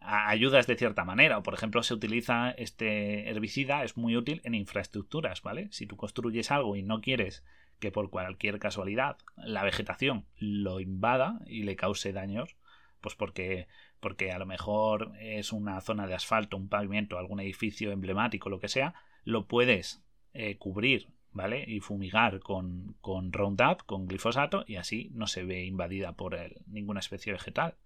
ayudas 0.00 0.66
de 0.66 0.76
cierta 0.76 1.04
manera. 1.04 1.38
O 1.38 1.42
por 1.42 1.54
ejemplo, 1.54 1.82
se 1.82 1.94
utiliza 1.94 2.50
este 2.50 3.28
herbicida, 3.28 3.84
es 3.84 3.96
muy 3.96 4.16
útil 4.16 4.40
en 4.44 4.54
infraestructuras, 4.54 5.42
¿vale? 5.42 5.68
Si 5.70 5.86
tú 5.86 5.96
construyes 5.96 6.50
algo 6.50 6.76
y 6.76 6.82
no 6.82 7.00
quieres 7.00 7.44
que 7.78 7.90
por 7.90 8.10
cualquier 8.10 8.58
casualidad 8.58 9.16
la 9.36 9.64
vegetación 9.64 10.26
lo 10.36 10.80
invada 10.80 11.40
y 11.46 11.62
le 11.62 11.76
cause 11.76 12.12
daños, 12.12 12.56
pues 13.00 13.14
porque, 13.14 13.68
porque 14.00 14.32
a 14.32 14.38
lo 14.38 14.46
mejor 14.46 15.12
es 15.18 15.52
una 15.52 15.80
zona 15.80 16.06
de 16.06 16.14
asfalto, 16.14 16.56
un 16.56 16.68
pavimento, 16.68 17.18
algún 17.18 17.40
edificio 17.40 17.90
emblemático, 17.90 18.50
lo 18.50 18.60
que 18.60 18.68
sea, 18.68 18.94
lo 19.24 19.46
puedes 19.46 20.02
eh, 20.34 20.56
cubrir, 20.58 21.08
¿vale? 21.32 21.64
Y 21.66 21.80
fumigar 21.80 22.40
con, 22.40 22.96
con 23.00 23.32
Roundup, 23.32 23.84
con 23.86 24.06
glifosato, 24.06 24.64
y 24.66 24.76
así 24.76 25.10
no 25.14 25.26
se 25.26 25.44
ve 25.44 25.64
invadida 25.64 26.12
por 26.12 26.36
ninguna 26.66 27.00
especie 27.00 27.32
vegetal. 27.32 27.76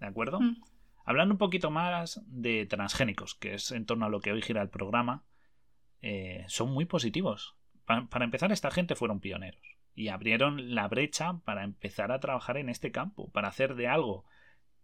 ¿De 0.00 0.06
acuerdo? 0.06 0.40
Mm. 0.40 0.56
Hablando 1.04 1.34
un 1.34 1.38
poquito 1.38 1.70
más 1.70 2.22
de 2.26 2.66
transgénicos, 2.66 3.34
que 3.34 3.54
es 3.54 3.72
en 3.72 3.86
torno 3.86 4.06
a 4.06 4.08
lo 4.08 4.20
que 4.20 4.32
hoy 4.32 4.42
gira 4.42 4.62
el 4.62 4.70
programa, 4.70 5.24
eh, 6.00 6.44
son 6.48 6.72
muy 6.72 6.84
positivos. 6.84 7.56
para 7.84 8.24
empezar, 8.24 8.50
esta 8.50 8.70
gente 8.70 8.94
fueron 8.94 9.20
pioneros 9.20 9.62
y 9.94 10.08
abrieron 10.08 10.74
la 10.74 10.88
brecha 10.88 11.40
para 11.44 11.64
empezar 11.64 12.10
a 12.10 12.20
trabajar 12.20 12.56
en 12.56 12.68
este 12.68 12.90
campo, 12.90 13.30
para 13.30 13.48
hacer 13.48 13.74
de 13.74 13.88
algo 13.88 14.24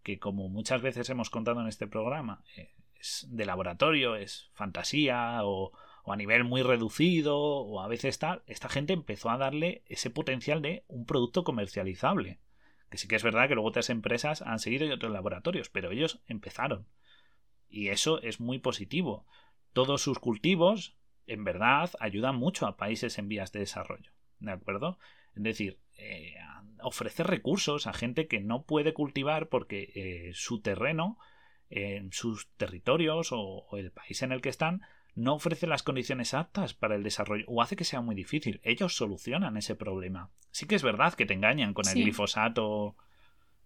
que, 0.03 0.19
como 0.19 0.49
muchas 0.49 0.81
veces 0.81 1.09
hemos 1.09 1.29
contado 1.29 1.61
en 1.61 1.67
este 1.67 1.87
programa, 1.87 2.43
eh, 2.55 2.73
es 2.95 3.27
de 3.29 3.45
laboratorio, 3.45 4.15
es 4.15 4.49
fantasía 4.53 5.39
o, 5.43 5.71
o 6.03 6.13
a 6.13 6.15
nivel 6.15 6.43
muy 6.43 6.63
reducido 6.63 7.37
o 7.37 7.81
a 7.81 7.87
veces 7.87 8.19
tal, 8.19 8.43
esta 8.47 8.69
gente 8.69 8.93
empezó 8.93 9.29
a 9.29 9.37
darle 9.37 9.83
ese 9.87 10.09
potencial 10.09 10.61
de 10.61 10.83
un 10.87 11.05
producto 11.05 11.43
comercializable. 11.43 12.39
Que 12.91 12.97
sí 12.97 13.07
que 13.07 13.15
es 13.15 13.23
verdad 13.23 13.47
que 13.47 13.55
luego 13.55 13.69
otras 13.69 13.89
empresas 13.89 14.43
han 14.43 14.59
seguido 14.59 14.85
y 14.85 14.91
otros 14.91 15.11
laboratorios, 15.11 15.69
pero 15.69 15.89
ellos 15.89 16.21
empezaron. 16.27 16.87
Y 17.67 17.87
eso 17.87 18.21
es 18.21 18.39
muy 18.39 18.59
positivo. 18.59 19.25
Todos 19.73 20.03
sus 20.03 20.19
cultivos, 20.19 20.97
en 21.25 21.43
verdad, 21.43 21.89
ayudan 21.99 22.35
mucho 22.35 22.67
a 22.67 22.77
países 22.77 23.17
en 23.17 23.29
vías 23.29 23.51
de 23.53 23.61
desarrollo. 23.61 24.11
¿De 24.39 24.51
acuerdo? 24.51 24.99
Es 25.35 25.43
decir, 25.43 25.79
eh, 25.97 26.35
ofrecer 26.83 27.27
recursos 27.27 27.87
a 27.87 27.93
gente 27.93 28.27
que 28.27 28.41
no 28.41 28.65
puede 28.65 28.93
cultivar 28.93 29.47
porque 29.47 29.91
eh, 29.95 30.31
su 30.33 30.61
terreno, 30.61 31.17
en 31.69 32.11
sus 32.11 32.49
territorios 32.57 33.29
o, 33.31 33.65
el 33.77 33.91
país 33.91 34.21
en 34.21 34.33
el 34.33 34.41
que 34.41 34.49
están 34.49 34.81
no 35.15 35.35
ofrece 35.35 35.67
las 35.67 35.83
condiciones 35.83 36.33
aptas 36.33 36.73
para 36.73 36.95
el 36.95 37.03
desarrollo 37.03 37.45
o 37.47 37.61
hace 37.61 37.75
que 37.75 37.83
sea 37.83 38.01
muy 38.01 38.15
difícil. 38.15 38.61
Ellos 38.63 38.95
solucionan 38.95 39.57
ese 39.57 39.75
problema. 39.75 40.29
Sí 40.51 40.65
que 40.65 40.75
es 40.75 40.83
verdad 40.83 41.13
que 41.13 41.25
te 41.25 41.33
engañan 41.33 41.73
con 41.73 41.87
el 41.87 41.95
glifosato 41.95 42.95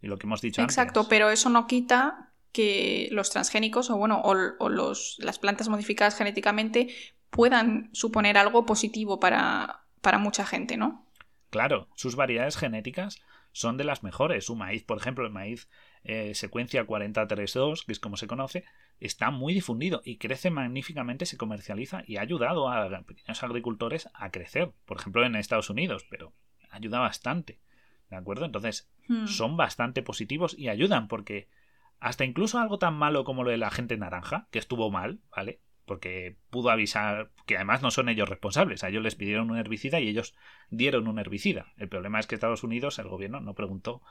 y 0.01 0.07
lo 0.07 0.17
que 0.17 0.27
hemos 0.27 0.41
dicho 0.41 0.61
Exacto, 0.61 1.07
pero 1.07 1.29
eso 1.29 1.49
no 1.49 1.67
quita 1.67 2.31
que 2.51 3.09
los 3.11 3.29
transgénicos 3.31 3.89
o 3.89 3.97
bueno, 3.97 4.21
o, 4.23 4.69
los, 4.69 5.17
las 5.19 5.39
plantas 5.39 5.67
modificadas 5.67 6.17
genéticamente 6.17 6.87
puedan 7.29 7.89
suponer 7.91 8.37
algo 8.37 8.65
positivo 8.65 9.19
para, 9.19 9.81
para 10.01 10.19
mucha 10.19 10.45
gente, 10.45 10.77
¿no? 10.77 11.05
Claro, 11.49 11.89
sus 11.95 12.15
variedades 12.15 12.57
genéticas 12.57 13.19
son 13.51 13.77
de 13.77 13.83
las 13.83 14.03
mejores. 14.03 14.45
Su 14.45 14.55
maíz, 14.55 14.83
por 14.83 14.97
ejemplo, 14.97 15.25
el 15.25 15.31
maíz 15.31 15.69
eh, 16.07 16.35
secuencia 16.35 16.85
4032, 16.85 17.83
que 17.83 17.91
es 17.91 17.99
como 17.99 18.15
se 18.15 18.27
conoce, 18.27 18.63
está 18.99 19.31
muy 19.31 19.55
difundido 19.55 20.03
y 20.05 20.17
crece 20.17 20.51
magníficamente, 20.51 21.25
se 21.25 21.35
comercializa 21.35 22.03
y 22.05 22.17
ha 22.17 22.21
ayudado 22.21 22.69
a 22.69 23.01
pequeños 23.01 23.41
agricultores 23.41 24.07
a 24.13 24.29
crecer, 24.29 24.71
por 24.85 24.97
ejemplo 24.97 25.25
en 25.25 25.35
Estados 25.35 25.71
Unidos, 25.71 26.05
pero 26.09 26.33
ayuda 26.69 26.99
bastante. 26.99 27.59
¿De 28.09 28.17
acuerdo? 28.17 28.45
Entonces, 28.45 28.87
hmm. 29.07 29.25
son 29.25 29.57
bastante 29.57 30.03
positivos 30.03 30.55
y 30.55 30.69
ayudan 30.69 31.07
porque 31.07 31.47
hasta 31.99 32.23
incluso 32.23 32.59
algo 32.59 32.77
tan 32.77 32.93
malo 32.93 33.23
como 33.23 33.43
lo 33.43 33.49
de 33.49 33.57
la 33.57 33.71
gente 33.71 33.97
naranja, 33.97 34.47
que 34.51 34.59
estuvo 34.59 34.91
mal, 34.91 35.21
¿vale? 35.35 35.59
Porque 35.85 36.37
pudo 36.51 36.69
avisar 36.69 37.31
que 37.47 37.55
además 37.55 37.81
no 37.81 37.89
son 37.89 38.09
ellos 38.09 38.29
responsables. 38.29 38.83
A 38.83 38.89
ellos 38.89 39.01
les 39.01 39.15
pidieron 39.15 39.49
un 39.49 39.57
herbicida 39.57 39.99
y 39.99 40.07
ellos 40.07 40.35
dieron 40.69 41.07
un 41.07 41.17
herbicida. 41.17 41.73
El 41.77 41.89
problema 41.89 42.19
es 42.19 42.27
que 42.27 42.35
Estados 42.35 42.63
Unidos, 42.63 42.99
el 42.99 43.07
gobierno, 43.07 43.39
no 43.39 43.55
preguntó 43.55 44.03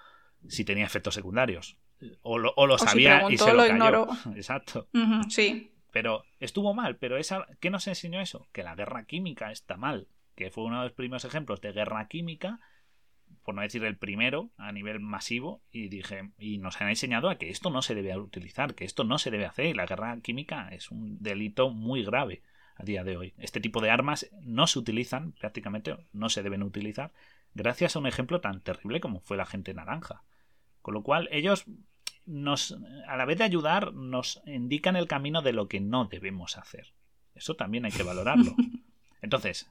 si 0.49 0.65
tenía 0.65 0.85
efectos 0.85 1.15
secundarios. 1.15 1.77
O 2.23 2.39
lo, 2.39 2.53
o 2.57 2.67
lo 2.67 2.77
sabía 2.79 3.25
y 3.31 3.39
se 3.39 3.53
lo, 3.53 3.67
Ignoró. 3.67 4.09
Exacto. 4.37 4.89
sí. 5.29 5.71
Pero 5.91 6.25
estuvo 6.41 6.75
mal. 6.75 6.97
Pero 6.97 7.17
esa, 7.17 7.47
¿qué 7.61 7.71
nos 7.71 7.87
enseñó 7.87 8.21
eso? 8.21 8.49
Que 8.53 8.63
la 8.63 8.75
guerra 8.75 9.05
química 9.05 9.53
está 9.53 9.77
mal. 9.77 10.09
Que 10.35 10.51
fue 10.51 10.65
uno 10.65 10.79
de 10.79 10.89
los 10.89 10.93
primeros 10.93 11.25
ejemplos 11.25 11.61
de 11.61 11.73
guerra 11.73 12.09
química, 12.09 12.59
por 13.45 13.55
no 13.55 13.63
decir 13.63 13.85
el 13.85 13.97
primero, 13.97 14.51
a 14.57 14.73
nivel 14.73 14.99
masivo. 14.99 15.63
Y 15.71 15.89
dije, 15.89 16.31
y 16.37 16.59
nos 16.59 16.81
han 16.81 16.89
enseñado 16.89 17.31
a 17.31 17.37
que 17.37 17.49
esto 17.49 17.71
no 17.71 17.81
se 17.81 17.95
debe 17.95 18.17
utilizar, 18.19 18.75
que 18.75 18.85
esto 18.85 19.05
no 19.05 19.19
se 19.19 19.31
debe 19.31 19.47
hacer. 19.47 19.67
Y 19.67 19.75
la 19.75 19.87
guerra 19.87 20.19
química 20.21 20.69
es 20.73 20.91
un 20.91 21.23
delito 21.23 21.71
muy 21.71 22.05
grave 22.05 22.43
a 22.77 22.85
día 22.85 23.05
de 23.05 23.17
hoy. 23.17 23.35
Este 23.39 23.61
tipo 23.61 23.81
de 23.81 23.91
armas 23.91 24.29
no 24.43 24.67
se 24.67 24.79
utilizan, 24.79 25.33
prácticamente 25.33 25.97
no 26.13 26.29
se 26.29 26.43
deben 26.43 26.63
utilizar, 26.63 27.13
gracias 27.55 27.97
a 27.97 27.99
un 27.99 28.07
ejemplo 28.07 28.41
tan 28.41 28.61
terrible 28.61 29.01
como 29.01 29.21
fue 29.21 29.37
la 29.37 29.47
gente 29.47 29.75
naranja. 29.75 30.25
Con 30.85 30.93
lo 30.93 31.03
cual, 31.03 31.31
ellos 31.33 31.65
nos, 32.27 32.77
a 33.09 33.17
la 33.17 33.25
vez 33.25 33.39
de 33.39 33.45
ayudar, 33.45 33.95
nos 33.95 34.43
indican 34.45 34.97
el 34.97 35.09
camino 35.09 35.41
de 35.41 35.55
lo 35.55 35.67
que 35.67 35.81
no 35.81 36.05
debemos 36.05 36.59
hacer. 36.59 36.93
Eso 37.35 37.57
también 37.57 37.87
hay 37.87 37.91
que 37.91 38.03
valorarlo. 38.03 38.55
Entonces, 39.23 39.67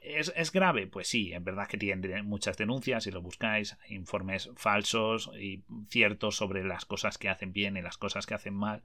¿es, 0.00 0.50
grave? 0.50 0.86
Pues 0.86 1.08
sí, 1.08 1.34
es 1.34 1.44
verdad 1.44 1.68
que 1.68 1.76
tienen 1.76 2.24
muchas 2.24 2.56
denuncias, 2.56 3.04
si 3.04 3.10
lo 3.10 3.20
buscáis, 3.20 3.76
informes 3.90 4.48
falsos 4.56 5.30
y 5.38 5.62
ciertos 5.90 6.36
sobre 6.36 6.64
las 6.64 6.86
cosas 6.86 7.18
que 7.18 7.28
hacen 7.28 7.52
bien 7.52 7.76
y 7.76 7.82
las 7.82 7.98
cosas 7.98 8.24
que 8.24 8.32
hacen 8.32 8.54
mal. 8.54 8.82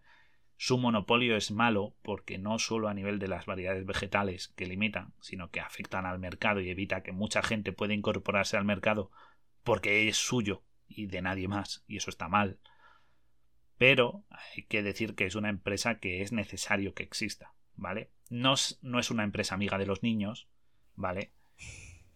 Su 0.57 0.77
monopolio 0.77 1.37
es 1.37 1.51
malo 1.51 1.95
porque 2.01 2.37
no 2.37 2.59
solo 2.59 2.89
a 2.89 2.93
nivel 2.93 3.17
de 3.17 3.29
las 3.29 3.45
variedades 3.45 3.85
vegetales 3.85 4.49
que 4.57 4.65
limitan, 4.65 5.13
sino 5.21 5.51
que 5.51 5.61
afectan 5.61 6.05
al 6.05 6.19
mercado 6.19 6.59
y 6.59 6.69
evita 6.69 7.01
que 7.01 7.13
mucha 7.13 7.41
gente 7.43 7.71
pueda 7.71 7.93
incorporarse 7.93 8.57
al 8.57 8.65
mercado 8.65 9.09
porque 9.65 10.07
es 10.07 10.15
suyo 10.15 10.63
y 10.87 11.07
de 11.07 11.21
nadie 11.21 11.49
más, 11.49 11.83
y 11.87 11.97
eso 11.97 12.09
está 12.09 12.29
mal. 12.29 12.59
pero 13.77 14.23
hay 14.29 14.63
que 14.63 14.83
decir 14.83 15.15
que 15.15 15.25
es 15.25 15.35
una 15.35 15.49
empresa 15.49 15.99
que 15.99 16.21
es 16.21 16.31
necesario 16.31 16.93
que 16.93 17.03
exista, 17.03 17.53
¿vale? 17.75 18.09
No 18.29 18.53
es, 18.53 18.79
no 18.81 18.99
es 18.99 19.11
una 19.11 19.25
empresa 19.25 19.55
amiga 19.55 19.77
de 19.77 19.85
los 19.85 20.01
niños, 20.01 20.47
¿vale? 20.95 21.33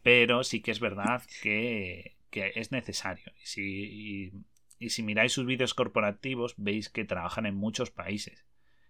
Pero 0.02 0.46
sí 0.46 0.62
que 0.62 0.72
es 0.72 0.80
verdad 0.80 1.22
que, 1.42 2.16
es 2.32 2.72
necesario. 2.72 3.34
Y 3.44 3.46
si, 3.46 4.32
y 4.78 4.90
si 4.92 5.04
miráis 5.04 5.34
sus 5.34 5.46
vídeos 5.46 5.74
corporativos, 5.74 6.54
veis 6.56 6.88
que 6.88 7.04
trabajan 7.04 7.46
en 7.46 7.56
muchos 7.56 7.92
países 7.92 8.46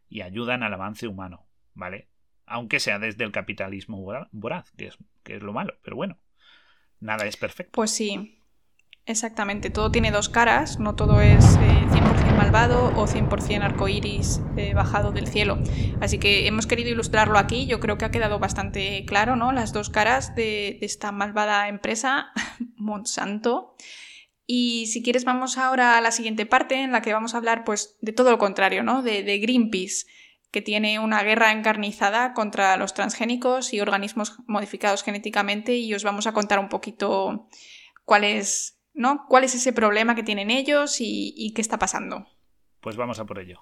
y 0.08 0.22
ayudan 0.22 0.62
al 0.62 0.74
avance 0.76 1.08
humano, 1.08 1.48
¿vale? 1.74 2.10
Aunque 2.46 2.80
sea 2.80 3.00
desde 3.00 3.24
el 3.24 3.32
capitalismo 3.32 3.98
voraz, 4.32 4.72
que 4.74 4.88
es, 4.88 4.98
que 5.24 5.38
es 5.38 5.42
lo 5.42 5.54
malo, 5.54 5.80
pero 5.82 5.96
bueno, 5.96 6.20
nada 7.00 7.26
es 7.26 7.38
perfecto. 7.38 7.72
Pues 7.74 7.90
sí, 7.90 8.39
exactamente. 9.10 9.70
Todo 9.70 9.92
tiene 9.92 10.12
dos 10.12 10.30
caras, 10.30 10.80
no 10.80 10.96
todo 10.96 11.22
es 11.22 11.58
100% 11.58 11.62
eh, 11.62 12.34
malvado 12.38 12.94
o 12.96 13.08
100% 13.08 13.62
arcoíris 13.62 14.42
eh, 14.56 14.74
bajado 14.74 15.12
del 15.12 15.28
cielo. 15.28 15.58
Así 16.00 16.20
que 16.20 16.48
hemos 16.48 16.68
querido 16.68 16.90
ilustrarlo 16.90 17.38
aquí. 17.38 17.66
Yo 17.66 17.80
creo 17.80 17.98
que 17.98 18.06
ha 18.06 18.12
quedado 18.12 18.40
bastante 18.40 19.04
claro, 19.06 19.36
¿no? 19.36 19.52
Las 19.52 19.74
dos 19.74 19.90
caras 19.90 20.36
de, 20.36 20.78
esta 20.82 21.12
malvada 21.12 21.68
empresa, 21.68 22.28
Monsanto. 22.78 23.76
Y 24.46 24.88
si 24.88 25.04
quieres 25.04 25.26
vamos 25.26 25.58
ahora 25.58 25.98
a 25.98 26.02
la 26.02 26.12
siguiente 26.12 26.46
parte 26.46 26.76
en 26.76 26.92
la 26.92 27.02
que 27.02 27.14
vamos 27.14 27.34
a 27.34 27.38
hablar 27.38 27.64
pues 27.64 27.98
de 28.02 28.14
todo 28.14 28.32
lo 28.32 28.38
contrario, 28.38 28.84
¿no? 28.84 29.02
De, 29.02 29.24
de 29.24 29.40
Greenpeace 29.40 30.06
que 30.52 30.62
tiene 30.62 31.00
una 31.00 31.22
guerra 31.22 31.52
encarnizada 31.52 32.34
contra 32.34 32.76
los 32.78 32.94
transgénicos 32.94 33.74
y 33.74 33.82
organismos 33.82 34.40
modificados 34.48 35.04
genéticamente 35.04 35.78
y 35.78 35.94
os 35.94 36.04
vamos 36.04 36.26
a 36.26 36.32
contar 36.32 36.60
un 36.60 36.70
poquito 36.70 37.48
cuál 38.04 38.24
es, 38.24 38.79
¿no? 39.00 39.26
cuál 39.30 39.46
es 39.46 39.56
ese 39.56 39.72
problema 39.72 40.14
que 40.14 40.24
tienen 40.24 40.52
ellos 40.52 40.98
y, 41.00 41.54
qué 41.56 41.62
está 41.62 41.80
pasando. 41.80 42.28
Pues 42.82 42.98
vamos 42.98 43.18
a 43.20 43.26
por 43.26 43.40
ello. 43.40 43.62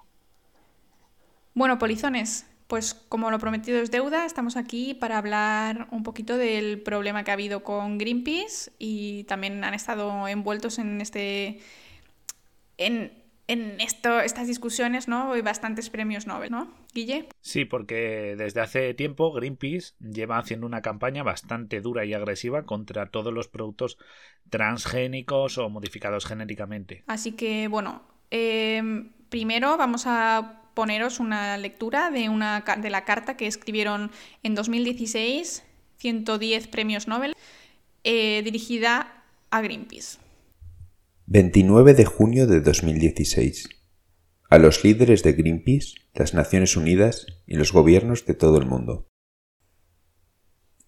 Bueno, 1.54 1.78
polizones, 1.78 2.44
pues 2.66 2.94
como 2.94 3.30
lo 3.30 3.38
prometido 3.38 3.78
es 3.80 3.92
deuda, 3.92 4.26
estamos 4.26 4.56
aquí 4.56 4.94
para 4.94 5.16
hablar 5.16 5.86
un 5.92 6.02
poquito 6.02 6.36
del 6.36 6.82
problema 6.82 7.22
que 7.22 7.30
ha 7.30 7.34
habido 7.34 7.62
con 7.62 7.98
Greenpeace 7.98 8.72
y 8.80 9.24
también 9.24 9.62
han 9.62 9.74
estado 9.74 10.26
envueltos 10.26 10.80
en 10.80 11.00
este 11.00 11.60
en, 12.76 13.12
en 13.48 13.80
esto, 13.80 14.20
estas 14.20 14.46
discusiones, 14.46 15.08
¿no? 15.08 15.32
Hay 15.32 15.40
bastantes 15.40 15.90
premios 15.90 16.26
Nobel, 16.26 16.50
¿no? 16.50 16.70
Guille. 16.94 17.28
Sí, 17.40 17.64
porque 17.64 18.34
desde 18.36 18.60
hace 18.60 18.94
tiempo 18.94 19.32
Greenpeace 19.32 19.94
lleva 19.98 20.38
haciendo 20.38 20.66
una 20.66 20.82
campaña 20.82 21.22
bastante 21.22 21.80
dura 21.80 22.04
y 22.04 22.14
agresiva 22.14 22.64
contra 22.64 23.10
todos 23.10 23.32
los 23.32 23.48
productos 23.48 23.98
transgénicos 24.50 25.58
o 25.58 25.70
modificados 25.70 26.26
genéticamente. 26.26 27.04
Así 27.06 27.32
que, 27.32 27.68
bueno, 27.68 28.02
eh, 28.30 29.10
primero 29.30 29.76
vamos 29.78 30.04
a 30.06 30.62
poneros 30.74 31.18
una 31.18 31.56
lectura 31.56 32.10
de, 32.10 32.28
una, 32.28 32.62
de 32.76 32.90
la 32.90 33.04
carta 33.04 33.36
que 33.36 33.46
escribieron 33.46 34.10
en 34.42 34.54
2016 34.54 35.64
110 35.96 36.68
premios 36.68 37.08
Nobel 37.08 37.34
eh, 38.04 38.42
dirigida 38.44 39.24
a 39.50 39.60
Greenpeace. 39.60 40.18
29 41.30 41.92
de 41.92 42.06
junio 42.06 42.46
de 42.46 42.62
2016. 42.62 43.68
A 44.48 44.56
los 44.56 44.82
líderes 44.82 45.22
de 45.22 45.34
Greenpeace, 45.34 45.96
las 46.14 46.32
Naciones 46.32 46.74
Unidas 46.74 47.26
y 47.46 47.56
los 47.56 47.70
gobiernos 47.70 48.24
de 48.24 48.32
todo 48.32 48.56
el 48.56 48.64
mundo. 48.64 49.08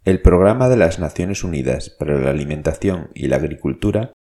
El 0.03 0.23
Programa 0.23 0.71
de 0.71 0.79
las 0.79 0.99
Naciones 0.99 1.45
Unidas 1.45 1.91
para 1.91 2.19
la 2.19 2.31
Alimentación 2.31 3.11
y 3.15 3.29
la 3.29 3.37
Agricultura 3.37 4.15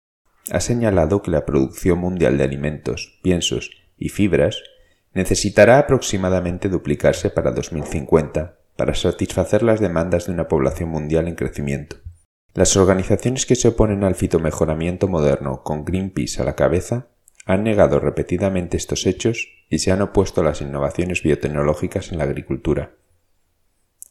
ha 0.51 0.59
señalado 0.59 1.21
que 1.21 1.31
la 1.31 1.45
producción 1.45 1.99
mundial 1.99 2.37
de 2.37 2.43
alimentos, 2.43 3.17
piensos 3.23 3.71
y 3.95 4.09
fibras 4.09 4.61
necesitará 5.13 5.79
aproximadamente 5.79 6.67
duplicarse 6.67 7.29
para 7.29 7.51
2050 7.51 8.59
para 8.75 8.93
satisfacer 8.93 9.63
las 9.63 9.79
demandas 9.79 10.25
de 10.25 10.33
una 10.33 10.49
población 10.49 10.89
mundial 10.89 11.29
en 11.29 11.35
crecimiento. 11.35 11.95
Las 12.59 12.75
organizaciones 12.75 13.45
que 13.45 13.55
se 13.55 13.69
oponen 13.69 14.03
al 14.03 14.15
fitomejoramiento 14.15 15.07
moderno, 15.07 15.63
con 15.63 15.85
Greenpeace 15.85 16.41
a 16.41 16.43
la 16.43 16.57
cabeza, 16.57 17.07
han 17.45 17.63
negado 17.63 18.01
repetidamente 18.01 18.75
estos 18.75 19.05
hechos 19.05 19.47
y 19.69 19.79
se 19.79 19.93
han 19.93 20.01
opuesto 20.01 20.41
a 20.41 20.43
las 20.43 20.59
innovaciones 20.59 21.23
biotecnológicas 21.23 22.11
en 22.11 22.17
la 22.17 22.25
agricultura. 22.25 22.97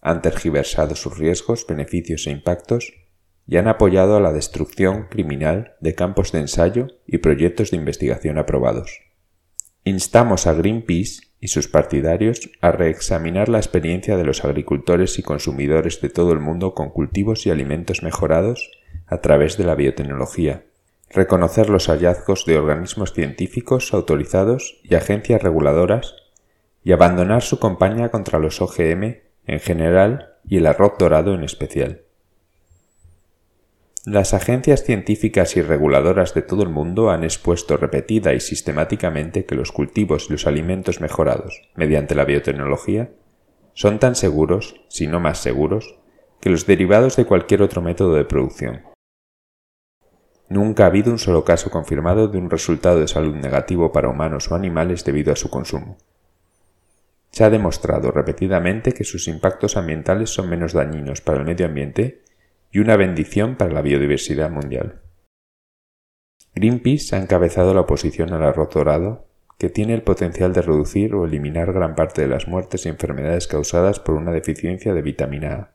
Han 0.00 0.22
tergiversado 0.22 0.96
sus 0.96 1.18
riesgos, 1.18 1.66
beneficios 1.66 2.26
e 2.26 2.30
impactos 2.30 2.94
y 3.46 3.58
han 3.58 3.68
apoyado 3.68 4.16
a 4.16 4.20
la 4.20 4.32
destrucción 4.32 5.08
criminal 5.10 5.74
de 5.82 5.94
campos 5.94 6.32
de 6.32 6.38
ensayo 6.38 6.86
y 7.06 7.18
proyectos 7.18 7.70
de 7.70 7.76
investigación 7.76 8.38
aprobados. 8.38 8.98
Instamos 9.84 10.46
a 10.46 10.54
Greenpeace 10.54 11.20
y 11.40 11.48
sus 11.48 11.68
partidarios 11.68 12.50
a 12.60 12.72
reexaminar 12.72 13.48
la 13.48 13.58
experiencia 13.58 14.16
de 14.16 14.24
los 14.24 14.44
agricultores 14.44 15.18
y 15.18 15.22
consumidores 15.22 16.00
de 16.00 16.08
todo 16.08 16.32
el 16.32 16.40
mundo 16.40 16.74
con 16.74 16.90
cultivos 16.90 17.46
y 17.46 17.50
alimentos 17.50 18.02
mejorados 18.02 18.70
a 19.06 19.18
través 19.18 19.56
de 19.56 19.64
la 19.64 19.74
biotecnología, 19.74 20.64
reconocer 21.10 21.70
los 21.70 21.86
hallazgos 21.86 22.44
de 22.44 22.58
organismos 22.58 23.12
científicos 23.12 23.94
autorizados 23.94 24.80
y 24.82 24.94
agencias 24.94 25.42
reguladoras 25.42 26.16
y 26.82 26.92
abandonar 26.92 27.42
su 27.42 27.58
campaña 27.58 28.10
contra 28.10 28.38
los 28.38 28.60
OGM 28.60 29.16
en 29.46 29.60
general 29.60 30.34
y 30.46 30.58
el 30.58 30.66
arroz 30.66 30.94
dorado 30.98 31.34
en 31.34 31.44
especial. 31.44 32.02
Las 34.10 34.32
agencias 34.32 34.84
científicas 34.84 35.54
y 35.58 35.60
reguladoras 35.60 36.32
de 36.32 36.40
todo 36.40 36.62
el 36.62 36.70
mundo 36.70 37.10
han 37.10 37.24
expuesto 37.24 37.76
repetida 37.76 38.32
y 38.32 38.40
sistemáticamente 38.40 39.44
que 39.44 39.54
los 39.54 39.70
cultivos 39.70 40.28
y 40.28 40.32
los 40.32 40.46
alimentos 40.46 41.02
mejorados 41.02 41.68
mediante 41.74 42.14
la 42.14 42.24
biotecnología 42.24 43.10
son 43.74 43.98
tan 43.98 44.14
seguros, 44.14 44.80
si 44.88 45.06
no 45.08 45.20
más 45.20 45.40
seguros, 45.40 45.98
que 46.40 46.48
los 46.48 46.64
derivados 46.64 47.16
de 47.16 47.26
cualquier 47.26 47.60
otro 47.60 47.82
método 47.82 48.14
de 48.14 48.24
producción. 48.24 48.80
Nunca 50.48 50.84
ha 50.84 50.86
habido 50.86 51.12
un 51.12 51.18
solo 51.18 51.44
caso 51.44 51.68
confirmado 51.68 52.28
de 52.28 52.38
un 52.38 52.48
resultado 52.48 53.00
de 53.00 53.08
salud 53.08 53.34
negativo 53.34 53.92
para 53.92 54.08
humanos 54.08 54.50
o 54.50 54.54
animales 54.54 55.04
debido 55.04 55.34
a 55.34 55.36
su 55.36 55.50
consumo. 55.50 55.98
Se 57.30 57.44
ha 57.44 57.50
demostrado 57.50 58.10
repetidamente 58.10 58.92
que 58.92 59.04
sus 59.04 59.28
impactos 59.28 59.76
ambientales 59.76 60.30
son 60.30 60.48
menos 60.48 60.72
dañinos 60.72 61.20
para 61.20 61.40
el 61.40 61.44
medio 61.44 61.66
ambiente 61.66 62.22
y 62.70 62.80
una 62.80 62.96
bendición 62.96 63.56
para 63.56 63.72
la 63.72 63.82
biodiversidad 63.82 64.50
mundial. 64.50 65.02
Greenpeace 66.54 67.14
ha 67.14 67.20
encabezado 67.20 67.74
la 67.74 67.82
oposición 67.82 68.32
al 68.32 68.42
arroz 68.42 68.70
dorado, 68.74 69.28
que 69.58 69.70
tiene 69.70 69.94
el 69.94 70.02
potencial 70.02 70.52
de 70.52 70.62
reducir 70.62 71.14
o 71.14 71.24
eliminar 71.24 71.72
gran 71.72 71.94
parte 71.94 72.22
de 72.22 72.28
las 72.28 72.46
muertes 72.46 72.86
y 72.86 72.88
enfermedades 72.88 73.46
causadas 73.48 73.98
por 73.98 74.14
una 74.14 74.32
deficiencia 74.32 74.94
de 74.94 75.02
vitamina 75.02 75.54
A, 75.54 75.74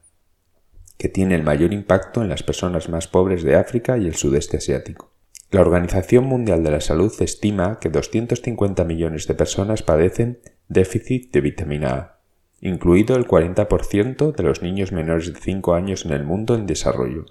que 0.97 1.09
tiene 1.09 1.35
el 1.35 1.43
mayor 1.43 1.73
impacto 1.73 2.21
en 2.21 2.29
las 2.29 2.43
personas 2.43 2.89
más 2.89 3.07
pobres 3.07 3.43
de 3.43 3.55
África 3.55 3.97
y 3.97 4.07
el 4.07 4.15
sudeste 4.15 4.57
asiático. 4.57 5.11
La 5.51 5.61
Organización 5.61 6.25
Mundial 6.25 6.63
de 6.63 6.71
la 6.71 6.81
Salud 6.81 7.13
estima 7.19 7.77
que 7.79 7.89
250 7.89 8.83
millones 8.85 9.27
de 9.27 9.35
personas 9.35 9.83
padecen 9.83 10.39
déficit 10.67 11.31
de 11.31 11.41
vitamina 11.41 11.93
A, 11.93 12.12
incluido 12.65 13.17
el 13.17 13.27
40% 13.27 14.33
de 14.33 14.43
los 14.43 14.61
niños 14.61 14.93
menores 14.93 15.33
de 15.33 15.37
5 15.37 15.73
años 15.73 16.05
en 16.05 16.13
el 16.13 16.23
mundo 16.23 16.55
en 16.55 16.65
desarrollo. 16.65 17.25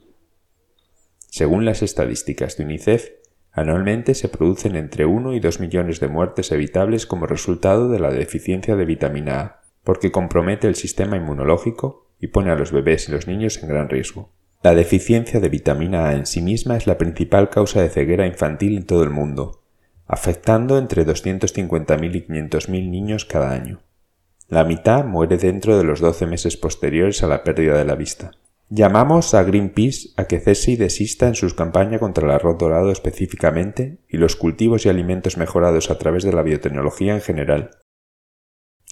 Según 1.31 1.65
las 1.65 1.83
estadísticas 1.83 2.59
de 2.59 2.65
UNICEF, 2.65 3.09
anualmente 3.51 4.15
se 4.15 4.29
producen 4.29 4.77
entre 4.77 5.07
1 5.07 5.33
y 5.33 5.41
2 5.41 5.61
millones 5.61 6.01
de 6.01 6.09
muertes 6.09 6.53
evitables 6.53 7.07
como 7.07 7.27
resultado 7.27 7.89
de 7.89 7.99
la 7.99 8.11
deficiencia 8.11 8.77
de 8.77 8.85
vitamina 8.85 9.41
A, 9.41 9.63
porque 9.85 10.13
compromete 10.13 10.69
el 10.69 10.75
sistema 10.75 11.17
inmunológico 11.17 12.11
y 12.21 12.27
pone 12.27 12.51
a 12.51 12.55
los 12.55 12.71
bebés 12.71 13.09
y 13.09 13.13
los 13.13 13.27
niños 13.27 13.63
en 13.63 13.71
gran 13.71 13.89
riesgo. 13.89 14.35
La 14.63 14.75
deficiencia 14.75 15.41
de 15.41 15.49
vitamina 15.49 16.09
A 16.09 16.13
en 16.13 16.27
sí 16.27 16.43
misma 16.43 16.77
es 16.77 16.87
la 16.87 16.99
principal 16.99 17.49
causa 17.49 17.81
de 17.81 17.89
ceguera 17.89 18.27
infantil 18.27 18.77
en 18.77 18.85
todo 18.85 19.03
el 19.03 19.11
mundo, 19.11 19.63
afectando 20.07 20.77
entre 20.77 21.07
250.000 21.07 22.17
y 22.17 22.27
500.000 22.27 22.91
niños 22.91 23.25
cada 23.25 23.53
año. 23.53 23.81
La 24.53 24.65
mitad 24.65 25.07
muere 25.07 25.39
dentro 25.39 25.79
de 25.79 25.83
los 25.83 26.01
12 26.01 26.27
meses 26.27 26.59
posteriores 26.59 27.23
a 27.23 27.27
la 27.27 27.43
pérdida 27.43 27.79
de 27.79 27.87
la 27.87 27.95
vista. 27.95 28.33
Llamamos 28.69 29.33
a 29.33 29.45
Greenpeace 29.45 30.11
a 30.19 30.27
que 30.27 30.41
cese 30.41 30.73
y 30.73 30.77
desista 30.77 31.27
en 31.27 31.35
sus 31.35 31.55
campañas 31.55 32.01
contra 32.01 32.27
el 32.27 32.33
arroz 32.33 32.59
dorado 32.59 32.91
específicamente 32.91 34.01
y 34.11 34.19
los 34.19 34.37
cultivos 34.37 34.85
y 34.85 34.91
alimentos 34.91 35.39
mejorados 35.39 35.91
a 35.91 35.97
través 35.97 36.23
de 36.23 36.35
la 36.35 36.43
biotecnología 36.43 37.15
en 37.15 37.23
general. 37.23 37.71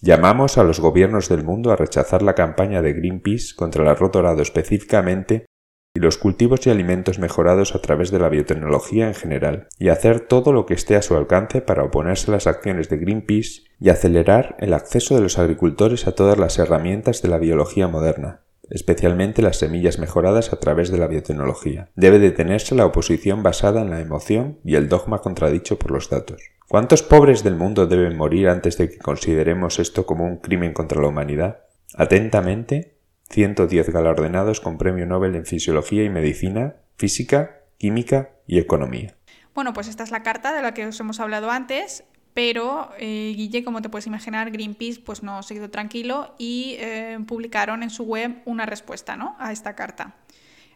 Llamamos 0.01 0.57
a 0.57 0.63
los 0.63 0.79
gobiernos 0.79 1.29
del 1.29 1.43
mundo 1.43 1.69
a 1.71 1.75
rechazar 1.75 2.23
la 2.23 2.33
campaña 2.33 2.81
de 2.81 2.93
Greenpeace 2.93 3.53
contra 3.55 3.83
el 3.83 3.89
arroz 3.89 4.13
dorado 4.13 4.41
específicamente 4.41 5.45
y 5.93 5.99
los 5.99 6.17
cultivos 6.17 6.65
y 6.65 6.69
alimentos 6.69 7.19
mejorados 7.19 7.75
a 7.75 7.81
través 7.81 8.11
de 8.11 8.19
la 8.19 8.29
biotecnología 8.29 9.07
en 9.07 9.13
general, 9.13 9.67
y 9.77 9.89
hacer 9.89 10.21
todo 10.21 10.53
lo 10.53 10.65
que 10.65 10.73
esté 10.73 10.95
a 10.95 11.01
su 11.01 11.15
alcance 11.15 11.61
para 11.61 11.83
oponerse 11.83 12.31
a 12.31 12.35
las 12.35 12.47
acciones 12.47 12.89
de 12.89 12.97
Greenpeace 12.97 13.63
y 13.79 13.89
acelerar 13.89 14.55
el 14.59 14.73
acceso 14.73 15.15
de 15.15 15.21
los 15.21 15.37
agricultores 15.37 16.07
a 16.07 16.13
todas 16.13 16.37
las 16.37 16.57
herramientas 16.59 17.21
de 17.21 17.29
la 17.29 17.39
biología 17.39 17.89
moderna, 17.89 18.41
especialmente 18.69 19.41
las 19.41 19.57
semillas 19.57 19.99
mejoradas 19.99 20.53
a 20.53 20.59
través 20.59 20.91
de 20.91 20.97
la 20.97 21.07
biotecnología. 21.07 21.89
Debe 21.95 22.19
detenerse 22.19 22.73
la 22.73 22.85
oposición 22.85 23.43
basada 23.43 23.81
en 23.81 23.89
la 23.89 23.99
emoción 23.99 24.59
y 24.63 24.75
el 24.75 24.87
dogma 24.87 25.19
contradicho 25.19 25.77
por 25.77 25.91
los 25.91 26.09
datos. 26.09 26.41
¿Cuántos 26.69 27.03
pobres 27.03 27.43
del 27.43 27.57
mundo 27.57 27.85
deben 27.85 28.15
morir 28.15 28.47
antes 28.47 28.77
de 28.77 28.89
que 28.89 28.97
consideremos 28.97 29.77
esto 29.77 30.05
como 30.05 30.25
un 30.25 30.37
crimen 30.37 30.71
contra 30.71 31.01
la 31.01 31.09
humanidad? 31.09 31.63
Atentamente, 31.95 32.95
110 33.31 33.89
galardonados 33.89 34.59
con 34.59 34.77
Premio 34.77 35.05
Nobel 35.05 35.35
en 35.35 35.45
Fisiología 35.45 36.03
y 36.03 36.09
Medicina, 36.09 36.75
Física, 36.97 37.61
Química 37.77 38.31
y 38.45 38.59
Economía. 38.59 39.15
Bueno, 39.55 39.73
pues 39.73 39.87
esta 39.87 40.03
es 40.03 40.11
la 40.11 40.21
carta 40.21 40.53
de 40.53 40.61
la 40.61 40.73
que 40.73 40.85
os 40.85 40.99
hemos 40.99 41.19
hablado 41.19 41.49
antes, 41.49 42.03
pero 42.33 42.91
eh, 42.99 43.33
Guille, 43.35 43.63
como 43.63 43.81
te 43.81 43.89
puedes 43.89 44.07
imaginar, 44.07 44.51
Greenpeace 44.51 44.99
pues 44.99 45.23
no 45.23 45.43
se 45.43 45.55
quedó 45.55 45.69
tranquilo 45.69 46.35
y 46.37 46.75
eh, 46.79 47.19
publicaron 47.25 47.83
en 47.83 47.89
su 47.89 48.03
web 48.03 48.41
una 48.45 48.65
respuesta 48.65 49.15
¿no? 49.15 49.35
a 49.39 49.51
esta 49.51 49.75
carta. 49.75 50.15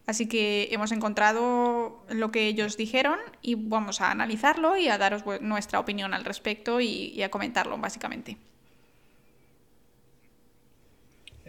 Así 0.07 0.27
que 0.27 0.69
hemos 0.71 0.91
encontrado 0.91 2.05
lo 2.09 2.31
que 2.31 2.47
ellos 2.47 2.77
dijeron 2.77 3.17
y 3.41 3.55
vamos 3.55 4.01
a 4.01 4.11
analizarlo 4.11 4.77
y 4.77 4.87
a 4.87 4.97
daros 4.97 5.23
nuestra 5.41 5.79
opinión 5.79 6.13
al 6.13 6.25
respecto 6.25 6.79
y, 6.79 7.21
a 7.23 7.29
comentarlo, 7.29 7.77
básicamente. 7.77 8.37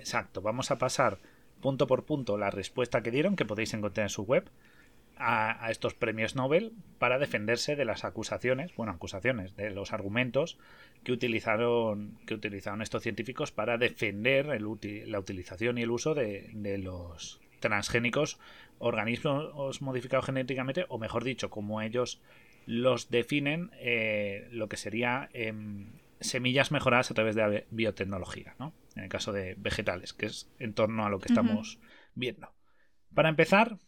Exacto, 0.07 0.41
vamos 0.41 0.71
a 0.71 0.79
pasar 0.79 1.19
punto 1.61 1.89
por 1.89 2.05
punto 2.05 2.39
la 2.39 2.53
respuesta 2.53 3.03
que 3.03 3.11
dieron, 3.11 3.35
que 3.35 3.45
podéis 3.45 3.75
encontrar 3.75 4.05
en 4.05 4.09
su 4.09 4.23
web, 4.23 4.49
a, 5.17 5.69
estos 5.69 5.95
premios 5.95 6.37
Nobel 6.37 6.75
para 7.01 7.19
defenderse 7.19 7.75
de 7.75 7.85
las 7.85 8.05
acusaciones, 8.05 8.73
bueno, 8.77 8.93
acusaciones, 8.93 9.57
de 9.57 9.71
los 9.71 9.93
argumentos 9.93 10.59
que 11.03 11.11
utilizaron, 11.11 12.21
que 12.25 12.35
utilizaron 12.35 12.83
estos 12.83 13.03
científicos 13.03 13.51
para 13.51 13.79
defender 13.79 14.47
la 14.61 15.19
utilización 15.19 15.77
y 15.77 15.83
el 15.83 15.91
uso 15.91 16.15
de, 16.15 16.51
de 16.53 16.79
los 16.79 17.41
transgénicos, 17.59 18.39
organismos 18.79 19.83
modificados 19.83 20.27
genéticamente, 20.27 20.87
o 20.89 20.99
mejor 20.99 21.25
dicho, 21.25 21.51
como 21.51 21.83
ellos 21.83 22.21
los 22.65 23.11
definen, 23.11 23.73
eh, 23.81 24.47
lo 24.53 24.69
que 24.69 24.77
sería 24.77 25.31
em, 25.33 25.89
semillas 26.21 26.71
mejoradas 26.71 27.11
a 27.11 27.15
través 27.15 27.35
de 27.35 27.67
biotecnología, 27.73 28.55
¿no? 28.61 28.73
En 28.97 29.05
el 29.05 29.09
caso 29.09 29.33
de 29.33 29.55
vegetales, 29.59 30.13
que 30.13 30.27
es 30.27 30.51
en 30.59 30.75
torno 30.75 31.07
a 31.07 31.11
lo 31.11 31.21
que 31.21 31.29
estamos 31.29 31.79
viendo. 32.15 32.53
Para 33.15 33.29
empezar, 33.29 33.79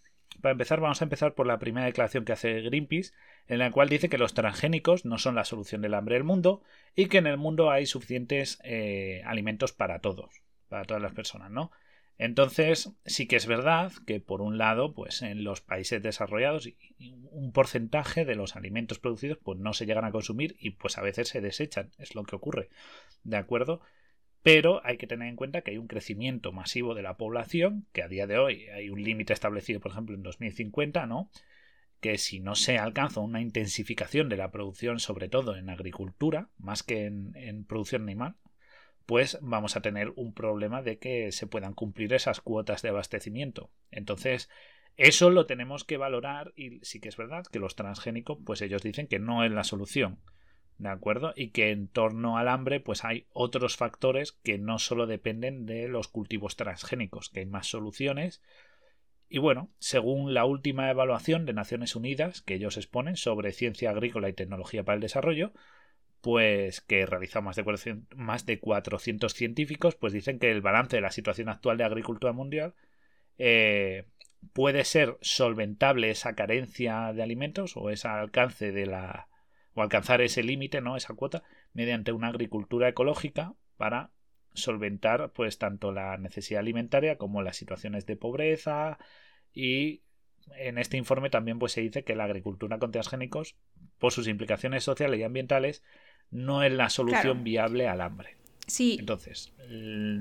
para 0.41 0.53
empezar, 0.53 0.81
vamos 0.81 1.01
a 1.01 1.05
empezar 1.05 1.35
por 1.35 1.47
la 1.47 1.59
primera 1.59 1.87
declaración 1.87 2.25
que 2.25 2.33
hace 2.33 2.61
Greenpeace, 2.61 3.13
en 3.49 3.59
la 3.59 3.71
cual 3.71 3.89
dice 3.89 4.09
que 4.09 4.19
los 4.19 4.35
transgénicos 4.35 5.05
no 5.05 5.19
son 5.19 5.35
la 5.35 5.45
solución 5.45 5.81
del 5.83 5.95
hambre 5.95 6.15
del 6.15 6.25
mundo 6.25 6.63
y 6.95 7.07
que 7.07 7.19
en 7.19 7.27
el 7.27 7.39
mundo 7.39 7.71
hay 7.71 7.87
suficientes 7.87 8.61
eh, 8.63 9.23
alimentos 9.25 9.73
para 9.73 10.01
todos, 10.01 10.43
para 10.69 10.85
todas 10.85 11.03
las 11.03 11.13
personas, 11.13 11.51
¿no? 11.51 11.73
Entonces, 12.19 12.93
sí 13.07 13.29
que 13.29 13.37
es 13.37 13.47
verdad 13.47 13.93
que, 14.05 14.21
por 14.21 14.43
un 14.43 14.59
lado, 14.59 14.93
pues 14.93 15.23
en 15.23 15.45
los 15.45 15.61
países 15.61 16.03
desarrollados 16.03 16.69
un 17.31 17.53
porcentaje 17.53 18.25
de 18.25 18.35
los 18.35 18.57
alimentos 18.57 18.99
producidos 18.99 19.39
pues 19.39 19.59
no 19.61 19.73
se 19.73 19.87
llegan 19.87 20.05
a 20.05 20.11
consumir 20.11 20.57
y 20.59 20.71
pues 20.71 20.99
a 20.99 21.03
veces 21.03 21.29
se 21.29 21.41
desechan, 21.41 21.93
es 21.97 22.17
lo 22.17 22.25
que 22.25 22.35
ocurre, 22.35 22.71
¿de 23.23 23.37
acuerdo? 23.37 23.81
Pero 24.43 24.81
hay 24.85 24.97
que 24.97 25.07
tener 25.07 25.29
en 25.29 25.37
cuenta 25.37 25.63
que 25.63 25.73
hay 25.73 25.79
un 25.79 25.89
crecimiento 25.89 26.53
masivo 26.53 26.95
de 26.95 27.03
la 27.03 27.17
población, 27.17 27.87
que 27.93 28.03
a 28.03 28.09
día 28.09 28.27
de 28.27 28.39
hoy 28.39 28.69
hay 28.69 28.89
un 28.91 29.03
límite 29.03 29.33
establecido, 29.33 29.81
por 29.81 29.93
ejemplo, 29.93 30.15
en 30.15 30.23
2050, 30.23 31.07
¿no? 31.07 31.31
Que 32.01 32.19
si 32.19 32.41
no 32.41 32.55
se 32.55 32.79
alcanza 32.79 33.21
una 33.21 33.41
intensificación 33.41 34.29
de 34.29 34.37
la 34.37 34.51
producción, 34.51 35.01
sobre 35.01 35.29
todo 35.29 35.57
en 35.57 35.69
agricultura, 35.69 36.49
más 36.59 36.83
que 36.83 37.07
en, 37.07 37.33
en 37.35 37.65
producción 37.65 38.03
animal, 38.03 38.37
pues 39.07 39.39
vamos 39.41 39.75
a 39.77 39.81
tener 39.81 40.13
un 40.17 40.35
problema 40.35 40.83
de 40.83 40.99
que 40.99 41.33
se 41.33 41.47
puedan 41.47 41.75
cumplir 41.75 42.13
esas 42.13 42.41
cuotas 42.41 42.83
de 42.83 42.91
abastecimiento. 42.91 43.71
Entonces, 43.91 44.51
eso 44.99 45.31
lo 45.31 45.47
tenemos 45.47 45.85
que 45.85 45.97
valorar 45.97 46.53
y 46.57 46.81
sí 46.83 47.01
que 47.01 47.09
es 47.09 47.17
verdad 47.17 47.47
que 47.47 47.61
los 47.61 47.77
transgénicos, 47.77 48.39
pues 48.45 48.61
ellos 48.63 48.83
dicen 48.83 49.07
que 49.07 49.19
no 49.19 49.45
es 49.45 49.51
la 49.51 49.65
solución. 49.65 50.19
¿De 50.79 50.89
acuerdo? 50.89 51.33
Y 51.35 51.51
que 51.51 51.71
en 51.71 51.89
torno 51.89 52.39
al 52.39 52.47
hambre, 52.47 52.79
pues 52.79 53.05
hay 53.05 53.27
otros 53.33 53.77
factores 53.77 54.33
que 54.33 54.59
no 54.59 54.79
solo 54.79 55.09
dependen 55.09 55.67
de 55.67 55.89
los 55.89 56.07
cultivos 56.07 56.55
transgénicos, 56.55 57.31
que 57.31 57.41
hay 57.41 57.47
más 57.47 57.67
soluciones. 57.67 58.41
Y 59.29 59.39
bueno, 59.39 59.71
según 59.81 60.35
la 60.35 60.45
última 60.45 60.89
evaluación 60.89 61.47
de 61.47 61.53
Naciones 61.53 61.97
Unidas 61.97 62.43
que 62.43 62.55
ellos 62.55 62.77
exponen 62.77 63.17
sobre 63.17 63.53
ciencia 63.53 63.91
agrícola 63.91 64.29
y 64.29 64.35
tecnología 64.35 64.85
para 64.85 64.95
el 64.95 65.03
desarrollo, 65.03 65.53
pues 66.21 66.81
que 66.81 67.07
realiza 67.07 67.41
más 67.41 67.57
de, 67.57 67.65
400, 67.65 68.17
más 68.17 68.47
de 68.47 68.61
400 68.61 69.35
científicos, 69.35 69.97
pues 69.97 70.13
dicen 70.13 70.39
que 70.39 70.51
el 70.51 70.61
balance 70.61 70.97
de 70.97 71.03
la 71.03 71.11
situación 71.11 71.49
actual 71.49 71.77
de 71.77 71.85
agricultura 71.85 72.33
mundial 72.33 72.75
eh, 73.37 74.05
puede 74.53 74.85
ser 74.85 75.19
solventable 75.23 76.11
esa 76.11 76.37
carencia 76.37 77.13
de 77.13 77.23
alimentos 77.23 77.77
o 77.77 77.91
ese 77.91 78.07
alcance 78.07 78.71
de 78.71 78.87
la 78.87 79.29
o 79.79 79.83
alcanzar 79.83 80.21
ese 80.21 80.43
límite, 80.43 80.81
¿no? 80.81 80.97
esa 80.97 81.15
cuota 81.15 81.45
mediante 81.73 82.13
una 82.13 82.29
agricultura 82.29 82.89
ecológica 82.89 83.55
para 83.77 84.11
solventar 84.55 85.31
pues 85.33 85.59
tanto 85.59 85.93
la 85.93 86.17
necesidad 86.17 86.61
alimentaria 86.61 87.17
como 87.17 87.43
las 87.43 87.57
situaciones 87.57 88.05
de 88.05 88.17
pobreza 88.17 88.99
y 89.55 90.03
en 90.57 90.79
este 90.79 90.97
informe 90.97 91.31
también 91.31 91.59
pues 91.59 91.73
se 91.73 91.81
dice 91.81 92.03
que 92.03 92.17
la 92.17 92.25
agricultura 92.25 92.79
con 92.79 92.91
transgénicos 92.91 93.55
por 93.99 94.13
sus 94.13 94.27
implicaciones 94.27 94.83
sociales 94.83 95.21
y 95.21 95.23
ambientales 95.23 95.85
no 96.31 96.65
es 96.65 96.73
la 96.73 96.91
solución 96.91 97.45
viable 97.45 97.87
al 97.87 98.01
hambre. 98.01 98.37
Sí. 98.67 98.97
Entonces, 98.99 99.53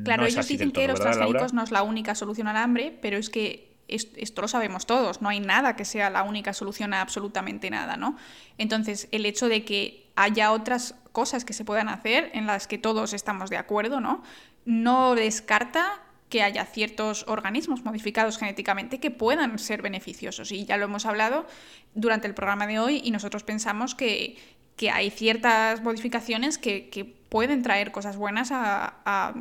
claro, 0.03 0.25
ellos 0.25 0.47
dicen 0.47 0.71
que 0.71 0.87
los 0.87 0.99
transgénicos 0.99 1.53
no 1.53 1.63
es 1.63 1.71
la 1.71 1.83
única 1.83 2.15
solución 2.15 2.47
al 2.47 2.57
hambre, 2.57 2.97
pero 3.01 3.17
es 3.17 3.29
que 3.29 3.66
esto 3.87 4.41
lo 4.41 4.47
sabemos 4.47 4.85
todos, 4.85 5.21
no 5.21 5.29
hay 5.29 5.39
nada 5.39 5.75
que 5.75 5.85
sea 5.85 6.09
la 6.09 6.23
única 6.23 6.53
solución 6.53 6.93
a 6.93 7.01
absolutamente 7.01 7.69
nada, 7.69 7.97
¿no? 7.97 8.17
Entonces, 8.57 9.07
el 9.11 9.25
hecho 9.25 9.47
de 9.49 9.63
que 9.63 10.07
haya 10.15 10.51
otras 10.51 10.95
cosas 11.11 11.45
que 11.45 11.53
se 11.53 11.63
puedan 11.63 11.89
hacer 11.89 12.31
en 12.33 12.47
las 12.47 12.67
que 12.67 12.77
todos 12.77 13.13
estamos 13.13 13.49
de 13.49 13.57
acuerdo, 13.57 14.01
¿no? 14.01 14.23
No 14.65 15.15
descarta 15.15 16.01
que 16.29 16.43
haya 16.43 16.65
ciertos 16.65 17.23
organismos 17.27 17.85
modificados 17.85 18.37
genéticamente 18.37 18.99
que 18.99 19.11
puedan 19.11 19.57
ser 19.59 19.81
beneficiosos. 19.81 20.51
Y 20.51 20.65
ya 20.65 20.75
lo 20.77 20.85
hemos 20.85 21.05
hablado 21.05 21.45
durante 21.93 22.27
el 22.27 22.33
programa 22.33 22.67
de 22.67 22.79
hoy 22.79 23.01
y 23.03 23.11
nosotros 23.11 23.43
pensamos 23.43 23.95
que, 23.95 24.37
que 24.75 24.91
hay 24.91 25.09
ciertas 25.09 25.81
modificaciones 25.81 26.57
que, 26.57 27.15
pueden 27.29 27.61
traer 27.61 27.91
cosas 27.91 28.15
buenas 28.15 28.51
a, 28.53 29.33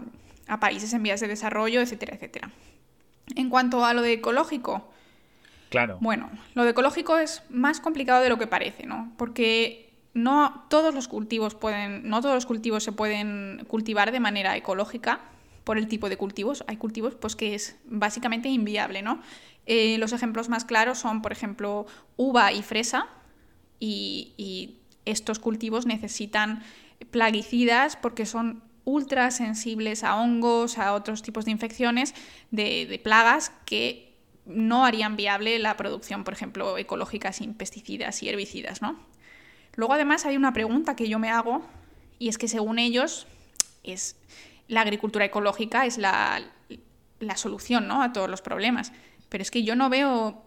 países 0.61 0.93
en 0.93 1.05
vías 1.05 1.21
de 1.21 1.29
desarrollo, 1.29 1.81
etcétera, 1.81 2.17
etcétera. 2.17 2.51
En 3.35 3.51
cuanto 3.51 3.85
a 3.85 3.93
lo 3.93 4.03
de 4.03 4.15
ecológico, 4.15 4.89
claro. 5.69 5.99
Bueno, 6.01 6.31
lo 6.55 6.65
de 6.65 6.71
ecológico 6.71 7.19
es 7.19 7.43
más 7.51 7.81
complicado 7.81 8.23
de 8.23 8.29
lo 8.29 8.39
que 8.39 8.47
parece, 8.47 8.87
¿no? 8.87 9.13
Porque 9.17 9.93
no 10.15 10.65
todos 10.71 10.95
los 10.95 11.09
cultivos 11.09 11.55
pueden, 11.55 12.09
no 12.09 12.21
todos 12.21 12.35
los 12.35 12.47
cultivos 12.47 12.85
se 12.85 12.93
pueden 12.93 13.65
cultivar 13.69 14.13
de 14.13 14.21
manera 14.21 14.57
ecológica 14.57 15.21
por 15.65 15.77
el 15.77 15.89
tipo 15.89 16.09
de 16.09 16.17
cultivos. 16.17 16.65
Hay 16.69 16.77
cultivos 16.77 17.15
pues 17.17 17.35
que 17.35 17.55
es 17.55 17.77
básicamente 17.85 18.49
inviable, 18.49 19.03
¿no? 19.03 19.21
Eh, 19.67 19.99
los 19.99 20.13
ejemplos 20.13 20.49
más 20.49 20.65
claros 20.65 20.99
son, 20.99 21.21
por 21.21 21.33
ejemplo, 21.33 21.87
uva 22.17 22.53
y 22.53 22.63
fresa 22.63 23.09
y 23.81 24.77
estos 25.05 25.39
cultivos 25.39 25.87
necesitan 25.87 26.63
plaguicidas 27.11 27.97
porque 27.97 28.27
son 28.27 28.63
ultra 28.87 29.31
sensibles 29.33 30.05
a 30.05 30.17
hongos, 30.17 30.79
a 30.79 30.95
otros 30.95 31.21
tipos 31.21 31.45
de 31.45 31.51
infecciones, 31.51 32.15
de, 32.53 32.99
plagas 33.03 33.53
que 33.67 34.15
no 34.47 34.87
harían 34.87 35.17
viable 35.17 35.59
la 35.59 35.77
producción, 35.77 36.23
por 36.23 36.33
ejemplo, 36.33 36.79
ecológica 36.79 37.33
sin 37.33 37.53
pesticidas 37.53 38.23
y 38.23 38.29
herbicidas, 38.29 38.81
¿no? 38.81 38.97
Luego, 39.75 39.93
además, 39.93 40.25
hay 40.25 40.37
una 40.37 40.53
pregunta 40.53 40.95
que 40.97 41.09
yo 41.09 41.19
me 41.19 41.31
hago, 41.31 41.67
y 42.21 42.29
es 42.29 42.39
que 42.39 42.47
según 42.47 42.79
ellos, 42.79 43.27
es 43.83 44.17
la 44.69 44.83
agricultura 44.83 45.25
ecológica 45.25 45.85
es 45.85 45.99
la, 45.99 46.41
la 47.19 47.37
solución 47.37 47.89
¿no? 47.89 48.03
a 48.03 48.13
todos 48.13 48.31
los 48.31 48.41
problemas. 48.41 48.93
Pero 49.29 49.43
es 49.43 49.51
que 49.51 49.65
yo 49.65 49.75
no 49.75 49.91
veo 49.91 50.43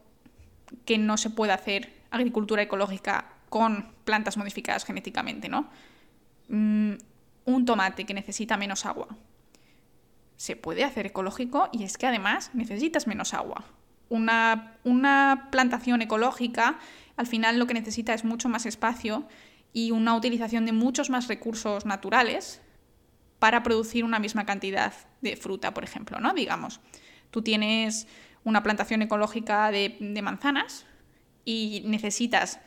que 0.85 0.97
no 0.97 1.17
se 1.17 1.29
pueda 1.29 1.55
hacer 1.55 1.93
agricultura 2.09 2.61
ecológica 2.61 3.33
con 3.49 3.91
plantas 4.05 4.37
modificadas 4.37 4.85
genéticamente, 4.85 5.49
¿no? 5.49 5.69
Un 7.49 7.65
tomate 7.65 8.05
que 8.05 8.13
necesita 8.13 8.57
menos 8.57 8.85
agua. 8.85 9.07
Se 10.37 10.55
puede 10.55 10.83
hacer 10.83 11.07
ecológico 11.07 11.67
y 11.71 11.83
es 11.83 11.97
que 11.97 12.05
además 12.05 12.51
necesitas 12.53 13.07
menos 13.07 13.33
agua. 13.33 13.65
Una, 14.07 14.77
una 14.83 15.47
plantación 15.51 16.03
ecológica 16.03 16.77
al 17.17 17.25
final 17.25 17.57
lo 17.57 17.65
que 17.65 17.73
necesita 17.73 18.13
es 18.13 18.23
mucho 18.23 18.49
más 18.49 18.67
espacio 18.67 19.27
y 19.73 19.89
una 19.89 20.15
utilización 20.15 20.67
de 20.67 20.73
muchos 20.73 21.09
más 21.09 21.27
recursos 21.27 21.87
naturales 21.87 22.61
para 23.39 23.63
producir 23.63 24.03
una 24.03 24.19
misma 24.19 24.45
cantidad 24.45 24.93
de 25.21 25.35
fruta, 25.35 25.73
por 25.73 25.83
ejemplo, 25.83 26.19
¿no? 26.19 26.33
Digamos, 26.33 26.81
tú 27.31 27.41
tienes 27.41 28.05
una 28.43 28.61
plantación 28.61 29.01
ecológica 29.01 29.71
de, 29.71 29.97
de 29.99 30.21
manzanas 30.21 30.85
y 31.45 31.81
necesitas 31.87 32.59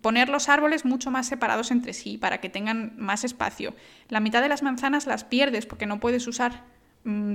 poner 0.00 0.28
los 0.28 0.48
árboles 0.48 0.84
mucho 0.84 1.10
más 1.10 1.26
separados 1.26 1.70
entre 1.70 1.92
sí 1.92 2.18
para 2.18 2.40
que 2.40 2.48
tengan 2.48 2.92
más 2.98 3.24
espacio. 3.24 3.74
La 4.08 4.20
mitad 4.20 4.42
de 4.42 4.48
las 4.48 4.62
manzanas 4.62 5.06
las 5.06 5.24
pierdes 5.24 5.66
porque 5.66 5.86
no 5.86 6.00
puedes 6.00 6.26
usar 6.26 6.64
mm, 7.04 7.34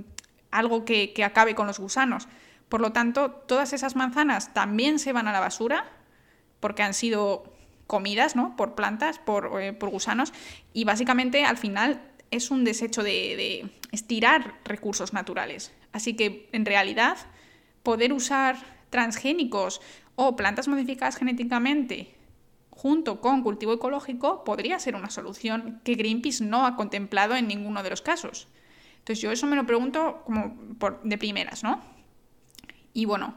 algo 0.52 0.86
que, 0.86 1.14
acabe 1.24 1.56
con 1.56 1.68
los 1.68 1.80
gusanos. 1.80 2.28
Por 2.70 2.82
lo 2.82 2.92
tanto, 2.92 3.32
todas 3.32 3.74
esas 3.74 3.96
manzanas 3.96 4.54
también 4.54 5.00
se 5.00 5.14
van 5.14 5.28
a 5.28 5.32
la 5.32 5.40
basura 5.40 5.86
porque 6.60 6.84
han 6.84 6.94
sido 6.94 7.54
comidas, 7.88 8.36
¿no? 8.36 8.56
Por 8.56 8.76
plantas, 8.76 9.20
por, 9.20 9.62
eh, 9.62 9.74
por 9.74 9.90
gusanos, 9.90 10.34
y 10.72 10.86
básicamente 10.86 11.44
al 11.44 11.58
final 11.58 12.02
es 12.32 12.50
un 12.50 12.64
desecho 12.64 13.04
de, 13.04 13.12
de 13.12 13.70
estirar 13.92 14.56
recursos 14.64 15.14
naturales. 15.14 15.74
Así 15.92 16.16
que 16.16 16.50
en 16.52 16.66
realidad 16.66 17.18
poder 17.84 18.14
usar 18.14 18.58
transgénicos 18.90 19.82
o 20.16 20.36
plantas 20.36 20.68
modificadas 20.68 21.18
genéticamente 21.18 22.16
junto 22.84 23.22
con 23.22 23.44
cultivo 23.44 23.72
ecológico 23.72 24.44
podría 24.44 24.78
ser 24.78 24.98
una 24.98 25.10
solución 25.10 25.80
que 25.86 25.96
Greenpeace 25.96 26.44
no 26.44 26.66
ha 26.66 26.76
contemplado 26.76 27.34
en 27.34 27.48
ninguno 27.48 27.82
de 27.82 27.90
los 27.90 28.02
casos. 28.02 28.50
Entonces 29.00 29.22
yo 29.22 29.32
eso 29.32 29.48
me 29.48 29.56
lo 29.56 29.66
pregunto 29.66 30.22
como 30.26 30.54
por, 30.80 31.02
de 31.02 31.18
primeras, 31.18 31.64
¿no? 31.64 31.82
Y 32.94 33.06
bueno, 33.06 33.36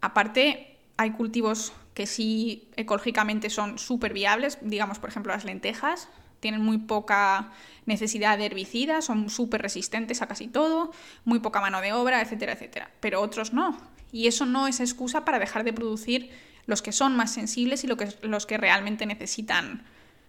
aparte 0.00 0.78
hay 0.96 1.10
cultivos 1.10 1.74
que 1.92 2.06
sí 2.06 2.70
ecológicamente 2.76 3.50
son 3.50 3.78
súper 3.78 4.14
viables, 4.14 4.56
digamos 4.62 4.98
por 4.98 5.10
ejemplo 5.10 5.34
las 5.34 5.44
lentejas, 5.44 6.08
tienen 6.40 6.62
muy 6.62 6.78
poca 6.78 7.52
necesidad 7.84 8.38
de 8.38 8.46
herbicidas, 8.46 9.04
son 9.04 9.28
súper 9.28 9.60
resistentes 9.60 10.22
a 10.22 10.26
casi 10.26 10.48
todo, 10.48 10.90
muy 11.26 11.40
poca 11.40 11.60
mano 11.60 11.82
de 11.82 11.92
obra, 11.92 12.22
etcétera, 12.22 12.54
etcétera. 12.54 12.90
Pero 13.00 13.20
otros 13.20 13.52
no. 13.52 13.76
Y 14.10 14.26
eso 14.26 14.46
no 14.46 14.68
es 14.68 14.80
excusa 14.80 15.26
para 15.26 15.38
dejar 15.38 15.64
de 15.64 15.74
producir 15.74 16.30
los 16.68 16.82
que 16.82 16.92
son 16.92 17.16
más 17.16 17.32
sensibles 17.32 17.82
y 17.82 17.88
que, 17.88 18.08
los 18.22 18.46
que 18.46 18.58
realmente 18.58 19.06
necesitan, 19.06 19.84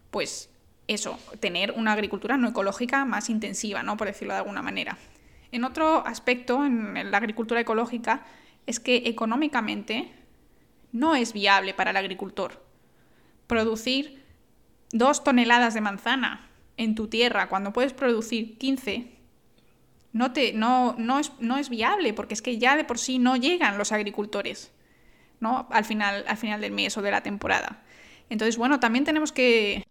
pues 0.09 0.49
eso, 0.87 1.19
tener 1.39 1.73
una 1.73 1.91
agricultura 1.91 2.37
no 2.37 2.47
ecológica 2.47 3.03
más 3.03 3.29
intensiva, 3.29 3.83
¿no? 3.83 3.97
Por 3.97 4.07
decirlo 4.07 4.33
de 4.33 4.39
alguna 4.39 4.61
manera. 4.61 4.97
En 5.51 5.65
otro 5.65 6.07
aspecto, 6.07 6.65
en 6.65 7.11
la 7.11 7.17
agricultura 7.17 7.59
ecológica, 7.59 8.23
es 8.65 8.79
que 8.79 9.03
económicamente 9.05 10.11
no 10.93 11.13
es 11.13 11.33
viable 11.33 11.73
para 11.73 11.91
el 11.91 11.97
agricultor 11.97 12.65
producir 13.45 14.23
dos 14.91 15.25
toneladas 15.25 15.73
de 15.73 15.81
manzana 15.81 16.49
en 16.77 16.95
tu 16.95 17.07
tierra 17.07 17.49
cuando 17.49 17.73
puedes 17.73 17.91
producir 17.93 18.57
15 18.57 19.11
no, 20.13 20.31
te, 20.31 20.53
no, 20.53 20.95
no, 20.97 21.19
es, 21.19 21.33
no 21.39 21.57
es 21.57 21.69
viable 21.69 22.13
porque 22.13 22.33
es 22.33 22.41
que 22.41 22.57
ya 22.57 22.77
de 22.77 22.85
por 22.85 22.97
sí 22.97 23.19
no 23.19 23.35
llegan 23.35 23.77
los 23.77 23.91
agricultores. 23.91 24.71
¿No? 25.39 25.67
Al 25.71 25.85
final, 25.85 26.25
al 26.27 26.37
final 26.37 26.61
del 26.61 26.71
mes 26.71 26.97
o 26.97 27.01
de 27.01 27.11
la 27.11 27.21
temporada. 27.21 27.81
Entonces, 28.29 28.57
bueno, 28.57 28.79
también 28.79 29.05
tenemos 29.05 29.31
que, 29.31 29.83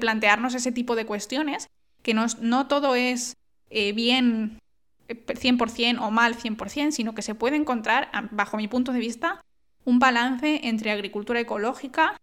plantearnos 0.00 0.54
ese 0.54 0.72
tipo 0.72 0.96
de 0.96 1.04
cuestiones, 1.04 1.68
que 2.02 2.14
no, 2.14 2.24
no 2.40 2.66
todo 2.66 2.94
es 2.94 3.36
eh, 3.68 3.92
bien 3.92 4.58
100% 5.08 5.78
eh, 5.78 5.98
o 6.00 6.10
mal 6.10 6.34
100%, 6.34 6.92
sino 6.92 7.14
que 7.14 7.20
se 7.20 7.34
puede 7.34 7.56
encontrar, 7.56 8.10
bajo 8.30 8.56
mi 8.56 8.68
punto 8.68 8.92
de 8.92 9.00
vista, 9.00 9.42
un 9.84 9.98
balance 9.98 10.60
entre 10.64 10.92
agricultura 10.92 11.40
ecológica, 11.40 12.16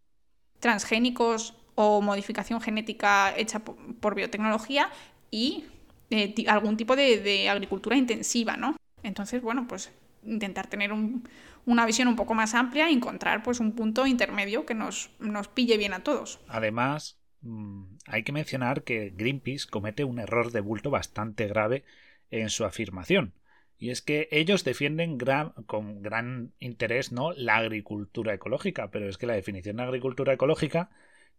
transgénicos 0.59 1.53
o 1.75 2.01
modificación 2.01 2.59
genética 2.59 3.33
hecha 3.37 3.59
por, 3.59 4.15
biotecnología 4.15 4.89
y 5.29 5.65
eh, 6.09 6.33
algún 6.47 6.75
tipo 6.75 6.95
de, 6.95 7.19
de, 7.19 7.49
agricultura 7.49 7.95
intensiva, 7.95 8.57
¿no? 8.57 8.75
Entonces, 9.03 9.43
bueno, 9.43 9.67
pues 9.67 9.91
intentar 10.25 10.67
tener 10.67 10.91
un, 10.91 11.27
una 11.69 11.85
visión 11.85 12.07
un 12.07 12.15
poco 12.15 12.33
más 12.33 12.55
amplia 12.55 12.89
y 12.89 12.95
encontrar 12.95 13.43
pues 13.43 13.59
un 13.59 13.73
punto 13.73 14.07
intermedio 14.07 14.65
que 14.65 14.73
nos, 14.73 15.11
nos 15.19 15.47
pille 15.47 15.77
bien 15.77 15.93
a 15.93 16.03
todos. 16.03 16.39
Además, 16.47 17.19
mm, 17.41 17.83
hay 18.07 18.23
que 18.23 18.31
mencionar 18.31 18.83
que 18.83 19.13
Greenpeace 19.15 19.67
comete 19.69 20.03
un 20.03 20.17
error 20.17 20.51
de 20.51 20.61
bulto 20.61 20.89
bastante 20.89 21.47
grave 21.47 21.83
en 22.31 22.49
su 22.49 22.65
afirmación. 22.65 23.35
Y 23.77 23.91
es 23.91 24.01
que 24.01 24.27
ellos 24.31 24.63
defienden 24.63 25.19
con 25.67 26.01
gran 26.01 26.53
interés 26.59 27.11
¿no? 27.11 27.33
la 27.33 27.57
agricultura 27.57 28.33
ecológica, 28.33 28.89
pero 28.89 29.07
es 29.07 29.17
que 29.17 29.27
la 29.27 29.35
definición 29.35 29.77
de 29.77 29.83
agricultura 29.83 30.33
ecológica 30.33 30.89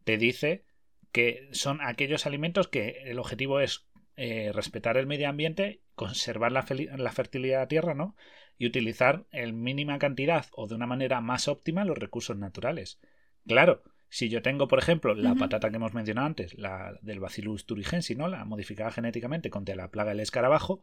te 0.05 0.17
dice 0.17 0.65
que 1.11 1.49
son 1.51 1.81
aquellos 1.83 2.25
alimentos 2.25 2.69
que 2.69 3.03
el 3.05 3.19
objetivo 3.19 3.61
es 3.61 3.89
eh, 4.17 4.53
respetar 4.55 4.97
el 4.97 5.09
medio 5.09 5.29
ambiente, 5.29 5.81
conservar 5.97 6.53
la, 6.53 6.65
la 6.97 7.13
fertilidad 7.13 7.57
de 7.57 7.63
la 7.63 7.69
tierra, 7.69 7.95
¿no? 7.95 8.15
Y 8.61 8.67
utilizar 8.67 9.25
en 9.33 9.63
mínima 9.63 9.99
cantidad 9.99 10.45
o 10.53 10.69
de 10.69 10.75
una 10.75 10.87
manera 10.87 11.23
más 11.23 11.49
óptima 11.49 11.87
los 11.87 11.97
recursos 11.97 12.37
naturales. 12.37 13.01
Claro, 13.47 13.83
si 14.11 14.29
yo 14.29 14.43
tengo, 14.43 14.69
por 14.69 14.79
ejemplo, 14.79 15.15
la 15.15 15.35
patata 15.35 15.71
que 15.71 15.77
hemos 15.77 15.95
mencionado 15.95 16.27
antes, 16.27 16.53
la 16.59 16.99
del 17.01 17.21
Bacillus 17.21 17.65
thuringiensis, 17.65 18.19
¿no? 18.19 18.29
La 18.29 18.45
modificada 18.45 18.91
genéticamente 18.91 19.49
contra 19.49 19.75
la 19.77 19.91
plaga 19.91 20.11
del 20.11 20.21
escarabajo, 20.21 20.83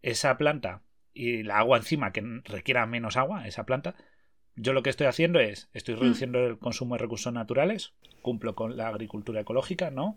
esa 0.00 0.38
planta 0.38 0.80
y 1.12 1.42
la 1.42 1.58
agua 1.58 1.76
encima 1.76 2.10
que 2.10 2.22
requiera 2.42 2.86
menos 2.86 3.18
agua, 3.18 3.46
esa 3.46 3.66
planta, 3.66 3.96
yo 4.56 4.72
lo 4.72 4.82
que 4.82 4.88
estoy 4.88 5.06
haciendo 5.06 5.40
es, 5.40 5.68
estoy 5.74 5.96
mm. 5.96 6.00
reduciendo 6.00 6.46
el 6.46 6.58
consumo 6.58 6.94
de 6.94 7.02
recursos 7.02 7.34
naturales, 7.34 7.92
cumplo 8.22 8.54
con 8.54 8.78
la 8.78 8.88
agricultura 8.88 9.42
ecológica, 9.42 9.90
¿no? 9.90 10.16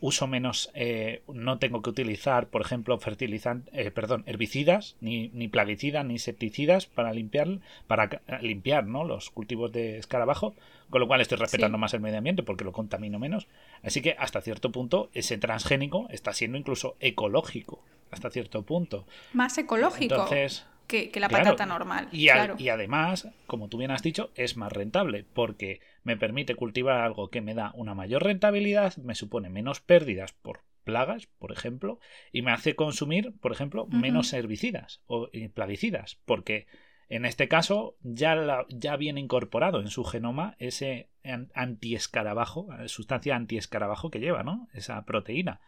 Uso 0.00 0.26
menos, 0.26 0.70
eh, 0.74 1.22
no 1.28 1.58
tengo 1.58 1.82
que 1.82 1.90
utilizar, 1.90 2.48
por 2.48 2.62
ejemplo, 2.62 2.98
fertilizantes, 2.98 3.72
eh, 3.74 3.90
perdón, 3.90 4.24
herbicidas, 4.26 4.96
ni, 5.00 5.28
ni, 5.28 5.48
plaguicidas, 5.48 6.04
ni 6.04 6.14
insecticidas 6.14 6.86
para 6.86 7.12
limpiar, 7.12 7.58
para 7.86 8.08
limpiar, 8.40 8.86
¿no? 8.86 9.04
Los 9.04 9.30
cultivos 9.30 9.72
de 9.72 9.98
escarabajo, 9.98 10.54
con 10.88 11.00
lo 11.00 11.06
cual 11.06 11.20
estoy 11.20 11.38
respetando 11.38 11.78
más 11.78 11.94
el 11.94 12.00
medio 12.00 12.18
ambiente 12.18 12.42
porque 12.42 12.64
lo 12.64 12.72
contamino 12.72 13.18
menos. 13.18 13.46
Así 13.82 14.02
que 14.02 14.16
hasta 14.18 14.40
cierto 14.40 14.72
punto 14.72 15.10
ese 15.14 15.38
transgénico 15.38 16.06
está 16.10 16.32
siendo 16.32 16.58
incluso 16.58 16.96
ecológico, 17.00 17.82
hasta 18.10 18.30
cierto 18.30 18.62
punto. 18.62 19.04
Más 19.32 19.56
ecológico. 19.58 20.14
Entonces, 20.14 20.66
que, 20.90 21.20
la 21.20 21.28
patata 21.28 21.66
normal. 21.66 22.08
Y, 22.12 22.26
y, 22.58 22.68
además, 22.68 23.28
como 23.46 23.68
tú 23.68 23.78
bien 23.78 23.92
has 23.92 24.02
dicho, 24.02 24.30
es 24.34 24.56
más 24.56 24.72
rentable 24.72 25.24
porque 25.32 25.80
me 26.02 26.16
permite 26.16 26.56
cultivar 26.56 27.00
algo 27.00 27.30
que 27.30 27.40
me 27.40 27.54
da 27.54 27.72
una 27.74 27.94
mayor 27.94 28.24
rentabilidad, 28.24 28.96
me 28.96 29.14
supone 29.14 29.48
menos 29.48 29.80
pérdidas 29.80 30.32
por 30.32 30.64
plagas, 30.84 31.28
por 31.38 31.52
ejemplo, 31.52 32.00
y 32.32 32.42
me 32.42 32.50
hace 32.50 32.74
consumir, 32.74 33.32
por 33.40 33.52
ejemplo, 33.52 33.86
menos 33.86 34.32
herbicidas 34.32 35.02
o 35.06 35.28
plaguicidas, 35.54 36.18
porque 36.24 36.66
en 37.08 37.24
este 37.24 37.48
caso 37.48 37.96
ya, 38.02 38.64
ya 38.68 38.96
viene 38.96 39.20
incorporado 39.20 39.80
en 39.80 39.88
su 39.88 40.04
genoma 40.04 40.56
ese 40.58 41.10
antiescarabajo, 41.54 42.68
sustancia 42.86 43.36
antiescarabajo 43.36 44.10
que 44.10 44.20
lleva, 44.20 44.42
¿no? 44.42 44.68
Esa 44.72 45.04
proteína. 45.04 45.60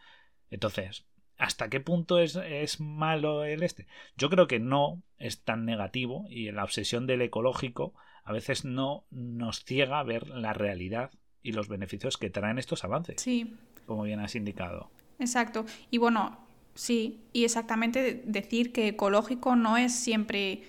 Entonces, 0.49 1.05
¿Hasta 1.37 1.69
qué 1.69 1.79
punto 1.79 2.19
es, 2.19 2.35
es, 2.35 2.79
malo 2.79 3.43
el 3.43 3.63
este? 3.63 3.87
Yo 4.17 4.29
creo 4.29 4.47
que 4.47 4.59
no 4.59 5.01
es 5.17 5.41
tan 5.41 5.65
negativo 5.65 6.25
y 6.29 6.51
la 6.51 6.63
obsesión 6.63 7.07
del 7.07 7.21
ecológico 7.21 7.93
a 8.23 8.31
veces 8.31 8.65
no 8.65 9.05
nos 9.11 9.63
ciega 9.63 9.99
a 9.99 10.03
ver 10.03 10.27
la 10.29 10.53
realidad 10.53 11.11
y 11.41 11.51
los 11.51 11.67
beneficios 11.67 12.17
que 12.17 12.29
traen 12.29 12.57
estos 12.57 12.83
avances. 12.83 13.21
Sí. 13.21 13.55
Como 13.85 14.03
bien 14.03 14.19
has 14.19 14.35
indicado. 14.35 14.89
Exacto. 15.19 15.65
Y 15.91 15.97
bueno, 15.97 16.39
sí, 16.73 17.21
y 17.33 17.43
exactamente 17.43 18.23
decir 18.25 18.71
que 18.71 18.87
ecológico 18.87 19.55
no 19.55 19.77
es 19.77 19.93
siempre 19.93 20.63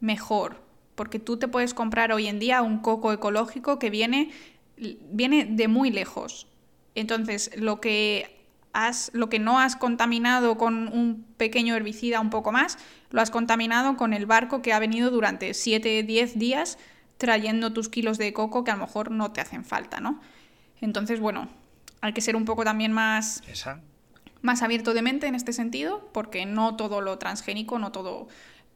mejor, 0.00 0.60
porque 0.94 1.18
tú 1.18 1.38
te 1.38 1.48
puedes 1.48 1.74
comprar 1.74 2.12
hoy 2.12 2.26
en 2.26 2.38
día 2.38 2.62
un 2.62 2.80
coco 2.80 3.12
ecológico 3.12 3.78
que 3.78 3.90
viene, 3.90 4.30
viene 5.10 5.44
de 5.44 5.68
muy 5.68 5.90
lejos. 5.90 6.48
Entonces, 6.94 7.50
lo 7.56 7.80
que 7.80 8.35
lo 9.12 9.28
que 9.28 9.38
no 9.38 9.58
has 9.58 9.76
contaminado 9.76 10.56
con 10.56 10.88
un 10.88 11.24
pequeño 11.36 11.74
herbicida 11.74 12.20
un 12.20 12.30
poco 12.30 12.52
más, 12.52 12.78
lo 13.10 13.20
has 13.20 13.30
contaminado 13.30 13.96
con 13.96 14.12
el 14.12 14.26
barco 14.26 14.62
que 14.62 14.72
ha 14.72 14.78
venido 14.78 15.10
durante 15.10 15.54
7, 15.54 16.02
10 16.02 16.38
días 16.38 16.78
trayendo 17.16 17.72
tus 17.72 17.88
kilos 17.88 18.18
de 18.18 18.32
coco 18.32 18.64
que 18.64 18.70
a 18.70 18.76
lo 18.76 18.82
mejor 18.82 19.10
no 19.10 19.32
te 19.32 19.40
hacen 19.40 19.64
falta, 19.64 20.00
¿no? 20.00 20.20
Entonces, 20.80 21.20
bueno, 21.20 21.48
hay 22.02 22.12
que 22.12 22.20
ser 22.20 22.36
un 22.36 22.44
poco 22.44 22.64
también 22.64 22.92
más, 22.92 23.42
más 24.42 24.62
abierto 24.62 24.92
de 24.92 25.02
mente 25.02 25.26
en 25.26 25.34
este 25.34 25.54
sentido, 25.54 26.10
porque 26.12 26.44
no 26.44 26.76
todo 26.76 27.00
lo 27.00 27.16
transgénico, 27.18 27.78
no 27.78 27.92
todo, 27.92 28.28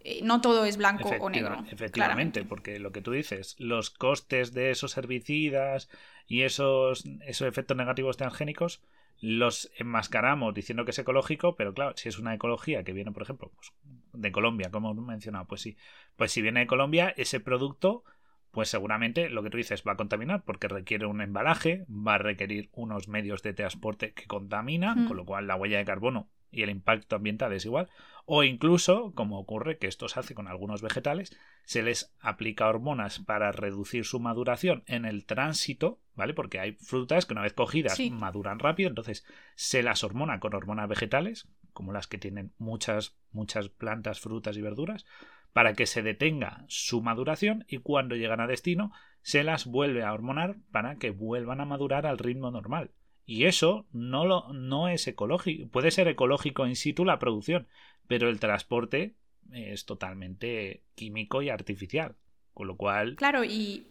eh, 0.03 0.21
no 0.23 0.41
todo 0.41 0.65
es 0.65 0.79
blanco 0.79 1.11
o 1.21 1.29
negro. 1.29 1.63
Efectivamente, 1.71 2.45
porque 2.45 2.79
lo 2.79 2.91
que 2.93 3.03
tú 3.03 3.11
dices, 3.11 3.57
los 3.59 3.91
costes 3.91 4.55
de 4.55 4.71
esos 4.71 4.97
herbicidas 4.97 5.91
y 6.27 6.43
esos, 6.43 7.05
esos 7.27 7.47
efectos 7.47 7.77
negativos 7.77 8.17
transgénicos 8.17 8.81
los 9.21 9.71
enmascaramos 9.77 10.55
diciendo 10.55 10.85
que 10.85 10.93
es 10.93 10.99
ecológico, 10.99 11.57
pero 11.57 11.75
claro, 11.75 11.93
si 11.97 12.09
es 12.09 12.19
una 12.19 12.35
ecología 12.35 12.85
que 12.85 12.93
viene, 12.93 13.13
por 13.13 13.23
ejemplo, 13.23 13.53
pues, 13.55 13.73
de 14.13 14.33
Colombia, 14.33 14.71
como 14.71 14.91
hemos 14.91 15.05
mencionado, 15.05 15.47
pues 15.47 15.61
sí, 15.61 15.77
pues 16.17 16.33
si 16.33 16.43
viene 16.43 16.61
de 16.61 16.67
Colombia, 16.67 17.13
ese 17.17 17.41
producto, 17.41 18.05
pues 18.51 18.69
seguramente 18.69 19.29
lo 19.29 19.43
que 19.43 19.51
tú 19.51 19.59
dices 19.59 19.85
va 19.87 19.93
a 19.93 19.97
contaminar 19.97 20.43
porque 20.45 20.69
requiere 20.69 21.07
un 21.07 21.21
embalaje, 21.21 21.85
va 21.89 22.15
a 22.15 22.19
requerir 22.19 22.71
unos 22.73 23.09
medios 23.09 23.43
de 23.43 23.53
transporte 23.53 24.13
que 24.13 24.27
contaminan, 24.27 25.07
con 25.07 25.17
lo 25.17 25.25
cual 25.25 25.47
la 25.47 25.57
huella 25.57 25.79
de 25.79 25.85
carbono 25.85 26.29
y 26.51 26.63
el 26.63 26.71
impacto 26.71 27.17
ambiental 27.17 27.53
es 27.53 27.65
igual, 27.65 27.89
o 28.27 28.45
incluso, 28.45 29.13
como 29.15 29.39
ocurre 29.39 29.79
que 29.79 29.89
esto 29.89 30.09
se 30.09 30.21
hace 30.21 30.35
con 30.35 30.47
algunos 30.47 30.83
vegetales, 30.83 31.37
se 31.65 31.83
les 31.83 32.15
aplica 32.21 32.69
hormonas 32.69 33.19
para 33.19 33.51
reducir 33.53 34.05
su 34.05 34.21
maduración 34.21 34.85
en 34.87 35.05
el 35.05 35.27
tránsito, 35.27 35.99
¿vale? 36.15 36.35
Porque 36.35 36.61
hay 36.61 36.73
frutas 36.73 37.27
que 37.27 37.33
una 37.33 37.43
vez 37.43 37.55
cogidas 37.55 37.99
maduran 38.11 38.59
rápido, 38.59 38.89
entonces 38.89 39.25
se 39.57 39.83
las 39.83 40.05
hormona 40.05 40.39
con 40.39 40.55
hormonas 40.55 40.89
vegetales, 40.89 41.49
como 41.73 41.93
las 41.93 42.07
que 42.07 42.19
tienen 42.19 42.53
muchas, 42.59 43.17
muchas 43.33 43.69
plantas, 43.69 44.21
frutas 44.21 44.57
y 44.57 44.63
verduras, 44.63 45.07
para 45.53 45.75
que 45.75 45.87
se 45.87 46.03
detenga 46.03 46.65
su 46.69 47.03
maduración 47.03 47.65
y 47.69 47.79
cuando 47.79 48.15
llegan 48.15 48.41
a 48.41 48.47
destino 48.47 48.93
se 49.23 49.45
las 49.45 49.67
vuelve 49.67 50.05
a 50.05 50.13
hormonar 50.13 50.57
para 50.71 50.97
que 50.97 51.11
vuelvan 51.11 51.61
a 51.61 51.65
madurar 51.65 52.07
al 52.07 52.19
ritmo 52.19 52.51
normal. 52.51 52.93
Y 53.31 53.45
eso 53.45 53.87
no, 53.93 54.27
lo, 54.27 54.53
no 54.53 54.89
es 54.89 55.07
ecológico. 55.07 55.69
Puede 55.69 55.93
ser 55.93 56.09
ecológico 56.09 56.67
in 56.67 56.75
situ 56.75 57.05
la 57.05 57.21
producción, 57.21 57.69
pero 58.09 58.29
el 58.29 58.41
transporte 58.41 59.15
es 59.53 59.85
totalmente 59.85 60.83
químico 60.97 61.41
y 61.41 61.49
artificial. 61.49 62.17
Con 62.55 62.67
lo 62.67 62.77
cual. 62.77 63.15
Claro, 63.15 63.45
y. 63.45 63.87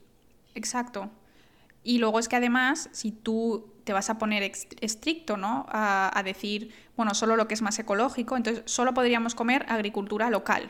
Exacto. 0.55 1.09
Y 1.85 1.99
luego 1.99 2.19
es 2.19 2.27
que 2.27 2.35
además, 2.35 2.89
si 2.91 3.13
tú 3.13 3.75
te 3.85 3.93
vas 3.93 4.09
a 4.09 4.17
poner 4.17 4.43
estricto, 4.43 5.37
¿no? 5.37 5.65
A, 5.69 6.11
a, 6.13 6.21
decir, 6.23 6.73
bueno, 6.97 7.13
solo 7.13 7.37
lo 7.37 7.47
que 7.47 7.53
es 7.53 7.61
más 7.61 7.79
ecológico, 7.79 8.35
entonces 8.35 8.63
solo 8.65 8.93
podríamos 8.93 9.35
comer 9.35 9.65
agricultura 9.69 10.29
local, 10.29 10.67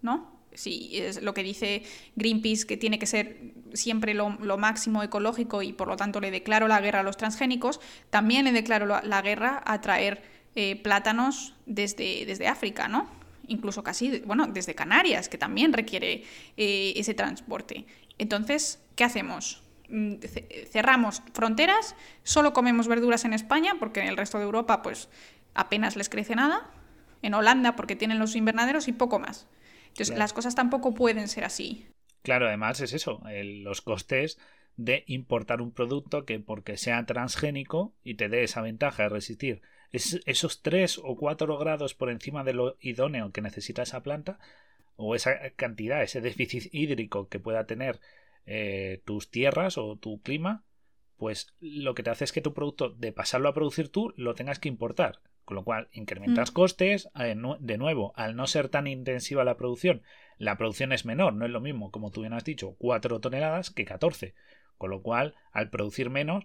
¿no? 0.00 0.35
Si 0.56 0.98
es 0.98 1.22
lo 1.22 1.34
que 1.34 1.42
dice 1.42 1.82
Greenpeace, 2.16 2.66
que 2.66 2.76
tiene 2.76 2.98
que 2.98 3.06
ser 3.06 3.52
siempre 3.74 4.14
lo, 4.14 4.30
máximo 4.56 5.02
ecológico 5.02 5.62
y 5.62 5.72
por 5.72 5.88
lo 5.88 5.96
tanto 5.96 6.20
le 6.20 6.30
declaro 6.30 6.66
la 6.66 6.80
guerra 6.80 7.00
a 7.00 7.02
los 7.02 7.16
transgénicos, 7.16 7.80
también 8.10 8.44
le 8.44 8.52
declaro 8.52 8.86
la, 8.86 9.22
guerra 9.22 9.62
a 9.66 9.80
traer 9.80 10.22
eh, 10.54 10.76
plátanos 10.76 11.54
desde, 11.66 12.24
desde 12.26 12.48
África, 12.48 12.88
¿no? 12.88 13.08
Incluso 13.48 13.84
casi, 13.84 14.20
bueno, 14.20 14.46
desde 14.46 14.74
Canarias, 14.74 15.28
que 15.28 15.38
también 15.38 15.72
requiere 15.72 16.24
eh, 16.56 16.94
ese 16.96 17.14
transporte. 17.14 17.84
Entonces, 18.18 18.80
¿qué 18.96 19.04
hacemos? 19.04 19.62
Mm, 19.88 20.14
cerramos 20.70 21.22
fronteras, 21.32 21.94
solo 22.24 22.52
comemos 22.52 22.88
verduras 22.88 23.24
en 23.24 23.34
España, 23.34 23.74
porque 23.78 24.00
en 24.00 24.08
el 24.08 24.16
resto 24.16 24.38
de 24.38 24.44
Europa, 24.44 24.82
pues 24.82 25.08
apenas 25.54 25.96
les 25.96 26.08
crece 26.08 26.34
nada. 26.34 26.70
En 27.22 27.34
Holanda, 27.34 27.76
porque 27.76 27.96
tienen 27.96 28.18
los 28.18 28.36
invernaderos 28.36 28.88
y 28.88 28.92
poco 28.92 29.18
más. 29.18 29.46
Entonces, 29.96 30.18
las 30.18 30.32
cosas 30.32 30.54
tampoco 30.54 30.94
pueden 30.94 31.28
ser 31.28 31.44
así. 31.44 31.86
Claro, 32.22 32.46
además 32.46 32.80
es 32.80 32.92
eso, 32.92 33.22
los 33.24 33.80
costes 33.82 34.38
de 34.76 35.04
importar 35.06 35.62
un 35.62 35.72
producto 35.72 36.24
que 36.24 36.38
porque 36.38 36.76
sea 36.76 37.04
transgénico 37.06 37.94
y 38.04 38.14
te 38.14 38.28
dé 38.28 38.42
esa 38.42 38.60
ventaja 38.60 39.04
de 39.04 39.08
resistir 39.08 39.62
esos 39.92 40.62
3 40.62 41.00
o 41.02 41.16
4 41.16 41.58
grados 41.58 41.94
por 41.94 42.10
encima 42.10 42.44
de 42.44 42.52
lo 42.52 42.76
idóneo 42.80 43.32
que 43.32 43.40
necesita 43.40 43.82
esa 43.82 44.02
planta 44.02 44.38
o 44.96 45.14
esa 45.14 45.50
cantidad, 45.56 46.02
ese 46.02 46.20
déficit 46.20 46.72
hídrico 46.74 47.28
que 47.28 47.38
pueda 47.38 47.66
tener 47.66 48.00
eh, 48.46 49.02
tus 49.04 49.30
tierras 49.30 49.78
o 49.78 49.96
tu 49.96 50.20
clima, 50.22 50.64
pues 51.16 51.54
lo 51.60 51.94
que 51.94 52.02
te 52.02 52.10
hace 52.10 52.24
es 52.24 52.32
que 52.32 52.40
tu 52.40 52.54
producto, 52.54 52.90
de 52.90 53.12
pasarlo 53.12 53.48
a 53.48 53.54
producir 53.54 53.88
tú, 53.88 54.12
lo 54.16 54.34
tengas 54.34 54.58
que 54.58 54.68
importar. 54.68 55.20
Con 55.46 55.54
lo 55.54 55.64
cual, 55.64 55.88
incrementas 55.92 56.50
mm. 56.50 56.54
costes. 56.54 57.08
De 57.14 57.78
nuevo, 57.78 58.12
al 58.16 58.34
no 58.36 58.46
ser 58.46 58.68
tan 58.68 58.86
intensiva 58.86 59.44
la 59.44 59.56
producción, 59.56 60.02
la 60.38 60.58
producción 60.58 60.92
es 60.92 61.06
menor, 61.06 61.34
no 61.34 61.46
es 61.46 61.52
lo 61.52 61.60
mismo, 61.60 61.90
como 61.90 62.10
tú 62.10 62.20
bien 62.20 62.32
has 62.32 62.44
dicho, 62.44 62.74
4 62.78 63.20
toneladas 63.20 63.70
que 63.70 63.84
14. 63.84 64.34
Con 64.76 64.90
lo 64.90 65.02
cual, 65.02 65.34
al 65.52 65.70
producir 65.70 66.10
menos 66.10 66.44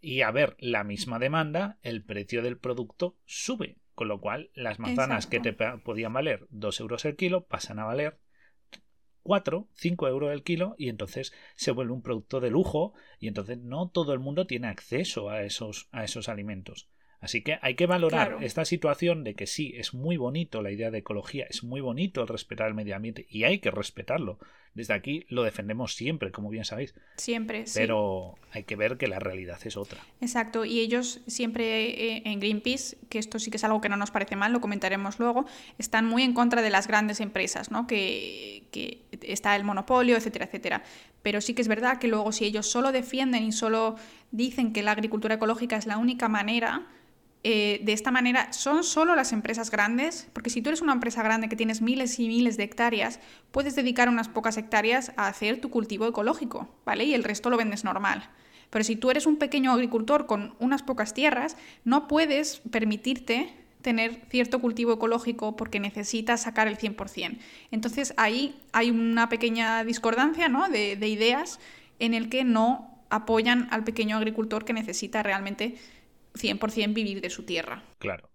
y 0.00 0.20
haber 0.20 0.54
la 0.58 0.84
misma 0.84 1.18
demanda, 1.18 1.78
el 1.82 2.04
precio 2.04 2.42
del 2.42 2.58
producto 2.58 3.16
sube. 3.24 3.78
Con 3.94 4.08
lo 4.08 4.20
cual, 4.20 4.50
las 4.54 4.78
manzanas 4.78 5.26
que 5.26 5.40
te 5.40 5.52
podían 5.52 6.12
valer 6.12 6.46
2 6.50 6.80
euros 6.80 7.04
el 7.06 7.16
kilo 7.16 7.46
pasan 7.46 7.78
a 7.78 7.84
valer 7.84 8.18
4, 9.22 9.68
5 9.72 10.08
euros 10.08 10.32
el 10.32 10.42
kilo 10.42 10.74
y 10.76 10.88
entonces 10.88 11.32
se 11.54 11.70
vuelve 11.70 11.92
un 11.92 12.02
producto 12.02 12.40
de 12.40 12.50
lujo 12.50 12.92
y 13.18 13.28
entonces 13.28 13.58
no 13.58 13.88
todo 13.88 14.12
el 14.12 14.18
mundo 14.18 14.46
tiene 14.46 14.68
acceso 14.68 15.30
a 15.30 15.42
esos, 15.42 15.88
a 15.92 16.04
esos 16.04 16.28
alimentos. 16.28 16.88
Así 17.22 17.40
que 17.42 17.58
hay 17.62 17.76
que 17.76 17.86
valorar 17.86 18.38
esta 18.42 18.64
situación 18.64 19.22
de 19.22 19.34
que 19.34 19.46
sí, 19.46 19.72
es 19.76 19.94
muy 19.94 20.16
bonito 20.16 20.60
la 20.60 20.72
idea 20.72 20.90
de 20.90 20.98
ecología, 20.98 21.46
es 21.48 21.62
muy 21.62 21.80
bonito 21.80 22.20
el 22.20 22.26
respetar 22.26 22.66
el 22.66 22.74
medio 22.74 22.96
ambiente 22.96 23.26
y 23.30 23.44
hay 23.44 23.60
que 23.60 23.70
respetarlo. 23.70 24.40
Desde 24.74 24.94
aquí 24.94 25.24
lo 25.28 25.44
defendemos 25.44 25.94
siempre, 25.94 26.32
como 26.32 26.48
bien 26.48 26.64
sabéis. 26.64 26.94
Siempre, 27.18 27.64
Pero 27.74 28.34
hay 28.50 28.64
que 28.64 28.74
ver 28.74 28.96
que 28.96 29.06
la 29.06 29.20
realidad 29.20 29.60
es 29.64 29.76
otra. 29.76 30.00
Exacto, 30.20 30.64
y 30.64 30.80
ellos 30.80 31.20
siempre 31.28 32.16
eh, 32.16 32.22
en 32.24 32.40
Greenpeace, 32.40 32.96
que 33.08 33.20
esto 33.20 33.38
sí 33.38 33.52
que 33.52 33.58
es 33.58 33.64
algo 33.64 33.80
que 33.80 33.88
no 33.88 33.96
nos 33.96 34.10
parece 34.10 34.34
mal, 34.34 34.52
lo 34.52 34.60
comentaremos 34.60 35.20
luego, 35.20 35.44
están 35.78 36.06
muy 36.06 36.24
en 36.24 36.32
contra 36.32 36.60
de 36.60 36.70
las 36.70 36.88
grandes 36.88 37.20
empresas, 37.20 37.70
¿no? 37.70 37.86
Que, 37.86 38.64
que 38.72 39.02
está 39.20 39.54
el 39.54 39.62
monopolio, 39.62 40.16
etcétera, 40.16 40.46
etcétera. 40.46 40.82
Pero 41.22 41.40
sí 41.40 41.54
que 41.54 41.62
es 41.62 41.68
verdad 41.68 41.98
que 41.98 42.08
luego 42.08 42.32
si 42.32 42.46
ellos 42.46 42.66
solo 42.66 42.90
defienden 42.90 43.44
y 43.44 43.52
solo 43.52 43.94
dicen 44.32 44.72
que 44.72 44.82
la 44.82 44.90
agricultura 44.90 45.36
ecológica 45.36 45.76
es 45.76 45.86
la 45.86 45.98
única 45.98 46.28
manera, 46.28 46.88
eh, 47.44 47.80
de 47.82 47.92
esta 47.92 48.12
manera 48.12 48.52
son 48.52 48.84
solo 48.84 49.16
las 49.16 49.32
empresas 49.32 49.70
grandes, 49.70 50.28
porque 50.32 50.50
si 50.50 50.62
tú 50.62 50.70
eres 50.70 50.80
una 50.80 50.92
empresa 50.92 51.22
grande 51.22 51.48
que 51.48 51.56
tienes 51.56 51.82
miles 51.82 52.18
y 52.20 52.28
miles 52.28 52.56
de 52.56 52.62
hectáreas, 52.62 53.18
puedes 53.50 53.74
dedicar 53.74 54.08
unas 54.08 54.28
pocas 54.28 54.56
hectáreas 54.56 55.12
a 55.16 55.26
hacer 55.26 55.60
tu 55.60 55.68
cultivo 55.68 56.06
ecológico, 56.06 56.68
¿vale? 56.84 57.04
Y 57.04 57.14
el 57.14 57.24
resto 57.24 57.50
lo 57.50 57.56
vendes 57.56 57.82
normal. 57.82 58.30
Pero 58.70 58.84
si 58.84 58.96
tú 58.96 59.10
eres 59.10 59.26
un 59.26 59.36
pequeño 59.36 59.72
agricultor 59.72 60.26
con 60.26 60.54
unas 60.60 60.82
pocas 60.82 61.14
tierras, 61.14 61.56
no 61.84 62.06
puedes 62.06 62.62
permitirte 62.70 63.52
tener 63.82 64.22
cierto 64.30 64.60
cultivo 64.60 64.92
ecológico 64.92 65.56
porque 65.56 65.80
necesitas 65.80 66.42
sacar 66.42 66.68
el 66.68 66.78
100%. 66.78 67.38
Entonces 67.72 68.14
ahí 68.16 68.54
hay 68.72 68.90
una 68.90 69.28
pequeña 69.28 69.84
discordancia 69.84 70.48
¿no? 70.48 70.68
de, 70.68 70.96
de 70.96 71.08
ideas 71.08 71.58
en 71.98 72.14
el 72.14 72.28
que 72.28 72.44
no 72.44 72.88
apoyan 73.10 73.68
al 73.70 73.84
pequeño 73.84 74.16
agricultor 74.16 74.64
que 74.64 74.72
necesita 74.72 75.22
realmente 75.22 75.76
100% 76.34 76.94
vivir 76.94 77.20
de 77.20 77.30
su 77.30 77.44
tierra. 77.44 77.82
Claro. 77.98 78.30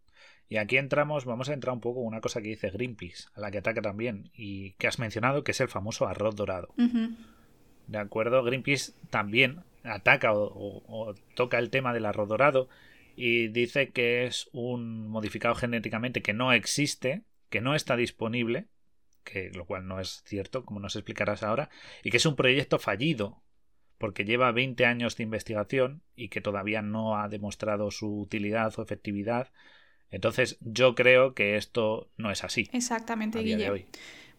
Y 0.50 0.58
aquí 0.58 0.78
entramos, 0.78 1.26
vamos 1.26 1.50
a 1.50 1.54
entrar 1.54 1.74
un 1.74 1.82
poco 1.82 2.02
en 2.02 2.08
una 2.08 2.22
cosa 2.22 2.42
que 2.42 2.50
dice 2.50 2.70
Greenpeace, 2.70 3.26
a 3.36 3.42
la 3.42 3.52
que 3.52 3.58
ataca 3.58 3.82
también, 3.82 4.32
y 4.34 4.72
que 4.74 4.88
has 4.88 4.98
mencionado, 4.98 5.44
que 5.44 5.52
es 5.52 5.60
el 5.60 5.68
famoso 5.68 6.08
arroz 6.08 6.36
dorado. 6.36 6.74
¿De 7.88 7.98
acuerdo? 7.98 8.44
Greenpeace 8.44 8.94
también 9.10 9.64
ataca 9.84 10.32
o, 10.34 11.16
toca 11.36 11.60
el 11.60 11.70
tema 11.70 11.94
del 11.94 12.06
arroz 12.06 12.28
dorado 12.28 12.70
y 13.16 13.48
dice 13.48 13.90
que 13.90 14.26
es 14.26 14.50
un 14.54 15.08
modificado 15.08 15.56
genéticamente 15.56 16.22
que 16.22 16.34
no 16.34 16.54
existe, 16.54 17.24
que 17.50 17.62
no 17.62 17.76
está 17.76 17.96
disponible, 17.96 18.68
que 19.24 19.52
lo 19.54 19.66
cual 19.66 19.88
no 19.88 20.00
es 20.00 20.24
cierto, 20.26 20.64
como 20.66 20.80
nos 20.80 20.96
explicarás 20.96 21.44
ahora, 21.44 21.70
y 22.04 22.12
que 22.12 22.18
es 22.18 22.26
un 22.26 22.36
proyecto 22.36 22.80
fallido 22.80 23.42
porque 23.98 24.26
lleva 24.26 24.52
20 24.52 24.86
años 24.86 25.18
de 25.18 25.24
investigación 25.24 26.02
y 26.16 26.30
que 26.30 26.42
todavía 26.42 26.82
no 26.82 27.18
ha 27.18 27.28
demostrado 27.30 27.92
su 27.92 28.22
utilidad 28.22 28.74
o 28.78 28.84
efectividad. 28.84 29.52
Entonces 30.12 30.58
yo 30.62 30.96
creo 30.96 31.34
que 31.34 31.58
esto 31.58 32.10
no 32.18 32.32
es 32.32 32.44
así. 32.44 32.70
Exactamente, 32.72 33.40
Guille. 33.40 33.88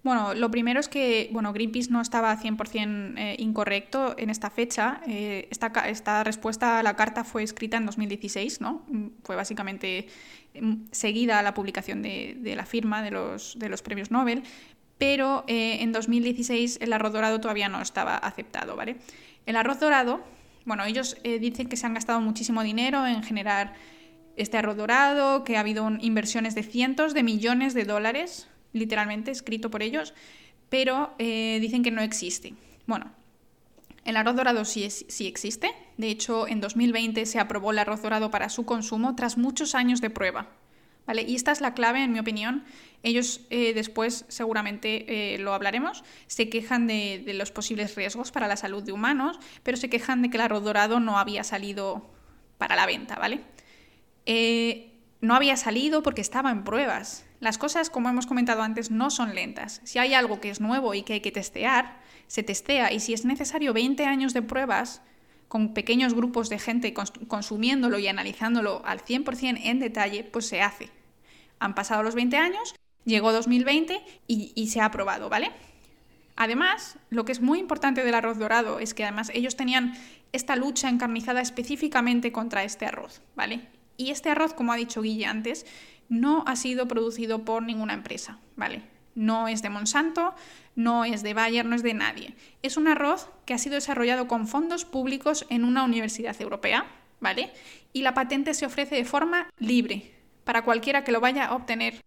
Bueno, 0.04 0.32
lo 0.32 0.50
primero 0.50 0.78
es 0.78 0.88
que 0.88 1.28
bueno, 1.32 1.52
Greenpeace 1.52 1.90
no 1.90 2.00
estaba 2.00 2.36
100% 2.40 3.18
eh, 3.18 3.36
incorrecto 3.38 4.14
en 4.16 4.30
esta 4.30 4.48
fecha. 4.48 5.00
Eh, 5.08 5.48
esta, 5.50 5.66
esta, 5.88 6.22
respuesta 6.22 6.78
a 6.78 6.82
la 6.82 6.94
carta 6.94 7.24
fue 7.24 7.42
escrita 7.42 7.76
en 7.76 7.86
2016, 7.86 8.60
¿no? 8.60 8.86
Mm, 8.88 9.08
fue 9.24 9.34
básicamente 9.34 10.06
mm, 10.58 10.84
seguida 10.92 11.40
a 11.40 11.42
la 11.42 11.52
publicación 11.52 12.02
de, 12.02 12.36
de 12.38 12.54
la 12.54 12.64
firma 12.64 13.02
de 13.02 13.10
los, 13.10 13.58
de 13.58 13.68
los 13.68 13.82
premios 13.82 14.12
Nobel, 14.12 14.44
pero 14.98 15.44
eh, 15.46 15.78
en 15.80 15.92
2016 15.92 16.78
el 16.80 16.92
arroz 16.92 17.12
dorado 17.12 17.40
todavía 17.40 17.68
no 17.68 17.80
estaba 17.80 18.16
aceptado, 18.16 18.76
¿vale? 18.76 18.96
El 19.48 19.56
arroz 19.56 19.80
dorado, 19.80 20.20
bueno, 20.66 20.84
ellos 20.84 21.16
eh, 21.24 21.38
dicen 21.38 21.70
que 21.70 21.78
se 21.78 21.86
han 21.86 21.94
gastado 21.94 22.20
muchísimo 22.20 22.62
dinero 22.62 23.06
en 23.06 23.22
generar 23.22 23.72
este 24.36 24.58
arroz 24.58 24.76
dorado, 24.76 25.42
que 25.42 25.56
ha 25.56 25.60
habido 25.60 25.90
inversiones 26.00 26.54
de 26.54 26.62
cientos 26.62 27.14
de 27.14 27.22
millones 27.22 27.72
de 27.72 27.84
dólares, 27.84 28.46
literalmente 28.74 29.30
escrito 29.30 29.70
por 29.70 29.82
ellos, 29.82 30.12
pero 30.68 31.14
eh, 31.18 31.56
dicen 31.62 31.82
que 31.82 31.90
no 31.90 32.02
existe. 32.02 32.52
Bueno, 32.86 33.10
el 34.04 34.18
arroz 34.18 34.36
dorado 34.36 34.66
sí, 34.66 34.90
sí 34.90 35.26
existe. 35.26 35.70
De 35.96 36.10
hecho, 36.10 36.46
en 36.46 36.60
2020 36.60 37.24
se 37.24 37.40
aprobó 37.40 37.70
el 37.70 37.78
arroz 37.78 38.02
dorado 38.02 38.30
para 38.30 38.50
su 38.50 38.66
consumo 38.66 39.16
tras 39.16 39.38
muchos 39.38 39.74
años 39.74 40.02
de 40.02 40.10
prueba. 40.10 40.50
Y 41.14 41.34
esta 41.34 41.52
es 41.52 41.60
la 41.60 41.74
clave, 41.74 42.02
en 42.02 42.12
mi 42.12 42.18
opinión, 42.18 42.64
ellos 43.02 43.40
eh, 43.50 43.72
después, 43.74 44.24
seguramente 44.28 45.34
eh, 45.34 45.38
lo 45.38 45.54
hablaremos, 45.54 46.04
se 46.26 46.48
quejan 46.48 46.86
de, 46.86 47.22
los 47.34 47.50
posibles 47.50 47.94
riesgos 47.94 48.32
para 48.32 48.48
la 48.48 48.56
salud 48.56 48.82
de 48.82 48.92
humanos, 48.92 49.38
pero 49.62 49.76
se 49.76 49.88
quejan 49.88 50.22
de 50.22 50.30
que 50.30 50.36
el 50.36 50.42
arroz 50.42 50.64
dorado 50.64 51.00
no 51.00 51.18
había 51.18 51.44
salido 51.44 52.10
para 52.58 52.76
la 52.76 52.86
venta, 52.86 53.16
¿vale? 53.16 53.40
Eh, 54.26 54.92
no 55.20 55.34
había 55.34 55.56
salido 55.56 56.02
porque 56.02 56.20
estaba 56.20 56.50
en 56.50 56.64
pruebas. 56.64 57.24
Las 57.40 57.56
cosas, 57.56 57.88
como 57.88 58.08
hemos 58.08 58.26
comentado 58.26 58.62
antes, 58.62 58.90
no 58.90 59.10
son 59.10 59.34
lentas. 59.34 59.80
Si 59.84 59.98
hay 59.98 60.12
algo 60.12 60.40
que 60.40 60.50
es 60.50 60.60
nuevo 60.60 60.92
y 60.94 61.02
que 61.02 61.14
hay 61.14 61.20
que 61.20 61.32
testear, 61.32 62.00
se 62.26 62.42
testea. 62.42 62.92
Y 62.92 63.00
si 63.00 63.14
es 63.14 63.24
necesario 63.24 63.72
20 63.72 64.04
años 64.04 64.34
de 64.34 64.42
pruebas, 64.42 65.02
con 65.48 65.72
pequeños 65.72 66.14
grupos 66.14 66.50
de 66.50 66.58
gente 66.58 66.92
consumiéndolo 66.92 67.98
y 67.98 68.06
analizándolo 68.06 68.82
al 68.84 69.00
100% 69.00 69.60
en 69.64 69.78
detalle, 69.80 70.24
pues 70.24 70.46
se 70.46 70.60
hace. 70.60 70.90
Han 71.60 71.74
pasado 71.74 72.02
los 72.02 72.14
20 72.14 72.36
años 72.36 72.74
Llegó 73.08 73.32
2020 73.32 74.02
y, 74.26 74.68
se 74.68 74.82
ha 74.82 74.84
aprobado, 74.84 75.30
¿vale? 75.30 75.50
Además, 76.36 76.98
lo 77.08 77.24
que 77.24 77.32
es 77.32 77.40
muy 77.40 77.58
importante 77.58 78.04
del 78.04 78.14
arroz 78.14 78.36
dorado 78.36 78.80
es 78.80 78.92
que 78.92 79.02
además 79.02 79.30
ellos 79.32 79.56
tenían 79.56 79.94
esta 80.32 80.56
lucha 80.56 80.90
encarnizada 80.90 81.40
específicamente 81.40 82.32
contra 82.32 82.64
este 82.64 82.84
arroz, 82.84 83.22
¿vale? 83.34 83.62
Y 83.96 84.10
este 84.10 84.28
arroz, 84.28 84.52
como 84.52 84.74
ha 84.74 84.76
dicho 84.76 85.00
Guille 85.00 85.24
antes, 85.24 85.64
no 86.10 86.44
ha 86.46 86.54
sido 86.54 86.86
producido 86.86 87.46
por 87.46 87.62
ninguna 87.62 87.94
empresa, 87.94 88.38
¿vale? 88.56 88.82
No 89.14 89.48
es 89.48 89.62
de 89.62 89.70
Monsanto, 89.70 90.34
no 90.76 91.06
es 91.06 91.22
de 91.22 91.32
Bayer, 91.32 91.64
no 91.64 91.76
es 91.76 91.82
de 91.82 91.94
nadie. 91.94 92.34
Es 92.62 92.76
un 92.76 92.88
arroz 92.88 93.30
que 93.46 93.54
ha 93.54 93.58
sido 93.58 93.76
desarrollado 93.76 94.28
con 94.28 94.46
fondos 94.46 94.84
públicos 94.84 95.46
en 95.48 95.64
una 95.64 95.82
universidad 95.82 96.38
europea, 96.42 96.84
¿vale? 97.20 97.50
Y 97.94 98.02
la 98.02 98.12
patente 98.12 98.52
se 98.52 98.66
ofrece 98.66 98.96
de 98.96 99.06
forma 99.06 99.48
libre. 99.58 100.17
Para 100.48 100.62
cualquiera 100.62 101.04
que 101.04 101.12
lo 101.12 101.20
vaya 101.20 101.44
a 101.44 101.54
obtener 101.54 102.02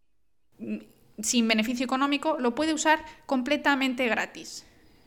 mm, 0.57 0.77
sin 1.21 1.47
beneficio 1.47 1.85
económico, 1.85 2.37
lo 2.39 2.55
puede 2.55 2.73
usar 2.73 3.05
completamente 3.27 4.07
gratis. 4.07 4.65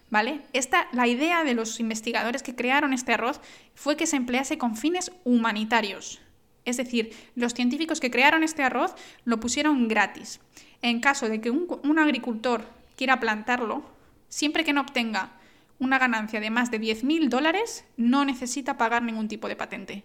¿Vale? 0.08 0.42
Esta, 0.52 0.86
la 0.92 1.08
idea 1.08 1.42
de 1.42 1.54
los 1.54 1.80
investigadores 1.80 2.44
que 2.44 2.54
crearon 2.54 2.92
este 2.92 3.12
arroz 3.12 3.40
fue 3.74 3.96
que 3.96 4.06
se 4.06 4.14
emplease 4.14 4.56
con 4.56 4.76
fines 4.76 5.10
humanitarios. 5.24 6.20
Es 6.64 6.76
decir, 6.76 7.12
los 7.34 7.54
científicos 7.54 7.98
que 7.98 8.12
crearon 8.12 8.44
este 8.44 8.62
arroz 8.62 8.94
lo 9.24 9.40
pusieron 9.40 9.88
gratis. 9.88 10.40
En 10.80 11.00
caso 11.00 11.28
de 11.28 11.40
que 11.40 11.50
un, 11.50 11.66
un 11.82 11.98
agricultor 11.98 12.64
quiera 12.94 13.18
plantarlo, 13.18 13.82
siempre 14.28 14.62
que 14.62 14.72
no 14.72 14.82
obtenga 14.82 15.32
una 15.80 15.98
ganancia 15.98 16.38
de 16.38 16.50
más 16.50 16.70
de 16.70 16.80
10.000 16.80 17.30
dólares, 17.30 17.84
no 17.96 18.24
necesita 18.24 18.78
pagar 18.78 19.02
ningún 19.02 19.26
tipo 19.26 19.48
de 19.48 19.56
patente. 19.56 20.04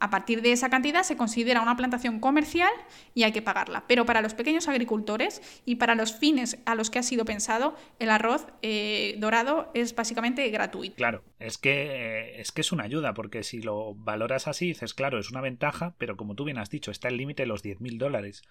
A 0.00 0.10
partir 0.10 0.42
de 0.42 0.52
esa 0.52 0.70
cantidad 0.70 1.02
se 1.02 1.16
considera 1.16 1.62
una 1.62 1.76
plantación 1.76 2.20
comercial 2.20 2.72
y 3.14 3.22
hay 3.22 3.32
que 3.32 3.42
pagarla. 3.42 3.84
Pero 3.86 4.04
para 4.04 4.20
los 4.20 4.34
pequeños 4.34 4.68
agricultores 4.68 5.40
y 5.64 5.76
para 5.76 5.94
los 5.94 6.14
fines 6.14 6.58
a 6.66 6.74
los 6.74 6.90
que 6.90 6.98
ha 6.98 7.02
sido 7.02 7.24
pensado, 7.24 7.76
el 7.98 8.10
arroz 8.10 8.46
eh, 8.62 9.16
dorado 9.18 9.70
es 9.74 9.94
básicamente 9.94 10.48
gratuito. 10.50 10.96
Claro, 10.96 11.24
es 11.38 11.58
que, 11.58 11.72
eh, 11.72 12.40
es 12.40 12.52
que 12.52 12.60
es 12.60 12.72
una 12.72 12.84
ayuda, 12.84 13.14
porque 13.14 13.42
si 13.42 13.60
lo 13.60 13.94
valoras 13.94 14.48
así, 14.48 14.66
dices, 14.66 14.94
claro, 14.94 15.18
es 15.18 15.30
una 15.30 15.40
ventaja, 15.40 15.94
pero 15.98 16.16
como 16.16 16.34
tú 16.34 16.44
bien 16.44 16.58
has 16.58 16.70
dicho, 16.70 16.90
está 16.90 17.08
el 17.08 17.16
límite 17.16 17.44
de 17.44 17.46
los 17.48 17.64
10.000 17.64 17.98
dólares, 17.98 18.42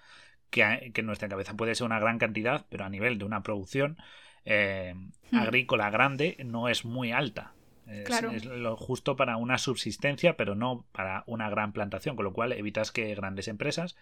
que, 0.49 0.91
que, 0.94 1.02
en 1.02 1.07
nuestra 1.07 1.30
cabeza 1.30 1.56
puede 1.56 1.76
ser 1.76 1.86
una 1.86 1.99
gran 1.99 2.20
cantidad, 2.20 2.65
pero 2.70 2.86
a 2.86 2.90
nivel 2.90 3.18
de 3.18 3.26
una 3.26 3.44
producción 3.44 3.98
eh, 4.45 4.94
hmm. 5.32 5.38
agrícola 5.38 5.90
grande 5.90 6.38
no 6.45 6.70
es 6.70 6.86
muy 6.86 7.11
alta. 7.11 7.53
Es, 7.88 8.45
lo 8.45 8.77
justo 8.77 9.15
para 9.15 9.38
una 9.38 9.57
subsistencia, 9.57 10.38
pero 10.38 10.55
no 10.55 10.85
para 10.91 11.23
una 11.27 11.49
gran 11.49 11.73
plantación, 11.73 12.15
con 12.15 12.26
lo 12.26 12.34
cual 12.34 12.53
evitas 12.53 12.91
que 12.91 13.14
grandes 13.15 13.47
empresas, 13.47 13.95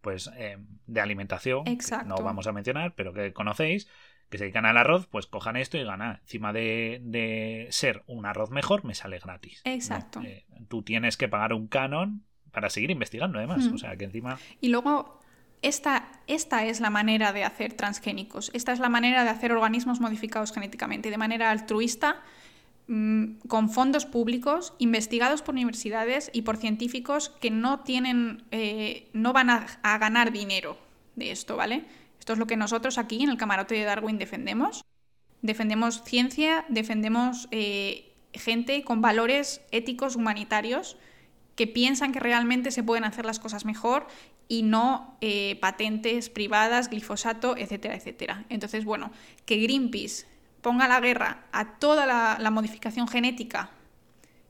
pues 0.00 0.30
eh, 0.36 0.58
de 0.86 1.00
alimentación, 1.00 1.64
no 2.06 2.16
vamos 2.16 2.46
a 2.46 2.52
mencionar, 2.52 2.94
pero 2.94 3.12
que 3.12 3.32
conocéis, 3.32 3.88
que 4.28 4.38
se 4.38 4.44
dedican 4.44 4.66
al 4.66 4.76
arroz, 4.76 5.06
pues 5.06 5.26
cojan 5.26 5.56
esto 5.56 5.78
y 5.78 5.84
ganan. 5.84 6.20
Encima 6.22 6.52
de, 6.52 7.68
ser 7.70 8.02
un 8.06 8.26
arroz 8.26 8.50
mejor, 8.50 8.84
me 8.84 8.94
sale 8.94 9.18
gratis. 9.18 9.62
Exacto. 9.64 10.20
Eh, 10.22 10.46
tú 10.68 10.82
tienes 10.82 11.16
que 11.16 11.28
pagar 11.28 11.52
un 11.52 11.66
canon 11.66 12.24
para 12.50 12.70
seguir 12.70 12.90
investigando, 12.90 13.38
además. 13.38 13.66
O 13.66 13.78
sea, 13.78 13.96
que 13.96 14.04
encima. 14.04 14.38
Y 14.60 14.68
luego 14.68 15.20
esta, 15.62 16.08
esta, 16.26 16.64
es 16.64 16.80
la 16.80 16.90
manera 16.90 17.32
de 17.32 17.44
hacer 17.44 17.72
transgénicos, 17.72 18.50
esta 18.54 18.72
es 18.72 18.78
la 18.78 18.88
manera 18.88 19.24
de 19.24 19.30
hacer 19.30 19.52
organismos 19.52 20.00
modificados 20.00 20.52
genéticamente 20.52 21.10
de 21.10 21.18
manera 21.18 21.50
altruista 21.50 22.22
con 23.48 23.68
fondos 23.68 24.06
públicos 24.06 24.72
investigados 24.78 25.42
por 25.42 25.54
universidades 25.54 26.30
y 26.32 26.42
por 26.42 26.56
científicos 26.56 27.28
que 27.40 27.50
no 27.50 27.80
tienen, 27.80 28.44
eh, 28.50 29.10
no 29.12 29.34
van 29.34 29.50
a, 29.50 29.98
ganar 29.98 30.32
dinero 30.32 30.78
de 31.14 31.30
esto, 31.30 31.56
¿vale? 31.56 31.84
Esto 32.18 32.32
es 32.32 32.38
lo 32.38 32.46
que 32.46 32.56
nosotros 32.56 32.96
aquí 32.96 33.22
en 33.22 33.28
el 33.28 33.36
camarote 33.36 33.74
de 33.74 33.84
Darwin 33.84 34.16
defendemos. 34.16 34.84
Defendemos 35.42 36.02
ciencia, 36.02 36.64
defendemos 36.70 37.48
eh, 37.50 38.14
gente 38.32 38.82
con 38.84 39.02
valores 39.02 39.60
éticos 39.70 40.16
humanitarios 40.16 40.96
que 41.56 41.66
piensan 41.66 42.12
que 42.12 42.20
realmente 42.20 42.70
se 42.70 42.82
pueden 42.82 43.04
hacer 43.04 43.26
las 43.26 43.38
cosas 43.38 43.66
mejor 43.66 44.06
y 44.48 44.62
no 44.62 45.18
eh, 45.20 45.58
patentes 45.60 46.30
privadas, 46.30 46.88
glifosato, 46.88 47.54
etcétera, 47.54 47.96
etcétera. 47.96 48.46
Entonces, 48.48 48.86
bueno, 48.86 49.10
que 49.44 49.58
Greenpeace 49.58 50.26
ponga 50.62 50.88
la 50.88 51.00
guerra 51.00 51.44
a 51.52 51.78
toda 51.78 52.06
la, 52.06 52.50
modificación 52.50 53.08
genética 53.08 53.70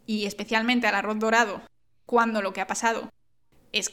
y 0.07 0.27
especialmente 0.27 0.87
al 0.87 0.95
arroz 0.95 1.19
dorado, 1.19 1.61
cuando 2.07 2.43
lo 2.43 2.53
que 2.53 2.61
ha 2.61 2.67
pasado 2.67 3.11
es, 3.73 3.93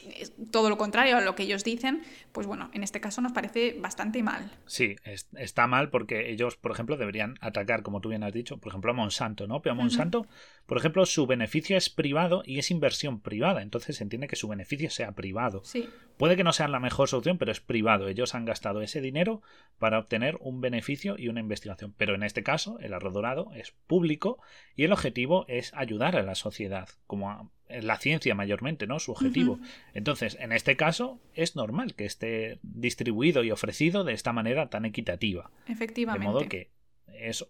todo 0.50 0.70
lo 0.70 0.78
contrario 0.78 1.16
a 1.16 1.20
lo 1.20 1.34
que 1.34 1.44
ellos 1.44 1.64
dicen, 1.64 2.02
pues 2.32 2.46
bueno, 2.46 2.70
en 2.72 2.82
este 2.82 3.00
caso 3.00 3.20
nos 3.20 3.32
parece 3.32 3.76
bastante 3.78 4.22
mal. 4.22 4.50
Sí, 4.66 4.96
está 5.34 5.66
mal 5.66 5.90
porque 5.90 6.30
ellos, 6.30 6.56
por 6.56 6.72
ejemplo, 6.72 6.96
deberían 6.96 7.36
atacar, 7.40 7.82
como 7.82 8.00
tú 8.00 8.08
bien 8.08 8.22
has 8.22 8.32
dicho, 8.32 8.58
por 8.58 8.70
ejemplo, 8.70 8.90
a 8.90 8.94
Monsanto, 8.94 9.46
¿no? 9.46 9.62
Pero 9.62 9.72
a 9.72 9.76
Monsanto, 9.76 10.26
por 10.66 10.78
ejemplo, 10.78 11.04
su 11.06 11.26
beneficio 11.26 11.76
es 11.76 11.90
privado 11.90 12.42
y 12.44 12.58
es 12.58 12.70
inversión 12.70 13.20
privada, 13.20 13.62
entonces 13.62 13.96
se 13.96 14.04
entiende 14.04 14.28
que 14.28 14.36
su 14.36 14.48
beneficio 14.48 14.90
sea 14.90 15.12
privado. 15.12 15.62
Sí. 15.64 15.88
Puede 16.16 16.36
que 16.36 16.44
no 16.44 16.52
sea 16.52 16.68
la 16.68 16.80
mejor 16.80 17.08
solución, 17.08 17.36
pero 17.36 17.52
es 17.52 17.60
privado. 17.60 18.08
Ellos 18.08 18.34
han 18.34 18.46
gastado 18.46 18.80
ese 18.80 19.02
dinero 19.02 19.42
para 19.78 19.98
obtener 19.98 20.38
un 20.40 20.62
beneficio 20.62 21.16
y 21.18 21.28
una 21.28 21.40
investigación. 21.40 21.94
Pero 21.96 22.14
en 22.14 22.22
este 22.22 22.42
caso, 22.42 22.78
el 22.80 22.94
arroz 22.94 23.12
dorado 23.12 23.50
es 23.54 23.74
público 23.86 24.38
y 24.74 24.84
el 24.84 24.92
objetivo 24.92 25.44
es 25.48 25.74
ayudar 25.74 26.16
a 26.16 26.22
la 26.22 26.34
sociedad, 26.34 26.88
como 27.06 27.50
la 27.68 27.98
ciencia 27.98 28.34
mayormente, 28.34 28.86
¿no? 28.86 28.98
Su 28.98 29.12
objetivo. 29.12 29.58
Entonces, 29.94 30.36
en 30.40 30.52
este 30.52 30.76
caso, 30.76 31.20
es 31.34 31.56
normal 31.56 31.94
que 31.94 32.04
esté 32.04 32.58
distribuido 32.62 33.44
y 33.44 33.50
ofrecido 33.50 34.04
de 34.04 34.12
esta 34.12 34.32
manera 34.32 34.68
tan 34.70 34.84
equitativa. 34.84 35.50
Efectivamente. 35.66 36.26
De 36.26 36.32
modo 36.32 36.48
que 36.48 36.70
es, 37.06 37.46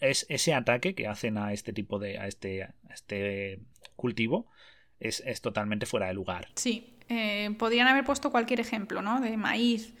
es 0.00 0.26
ese 0.28 0.54
ataque 0.54 0.94
que 0.94 1.06
hacen 1.06 1.38
a 1.38 1.52
este 1.52 1.72
tipo 1.72 1.98
de. 1.98 2.18
a 2.18 2.26
este, 2.26 2.62
a 2.64 2.74
este 2.92 3.60
cultivo 3.96 4.46
es, 5.00 5.22
es 5.26 5.40
totalmente 5.40 5.86
fuera 5.86 6.06
de 6.06 6.14
lugar. 6.14 6.48
Sí, 6.54 6.94
eh, 7.08 7.50
podrían 7.58 7.88
haber 7.88 8.04
puesto 8.04 8.30
cualquier 8.30 8.60
ejemplo, 8.60 9.02
¿no? 9.02 9.20
De 9.20 9.36
maíz 9.36 9.94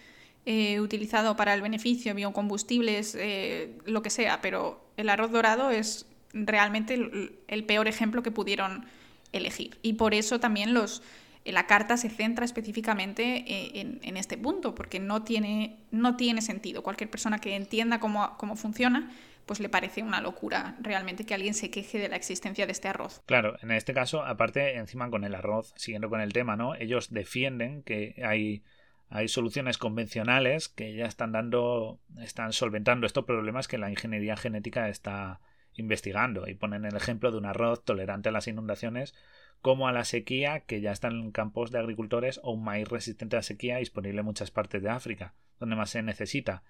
eh, 0.46 0.80
utilizado 0.80 1.36
para 1.36 1.54
el 1.54 1.62
beneficio, 1.62 2.14
biocombustibles, 2.14 3.14
eh, 3.18 3.76
lo 3.84 4.02
que 4.02 4.10
sea, 4.10 4.40
pero 4.40 4.92
el 4.96 5.08
arroz 5.08 5.30
dorado 5.30 5.70
es 5.70 6.06
realmente 6.32 6.94
el, 6.94 7.64
peor 7.64 7.88
ejemplo 7.88 8.22
que 8.22 8.30
pudieron 8.30 8.86
elegir. 9.32 9.78
Y 9.82 9.94
por 9.94 10.14
eso 10.14 10.40
también 10.40 10.74
los, 10.74 11.02
la 11.44 11.66
carta 11.66 11.96
se 11.96 12.10
centra 12.10 12.44
específicamente 12.44 13.80
en, 13.80 14.00
en, 14.02 14.16
este 14.16 14.36
punto, 14.36 14.74
porque 14.74 15.00
no 15.00 15.22
tiene, 15.22 15.76
no 15.90 16.16
tiene 16.16 16.42
sentido. 16.42 16.82
Cualquier 16.82 17.10
persona 17.10 17.38
que 17.38 17.56
entienda 17.56 18.00
cómo, 18.00 18.36
cómo 18.36 18.56
funciona 18.56 19.10
pues 19.48 19.58
le 19.60 19.70
parece 19.70 20.02
una 20.02 20.20
locura 20.20 20.76
realmente 20.78 21.24
que 21.24 21.34
alguien 21.34 21.54
se 21.54 21.70
queje 21.70 21.98
de 21.98 22.10
la 22.10 22.16
existencia 22.16 22.66
de 22.66 22.72
este 22.72 22.86
arroz. 22.86 23.22
Claro, 23.24 23.56
en 23.62 23.72
este 23.72 23.94
caso, 23.94 24.22
aparte, 24.22 24.76
encima 24.76 25.10
con 25.10 25.24
el 25.24 25.34
arroz, 25.34 25.72
siguiendo 25.74 26.10
con 26.10 26.20
el 26.20 26.34
tema, 26.34 26.54
¿no? 26.54 26.74
Ellos 26.74 27.10
defienden 27.10 27.82
que 27.82 28.22
hay, 28.24 28.62
hay 29.08 29.26
soluciones 29.26 29.78
convencionales 29.78 30.68
que 30.68 30.94
ya 30.94 31.06
están 31.06 31.32
dando, 31.32 31.98
están 32.20 32.52
solventando 32.52 33.06
estos 33.06 33.24
problemas 33.24 33.68
que 33.68 33.78
la 33.78 33.90
ingeniería 33.90 34.36
genética 34.36 34.90
está 34.90 35.40
investigando 35.78 36.46
y 36.46 36.54
ponen 36.54 36.84
el 36.84 36.96
ejemplo 36.96 37.30
de 37.30 37.38
un 37.38 37.46
arroz 37.46 37.84
tolerante 37.84 38.28
a 38.28 38.32
las 38.32 38.48
inundaciones 38.48 39.14
como 39.62 39.88
a 39.88 39.92
la 39.92 40.04
sequía 40.04 40.60
que 40.60 40.80
ya 40.80 40.92
está 40.92 41.08
en 41.08 41.32
campos 41.32 41.70
de 41.70 41.78
agricultores 41.78 42.40
o 42.42 42.52
un 42.52 42.64
maíz 42.64 42.88
resistente 42.88 43.36
a 43.36 43.38
la 43.38 43.42
sequía 43.42 43.78
disponible 43.78 44.20
en 44.20 44.26
muchas 44.26 44.50
partes 44.50 44.82
de 44.82 44.90
África, 44.90 45.34
donde 45.58 45.76
más 45.76 45.90
se 45.90 46.02
necesita, 46.02 46.62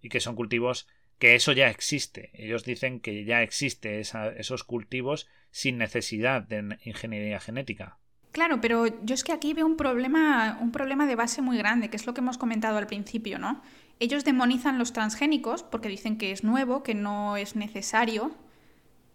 y 0.00 0.08
que 0.08 0.20
son 0.20 0.34
cultivos 0.34 0.86
que 1.18 1.34
eso 1.34 1.52
ya 1.52 1.70
existe. 1.70 2.30
Ellos 2.34 2.64
dicen 2.64 3.00
que 3.00 3.24
ya 3.24 3.42
existe 3.42 4.00
esos 4.00 4.64
cultivos 4.64 5.28
sin 5.50 5.78
necesidad 5.78 6.42
de 6.42 6.76
ingeniería 6.84 7.40
genética. 7.40 7.98
Claro, 8.32 8.60
pero 8.60 8.86
yo 9.04 9.14
es 9.14 9.22
que 9.22 9.32
aquí 9.32 9.54
veo 9.54 9.64
un 9.64 9.76
problema, 9.76 10.58
un 10.60 10.72
problema 10.72 11.06
de 11.06 11.14
base 11.14 11.40
muy 11.40 11.56
grande, 11.56 11.88
que 11.88 11.96
es 11.96 12.04
lo 12.04 12.14
que 12.14 12.20
hemos 12.20 12.36
comentado 12.36 12.78
al 12.78 12.88
principio, 12.88 13.38
¿no? 13.38 13.62
Ellos 14.00 14.24
demonizan 14.24 14.76
los 14.76 14.92
transgénicos 14.92 15.62
porque 15.62 15.88
dicen 15.88 16.18
que 16.18 16.32
es 16.32 16.42
nuevo, 16.42 16.82
que 16.82 16.94
no 16.94 17.36
es 17.36 17.54
necesario, 17.54 18.32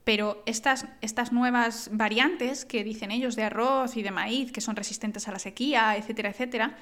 pero 0.10 0.41
estas, 0.48 0.88
estas 1.02 1.31
nuevas 1.31 1.91
variantes 1.94 2.65
que 2.65 2.84
dicen 2.84 3.11
ellos 3.11 3.36
de 3.36 3.44
arroz 3.44 3.95
y 3.95 4.02
de 4.02 4.10
maíz, 4.10 4.52
que 4.52 4.60
son 4.60 4.76
resistentes 4.76 5.27
a 5.27 5.31
la 5.31 5.38
sequía, 5.38 5.95
etcétera, 5.98 6.30
etcétera, 6.31 6.76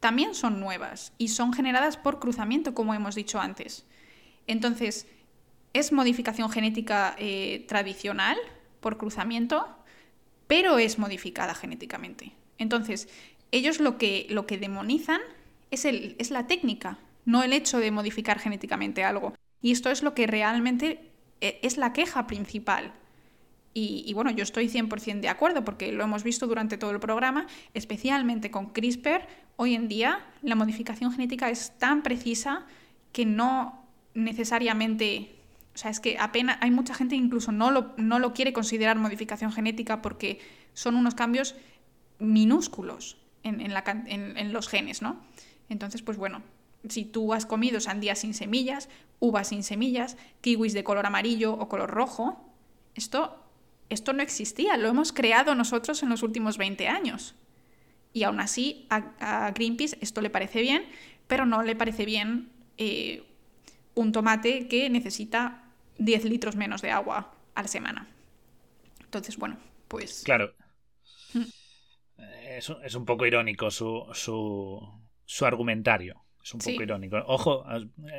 también 0.00 0.34
son 0.34 0.60
nuevas 0.60 1.12
y 1.18 1.28
son 1.28 1.52
generadas 1.52 1.98
por 1.98 2.18
cruzamiento, 2.18 2.72
como 2.72 2.94
hemos 2.94 3.14
dicho 3.14 3.38
antes. 3.38 3.84
Entonces, 4.46 5.06
es 5.74 5.92
modificación 5.92 6.48
genética 6.48 7.14
eh, 7.18 7.66
tradicional 7.68 8.38
por 8.80 8.96
cruzamiento, 8.96 9.68
pero 10.46 10.78
es 10.78 10.98
modificada 10.98 11.54
genéticamente. 11.54 12.32
Entonces, 12.56 13.10
ellos 13.52 13.78
lo 13.78 13.98
que, 13.98 14.26
lo 14.30 14.46
que 14.46 14.56
demonizan 14.56 15.20
es, 15.70 15.84
el, 15.84 16.16
es 16.18 16.30
la 16.30 16.46
técnica, 16.46 16.96
no 17.26 17.42
el 17.42 17.52
hecho 17.52 17.78
de 17.78 17.90
modificar 17.90 18.38
genéticamente 18.38 19.04
algo. 19.04 19.34
Y 19.60 19.72
esto 19.72 19.90
es 19.90 20.02
lo 20.02 20.14
que 20.14 20.26
realmente 20.26 21.09
es 21.40 21.76
la 21.76 21.92
queja 21.92 22.26
principal. 22.26 22.92
Y, 23.72 24.12
bueno, 24.14 24.32
yo 24.32 24.42
estoy 24.42 24.68
100% 24.68 25.20
de 25.20 25.28
acuerdo 25.28 25.64
porque 25.64 25.92
lo 25.92 26.02
hemos 26.02 26.24
visto 26.24 26.48
durante 26.48 26.76
todo 26.76 26.90
el 26.90 26.98
programa, 26.98 27.46
especialmente 27.72 28.50
con 28.50 28.70
CRISPR. 28.70 29.28
Hoy 29.56 29.74
en 29.74 29.86
día 29.86 30.26
la 30.42 30.56
modificación 30.56 31.12
genética 31.12 31.50
es 31.50 31.78
tan 31.78 32.02
precisa 32.02 32.66
que 33.12 33.24
no 33.24 33.84
necesariamente, 34.14 35.36
o 35.74 35.78
sea, 35.78 35.92
es 35.92 36.00
que 36.00 36.18
apenas 36.18 36.58
hay 36.60 36.72
mucha 36.72 36.94
gente 36.94 37.14
que 37.14 37.22
incluso 37.22 37.52
no 37.52 37.70
lo, 37.70 37.94
no 37.96 38.18
lo 38.18 38.34
quiere 38.34 38.52
considerar 38.52 38.98
modificación 38.98 39.52
genética 39.52 40.02
porque 40.02 40.40
son 40.74 40.96
unos 40.96 41.14
cambios 41.14 41.54
minúsculos 42.18 43.18
en, 43.44 43.60
en, 43.60 44.52
los 44.52 44.68
genes, 44.68 45.00
¿no? 45.00 45.20
Entonces, 45.68 46.02
pues 46.02 46.18
bueno, 46.18 46.42
si 46.88 47.04
tú 47.04 47.32
has 47.32 47.46
comido 47.46 47.80
sandías 47.80 48.20
sin 48.20 48.34
semillas, 48.34 48.88
uvas 49.18 49.48
sin 49.48 49.62
semillas, 49.62 50.16
kiwis 50.40 50.72
de 50.72 50.84
color 50.84 51.06
amarillo 51.06 51.52
o 51.52 51.68
color 51.68 51.90
rojo, 51.90 52.52
esto, 52.94 53.42
esto 53.88 54.12
no 54.12 54.22
existía, 54.22 54.76
lo 54.76 54.88
hemos 54.88 55.12
creado 55.12 55.54
nosotros 55.54 56.02
en 56.02 56.08
los 56.08 56.22
últimos 56.22 56.58
20 56.58 56.88
años. 56.88 57.34
Y 58.12 58.24
aún 58.24 58.40
así 58.40 58.86
a, 58.90 59.52
Greenpeace 59.52 59.98
esto 60.00 60.20
le 60.20 60.30
parece 60.30 60.60
bien, 60.62 60.84
pero 61.26 61.46
no 61.46 61.62
le 61.62 61.76
parece 61.76 62.04
bien 62.04 62.50
eh, 62.76 63.24
un 63.94 64.12
tomate 64.12 64.66
que 64.66 64.90
necesita 64.90 65.64
10 65.98 66.24
litros 66.24 66.56
menos 66.56 66.82
de 66.82 66.90
agua 66.90 67.34
a 67.54 67.62
la 67.62 67.68
semana. 67.68 68.08
Entonces, 69.00 69.36
bueno, 69.36 69.58
pues... 69.86 70.22
Claro. 70.24 70.54
Mm. 71.34 71.42
Es, 72.48 72.72
es, 72.82 72.94
un 72.94 73.04
poco 73.04 73.26
irónico 73.26 73.70
su, 73.70 74.06
su, 74.12 74.80
su 75.24 75.46
argumentario. 75.46 76.24
Es 76.42 76.54
un 76.54 76.60
poco 76.60 76.82
irónico. 76.82 77.18
Ojo, 77.26 77.64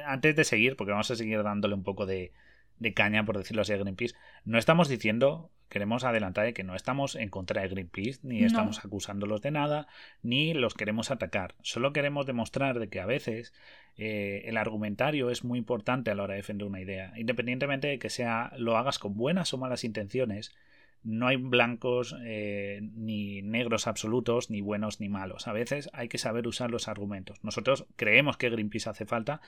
antes 0.05 0.35
de 0.35 0.43
seguir, 0.43 0.75
porque 0.75 0.91
vamos 0.91 1.09
a 1.11 1.15
seguir 1.15 1.41
dándole 1.43 1.73
un 1.73 1.83
poco 1.83 2.05
de, 2.05 2.31
de 2.81 2.93
caña, 2.93 3.23
por 3.25 3.37
decirlo 3.37 3.61
así, 3.61 3.73
a 3.73 3.77
Greenpeace, 3.77 4.15
no 4.43 4.57
estamos 4.57 4.89
diciendo, 4.89 5.51
queremos 5.69 6.03
adelantar 6.03 6.45
de 6.45 6.53
que 6.53 6.63
no 6.63 6.75
estamos 6.75 7.15
en 7.15 7.29
contra 7.29 7.61
de 7.61 7.69
Greenpeace, 7.69 8.19
ni 8.23 8.43
estamos 8.43 8.83
acusándolos 8.83 9.41
de 9.41 9.51
nada, 9.51 9.87
ni 10.23 10.55
los 10.55 10.73
queremos 10.73 11.11
atacar. 11.11 11.53
Solo 11.61 11.93
queremos 11.93 12.25
demostrar 12.25 12.79
de 12.79 12.89
que 12.89 12.99
a 12.99 13.05
veces 13.05 13.53
eh, 13.97 14.41
el 14.45 14.57
argumentario 14.57 15.29
es 15.29 15.43
muy 15.43 15.59
importante 15.59 16.09
a 16.09 16.15
la 16.15 16.23
hora 16.23 16.33
de 16.33 16.41
defender 16.41 16.67
una 16.67 16.81
idea. 16.81 17.13
Independientemente 17.15 17.87
de 17.87 17.99
que 17.99 18.09
sea 18.09 18.51
lo 18.57 18.77
hagas 18.77 18.97
con 18.97 19.15
buenas 19.15 19.53
o 19.53 19.59
malas 19.59 19.83
intenciones, 19.83 20.51
no 21.03 21.27
hay 21.27 21.37
blancos 21.37 22.15
eh, 22.23 22.79
ni 22.95 23.41
negros 23.41 23.87
absolutos, 23.87 24.49
ni 24.49 24.61
buenos 24.61 24.99
ni 24.99 25.09
malos. 25.09 25.47
A 25.47 25.53
veces 25.53 25.89
hay 25.93 26.07
que 26.07 26.17
saber 26.17 26.47
usar 26.47 26.69
los 26.69 26.87
argumentos. 26.87 27.43
Nosotros 27.43 27.85
creemos 27.95 28.37
que 28.37 28.49
Greenpeace 28.49 28.89
hace 28.89 29.05
falta 29.05 29.41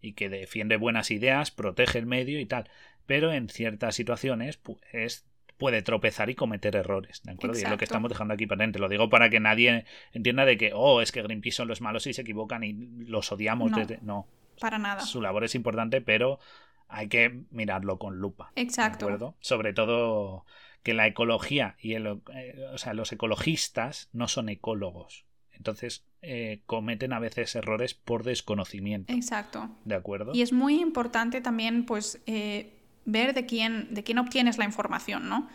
y 0.00 0.14
que 0.14 0.28
defiende 0.28 0.76
buenas 0.76 1.10
ideas, 1.10 1.50
protege 1.50 1.98
el 1.98 2.06
medio 2.06 2.40
y 2.40 2.46
tal. 2.46 2.68
Pero 3.06 3.32
en 3.32 3.48
ciertas 3.48 3.94
situaciones 3.94 4.56
pues, 4.56 5.26
puede 5.56 5.82
tropezar 5.82 6.28
y 6.28 6.34
cometer 6.34 6.74
errores. 6.74 7.22
¿de 7.22 7.32
acuerdo? 7.32 7.58
Y 7.58 7.62
es 7.62 7.70
lo 7.70 7.78
que 7.78 7.84
estamos 7.84 8.08
dejando 8.08 8.34
aquí 8.34 8.46
patente. 8.46 8.78
Lo 8.78 8.88
digo 8.88 9.08
para 9.08 9.30
que 9.30 9.38
nadie 9.38 9.84
entienda 10.12 10.44
de 10.44 10.56
que, 10.56 10.72
oh, 10.74 11.00
es 11.00 11.12
que 11.12 11.22
Greenpeace 11.22 11.56
son 11.56 11.68
los 11.68 11.80
malos 11.80 12.06
y 12.06 12.12
se 12.14 12.22
equivocan 12.22 12.64
y 12.64 12.72
los 13.06 13.30
odiamos 13.30 13.70
no, 13.70 13.78
desde. 13.78 13.98
No. 14.02 14.26
Para 14.60 14.78
nada. 14.78 15.02
Su 15.02 15.22
labor 15.22 15.44
es 15.44 15.54
importante, 15.54 16.00
pero 16.00 16.40
hay 16.88 17.08
que 17.08 17.42
mirarlo 17.50 17.98
con 17.98 18.18
lupa. 18.18 18.52
Exacto. 18.56 19.06
¿de 19.06 19.12
acuerdo? 19.12 19.36
Sobre 19.40 19.72
todo 19.72 20.44
que 20.86 20.94
la 20.94 21.08
ecología 21.08 21.74
y 21.80 21.94
el, 21.94 22.20
eh, 22.32 22.64
o 22.72 22.78
sea, 22.78 22.94
los 22.94 23.10
ecologistas 23.10 24.08
no 24.12 24.28
son 24.28 24.48
ecólogos. 24.48 25.24
Entonces 25.50 26.04
eh, 26.22 26.60
cometen 26.64 27.12
a 27.12 27.18
veces 27.18 27.56
errores 27.56 27.92
por 27.92 28.22
desconocimiento. 28.22 29.12
Exacto. 29.12 29.68
¿De 29.84 29.96
acuerdo? 29.96 30.30
Y 30.32 30.42
es 30.42 30.52
muy 30.52 30.80
importante 30.80 31.40
también, 31.40 31.86
pues, 31.86 32.22
eh, 32.26 32.72
ver 33.04 33.34
de 33.34 33.46
quién, 33.46 33.92
de 33.94 34.04
quién 34.04 34.18
obtienes 34.18 34.58
la 34.58 34.64
información, 34.64 35.28
¿no? 35.28 35.48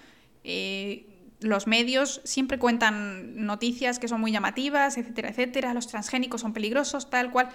los 1.39 1.65
medios 1.65 2.19
siempre 2.23 2.59
cuentan 2.59 3.45
noticias 3.45 3.99
que 3.99 4.07
son 4.07 4.19
muy 4.19 4.31
llamativas, 4.31 4.97
etcétera, 4.97 5.29
etcétera. 5.29 5.73
Los 5.73 5.87
transgénicos 5.87 6.41
son 6.41 6.51
peligrosos, 6.51 7.09
tal 7.09 7.31
cual. 7.31 7.49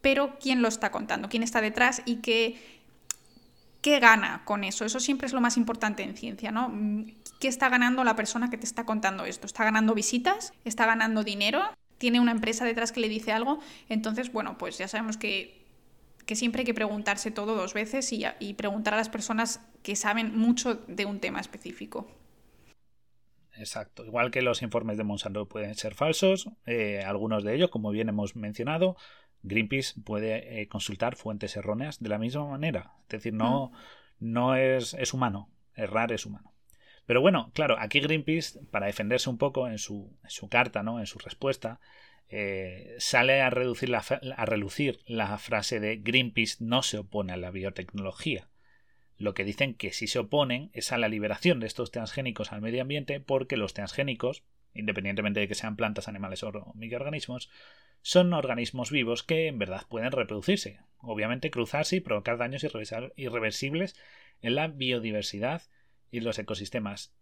Pero 0.00 0.38
¿quién 0.40 0.60
lo 0.60 0.68
está 0.68 0.90
contando? 0.90 1.28
¿Quién 1.28 1.42
está 1.42 1.60
detrás? 1.60 2.02
Y 2.04 2.16
qué 2.16 2.81
¿Qué 3.82 3.98
gana 3.98 4.42
con 4.44 4.62
eso? 4.62 4.84
Eso 4.84 5.00
siempre 5.00 5.26
es 5.26 5.32
lo 5.32 5.40
más 5.40 5.56
importante 5.56 6.04
en 6.04 6.16
ciencia, 6.16 6.52
¿no? 6.52 6.72
¿Qué 7.40 7.48
está 7.48 7.68
ganando 7.68 8.04
la 8.04 8.14
persona 8.14 8.48
que 8.48 8.56
te 8.56 8.64
está 8.64 8.86
contando 8.86 9.24
esto? 9.24 9.46
¿Está 9.46 9.64
ganando 9.64 9.92
visitas? 9.92 10.54
¿Está 10.64 10.86
ganando 10.86 11.24
dinero? 11.24 11.60
¿Tiene 11.98 12.20
una 12.20 12.30
empresa 12.30 12.64
detrás 12.64 12.92
que 12.92 13.00
le 13.00 13.08
dice 13.08 13.32
algo? 13.32 13.58
Entonces, 13.88 14.32
bueno, 14.32 14.56
pues 14.56 14.78
ya 14.78 14.86
sabemos 14.86 15.16
que, 15.16 15.60
siempre 16.28 16.60
hay 16.60 16.64
que 16.64 16.74
preguntarse 16.74 17.32
todo 17.32 17.56
dos 17.56 17.74
veces 17.74 18.12
y, 18.12 18.54
preguntar 18.54 18.94
a 18.94 18.98
las 18.98 19.08
personas 19.08 19.60
que 19.82 19.96
saben 19.96 20.38
mucho 20.38 20.76
de 20.86 21.04
un 21.04 21.18
tema 21.18 21.40
específico. 21.40 22.08
Exacto. 23.56 24.06
Igual 24.06 24.30
que 24.30 24.42
los 24.42 24.62
informes 24.62 24.96
de 24.96 25.02
Monsanto 25.02 25.46
pueden 25.46 25.74
ser 25.74 25.94
falsos, 25.96 26.48
eh, 26.66 27.02
algunos 27.04 27.42
de 27.42 27.56
ellos, 27.56 27.70
como 27.70 27.90
bien 27.90 28.08
hemos 28.08 28.36
mencionado, 28.36 28.96
Greenpeace 29.42 30.00
puede 30.00 30.60
eh, 30.60 30.68
consultar 30.68 31.16
fuentes 31.16 31.56
erróneas 31.56 32.00
de 32.00 32.08
la 32.08 32.18
misma 32.18 32.46
manera. 32.46 32.92
Es 33.02 33.08
decir, 33.08 33.34
no, 33.34 33.72
mm. 34.18 34.32
no 34.32 34.56
es, 34.56 34.94
es 34.94 35.12
humano. 35.14 35.50
Errar 35.74 36.12
es 36.12 36.26
humano. 36.26 36.52
Pero 37.06 37.20
bueno, 37.20 37.50
claro, 37.54 37.76
aquí 37.78 38.00
Greenpeace, 38.00 38.60
para 38.70 38.86
defenderse 38.86 39.28
un 39.28 39.38
poco 39.38 39.68
en 39.68 39.78
su, 39.78 40.16
en 40.22 40.30
su 40.30 40.48
carta, 40.48 40.82
¿no? 40.82 41.00
en 41.00 41.06
su 41.06 41.18
respuesta, 41.18 41.80
eh, 42.28 42.94
sale 42.98 43.42
a, 43.42 43.50
reducir 43.50 43.88
la, 43.88 43.98
a 43.98 44.46
relucir 44.46 45.00
la 45.06 45.36
frase 45.38 45.80
de 45.80 45.96
Greenpeace 45.96 46.56
no 46.60 46.82
se 46.82 46.98
opone 46.98 47.32
a 47.32 47.36
la 47.36 47.50
biotecnología. 47.50 48.48
Lo 49.18 49.34
que 49.34 49.44
dicen 49.44 49.74
que 49.74 49.92
sí 49.92 50.06
se 50.06 50.20
oponen 50.20 50.70
es 50.72 50.92
a 50.92 50.98
la 50.98 51.08
liberación 51.08 51.60
de 51.60 51.66
estos 51.66 51.90
transgénicos 51.90 52.52
al 52.52 52.62
medio 52.62 52.82
ambiente 52.82 53.20
porque 53.20 53.56
los 53.56 53.74
transgénicos, 53.74 54.44
independientemente 54.72 55.40
de 55.40 55.48
que 55.48 55.54
sean 55.54 55.76
plantas, 55.76 56.08
animales 56.08 56.42
o 56.42 56.72
microorganismos, 56.74 57.50
son 58.02 58.32
organismos 58.32 58.90
vivos 58.90 59.22
que 59.22 59.46
en 59.46 59.58
verdad 59.58 59.86
pueden 59.88 60.12
reproducirse, 60.12 60.80
obviamente 60.98 61.50
cruzarse 61.50 61.96
y 61.96 62.00
provocar 62.00 62.36
daños 62.36 62.64
irreversibles 63.16 63.96
en 64.40 64.54
la 64.56 64.68
biodiversidad 64.68 65.62
y 66.10 66.20
los 66.20 66.38
ecosistemas. 66.38 67.14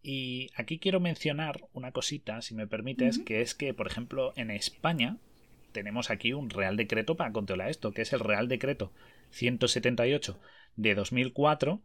Y 0.00 0.50
aquí 0.54 0.78
quiero 0.78 1.00
mencionar 1.00 1.60
una 1.72 1.92
cosita, 1.92 2.40
si 2.40 2.54
me 2.54 2.68
permites, 2.68 3.18
que 3.18 3.40
es 3.40 3.54
que, 3.54 3.74
por 3.74 3.88
ejemplo, 3.88 4.32
en 4.36 4.50
España 4.50 5.18
tenemos 5.72 6.10
aquí 6.10 6.32
un 6.32 6.50
Real 6.50 6.76
Decreto 6.76 7.16
para 7.16 7.32
controlar 7.32 7.68
esto, 7.68 7.92
que 7.92 8.02
es 8.02 8.12
el 8.12 8.20
Real 8.20 8.48
Decreto 8.48 8.92
178 9.30 10.40
de 10.76 10.94
2004, 10.94 11.82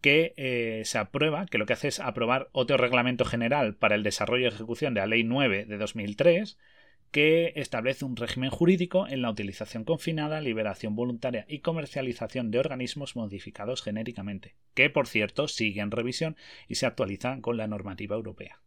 que 0.00 0.32
eh, 0.36 0.82
se 0.84 0.98
aprueba, 0.98 1.46
que 1.46 1.58
lo 1.58 1.66
que 1.66 1.74
hace 1.74 1.88
es 1.88 2.00
aprobar 2.00 2.48
otro 2.52 2.76
reglamento 2.76 3.24
general 3.24 3.74
para 3.74 3.96
el 3.96 4.02
desarrollo 4.02 4.44
y 4.44 4.48
ejecución 4.48 4.94
de 4.94 5.00
la 5.00 5.06
Ley 5.08 5.24
9 5.24 5.66
de 5.66 5.76
2003, 5.76 6.56
que 7.10 7.52
establece 7.56 8.04
un 8.04 8.16
régimen 8.16 8.50
jurídico 8.50 9.06
en 9.08 9.22
la 9.22 9.30
utilización 9.30 9.84
confinada, 9.84 10.40
liberación 10.40 10.94
voluntaria 10.94 11.44
y 11.48 11.60
comercialización 11.60 12.50
de 12.50 12.58
organismos 12.58 13.16
modificados 13.16 13.82
genéticamente, 13.82 14.54
que 14.74 14.90
por 14.90 15.08
cierto 15.08 15.48
sigue 15.48 15.80
en 15.80 15.90
revisión 15.90 16.36
y 16.68 16.76
se 16.76 16.86
actualizan 16.86 17.40
con 17.40 17.56
la 17.56 17.66
normativa 17.66 18.16
europea. 18.16 18.60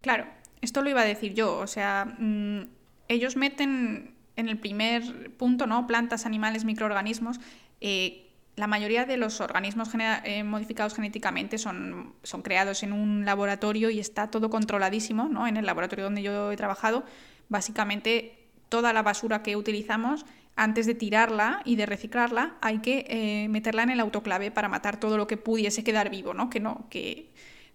Claro, 0.00 0.26
esto 0.60 0.82
lo 0.82 0.90
iba 0.90 1.00
a 1.00 1.06
decir 1.06 1.34
yo, 1.34 1.58
o 1.58 1.66
sea, 1.66 2.16
mm, 2.18 2.68
ellos 3.08 3.36
meten 3.36 4.14
en 4.36 4.48
el 4.48 4.58
primer 4.58 5.34
punto, 5.36 5.66
¿no? 5.66 5.86
Plantas, 5.86 6.26
animales, 6.26 6.64
microorganismos. 6.64 7.40
Eh, 7.80 8.22
la 8.54 8.66
mayoría 8.66 9.04
de 9.04 9.16
los 9.16 9.40
organismos 9.40 9.90
eh, 10.24 10.42
modificados 10.44 10.94
genéticamente 10.94 11.58
son, 11.58 12.14
son 12.22 12.42
creados 12.42 12.82
en 12.82 12.92
un 12.92 13.24
laboratorio 13.24 13.90
y 13.90 13.98
está 13.98 14.30
todo 14.30 14.48
controladísimo, 14.48 15.28
¿no? 15.28 15.46
En 15.46 15.56
el 15.56 15.66
laboratorio 15.66 16.04
donde 16.04 16.22
yo 16.22 16.52
he 16.52 16.56
trabajado 16.56 17.04
Básicamente, 17.48 18.48
toda 18.68 18.92
la 18.92 19.02
basura 19.02 19.42
que 19.42 19.56
utilizamos, 19.56 20.26
antes 20.56 20.86
de 20.86 20.94
tirarla 20.94 21.60
y 21.64 21.76
de 21.76 21.86
reciclarla, 21.86 22.56
hay 22.60 22.78
que 22.78 23.04
eh, 23.08 23.48
meterla 23.48 23.82
en 23.82 23.90
el 23.90 24.00
autoclave 24.00 24.50
para 24.50 24.68
matar 24.68 24.98
todo 24.98 25.16
lo 25.16 25.26
que 25.26 25.36
pudiese 25.36 25.84
quedar 25.84 26.10
vivo, 26.10 26.34
¿no? 26.34 26.48
Que 26.50 26.60
no, 26.60 26.86
que 26.88 27.30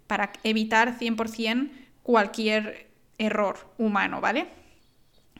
para 0.07 0.33
evitar 0.43 0.97
100% 0.97 1.69
cualquier 2.03 2.89
error 3.17 3.71
humano, 3.77 4.19
¿vale? 4.19 4.47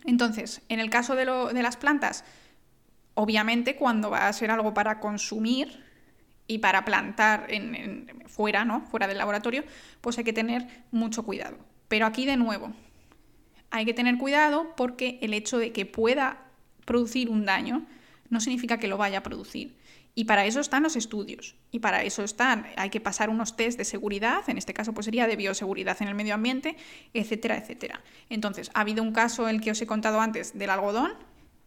Entonces, 0.05 0.61
en 0.69 0.79
el 0.79 0.89
caso 0.89 1.15
de, 1.15 1.25
las 1.25 1.77
plantas, 1.77 2.23
obviamente 3.13 3.75
cuando 3.75 4.09
va 4.09 4.27
a 4.27 4.33
ser 4.33 4.51
algo 4.51 4.73
para 4.73 4.99
consumir 4.99 5.83
y 6.47 6.59
para 6.59 6.85
plantar 6.85 7.47
en, 7.49 8.23
fuera, 8.27 8.65
¿no? 8.65 8.81
Fuera 8.81 9.07
del 9.07 9.17
laboratorio, 9.17 9.63
pues 10.01 10.17
hay 10.17 10.23
que 10.23 10.33
tener 10.33 10.67
mucho 10.91 11.23
cuidado. 11.23 11.57
Pero 11.87 12.05
aquí 12.05 12.25
de 12.25 12.37
nuevo, 12.37 12.73
hay 13.71 13.85
que 13.85 13.93
tener 13.93 14.17
cuidado 14.17 14.73
porque 14.75 15.17
el 15.21 15.33
hecho 15.33 15.57
de 15.57 15.71
que 15.71 15.85
pueda 15.85 16.45
producir 16.85 17.29
un 17.29 17.45
daño 17.45 17.85
no 18.29 18.39
significa 18.39 18.77
que 18.77 18.87
lo 18.87 18.97
vaya 18.97 19.19
a 19.19 19.23
producir. 19.23 19.75
Y 20.13 20.25
para 20.25 20.45
eso 20.45 20.59
están 20.59 20.83
los 20.83 20.97
estudios. 20.97 21.55
Y 21.71 21.79
para 21.79 22.03
eso 22.03 22.23
están, 22.23 22.67
hay 22.75 22.89
que 22.89 22.99
pasar 22.99 23.29
unos 23.29 23.55
test 23.55 23.77
de 23.77 23.85
seguridad, 23.85 24.43
en 24.49 24.57
este 24.57 24.73
caso 24.73 24.93
pues 24.93 25.05
sería 25.05 25.25
de 25.25 25.37
bioseguridad 25.37 25.97
en 26.01 26.09
el 26.09 26.15
medio 26.15 26.33
ambiente, 26.33 26.75
etcétera, 27.13 27.57
etcétera. 27.57 28.01
Entonces, 28.29 28.71
ha 28.73 28.81
habido 28.81 29.03
un 29.03 29.13
caso, 29.13 29.47
el 29.47 29.61
que 29.61 29.71
os 29.71 29.81
he 29.81 29.87
contado 29.87 30.19
antes, 30.19 30.57
del 30.57 30.69
algodón, 30.69 31.13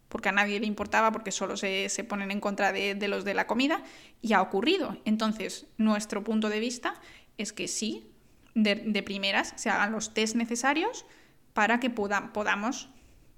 porque 0.09 0.29
a 0.29 0.31
nadie 0.31 0.59
le 0.59 0.67
importaba, 0.67 1.11
porque 1.11 1.31
solo 1.31 1.57
se, 1.57 1.89
ponen 2.07 2.29
en 2.29 2.39
contra 2.39 2.71
de, 2.71 3.07
los 3.07 3.25
de 3.25 3.33
la 3.33 3.47
comida, 3.47 3.81
y 4.21 4.33
ha 4.33 4.41
ocurrido. 4.41 4.97
Entonces, 5.05 5.65
nuestro 5.77 6.23
punto 6.23 6.49
de 6.49 6.59
vista 6.59 6.93
es 7.39 7.51
que 7.51 7.67
sí, 7.67 8.11
de, 8.53 8.75
de 8.75 9.03
primeras, 9.03 9.53
se 9.55 9.71
hagan 9.71 9.91
los 9.91 10.13
test 10.13 10.35
necesarios, 10.35 11.05
para 11.55 11.79
que 11.79 11.89
podamos 11.89 12.89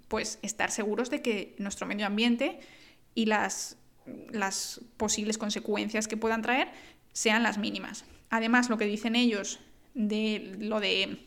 pues, 0.07 0.39
estar 0.41 0.72
seguros 0.72 1.11
de 1.11 1.22
que 1.22 1.56
nuestro 1.60 1.85
medio 1.85 2.07
ambiente 2.07 2.60
y 3.14 3.27
las, 3.27 3.77
posibles 4.98 5.38
consecuencias 5.38 6.07
que 6.07 6.18
puedan 6.18 6.41
traer 6.41 6.69
sean 7.14 7.44
las 7.44 7.60
mínimas. 7.60 8.06
Además, 8.31 8.69
lo 8.69 8.77
que 8.80 8.85
dicen 8.85 9.15
ellos 9.15 9.60
de 9.94 10.56
lo 10.60 10.80
de 10.80 11.19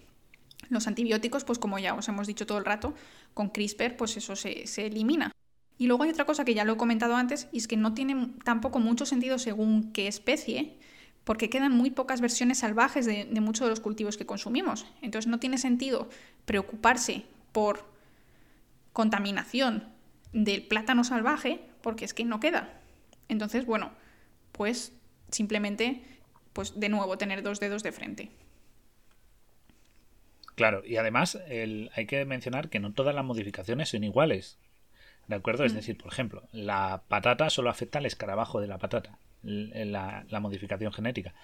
los 0.68 0.88
antibióticos, 0.88 1.44
pues 1.44 1.60
como 1.60 1.78
ya 1.78 1.94
os 1.94 2.08
hemos 2.08 2.26
dicho 2.26 2.44
todo 2.44 2.58
el 2.58 2.64
rato, 2.64 2.92
con 3.34 3.50
CRISPR, 3.50 3.96
pues 3.96 4.16
eso 4.16 4.34
se, 4.34 4.64
elimina. 4.84 5.30
Y 5.78 5.86
luego 5.86 6.02
hay 6.02 6.10
otra 6.10 6.24
cosa 6.24 6.44
que 6.44 6.54
ya 6.54 6.64
lo 6.64 6.72
he 6.72 6.76
comentado 6.76 7.14
antes, 7.14 7.46
y 7.52 7.58
es 7.58 7.68
que 7.68 7.76
no 7.76 7.94
tiene 7.94 8.32
tampoco 8.42 8.80
mucho 8.80 9.06
sentido 9.06 9.38
según 9.38 9.92
qué 9.92 10.08
especie, 10.08 10.76
porque 11.24 11.50
quedan 11.50 11.72
muy 11.72 11.90
pocas 11.90 12.20
versiones 12.20 12.58
salvajes 12.58 13.06
de, 13.06 13.26
muchos 13.40 13.66
de 13.66 13.70
los 13.70 13.80
cultivos 13.80 14.16
que 14.16 14.26
consumimos. 14.26 14.86
Entonces 15.02 15.28
no 15.30 15.38
tiene 15.38 15.58
sentido 15.58 16.08
preocuparse 16.44 17.24
por 17.52 17.84
contaminación 18.92 19.84
del 20.32 20.62
plátano 20.62 21.04
salvaje, 21.04 21.60
porque 21.82 22.04
es 22.04 22.14
que 22.14 22.24
no 22.24 22.40
queda. 22.40 22.80
Entonces, 23.28 23.66
bueno, 23.66 23.92
pues 24.52 24.92
simplemente, 25.30 26.02
pues 26.52 26.78
de 26.78 26.88
nuevo, 26.88 27.18
tener 27.18 27.42
dos 27.42 27.60
dedos 27.60 27.82
de 27.82 27.92
frente. 27.92 28.30
Claro, 30.54 30.82
y 30.84 30.96
además 30.96 31.38
hay 31.48 32.06
que 32.06 32.24
mencionar 32.24 32.68
que 32.68 32.80
no 32.80 32.92
todas 32.92 33.14
las 33.14 33.24
modificaciones 33.24 33.88
son 33.88 34.04
iguales. 34.04 34.58
¿De 35.30 35.36
acuerdo? 35.36 35.64
Es 35.64 35.72
mm. 35.72 35.76
decir, 35.76 35.96
por 35.96 36.12
ejemplo, 36.12 36.42
la 36.50 37.04
patata 37.06 37.50
solo 37.50 37.70
afecta 37.70 38.00
al 38.00 38.06
escarabajo 38.06 38.60
de 38.60 38.66
la 38.66 38.78
patata, 38.78 39.20
la, 39.44 40.24
la 40.28 40.40
modificación 40.40 40.92
genética. 40.92 41.34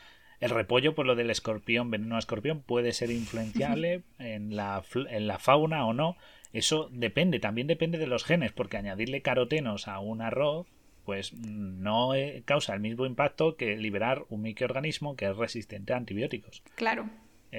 El 0.40 0.50
repollo, 0.50 0.96
por 0.96 1.06
lo 1.06 1.14
del 1.14 1.30
escorpión, 1.30 1.88
veneno 1.88 2.16
a 2.16 2.18
escorpión, 2.18 2.62
puede 2.62 2.92
ser 2.92 3.12
influenciable 3.12 4.02
en 4.18 4.56
la, 4.56 4.82
en 5.08 5.28
la 5.28 5.38
fauna 5.38 5.86
o 5.86 5.92
no. 5.92 6.16
Eso 6.52 6.88
depende, 6.90 7.38
también 7.38 7.68
depende 7.68 7.96
de 7.96 8.08
los 8.08 8.24
genes, 8.24 8.50
porque 8.50 8.76
añadirle 8.76 9.22
carotenos 9.22 9.86
a 9.86 10.00
un 10.00 10.20
arroz, 10.20 10.66
pues 11.04 11.32
no 11.34 12.16
eh, 12.16 12.42
causa 12.44 12.74
el 12.74 12.80
mismo 12.80 13.06
impacto 13.06 13.56
que 13.56 13.76
liberar 13.76 14.24
un 14.30 14.42
microorganismo 14.42 15.14
que 15.14 15.26
es 15.26 15.36
resistente 15.36 15.92
a 15.92 15.96
antibióticos. 15.96 16.64
Claro. 16.74 17.08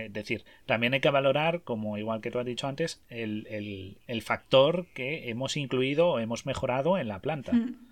Es 0.06 0.14
decir, 0.14 0.46
también 0.66 0.94
hay 0.94 1.02
que 1.02 1.10
valorar, 1.10 1.62
como 1.62 1.98
igual 1.98 2.22
que 2.22 2.30
tú 2.30 2.40
has 2.40 2.46
dicho 2.46 2.68
antes, 2.68 3.02
el, 3.10 4.22
factor 4.22 4.86
que 4.94 5.30
hemos 5.30 5.58
incluido 5.58 6.10
o 6.10 6.20
hemos 6.20 6.46
mejorado 6.46 6.98
en 6.98 7.08
la 7.08 7.20
planta. 7.20 7.54
Mm. 7.54 7.88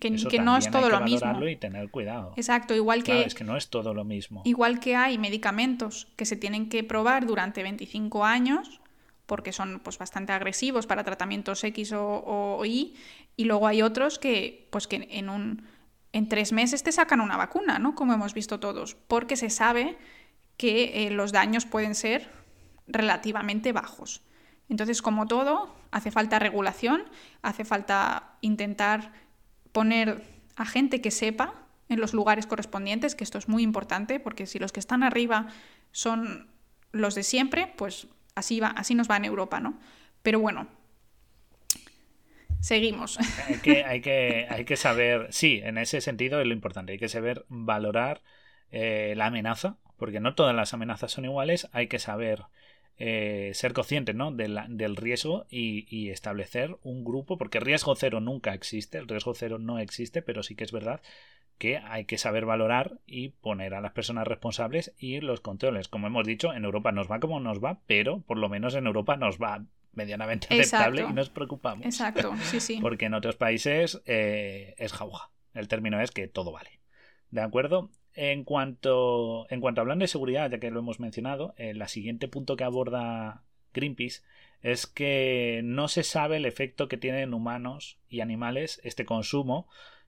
Que, 0.00 0.10
no 0.10 0.56
es 0.56 0.70
todo 0.70 0.84
hay 0.86 0.90
que 0.90 0.96
lo 0.96 1.00
mismo. 1.02 1.46
y 1.46 1.56
tener 1.56 1.90
cuidado. 1.90 2.32
Exacto, 2.36 2.74
igual 2.74 3.04
que. 3.04 3.24
es 3.24 3.34
que 3.34 3.44
no 3.44 3.56
es 3.58 3.68
todo 3.68 3.92
lo 3.92 4.04
mismo. 4.04 4.40
Igual 4.44 4.80
que 4.80 4.96
hay 4.96 5.18
medicamentos 5.18 6.08
que 6.16 6.24
se 6.24 6.36
tienen 6.36 6.70
que 6.70 6.82
probar 6.82 7.26
durante 7.26 7.62
25 7.62 8.24
años, 8.24 8.80
porque 9.26 9.52
son 9.52 9.80
pues, 9.80 9.98
bastante 9.98 10.32
agresivos 10.32 10.86
para 10.86 11.04
tratamientos 11.04 11.62
X 11.62 11.92
o, 11.94 12.62
Y, 12.64 12.94
y 13.36 13.44
luego 13.44 13.66
hay 13.66 13.82
otros 13.82 14.18
que, 14.18 14.66
pues, 14.70 14.86
que 14.86 15.08
en, 15.10 15.28
un, 15.28 15.66
en 16.12 16.28
tres 16.28 16.52
meses 16.52 16.82
te 16.82 16.92
sacan 16.92 17.20
una 17.20 17.36
vacuna, 17.36 17.78
¿no? 17.78 17.94
Como 17.94 18.14
hemos 18.14 18.32
visto 18.32 18.60
todos, 18.60 18.94
porque 18.94 19.36
se 19.36 19.50
sabe 19.50 19.96
que 20.62 21.06
eh, 21.08 21.10
los 21.10 21.32
daños 21.32 21.66
pueden 21.66 21.96
ser 21.96 22.30
relativamente 22.86 23.72
bajos. 23.72 24.22
Entonces, 24.68 25.02
como 25.02 25.26
todo, 25.26 25.74
hace 25.90 26.12
falta 26.12 26.38
regulación, 26.38 27.02
hace 27.42 27.64
falta 27.64 28.36
intentar 28.42 29.10
poner 29.72 30.22
a 30.54 30.64
gente 30.64 31.00
que 31.00 31.10
sepa 31.10 31.54
en 31.88 31.98
los 31.98 32.14
lugares 32.14 32.46
correspondientes, 32.46 33.16
que 33.16 33.24
esto 33.24 33.38
es 33.38 33.48
muy 33.48 33.64
importante, 33.64 34.20
porque 34.20 34.46
si 34.46 34.60
los 34.60 34.70
que 34.70 34.78
están 34.78 35.02
arriba 35.02 35.48
son 35.90 36.48
los 36.92 37.16
de 37.16 37.24
siempre, 37.24 37.74
pues 37.76 38.06
así, 38.36 38.60
va, 38.60 38.68
así 38.68 38.94
nos 38.94 39.10
va 39.10 39.16
en 39.16 39.24
Europa, 39.24 39.58
¿no? 39.58 39.80
Pero 40.22 40.38
bueno, 40.38 40.68
seguimos. 42.60 43.18
Hay 43.48 43.56
que, 43.56 43.82
hay 43.84 44.00
que, 44.00 44.46
hay 44.48 44.64
que 44.64 44.76
saber, 44.76 45.26
sí, 45.32 45.60
en 45.64 45.76
ese 45.76 46.00
sentido 46.00 46.40
es 46.40 46.46
lo 46.46 46.52
importante, 46.52 46.92
hay 46.92 46.98
que 47.00 47.08
saber 47.08 47.44
valorar 47.48 48.22
eh, 48.70 49.14
la 49.16 49.26
amenaza 49.26 49.81
porque 50.02 50.18
no 50.18 50.34
todas 50.34 50.52
las 50.52 50.74
amenazas 50.74 51.12
son 51.12 51.26
iguales, 51.26 51.68
hay 51.70 51.86
que 51.86 52.00
saber 52.00 52.42
eh, 52.98 53.52
ser 53.54 53.72
consciente 53.72 54.14
¿no? 54.14 54.32
del 54.32 54.96
riesgo 54.96 55.46
y, 55.48 56.10
establecer 56.10 56.76
un 56.82 57.04
grupo, 57.04 57.38
porque 57.38 57.60
riesgo 57.60 57.94
cero 57.94 58.18
nunca 58.18 58.52
existe, 58.52 58.98
el 58.98 59.06
riesgo 59.06 59.32
cero 59.32 59.60
no 59.60 59.78
existe, 59.78 60.20
pero 60.20 60.42
sí 60.42 60.56
que 60.56 60.64
es 60.64 60.72
verdad 60.72 61.02
que 61.56 61.76
hay 61.76 62.04
que 62.04 62.18
saber 62.18 62.46
valorar 62.46 62.98
y 63.06 63.28
poner 63.28 63.74
a 63.74 63.80
las 63.80 63.92
personas 63.92 64.26
responsables 64.26 64.92
y 64.98 65.20
los 65.20 65.40
controles. 65.40 65.86
Como 65.86 66.08
hemos 66.08 66.26
dicho, 66.26 66.52
en 66.52 66.64
Europa 66.64 66.90
nos 66.90 67.08
va 67.08 67.20
como 67.20 67.38
nos 67.38 67.62
va, 67.62 67.78
pero 67.86 68.22
por 68.22 68.38
lo 68.38 68.48
menos 68.48 68.74
en 68.74 68.88
Europa 68.88 69.16
nos 69.16 69.38
va 69.38 69.64
medianamente 69.92 70.48
aceptable 70.50 71.06
y 71.08 71.12
nos 71.12 71.30
preocupamos. 71.30 71.86
Exacto, 71.86 72.34
sí, 72.42 72.58
sí. 72.58 72.78
Porque 72.82 73.04
en 73.04 73.14
otros 73.14 73.36
países 73.36 74.02
eh, 74.06 74.74
es 74.78 74.92
jauja. 74.92 75.30
El 75.54 75.68
término 75.68 76.00
es 76.00 76.10
que 76.10 76.26
todo 76.26 76.50
vale. 76.50 76.80
¿De 77.30 77.40
acuerdo? 77.40 77.92
En 78.14 78.44
cuanto, 78.44 79.46
en 79.50 79.60
cuanto 79.60 79.80
hablan 79.80 79.98
de 79.98 80.06
seguridad, 80.06 80.50
ya 80.50 80.58
que 80.58 80.70
lo 80.70 80.80
hemos 80.80 81.00
mencionado, 81.00 81.54
el 81.56 81.80
eh, 81.80 81.88
siguiente 81.88 82.28
punto 82.28 82.56
que 82.56 82.64
aborda 82.64 83.42
Greenpeace 83.72 84.22
es 84.62 84.86
que 84.86 85.60
no 85.64 85.88
se 85.88 86.02
sabe 86.02 86.36
el 86.36 86.46
efecto 86.46 86.88
que 86.88 86.96
tiene 86.96 87.22
en 87.22 87.34
humanos 87.34 87.98
y 88.08 88.20
animales 88.20 88.80
este 88.84 89.04
consumo 89.04 89.66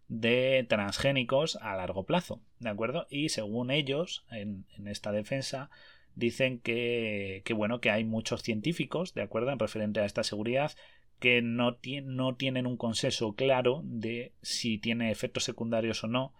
de 0.08 0.64
transgénicos 0.68 1.56
a 1.56 1.76
largo 1.76 2.04
plazo, 2.04 2.40
¿de 2.60 2.68
acuerdo? 2.68 3.06
Y 3.10 3.30
según 3.30 3.70
ellos, 3.70 4.24
en, 4.30 4.64
esta 4.86 5.12
defensa, 5.12 5.70
dicen 6.14 6.60
que, 6.60 7.42
bueno, 7.56 7.80
que 7.80 7.90
hay 7.90 8.04
muchos 8.04 8.42
científicos, 8.42 9.14
¿de 9.14 9.22
acuerdo?, 9.22 9.50
en 9.50 9.58
referente 9.58 10.00
a 10.00 10.04
esta 10.04 10.22
seguridad, 10.22 10.72
que 11.18 11.42
no 11.42 11.76
tienen 11.76 12.66
un 12.66 12.76
consenso 12.76 13.32
claro 13.32 13.80
de 13.84 14.32
si 14.42 14.78
tiene 14.78 15.10
efectos 15.10 15.44
secundarios 15.44 16.04
o 16.04 16.06
no, 16.06 16.32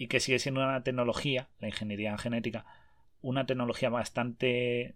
y 0.00 0.06
que 0.06 0.18
sigue 0.18 0.38
siendo 0.38 0.62
una 0.62 0.82
tecnología, 0.82 1.50
la 1.60 1.68
ingeniería 1.68 2.16
genética, 2.16 2.64
una 3.20 3.44
tecnología 3.44 3.90
bastante 3.90 4.94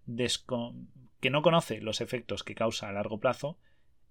que 1.20 1.28
no 1.28 1.42
conoce 1.42 1.82
los 1.82 2.00
efectos 2.00 2.42
que 2.42 2.54
causa 2.54 2.88
a 2.88 2.92
largo 2.92 3.20
plazo 3.20 3.58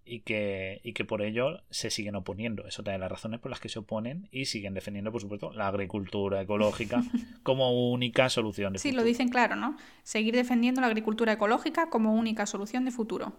y 0.05 0.19
que, 0.19 0.81
y 0.83 0.93
que 0.93 1.03
por 1.03 1.23
ello 1.23 1.63
se 1.71 1.89
siguen 1.89 2.15
oponiendo. 2.15 2.67
Es 2.67 2.77
otra 2.77 2.93
de 2.93 2.99
las 2.99 3.09
razones 3.09 3.39
por 3.39 3.49
las 3.49 3.59
que 3.59 3.69
se 3.69 3.79
oponen 3.79 4.29
y 4.31 4.45
siguen 4.45 4.75
defendiendo, 4.75 5.11
por 5.11 5.21
supuesto, 5.21 5.51
la 5.51 5.67
agricultura 5.67 6.39
ecológica 6.43 7.03
como 7.41 7.91
única 7.91 8.29
solución. 8.29 8.73
De 8.73 8.77
sí, 8.77 8.91
lo 8.91 9.03
dicen 9.03 9.29
claro, 9.29 9.55
¿no? 9.55 9.75
Seguir 10.03 10.35
defendiendo 10.35 10.79
la 10.79 10.87
agricultura 10.87 11.33
ecológica 11.33 11.89
como 11.89 12.13
única 12.13 12.45
solución 12.45 12.85
de 12.85 12.91
futuro. 12.91 13.33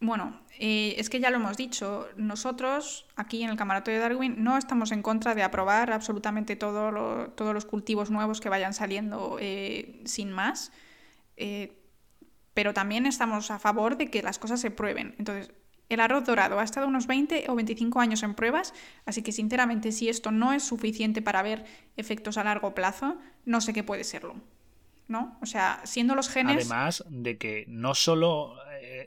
Bueno, 0.00 0.40
eh, 0.58 0.94
es 0.98 1.10
que 1.10 1.20
ya 1.20 1.30
lo 1.30 1.36
hemos 1.36 1.56
dicho, 1.56 2.08
nosotros 2.16 3.06
aquí 3.16 3.42
en 3.42 3.50
el 3.50 3.56
Camarote 3.56 3.90
de 3.90 3.98
Darwin 3.98 4.42
no 4.42 4.56
estamos 4.56 4.92
en 4.92 5.02
contra 5.02 5.34
de 5.34 5.42
aprobar 5.42 5.92
absolutamente 5.92 6.56
todos 6.56 6.92
los 7.54 7.64
cultivos 7.64 8.10
nuevos 8.10 8.40
que 8.40 8.48
vayan 8.48 8.74
saliendo 8.74 9.38
eh, 9.40 10.00
sin 10.04 10.30
más, 10.30 10.72
eh, 11.36 11.72
pero 12.54 12.74
también 12.74 13.06
estamos 13.06 13.50
a 13.50 13.58
favor 13.58 13.96
de 13.96 14.10
que 14.10 14.22
las 14.22 14.38
cosas 14.38 14.60
se 14.60 14.70
prueben. 14.70 15.14
Entonces, 15.18 15.52
el 15.88 16.00
arroz 16.00 16.24
dorado 16.24 16.58
ha 16.60 16.64
estado 16.64 16.86
unos 16.86 17.06
20 17.06 17.46
o 17.48 17.54
25 17.54 18.00
años 18.00 18.22
en 18.22 18.34
pruebas, 18.34 18.74
así 19.06 19.22
que 19.22 19.32
sinceramente 19.32 19.90
si 19.90 20.08
esto 20.08 20.30
no 20.30 20.52
es 20.52 20.62
suficiente 20.62 21.22
para 21.22 21.42
ver 21.42 21.64
efectos 21.96 22.36
a 22.36 22.44
largo 22.44 22.74
plazo, 22.74 23.16
no 23.44 23.60
sé 23.60 23.72
qué 23.72 23.82
puede 23.82 24.04
serlo. 24.04 24.36
¿no? 25.08 25.38
O 25.40 25.46
sea, 25.46 25.80
siendo 25.84 26.14
los 26.14 26.28
genes... 26.28 26.66
Además 26.70 27.02
de 27.08 27.38
que 27.38 27.64
no 27.66 27.94
solo 27.94 28.54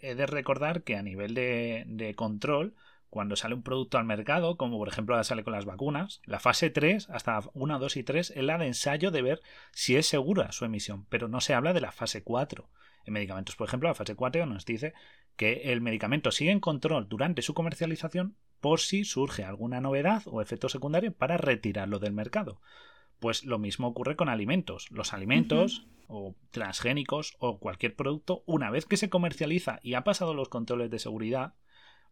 he 0.01 0.15
de 0.15 0.25
recordar 0.25 0.83
que 0.83 0.95
a 0.95 1.01
nivel 1.01 1.33
de, 1.33 2.13
control, 2.15 2.75
cuando 3.09 3.35
sale 3.35 3.55
un 3.55 3.63
producto 3.63 3.97
al 3.97 4.05
mercado, 4.05 4.57
como 4.57 4.77
por 4.77 4.87
ejemplo 4.87 5.15
ahora 5.15 5.23
sale 5.23 5.43
con 5.43 5.53
las 5.53 5.65
vacunas, 5.65 6.21
la 6.25 6.39
fase 6.39 6.69
3, 6.69 7.09
hasta 7.09 7.39
1, 7.53 7.79
2 7.79 7.97
y 7.97 8.03
3, 8.03 8.33
es 8.35 8.43
la 8.43 8.57
de 8.57 8.67
ensayo 8.67 9.11
de 9.11 9.21
ver 9.21 9.41
si 9.71 9.95
es 9.95 10.07
segura 10.07 10.51
su 10.51 10.65
emisión, 10.65 11.05
pero 11.09 11.27
no 11.27 11.41
se 11.41 11.53
habla 11.53 11.73
de 11.73 11.81
la 11.81 11.91
fase 11.91 12.23
4. 12.23 12.69
En 13.05 13.13
medicamentos, 13.13 13.55
por 13.55 13.67
ejemplo, 13.67 13.89
la 13.89 13.95
fase 13.95 14.15
4 14.15 14.45
nos 14.45 14.65
dice 14.65 14.93
que 15.35 15.71
el 15.71 15.81
medicamento 15.81 16.31
sigue 16.31 16.51
en 16.51 16.59
control 16.59 17.09
durante 17.09 17.41
su 17.41 17.53
comercialización 17.53 18.35
por 18.59 18.79
si 18.79 19.03
surge 19.03 19.43
alguna 19.43 19.81
novedad 19.81 20.21
o 20.25 20.41
efecto 20.41 20.69
secundario 20.69 21.13
para 21.13 21.37
retirarlo 21.37 21.99
del 21.99 22.13
mercado. 22.13 22.61
Pues 23.21 23.45
lo 23.45 23.59
mismo 23.59 23.87
ocurre 23.87 24.15
con 24.15 24.29
alimentos. 24.29 24.89
Los 24.89 25.13
alimentos 25.13 25.85
o 26.07 26.35
transgénicos 26.49 27.35
o 27.37 27.59
cualquier 27.59 27.95
producto, 27.95 28.41
una 28.47 28.71
vez 28.71 28.87
que 28.87 28.97
se 28.97 29.11
comercializa 29.11 29.79
y 29.83 29.93
ha 29.93 30.03
pasado 30.03 30.33
los 30.33 30.49
controles 30.49 30.89
de 30.89 30.97
seguridad, 30.97 31.53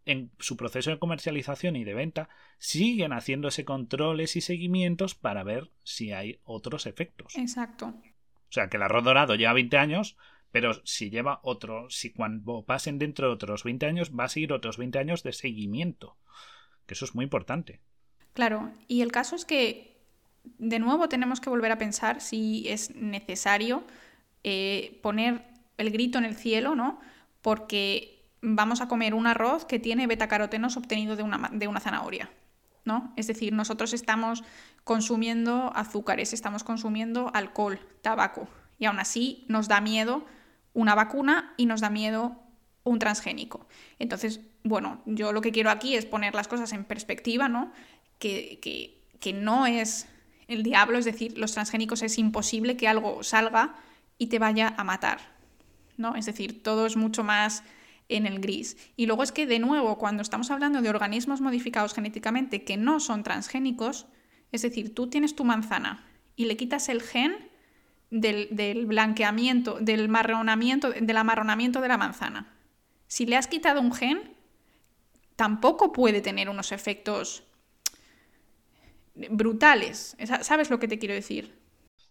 en 0.05 0.29
su 0.37 0.55
proceso 0.55 0.91
de 0.91 0.99
comercialización 0.99 1.75
y 1.75 1.83
de 1.83 1.95
venta, 1.95 2.29
siguen 2.59 3.11
haciéndose 3.11 3.65
controles 3.65 4.35
y 4.35 4.41
seguimientos 4.41 5.15
para 5.15 5.43
ver 5.43 5.71
si 5.83 6.11
hay 6.11 6.39
otros 6.43 6.85
efectos. 6.85 7.35
Exacto. 7.35 7.87
O 7.87 8.51
sea, 8.51 8.69
que 8.69 8.77
el 8.77 8.83
arroz 8.83 9.03
dorado 9.03 9.33
lleva 9.33 9.53
20 9.53 9.77
años, 9.77 10.15
pero 10.51 10.73
si 10.85 11.09
lleva 11.09 11.39
otro, 11.41 11.89
si 11.89 12.13
cuando 12.13 12.63
pasen 12.65 12.99
dentro 12.99 13.29
de 13.29 13.33
otros 13.33 13.63
20 13.63 13.87
años, 13.87 14.11
va 14.11 14.25
a 14.25 14.29
seguir 14.29 14.53
otros 14.53 14.77
20 14.77 14.99
años 14.99 15.23
de 15.23 15.33
seguimiento. 15.33 16.17
Que 16.85 16.93
eso 16.93 17.05
es 17.05 17.15
muy 17.15 17.23
importante. 17.23 17.81
Claro, 18.33 18.71
y 18.87 19.01
el 19.01 19.11
caso 19.11 19.35
es 19.35 19.43
que 19.43 19.98
de 20.43 20.79
nuevo 20.79 21.09
tenemos 21.09 21.39
que 21.39 21.49
volver 21.49 21.71
a 21.71 21.77
pensar 21.77 22.21
si 22.21 22.67
es 22.67 22.95
necesario 22.95 23.83
eh, 24.43 24.99
poner 25.01 25.43
el 25.77 25.91
grito 25.91 26.17
en 26.17 26.25
el 26.25 26.35
cielo, 26.35 26.75
¿no? 26.75 26.99
Porque 27.41 28.25
vamos 28.41 28.81
a 28.81 28.87
comer 28.87 29.13
un 29.13 29.27
arroz 29.27 29.65
que 29.65 29.79
tiene 29.79 30.07
betacarotenos 30.07 30.77
obtenidos 30.77 31.17
de 31.17 31.23
una, 31.23 31.49
de 31.51 31.67
una 31.67 31.79
zanahoria, 31.79 32.29
¿no? 32.85 33.13
Es 33.15 33.27
decir, 33.27 33.53
nosotros 33.53 33.93
estamos 33.93 34.43
consumiendo 34.83 35.71
azúcares, 35.75 36.33
estamos 36.33 36.63
consumiendo 36.63 37.31
alcohol, 37.33 37.79
tabaco, 38.01 38.47
y 38.77 38.85
aún 38.85 38.99
así 38.99 39.45
nos 39.47 39.67
da 39.67 39.81
miedo 39.81 40.25
una 40.73 40.95
vacuna 40.95 41.53
y 41.57 41.65
nos 41.65 41.81
da 41.81 41.89
miedo 41.89 42.37
un 42.83 42.99
transgénico. 42.99 43.67
Entonces, 43.99 44.41
bueno, 44.63 45.01
yo 45.05 45.33
lo 45.33 45.41
que 45.41 45.51
quiero 45.51 45.69
aquí 45.69 45.95
es 45.95 46.05
poner 46.05 46.35
las 46.35 46.47
cosas 46.47 46.71
en 46.73 46.85
perspectiva, 46.85 47.49
¿no? 47.49 47.71
Que, 48.19 48.59
que, 48.61 49.01
que 49.19 49.33
no 49.33 49.65
es 49.65 50.07
el 50.49 50.63
diablo, 50.63 50.97
es 50.97 51.05
decir, 51.05 51.37
los 51.37 51.53
transgénicos 51.53 52.01
es 52.01 52.17
imposible 52.17 52.75
que 52.75 52.87
algo 52.87 53.23
salga 53.23 53.75
y 54.17 54.27
te 54.27 54.39
vaya 54.39 54.73
a 54.77 54.83
matar, 54.83 55.19
¿no? 55.97 56.15
Es 56.15 56.25
decir, 56.25 56.61
todo 56.63 56.85
es 56.85 56.97
mucho 56.97 57.23
más 57.23 57.63
en 58.09 58.25
el 58.25 58.39
gris. 58.39 58.75
Y 58.97 59.05
luego 59.05 59.23
es 59.23 59.31
que, 59.31 59.45
de 59.45 59.59
nuevo, 59.59 59.97
cuando 59.97 60.21
estamos 60.21 60.51
hablando 60.51 60.81
de 60.81 60.89
organismos 60.89 61.39
modificados 61.39 61.93
genéticamente 61.93 62.63
que 62.63 62.75
no 62.75 62.99
son 62.99 63.23
transgénicos, 63.23 64.07
es 64.51 64.63
decir, 64.63 64.93
tú 64.93 65.07
tienes 65.07 65.35
tu 65.35 65.45
manzana 65.45 66.05
y 66.35 66.45
le 66.45 66.57
quitas 66.57 66.89
el 66.89 67.01
gen 67.01 67.49
del, 68.09 68.85
blanqueamiento, 68.85 69.77
del 69.79 70.09
marronamiento, 70.09 70.89
del 70.91 71.17
amarronamiento 71.17 71.81
de 71.81 71.87
la 71.87 71.97
manzana. 71.97 72.53
Si 73.07 73.25
le 73.25 73.37
has 73.37 73.47
quitado 73.47 73.81
un 73.81 73.93
gen, 73.93 74.33
tampoco 75.35 75.93
puede 75.93 76.21
tener 76.21 76.49
unos 76.49 76.71
efectos 76.71 77.43
brutales. 79.29 80.15
¿Sabes 80.41 80.69
lo 80.69 80.79
que 80.79 80.87
te 80.87 80.99
quiero 80.99 81.13
decir? 81.13 81.53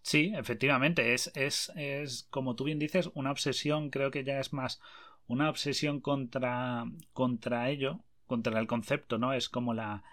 Sí, 0.01 0.31
efectivamente, 0.35 1.13
es, 1.13 1.31
es, 1.35 1.71
es, 1.75 2.27
como 2.29 2.55
tú 2.55 2.63
bien 2.65 2.79
dices, 2.79 3.09
una 3.13 3.31
obsesión, 3.31 3.89
creo 3.89 4.11
que 4.11 4.23
ya 4.23 4.39
es 4.39 4.53
más 4.53 4.81
una 5.27 5.49
obsesión 5.49 5.99
contra, 5.99 6.85
contra 7.13 7.69
ello, 7.69 7.99
contra 8.25 8.59
el 8.59 8.67
concepto, 8.67 9.17
¿no? 9.17 9.33
Es 9.33 9.49
como 9.49 9.73
la, 9.73 10.03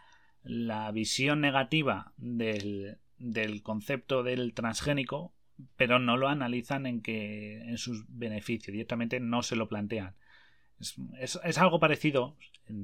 la 0.43 0.91
visión 0.91 1.41
negativa 1.41 2.13
del, 2.17 2.99
del 3.19 3.63
concepto 3.63 4.23
del 4.23 4.53
transgénico, 4.55 5.33
pero 5.77 5.99
no 5.99 6.17
lo 6.17 6.29
analizan 6.29 6.87
en 6.87 7.01
que 7.01 7.63
en 7.63 7.79
sus 7.79 8.05
beneficios, 8.09 8.73
directamente 8.73 9.21
no 9.21 9.43
se 9.43 9.57
lo 9.57 9.69
plantean. 9.69 10.15
Es, 10.79 11.41
es, 11.43 11.59
algo 11.59 11.81
parecido, 11.81 12.37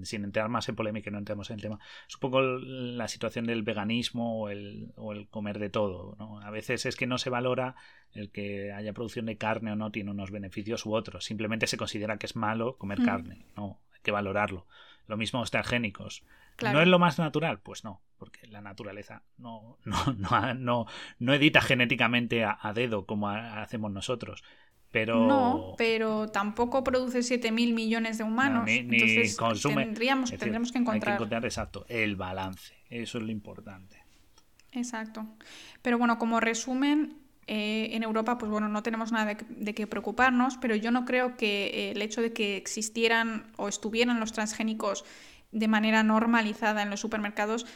sin 0.02 0.24
entrar 0.24 0.48
más 0.48 0.68
en 0.68 0.76
polémica, 0.76 1.10
no 1.10 1.18
entremos 1.18 1.50
en 1.50 1.56
el 1.56 1.62
tema, 1.62 1.78
poco 2.20 2.40
la 2.40 3.06
situación 3.06 3.46
del 3.46 3.62
veganismo 3.62 4.40
o 4.40 4.48
el, 4.48 4.92
o 4.96 5.12
el 5.12 5.28
comer 5.28 5.58
de 5.58 5.68
todo. 5.68 6.16
¿no? 6.18 6.40
A 6.40 6.50
veces 6.50 6.86
es 6.86 6.96
que 6.96 7.06
no 7.06 7.18
se 7.18 7.28
valora 7.28 7.74
el 8.14 8.30
que 8.30 8.72
haya 8.72 8.94
producción 8.94 9.26
de 9.26 9.36
carne 9.36 9.72
o 9.72 9.76
no 9.76 9.90
tiene 9.90 10.10
unos 10.10 10.30
beneficios 10.30 10.86
u 10.86 10.94
otros. 10.94 11.24
Simplemente 11.24 11.66
se 11.66 11.76
considera 11.76 12.16
que 12.16 12.26
es 12.26 12.36
malo 12.36 12.76
comer 12.78 13.00
mm. 13.00 13.04
carne. 13.04 13.46
No, 13.56 13.80
hay 13.92 14.00
que 14.02 14.10
valorarlo. 14.10 14.66
Lo 15.06 15.16
mismo 15.16 15.40
los 15.40 15.50
transgénicos. 15.50 16.24
¿No 16.62 16.80
es 16.80 16.88
lo 16.88 16.98
más 16.98 17.18
natural? 17.18 17.60
Pues 17.60 17.84
no, 17.84 18.02
porque 18.18 18.46
la 18.46 18.60
naturaleza 18.60 19.22
no, 19.36 19.78
no, 19.84 19.96
no, 20.16 20.54
no, 20.54 20.86
no 21.18 21.34
edita 21.34 21.60
genéticamente 21.60 22.44
a, 22.44 22.58
a 22.60 22.72
dedo 22.72 23.04
como 23.04 23.28
hacemos 23.28 23.90
nosotros. 23.90 24.44
Pero... 24.92 25.26
No, 25.26 25.74
pero 25.76 26.28
tampoco 26.28 26.84
produce 26.84 27.20
7.000 27.20 27.74
millones 27.74 28.18
de 28.18 28.24
humanos. 28.24 28.66
ni, 28.66 28.76
Entonces 28.76 29.36
consume. 29.36 29.84
Tendríamos, 29.84 30.30
tendremos 30.30 30.70
que 30.70 30.78
encontrar... 30.78 31.14
Hay 31.14 31.16
que 31.16 31.22
encontrar, 31.24 31.44
exacto, 31.44 31.84
el 31.88 32.14
balance. 32.14 32.74
Eso 32.90 33.18
es 33.18 33.24
lo 33.24 33.32
importante. 33.32 33.96
Exacto. 34.70 35.26
Pero 35.80 35.98
bueno, 35.98 36.18
como 36.18 36.40
resumen, 36.40 37.18
eh, 37.46 37.88
en 37.92 38.02
Europa, 38.02 38.36
pues 38.36 38.50
bueno, 38.52 38.68
no 38.68 38.82
tenemos 38.82 39.12
nada 39.12 39.34
de, 39.34 39.38
de, 39.48 39.74
qué 39.74 39.86
preocuparnos, 39.86 40.58
pero 40.58 40.76
yo 40.76 40.90
no 40.90 41.06
creo 41.06 41.36
que 41.38 41.90
el 41.90 42.02
hecho 42.02 42.20
de 42.20 42.34
que 42.34 42.58
existieran 42.58 43.50
o 43.56 43.68
estuvieran 43.68 44.20
los 44.20 44.32
transgénicos 44.32 45.04
de 45.52 45.68
manera 45.68 46.02
normalizada 46.02 46.82
en 46.82 46.90
los 46.90 47.00
supermercados 47.00 47.66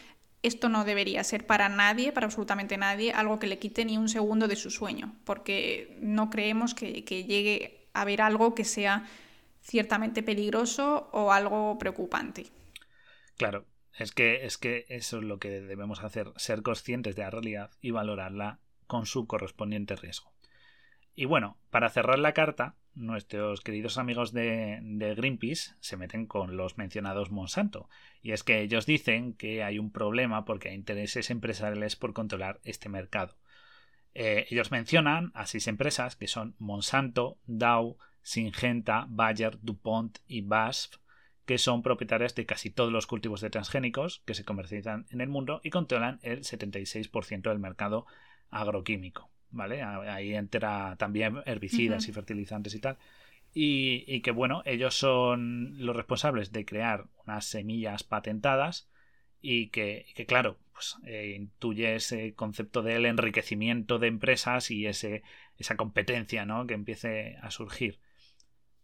esto 0.42 0.68
no 0.68 0.84
debería 0.84 1.24
ser 1.24 1.46
para 1.46 1.68
nadie, 1.68 2.12
para 2.12 2.26
absolutamente 2.26 2.76
nadie, 2.76 3.12
algo 3.12 3.38
que 3.38 3.46
le 3.46 3.58
quite 3.58 3.84
ni 3.84 3.98
un 3.98 4.08
segundo 4.08 4.48
de 4.48 4.56
su 4.56 4.70
sueño, 4.70 5.14
porque 5.24 5.96
no 6.00 6.30
creemos 6.30 6.74
que, 6.74 7.02
llegue 7.02 7.88
a 7.92 8.02
haber 8.02 8.22
algo 8.22 8.54
que 8.54 8.64
sea 8.64 9.06
ciertamente 9.62 10.22
peligroso 10.22 11.08
o 11.12 11.32
algo 11.32 11.78
preocupante. 11.78 12.46
Claro, 13.36 13.66
es 13.98 14.12
que, 14.12 14.46
es 14.46 14.58
que 14.58 14.84
eso 14.88 15.18
es 15.18 15.24
lo 15.24 15.38
que 15.38 15.60
debemos 15.60 16.02
hacer, 16.04 16.32
ser 16.36 16.62
conscientes 16.62 17.16
de 17.16 17.22
la 17.22 17.30
realidad 17.30 17.70
y 17.80 17.90
valorarla 17.90 18.60
con 18.86 19.06
su 19.06 19.26
correspondiente 19.26 19.96
riesgo. 19.96 20.32
Y 21.14 21.24
bueno, 21.24 21.56
para 21.70 21.88
cerrar 21.88 22.18
la 22.18 22.34
carta, 22.34 22.76
nuestros 22.96 23.60
queridos 23.60 23.98
amigos 23.98 24.32
de, 24.32 24.80
Greenpeace 25.16 25.74
se 25.80 25.96
meten 25.96 26.26
con 26.26 26.56
los 26.56 26.78
mencionados 26.78 27.30
Monsanto. 27.30 27.88
Y 28.22 28.32
es 28.32 28.42
que 28.42 28.62
ellos 28.62 28.86
dicen 28.86 29.34
que 29.34 29.62
hay 29.62 29.78
un 29.78 29.92
problema 29.92 30.44
porque 30.44 30.70
hay 30.70 30.74
intereses 30.74 31.30
empresariales 31.30 31.94
por 31.94 32.12
controlar 32.12 32.60
este 32.64 32.88
mercado. 32.88 33.36
Eh, 34.14 34.46
ellos 34.50 34.70
mencionan 34.70 35.30
a 35.34 35.46
seis 35.46 35.68
empresas 35.68 36.16
que 36.16 36.26
son 36.26 36.56
Monsanto, 36.58 37.38
Dow, 37.46 37.98
Syngenta, 38.22 39.06
Bayer, 39.08 39.58
DuPont 39.60 40.18
y 40.26 40.40
BASF, 40.40 40.96
que 41.44 41.58
son 41.58 41.82
propietarias 41.82 42.34
de 42.34 42.46
casi 42.46 42.70
todos 42.70 42.90
los 42.90 43.06
cultivos 43.06 43.40
de 43.40 43.50
transgénicos 43.50 44.22
que 44.24 44.34
se 44.34 44.44
comercializan 44.44 45.06
en 45.10 45.20
el 45.20 45.28
mundo 45.28 45.60
y 45.62 45.70
controlan 45.70 46.18
el 46.22 46.40
76% 46.40 47.42
del 47.42 47.58
mercado 47.58 48.06
agroquímico. 48.50 49.30
¿Vale? 49.50 49.82
Ahí 49.82 50.34
entra 50.34 50.96
también 50.96 51.42
herbicidas 51.46 52.08
y 52.08 52.12
fertilizantes 52.12 52.74
y 52.74 52.80
tal. 52.80 52.98
Y, 53.54 54.20
que 54.20 54.32
bueno, 54.32 54.62
ellos 54.66 54.94
son 54.94 55.74
los 55.78 55.96
responsables 55.96 56.52
de 56.52 56.66
crear 56.66 57.06
unas 57.24 57.46
semillas 57.46 58.04
patentadas 58.04 58.88
y 59.40 59.68
que, 59.68 60.04
claro, 60.28 60.58
pues 60.72 60.96
eh, 61.06 61.34
intuye 61.36 61.94
ese 61.94 62.34
concepto 62.34 62.82
del 62.82 63.06
enriquecimiento 63.06 63.98
de 63.98 64.08
empresas 64.08 64.70
y 64.70 64.86
ese, 64.86 65.22
esa 65.56 65.76
competencia 65.76 66.44
¿no? 66.44 66.66
que 66.66 66.74
empiece 66.74 67.36
a 67.40 67.50
surgir. 67.50 67.98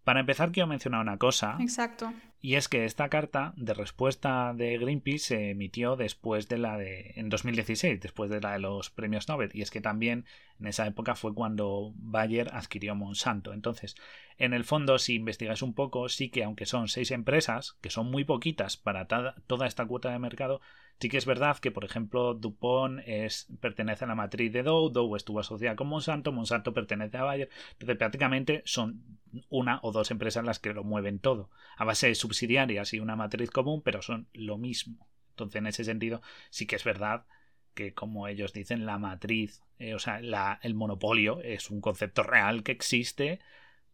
Para 0.04 0.20
empezar, 0.20 0.50
quiero 0.50 0.66
mencionar 0.66 1.00
una 1.00 1.18
cosa. 1.18 1.56
Exacto. 1.60 2.12
Y 2.40 2.56
es 2.56 2.68
que 2.68 2.84
esta 2.84 3.08
carta 3.08 3.52
de 3.56 3.72
respuesta 3.72 4.52
de 4.52 4.76
Greenpeace 4.76 5.18
se 5.18 5.50
emitió 5.50 5.94
después 5.94 6.48
de 6.48 6.58
la 6.58 6.76
de. 6.76 7.12
en 7.14 7.28
2016, 7.28 8.00
después 8.00 8.30
de 8.30 8.40
la 8.40 8.52
de 8.52 8.58
los 8.58 8.90
premios 8.90 9.28
Nobel. 9.28 9.50
Y 9.54 9.62
es 9.62 9.70
que 9.70 9.80
también 9.80 10.24
en 10.58 10.66
esa 10.66 10.88
época 10.88 11.14
fue 11.14 11.34
cuando 11.34 11.92
Bayer 11.94 12.50
adquirió 12.52 12.96
Monsanto. 12.96 13.52
Entonces, 13.52 13.94
en 14.38 14.54
el 14.54 14.64
fondo, 14.64 14.98
si 14.98 15.14
investigáis 15.14 15.62
un 15.62 15.72
poco, 15.72 16.08
sí 16.08 16.30
que 16.30 16.42
aunque 16.42 16.66
son 16.66 16.88
seis 16.88 17.12
empresas, 17.12 17.76
que 17.80 17.90
son 17.90 18.10
muy 18.10 18.24
poquitas 18.24 18.76
para 18.76 19.06
toda 19.06 19.66
esta 19.68 19.86
cuota 19.86 20.10
de 20.10 20.18
mercado, 20.18 20.60
Sí 21.02 21.08
que 21.08 21.18
es 21.18 21.26
verdad 21.26 21.58
que, 21.58 21.72
por 21.72 21.84
ejemplo, 21.84 22.32
Dupont 22.32 23.00
es, 23.04 23.48
pertenece 23.60 24.04
a 24.04 24.06
la 24.06 24.14
matriz 24.14 24.52
de 24.52 24.62
Dow, 24.62 24.88
Dow 24.88 25.16
estuvo 25.16 25.40
asociada 25.40 25.74
con 25.74 25.88
Monsanto, 25.88 26.30
Monsanto 26.30 26.72
pertenece 26.72 27.16
a 27.16 27.24
Bayer, 27.24 27.50
entonces 27.72 27.96
prácticamente 27.96 28.62
son 28.66 29.02
una 29.48 29.80
o 29.82 29.90
dos 29.90 30.12
empresas 30.12 30.44
las 30.44 30.60
que 30.60 30.72
lo 30.72 30.84
mueven 30.84 31.18
todo, 31.18 31.50
a 31.76 31.84
base 31.84 32.06
de 32.06 32.14
subsidiarias 32.14 32.94
y 32.94 33.00
una 33.00 33.16
matriz 33.16 33.50
común, 33.50 33.82
pero 33.82 34.00
son 34.00 34.28
lo 34.32 34.58
mismo. 34.58 35.08
Entonces, 35.30 35.58
en 35.58 35.66
ese 35.66 35.82
sentido, 35.82 36.22
sí 36.50 36.66
que 36.66 36.76
es 36.76 36.84
verdad 36.84 37.26
que, 37.74 37.94
como 37.94 38.28
ellos 38.28 38.52
dicen, 38.52 38.86
la 38.86 38.98
matriz, 38.98 39.60
eh, 39.80 39.96
o 39.96 39.98
sea, 39.98 40.20
el 40.62 40.74
monopolio 40.76 41.40
es 41.40 41.68
un 41.68 41.80
concepto 41.80 42.22
real 42.22 42.62
que 42.62 42.70
existe, 42.70 43.40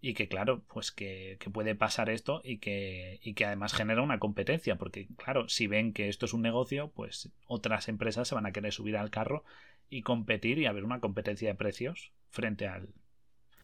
y 0.00 0.14
que 0.14 0.28
claro, 0.28 0.62
pues 0.72 0.92
que, 0.92 1.38
puede 1.52 1.74
pasar 1.74 2.08
esto 2.08 2.40
y 2.44 2.58
que, 2.58 3.18
y 3.22 3.34
que 3.34 3.46
además 3.46 3.72
genera 3.72 4.02
una 4.02 4.18
competencia, 4.18 4.76
porque 4.76 5.08
claro, 5.16 5.48
si 5.48 5.66
ven 5.66 5.92
que 5.92 6.08
esto 6.08 6.26
es 6.26 6.32
un 6.32 6.42
negocio, 6.42 6.90
pues 6.94 7.30
otras 7.46 7.88
empresas 7.88 8.28
se 8.28 8.34
van 8.34 8.46
a 8.46 8.52
querer 8.52 8.72
subir 8.72 8.96
al 8.96 9.10
carro 9.10 9.44
y 9.90 10.02
competir 10.02 10.58
y 10.58 10.66
haber 10.66 10.84
una 10.84 11.00
competencia 11.00 11.48
de 11.48 11.54
precios 11.54 12.12
frente 12.30 12.68
al... 12.68 12.88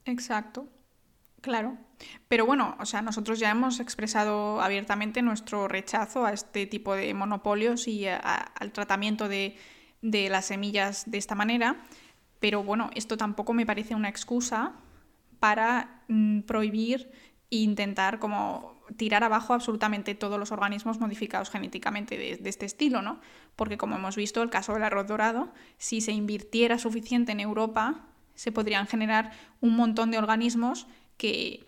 Exacto, 0.07 0.69
claro. 1.41 1.79
Pero 2.27 2.47
bueno, 2.47 2.77
o 2.81 2.87
sea, 2.87 3.01
nosotros 3.01 3.39
ya 3.39 3.51
hemos 3.51 3.79
expresado 3.79 4.61
abiertamente 4.61 5.23
nuestro 5.23 5.69
rechazo 5.69 6.27
a 6.27 6.33
este 6.33 6.67
tipo 6.67 6.95
de 6.95 7.15
monopolios 7.15 7.87
y 7.87 8.07
al 8.09 8.73
tratamiento 8.73 9.29
de, 9.29 9.57
de 10.03 10.29
las 10.31 10.47
semillas 10.47 11.09
de 11.09 11.19
esta 11.19 11.37
manera, 11.37 11.85
pero 12.41 12.65
bueno, 12.65 12.91
esto 12.95 13.17
tampoco 13.17 13.55
me 13.55 13.67
parece 13.67 13.95
una 13.95 14.09
excusa 14.09 14.81
para 15.45 16.01
mm, 16.09 16.41
prohibir 16.47 17.11
e 17.51 17.57
intentar 17.59 18.19
como 18.19 18.81
tirar 18.97 19.25
abajo 19.25 19.53
absolutamente 19.53 20.15
todos 20.15 20.39
los 20.39 20.53
organismos 20.53 21.01
modificados 21.01 21.51
genéticamente 21.51 22.17
de, 22.17 22.49
este 22.49 22.65
estilo, 22.65 23.03
¿no? 23.03 23.21
Porque 23.55 23.77
como 23.77 23.95
hemos 23.97 24.17
visto, 24.17 24.41
el 24.41 24.49
caso 24.49 24.73
del 24.73 24.85
arroz 24.85 25.07
dorado, 25.07 25.53
si 25.77 26.01
se 26.01 26.13
invirtiera 26.13 26.79
suficiente 26.79 27.33
en 27.33 27.41
Europa, 27.41 28.07
se 28.35 28.53
podrían 28.53 28.87
generar 28.87 29.33
un 29.61 29.77
montón 29.77 30.11
de 30.11 30.17
organismos 30.17 30.87
que, 31.19 31.67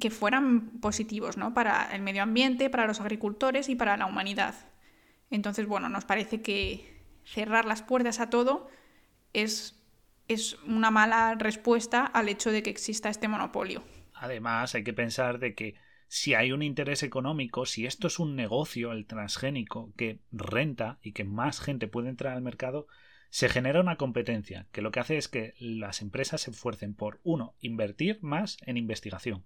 que 0.00 0.08
fueran 0.08 0.70
positivos, 0.80 1.36
¿no? 1.36 1.52
Para 1.52 1.94
el 1.94 2.00
medio 2.00 2.22
ambiente, 2.22 2.70
para 2.70 2.86
los 2.86 3.02
agricultores 3.02 3.68
y 3.68 3.76
para 3.76 3.98
la 3.98 4.06
humanidad. 4.06 4.54
Entonces, 5.28 5.66
bueno, 5.66 5.90
nos 5.90 6.06
parece 6.06 6.40
que 6.40 7.02
cerrar 7.26 7.66
las 7.66 7.82
puertas 7.82 8.18
a 8.18 8.30
todo 8.30 8.70
es 9.34 9.83
es 10.28 10.56
una 10.66 10.90
mala 10.90 11.34
respuesta 11.34 12.06
al 12.06 12.28
hecho 12.28 12.50
de 12.50 12.62
que 12.62 12.70
exista 12.70 13.08
este 13.08 13.28
monopolio. 13.28 13.82
Además, 14.14 14.74
hay 14.74 14.84
que 14.84 14.92
pensar 14.92 15.38
de 15.38 15.54
que 15.54 15.74
si 16.08 16.34
hay 16.34 16.52
un 16.52 16.62
interés 16.62 17.02
económico, 17.02 17.66
si 17.66 17.86
esto 17.86 18.06
es 18.06 18.18
un 18.18 18.36
negocio, 18.36 18.92
el 18.92 19.06
transgénico, 19.06 19.92
que 19.96 20.20
renta 20.30 20.98
y 21.02 21.12
que 21.12 21.24
más 21.24 21.60
gente 21.60 21.88
puede 21.88 22.08
entrar 22.08 22.34
al 22.34 22.42
mercado, 22.42 22.86
se 23.30 23.48
genera 23.48 23.80
una 23.80 23.96
competencia 23.96 24.68
que 24.70 24.80
lo 24.80 24.92
que 24.92 25.00
hace 25.00 25.16
es 25.16 25.26
que 25.26 25.54
las 25.58 26.02
empresas 26.02 26.42
se 26.42 26.52
esfuercen 26.52 26.94
por, 26.94 27.18
uno, 27.24 27.54
invertir 27.60 28.20
más 28.22 28.58
en 28.64 28.76
investigación 28.76 29.42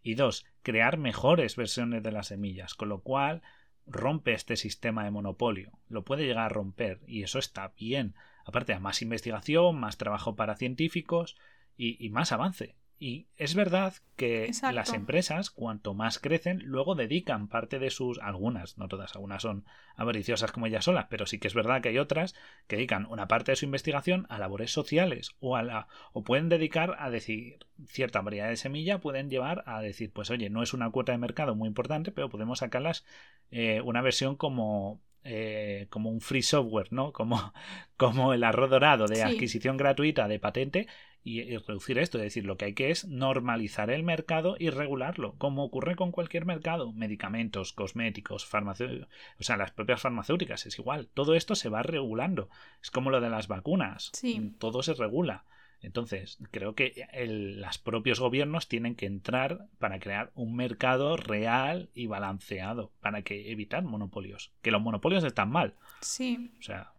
Y 0.00 0.14
dos, 0.14 0.46
crear 0.62 0.96
mejores 0.96 1.56
versiones 1.56 2.04
de 2.04 2.12
las 2.12 2.28
semillas, 2.28 2.74
con 2.74 2.88
lo 2.88 3.00
cual 3.00 3.42
rompe 3.86 4.32
este 4.32 4.56
sistema 4.56 5.02
de 5.02 5.10
monopolio. 5.10 5.72
Lo 5.88 6.04
puede 6.04 6.24
llegar 6.24 6.46
a 6.46 6.54
romper 6.54 7.00
y 7.08 7.24
eso 7.24 7.40
está 7.40 7.72
bien. 7.76 8.14
Aparte, 8.44 8.78
más 8.78 9.02
investigación, 9.02 9.78
más 9.78 9.96
trabajo 9.96 10.36
para 10.36 10.56
científicos 10.56 11.36
y, 11.76 12.04
y 12.04 12.10
más 12.10 12.32
avance. 12.32 12.76
Y 13.02 13.26
es 13.36 13.56
verdad 13.56 13.94
que 14.14 14.52
las 14.72 14.92
empresas, 14.92 15.50
cuanto 15.50 15.92
más 15.92 16.20
crecen, 16.20 16.62
luego 16.62 16.94
dedican 16.94 17.48
parte 17.48 17.80
de 17.80 17.90
sus, 17.90 18.20
algunas, 18.20 18.78
no 18.78 18.86
todas, 18.86 19.16
algunas 19.16 19.42
son 19.42 19.64
avariciosas 19.96 20.52
como 20.52 20.68
ellas 20.68 20.84
solas, 20.84 21.08
pero 21.10 21.26
sí 21.26 21.40
que 21.40 21.48
es 21.48 21.54
verdad 21.54 21.82
que 21.82 21.88
hay 21.88 21.98
otras 21.98 22.36
que 22.68 22.76
dedican 22.76 23.06
una 23.06 23.26
parte 23.26 23.50
de 23.50 23.56
su 23.56 23.64
investigación 23.64 24.24
a 24.28 24.38
labores 24.38 24.70
sociales 24.70 25.34
o 25.40 25.56
a 25.56 25.64
la, 25.64 25.88
o 26.12 26.22
pueden 26.22 26.48
dedicar 26.48 26.94
a 27.00 27.10
decir 27.10 27.66
cierta 27.88 28.20
variedad 28.20 28.48
de 28.48 28.56
semilla, 28.56 29.00
pueden 29.00 29.30
llevar 29.30 29.64
a 29.66 29.82
decir, 29.82 30.12
pues 30.12 30.30
oye, 30.30 30.48
no 30.48 30.62
es 30.62 30.72
una 30.72 30.88
cuota 30.90 31.10
de 31.10 31.18
mercado 31.18 31.56
muy 31.56 31.66
importante, 31.66 32.12
pero 32.12 32.30
podemos 32.30 32.60
sacarlas 32.60 33.04
eh, 33.50 33.80
una 33.80 34.00
versión 34.00 34.36
como 34.36 35.00
eh, 35.24 35.86
como 35.90 36.10
un 36.10 36.20
free 36.20 36.42
software, 36.42 36.92
¿no? 36.92 37.12
Como, 37.12 37.52
como 37.96 38.32
el 38.32 38.44
arroz 38.44 38.70
dorado 38.70 39.06
de 39.06 39.22
adquisición 39.22 39.76
gratuita 39.76 40.28
de 40.28 40.38
patente 40.38 40.86
y, 41.24 41.56
reducir 41.58 41.98
esto. 41.98 42.18
Es 42.18 42.24
decir, 42.24 42.44
lo 42.44 42.56
que 42.56 42.66
hay 42.66 42.74
que 42.74 42.90
es 42.90 43.06
normalizar 43.06 43.90
el 43.90 44.02
mercado 44.02 44.56
y 44.58 44.70
regularlo, 44.70 45.34
como 45.38 45.64
ocurre 45.64 45.96
con 45.96 46.10
cualquier 46.10 46.44
mercado. 46.44 46.92
Medicamentos, 46.92 47.72
cosméticos, 47.72 48.46
farmacéuticos, 48.46 49.08
o 49.38 49.42
sea, 49.42 49.56
las 49.56 49.70
propias 49.70 50.00
farmacéuticas, 50.00 50.66
es 50.66 50.78
igual. 50.78 51.08
Todo 51.14 51.34
esto 51.34 51.54
se 51.54 51.68
va 51.68 51.82
regulando. 51.82 52.48
Es 52.82 52.90
como 52.90 53.10
lo 53.10 53.20
de 53.20 53.30
las 53.30 53.48
vacunas. 53.48 54.10
Todo 54.58 54.82
se 54.82 54.94
regula. 54.94 55.44
Entonces, 55.82 56.38
creo 56.52 56.74
que 56.74 57.06
los 57.26 57.78
propios 57.78 58.20
gobiernos 58.20 58.68
tienen 58.68 58.94
que 58.94 59.06
entrar 59.06 59.66
para 59.78 59.98
crear 59.98 60.30
un 60.34 60.54
mercado 60.54 61.16
real 61.16 61.90
y 61.92 62.06
balanceado, 62.06 62.92
para 63.00 63.22
que 63.22 63.50
evitar 63.50 63.82
monopolios. 63.82 64.52
Que 64.62 64.70
los 64.70 64.80
monopolios 64.80 65.24
están 65.24 65.50
mal. 65.50 65.74
Sí. 66.00 66.52
O 66.60 66.62
sea. 66.62 66.92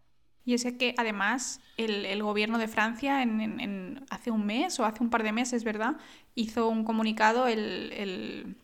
Y 0.45 0.53
es 0.53 0.65
que 0.77 0.93
además 0.97 1.61
el, 1.77 2.21
gobierno 2.21 2.57
de 2.57 2.67
Francia 2.67 3.23
en, 3.23 4.05
hace 4.09 4.31
un 4.31 4.45
mes 4.45 4.77
o 4.79 4.85
hace 4.85 5.01
un 5.01 5.09
par 5.09 5.23
de 5.23 5.31
meses, 5.31 5.63
¿verdad? 5.63 5.95
Hizo 6.35 6.67
un 6.67 6.83
comunicado 6.83 7.47
en 7.47 8.57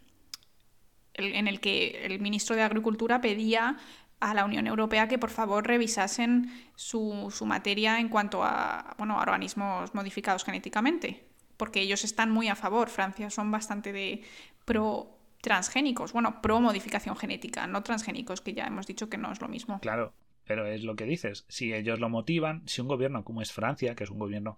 el 1.14 1.60
que 1.62 2.06
el 2.06 2.20
ministro 2.20 2.58
de 2.58 2.64
Agricultura 2.64 3.22
pedía 3.22 3.78
a 4.20 4.34
la 4.34 4.46
Unión 4.46 4.68
Europea 4.68 5.08
que 5.08 5.18
por 5.18 5.30
favor 5.30 5.66
revisasen 5.66 6.52
su, 6.76 7.32
materia 7.46 8.00
en 8.00 8.10
cuanto 8.10 8.44
a, 8.44 8.96
bueno, 8.98 9.18
organismos 9.18 9.94
modificados 9.96 10.44
genéticamente, 10.44 11.24
porque 11.58 11.82
ellos 11.82 12.04
están 12.04 12.32
muy 12.32 12.48
a 12.48 12.56
favor. 12.56 12.90
Francia 12.90 13.30
son 13.30 13.52
bastante 13.52 13.94
de 13.94 14.22
pro 14.66 15.16
transgénicos, 15.42 16.12
bueno, 16.12 16.42
pro 16.42 16.60
modificación 16.60 17.16
genética, 17.16 17.66
no 17.66 17.82
transgénicos, 17.82 18.42
que 18.42 18.54
ya 18.54 18.66
hemos 18.66 18.88
dicho 18.88 19.10
que 19.10 19.18
no 19.18 19.32
es 19.32 19.40
lo 19.40 19.48
mismo. 19.48 19.80
Claro, 19.80 20.14
pero 20.44 20.66
es 20.66 20.84
lo 20.84 20.96
que 20.96 21.06
dices, 21.06 21.46
si 21.48 21.74
ellos 21.74 22.00
lo 22.00 22.10
motivan, 22.10 22.64
si 22.68 22.82
un 22.82 22.88
gobierno 22.88 23.24
como 23.24 23.42
es 23.42 23.54
Francia, 23.54 23.96
que 23.96 24.04
es 24.04 24.10
un 24.10 24.20
gobierno 24.20 24.58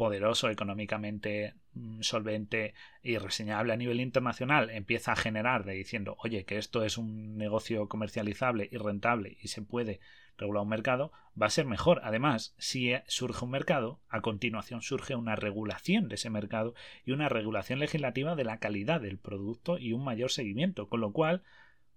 poderoso, 0.00 0.48
económicamente 0.48 1.52
mm, 1.74 2.00
solvente 2.00 2.72
y 3.02 3.18
reseñable 3.18 3.74
a 3.74 3.76
nivel 3.76 4.00
internacional, 4.00 4.70
empieza 4.70 5.12
a 5.12 5.16
generar 5.16 5.66
de 5.66 5.74
diciendo, 5.74 6.16
oye, 6.24 6.46
que 6.46 6.56
esto 6.56 6.84
es 6.84 6.96
un 6.96 7.36
negocio 7.36 7.86
comercializable 7.86 8.66
y 8.72 8.78
rentable 8.78 9.36
y 9.42 9.48
se 9.48 9.60
puede 9.60 10.00
regular 10.38 10.62
un 10.62 10.70
mercado, 10.70 11.12
va 11.40 11.48
a 11.48 11.50
ser 11.50 11.66
mejor. 11.66 12.00
Además, 12.02 12.54
si 12.56 12.94
surge 13.08 13.44
un 13.44 13.50
mercado, 13.50 14.00
a 14.08 14.22
continuación 14.22 14.80
surge 14.80 15.16
una 15.16 15.36
regulación 15.36 16.08
de 16.08 16.14
ese 16.14 16.30
mercado 16.30 16.72
y 17.04 17.12
una 17.12 17.28
regulación 17.28 17.78
legislativa 17.78 18.34
de 18.36 18.44
la 18.44 18.56
calidad 18.56 19.02
del 19.02 19.18
producto 19.18 19.76
y 19.76 19.92
un 19.92 20.02
mayor 20.02 20.30
seguimiento, 20.30 20.88
con 20.88 21.02
lo 21.02 21.12
cual 21.12 21.42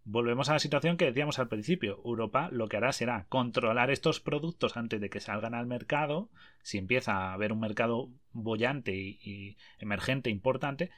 Volvemos 0.05 0.49
a 0.49 0.53
la 0.53 0.59
situación 0.59 0.97
que 0.97 1.05
decíamos 1.05 1.39
al 1.39 1.47
principio. 1.47 2.01
Europa 2.03 2.49
lo 2.51 2.67
que 2.67 2.75
hará 2.75 2.91
será 2.91 3.25
controlar 3.30 3.89
estos 3.89 4.19
productos 4.19 4.75
antes 4.75 4.99
de 4.99 5.09
que 5.09 5.21
salgan 5.21 5.53
al 5.53 5.65
mercado. 5.65 6.30
Si 6.61 6.77
empieza 6.77 7.13
a 7.13 7.34
haber 7.34 7.53
un 7.53 7.61
mercado 7.61 8.09
bollante 8.34 8.93
y, 8.95 9.55
emergente 9.80 10.30
importante, 10.30 10.91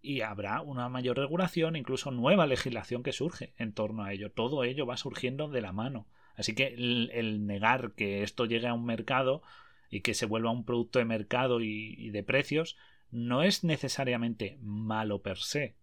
y 0.00 0.20
habrá 0.20 0.60
una 0.60 0.88
mayor 0.88 1.16
regulación, 1.16 1.74
incluso 1.74 2.12
nueva 2.12 2.46
legislación 2.46 3.02
que 3.02 3.12
surge 3.12 3.52
en 3.56 3.72
torno 3.72 4.04
a 4.04 4.12
ello. 4.12 4.30
Todo 4.30 4.62
ello 4.62 4.86
va 4.86 4.96
surgiendo 4.96 5.48
de 5.48 5.60
la 5.60 5.72
mano. 5.72 6.06
Así 6.36 6.54
que 6.54 6.68
el, 6.68 7.46
negar 7.46 7.92
que 7.94 8.22
esto 8.22 8.46
llegue 8.46 8.68
a 8.68 8.74
un 8.74 8.84
mercado 8.84 9.42
y 9.90 10.00
que 10.02 10.14
se 10.14 10.26
vuelva 10.26 10.50
un 10.52 10.64
producto 10.64 11.00
de 11.00 11.04
mercado 11.04 11.60
y 11.60 12.10
de 12.10 12.22
precios 12.22 12.76
no 13.10 13.42
es 13.42 13.64
necesariamente 13.64 14.58
malo 14.62 15.20
per 15.20 15.38
se 15.38 15.74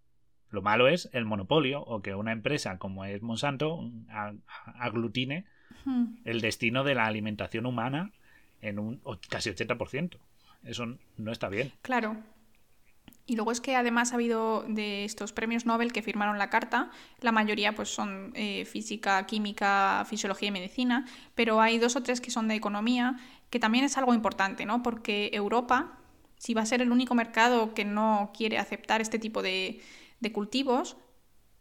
lo 0.52 0.62
malo 0.62 0.88
es 0.88 1.10
el 1.14 1.26
monopolio 1.26 1.82
o 1.82 2.02
que 2.02 2.16
una 2.16 2.32
empresa 2.32 2.78
como 2.78 3.06
es 3.06 3.22
Monsanto 3.22 3.90
aglutine 4.80 5.46
el 6.26 6.42
destino 6.42 6.84
de 6.84 6.96
la 6.96 7.06
alimentación 7.06 7.66
humana 7.66 8.12
en 8.62 8.80
un 8.80 9.02
casi 9.30 9.50
80%. 9.50 10.18
Eso 10.64 10.98
no 11.18 11.32
está 11.32 11.50
bien. 11.50 11.72
Claro. 11.82 12.18
Y 13.26 13.36
luego 13.36 13.52
es 13.52 13.62
que 13.62 13.76
además 13.76 14.12
ha 14.12 14.16
habido 14.16 14.66
de 14.68 15.06
estos 15.06 15.34
premios 15.34 15.68
Nobel 15.68 15.94
que 15.94 16.02
firmaron 16.02 16.40
la 16.40 16.50
carta, 16.50 16.90
la 17.22 17.32
mayoría 17.32 17.76
pues 17.76 17.90
son 17.90 18.32
eh, 18.34 18.66
física, 18.66 19.24
química, 19.28 20.04
fisiología 20.10 20.48
y 20.48 20.52
medicina, 20.52 21.06
pero 21.36 21.62
hay 21.62 21.78
dos 21.78 21.96
o 21.96 22.02
tres 22.02 22.22
que 22.22 22.32
son 22.32 22.48
de 22.48 22.56
economía, 22.56 23.18
que 23.52 23.60
también 23.60 23.86
es 23.86 23.98
algo 24.00 24.16
importante, 24.16 24.66
¿no? 24.66 24.82
Porque 24.82 25.30
Europa, 25.32 26.00
si 26.38 26.56
va 26.56 26.64
a 26.64 26.66
ser 26.66 26.82
el 26.82 26.92
único 26.92 27.14
mercado 27.14 27.76
que 27.76 27.86
no 27.86 28.32
quiere 28.36 28.58
aceptar 28.58 29.00
este 29.00 29.20
tipo 29.20 29.44
de, 29.44 29.80
de 30.20 30.32
cultivos, 30.32 30.98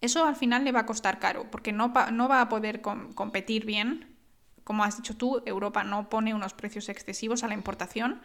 eso 0.00 0.24
al 0.24 0.36
final 0.36 0.64
le 0.64 0.72
va 0.72 0.80
a 0.80 0.86
costar 0.86 1.18
caro, 1.18 1.50
porque 1.50 1.72
no, 1.72 1.92
va 1.92 2.40
a 2.40 2.48
poder 2.48 2.80
competir 2.80 3.64
bien. 3.64 4.16
Como 4.64 4.84
has 4.84 4.96
dicho 4.96 5.16
tú, 5.16 5.42
Europa 5.46 5.82
no 5.82 6.08
pone 6.08 6.34
unos 6.34 6.54
precios 6.54 6.88
excesivos 6.88 7.42
a 7.42 7.48
la 7.48 7.54
importación, 7.54 8.20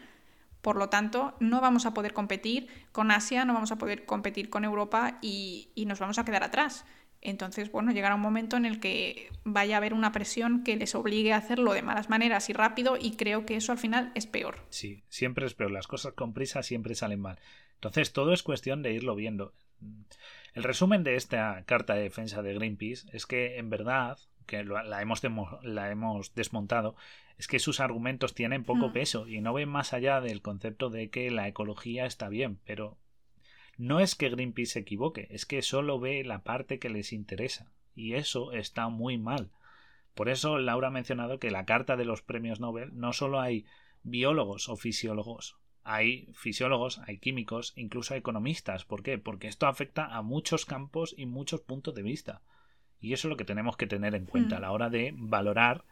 por 0.61 0.77
lo 0.77 0.87
tanto, 0.87 1.35
no 1.41 1.59
vamos 1.59 1.85
a 1.85 1.93
poder 1.93 2.13
competir 2.13 2.67
con 2.93 3.11
Asia, 3.11 3.43
no 3.43 3.53
vamos 3.53 3.71
a 3.73 3.77
poder 3.77 4.05
competir 4.05 4.49
con 4.49 4.63
Europa 4.63 5.19
y, 5.21 5.71
y, 5.75 5.85
nos 5.85 5.99
vamos 5.99 6.19
a 6.19 6.25
quedar 6.25 6.43
atrás. 6.43 6.85
Entonces, 7.19 7.69
bueno, 7.71 7.91
llegará 7.91 8.15
un 8.15 8.21
momento 8.21 8.55
en 8.55 8.65
el 8.65 8.79
que 8.79 9.29
vaya 9.43 9.75
a 9.75 9.77
haber 9.77 9.93
una 9.93 10.11
presión 10.13 10.63
que 10.63 10.77
les 10.77 10.95
obligue 10.95 11.33
a 11.33 11.37
hacerlo 11.37 11.73
de 11.73 11.81
malas 11.81 12.09
maneras 12.09 12.49
y 12.49 12.53
rápido 12.53 12.97
y 12.99 13.17
creo 13.17 13.45
que 13.45 13.57
eso 13.57 13.73
al 13.73 13.77
final 13.77 14.11
es 14.15 14.25
peor. 14.25 14.59
Sí, 14.69 15.03
siempre 15.09 15.45
es 15.45 15.53
peor. 15.53 15.71
Las 15.71 15.87
cosas 15.87 16.13
con 16.13 16.33
prisa 16.33 16.63
siempre 16.63 16.95
salen 16.95 17.21
mal. 17.21 17.39
Entonces, 17.75 18.13
todo 18.13 18.31
es 18.31 18.43
cuestión 18.43 18.83
de 18.83 18.93
irlo 18.93 19.15
viendo. 19.15 19.53
El 20.53 20.63
resumen 20.63 21.03
de 21.03 21.15
esta 21.15 21.63
carta 21.65 21.95
de 21.95 22.03
defensa 22.03 22.41
de 22.41 22.53
Greenpeace 22.53 23.07
es 23.11 23.25
que, 23.25 23.57
en 23.57 23.69
verdad, 23.69 24.17
que 24.45 24.63
la 24.63 25.01
hemos, 25.01 25.21
la 25.63 25.89
hemos 25.89 26.35
desmontado, 26.35 26.95
es 27.37 27.47
que 27.47 27.59
sus 27.59 27.79
argumentos 27.79 28.35
tienen 28.35 28.63
poco 28.63 28.89
mm. 28.89 28.93
peso 28.93 29.27
y 29.27 29.41
no 29.41 29.53
ven 29.53 29.69
más 29.69 29.93
allá 29.93 30.21
del 30.21 30.41
concepto 30.41 30.89
de 30.89 31.09
que 31.09 31.31
la 31.31 31.47
ecología 31.47 32.05
está 32.05 32.29
bien, 32.29 32.59
pero 32.65 32.97
no 33.77 33.99
es 33.99 34.15
que 34.15 34.29
Greenpeace 34.29 34.73
se 34.73 34.79
equivoque, 34.79 35.27
es 35.31 35.45
que 35.45 35.61
solo 35.63 35.99
ve 35.99 36.23
la 36.23 36.43
parte 36.43 36.77
que 36.77 36.89
les 36.89 37.13
interesa 37.13 37.71
y 37.95 38.13
eso 38.13 38.51
está 38.51 38.89
muy 38.89 39.17
mal. 39.17 39.49
Por 40.13 40.29
eso 40.29 40.59
Laura 40.59 40.89
ha 40.89 40.91
mencionado 40.91 41.39
que 41.39 41.49
la 41.49 41.65
carta 41.65 41.97
de 41.97 42.05
los 42.05 42.21
premios 42.21 42.59
Nobel 42.59 42.91
no 42.93 43.13
solo 43.13 43.39
hay 43.39 43.65
biólogos 44.03 44.69
o 44.69 44.75
fisiólogos 44.75 45.57
hay 45.83 46.27
fisiólogos, 46.33 46.99
hay 47.07 47.17
químicos, 47.17 47.73
incluso 47.75 48.13
hay 48.13 48.19
economistas. 48.19 48.85
¿Por 48.85 49.03
qué? 49.03 49.17
Porque 49.17 49.47
esto 49.47 49.67
afecta 49.67 50.05
a 50.05 50.21
muchos 50.21 50.65
campos 50.65 51.13
y 51.17 51.25
muchos 51.25 51.61
puntos 51.61 51.93
de 51.95 52.03
vista. 52.03 52.41
Y 53.01 53.13
eso 53.13 53.27
es 53.27 53.29
lo 53.29 53.37
que 53.37 53.45
tenemos 53.45 53.75
que 53.75 53.87
tener 53.87 54.15
en 54.15 54.25
cuenta 54.25 54.57
a 54.57 54.59
la 54.61 54.71
hora 54.71 54.89
de 54.89 55.13
valorar 55.15 55.83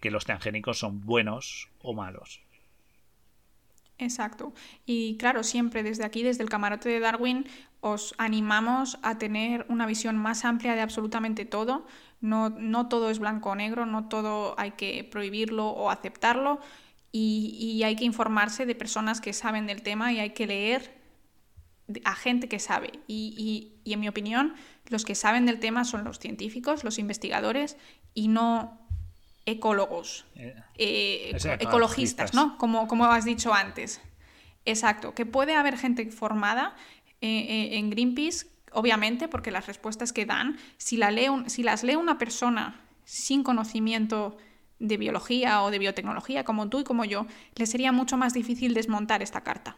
que 0.00 0.10
los 0.10 0.24
transgénicos 0.24 0.78
son 0.78 1.00
buenos 1.00 1.68
o 1.82 1.94
malos. 1.94 2.42
Exacto. 3.98 4.54
Y 4.86 5.16
claro, 5.18 5.42
siempre 5.42 5.82
desde 5.82 6.04
aquí, 6.04 6.22
desde 6.22 6.42
el 6.42 6.48
camarote 6.48 6.88
de 6.88 7.00
Darwin, 7.00 7.46
os 7.80 8.14
animamos 8.18 8.98
a 9.02 9.18
tener 9.18 9.66
una 9.68 9.86
visión 9.86 10.16
más 10.16 10.44
amplia 10.44 10.74
de 10.74 10.80
absolutamente 10.80 11.44
todo. 11.44 11.86
No, 12.20 12.50
no 12.50 12.88
todo 12.88 13.10
es 13.10 13.18
blanco 13.18 13.50
o 13.50 13.54
negro, 13.54 13.86
no 13.86 14.08
todo 14.08 14.54
hay 14.58 14.72
que 14.72 15.04
prohibirlo 15.04 15.68
o 15.68 15.90
aceptarlo 15.90 16.60
y, 17.12 17.82
hay 17.84 17.96
que 17.96 18.04
informarse 18.04 18.66
de 18.66 18.74
personas 18.74 19.20
que 19.20 19.32
saben 19.32 19.66
del 19.66 19.82
tema 19.82 20.12
y 20.12 20.20
hay 20.20 20.30
que 20.30 20.46
leer 20.46 21.00
a 22.04 22.14
gente 22.14 22.48
que 22.48 22.58
sabe. 22.58 22.92
Y, 23.08 23.72
en 23.84 24.00
mi 24.00 24.08
opinión, 24.08 24.54
los 24.86 25.04
que 25.04 25.14
saben 25.14 25.46
del 25.46 25.58
tema 25.58 25.84
son 25.84 26.04
los 26.04 26.18
científicos, 26.18 26.84
los 26.84 26.98
investigadores 26.98 27.76
y 28.14 28.28
no 28.28 28.78
ecólogos, 29.46 30.26
eh, 30.36 30.54
eh, 30.76 31.36
ecologistas, 31.58 32.34
¿no? 32.34 32.56
Como, 32.58 32.86
como 32.86 33.06
has 33.06 33.24
dicho 33.24 33.52
antes. 33.52 34.00
Exacto, 34.64 35.14
que 35.14 35.26
puede 35.26 35.56
haber 35.56 35.78
gente 35.78 36.08
formada 36.10 36.76
eh, 37.20 37.70
en 37.72 37.90
Greenpeace, 37.90 38.46
obviamente, 38.72 39.26
porque 39.26 39.50
las 39.50 39.66
respuestas 39.66 40.12
que 40.12 40.26
dan, 40.26 40.58
si, 40.76 40.96
la 40.96 41.10
lee 41.10 41.28
si 41.46 41.62
las 41.64 41.82
lee 41.82 41.96
una 41.96 42.18
persona 42.18 42.80
sin 43.04 43.42
conocimiento 43.42 44.36
de 44.80 44.96
biología 44.96 45.62
o 45.62 45.70
de 45.70 45.78
biotecnología, 45.78 46.44
como 46.44 46.68
tú 46.68 46.80
y 46.80 46.84
como 46.84 47.04
yo, 47.04 47.26
le 47.54 47.66
sería 47.66 47.92
mucho 47.92 48.16
más 48.16 48.34
difícil 48.34 48.74
desmontar 48.74 49.22
esta 49.22 49.42
carta. 49.42 49.76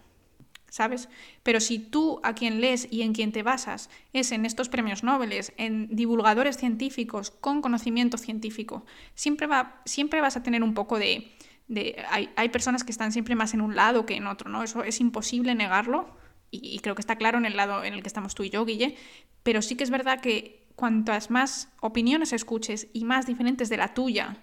¿sabes? 0.73 1.11
Pero 1.43 1.61
si 1.61 1.79
tú 1.79 2.19
a 2.23 2.33
quien 2.35 2.62
lees 2.62 2.89
y 2.91 3.03
en 3.03 3.12
quien 3.12 3.31
te 3.31 3.43
basas 3.43 3.91
es 4.15 4.33
en 4.33 4.47
estos 4.47 4.70
premios 4.70 5.05
Nobel, 5.05 5.39
en 5.59 5.95
divulgadores 5.95 6.57
científicos 6.57 7.31
con 7.31 7.61
conocimiento 7.61 8.16
científico, 8.16 8.87
siempre, 9.15 9.47
va, 9.47 9.83
siempre 9.85 10.23
vas 10.23 10.39
a 10.39 10.43
tener 10.43 10.62
un 10.62 10.73
poco 10.73 10.99
de... 10.99 11.31
de 11.69 12.03
hay, 12.09 12.31
hay, 12.37 12.49
personas 12.49 12.85
que 12.85 12.91
están 12.91 13.12
siempre 13.12 13.35
más 13.35 13.53
en 13.53 13.61
un 13.61 13.77
lado 13.77 14.07
que 14.07 14.15
en 14.16 14.27
otro, 14.27 14.49
¿no? 14.49 14.62
Eso 14.62 14.83
es 14.83 14.99
imposible 15.01 15.55
negarlo 15.55 16.16
y, 16.51 16.74
y 16.74 16.79
creo 16.79 16.95
que 16.95 17.03
está 17.03 17.16
claro 17.16 17.37
en 17.37 17.45
el 17.45 17.55
lado 17.55 17.85
en 17.85 17.93
el 17.93 18.01
que 18.01 18.09
estamos 18.09 18.35
tú 18.35 18.43
y 18.43 18.49
yo, 18.49 18.65
Guille, 18.65 18.97
pero 19.43 19.61
sí 19.61 19.77
que 19.77 19.85
es 19.85 19.91
verdad 19.91 20.23
que 20.23 20.69
cuantas 20.74 21.31
más 21.31 21.69
opiniones 21.83 22.33
escuches 22.33 22.89
y 22.95 23.05
más 23.05 23.27
diferentes 23.27 23.69
de 23.69 23.77
la 23.77 23.93
tuya, 23.93 24.39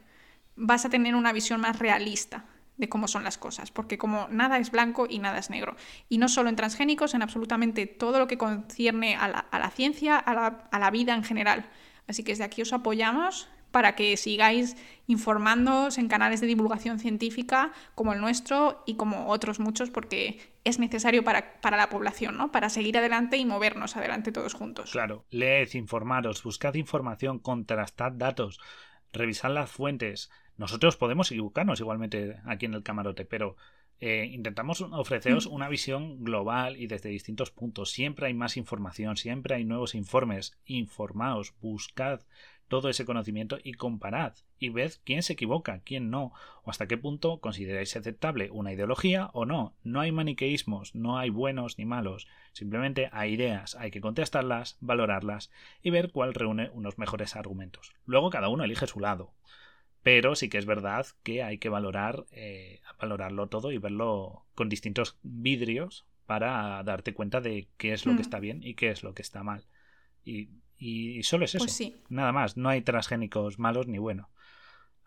vas 0.59 0.85
a 0.85 0.89
tener 0.89 1.15
una 1.15 1.33
visión 1.33 1.61
más 1.61 1.79
realista 1.79 2.45
de 2.77 2.87
cómo 2.87 3.07
son 3.07 3.23
las 3.23 3.37
cosas, 3.37 3.71
porque 3.71 3.97
como 3.97 4.27
nada 4.29 4.57
es 4.57 4.71
blanco 4.71 5.05
y 5.09 5.19
nada 5.19 5.37
es 5.39 5.49
negro. 5.49 5.75
Y 6.07 6.17
no 6.17 6.29
solo 6.29 6.49
en 6.49 6.55
transgénicos, 6.55 7.13
en 7.13 7.21
absolutamente 7.21 7.85
todo 7.87 8.19
lo 8.19 8.27
que 8.27 8.37
concierne 8.37 9.15
a 9.15 9.27
la, 9.27 9.71
ciencia, 9.71 10.17
a 10.17 10.79
la, 10.79 10.91
vida 10.91 11.13
en 11.13 11.23
general. 11.23 11.69
Así 12.07 12.23
que 12.23 12.31
desde 12.31 12.45
aquí 12.45 12.61
os 12.61 12.71
apoyamos 12.71 13.49
para 13.71 13.95
que 13.95 14.15
sigáis 14.17 14.77
informándoos 15.07 15.97
en 15.97 16.07
canales 16.07 16.41
de 16.41 16.47
divulgación 16.47 16.99
científica 16.99 17.71
como 17.95 18.13
el 18.13 18.21
nuestro 18.21 18.81
y 18.87 18.95
como 18.95 19.27
otros 19.27 19.59
muchos, 19.59 19.91
porque 19.91 20.39
es 20.63 20.79
necesario 20.79 21.23
para, 21.23 21.59
para, 21.61 21.77
la 21.77 21.89
población, 21.89 22.37
¿no? 22.37 22.51
Para 22.51 22.69
seguir 22.69 22.97
adelante 22.97 23.37
y 23.37 23.45
movernos 23.45 23.95
adelante 23.97 24.31
todos 24.31 24.53
juntos. 24.53 24.91
Claro, 24.91 25.25
leed, 25.29 25.73
informaros, 25.73 26.41
buscad 26.43 26.73
información, 26.75 27.39
contrastad 27.39 28.13
datos, 28.13 28.59
revisad 29.11 29.51
las 29.51 29.69
fuentes, 29.69 30.31
nosotros 30.59 30.97
podemos 30.97 31.31
equivocarnos 31.31 31.79
igualmente 31.79 32.35
aquí 32.43 32.65
en 32.65 32.73
el 32.73 32.83
camarote, 32.83 33.23
pero 33.23 33.55
eh, 34.01 34.29
intentamos 34.29 34.81
ofreceros 34.81 35.47
mm. 35.47 35.53
una 35.53 35.69
visión 35.69 36.21
global 36.21 36.75
y 36.75 36.87
desde 36.87 37.07
distintos 37.07 37.49
puntos. 37.49 37.91
Siempre 37.91 38.27
hay 38.27 38.33
más 38.33 38.57
información, 38.57 39.15
siempre 39.15 39.55
hay 39.55 39.63
nuevos 39.63 39.95
informes. 39.95 40.57
Informaos, 40.65 41.53
buscad 41.61 42.19
todo 42.67 42.89
ese 42.89 43.05
conocimiento 43.05 43.57
y 43.63 43.75
comparad 43.75 44.33
y 44.59 44.67
ved 44.67 44.91
quién 45.05 45.23
se 45.23 45.33
equivoca, 45.33 45.79
quién 45.85 46.09
no, 46.09 46.33
o 46.63 46.69
hasta 46.69 46.87
qué 46.87 46.97
punto 46.97 47.39
consideráis 47.39 47.95
aceptable 47.95 48.51
una 48.51 48.73
ideología 48.73 49.29
o 49.31 49.45
no. 49.45 49.77
No 49.83 50.01
hay 50.01 50.11
maniqueísmos, 50.11 50.93
no 50.93 51.17
hay 51.17 51.29
buenos 51.29 51.77
ni 51.77 51.85
malos, 51.85 52.27
simplemente 52.51 53.09
hay 53.13 53.35
ideas, 53.35 53.75
hay 53.75 53.91
que 53.91 54.01
contestarlas, 54.01 54.77
valorarlas 54.81 55.51
y 55.81 55.89
ver 55.89 56.11
cuál 56.11 56.33
reúne 56.33 56.69
unos 56.73 56.97
mejores 56.97 57.37
argumentos. 57.37 57.93
Luego 58.05 58.29
cada 58.29 58.49
uno 58.49 58.65
elige 58.65 58.87
su 58.87 58.99
lado. 58.99 59.31
Pero 60.01 60.35
sí 60.35 60.49
que 60.49 60.57
es 60.57 60.65
verdad 60.65 61.05
que 61.23 61.43
hay 61.43 61.57
que 61.57 61.69
valorar, 61.69 62.25
eh, 62.31 62.81
valorarlo 62.99 63.47
todo 63.47 63.71
y 63.71 63.77
verlo 63.77 64.45
con 64.55 64.69
distintos 64.69 65.17
vidrios 65.23 66.05
para 66.25 66.81
darte 66.83 67.13
cuenta 67.13 67.41
de 67.41 67.67
qué 67.77 67.93
es 67.93 68.05
lo 68.05 68.13
que 68.13 68.19
mm. 68.19 68.21
está 68.21 68.39
bien 68.39 68.63
y 68.63 68.75
qué 68.75 68.91
es 68.91 69.03
lo 69.03 69.13
que 69.13 69.21
está 69.21 69.43
mal. 69.43 69.65
Y, 70.23 70.49
y 70.77 71.23
solo 71.23 71.45
es 71.45 71.55
pues 71.57 71.79
eso. 71.81 71.93
Nada 72.09 72.31
más. 72.31 72.55
No 72.55 72.69
hay 72.69 72.81
transgénicos 72.81 73.59
malos 73.59 73.87
ni 73.87 73.97
buenos. 73.97 74.27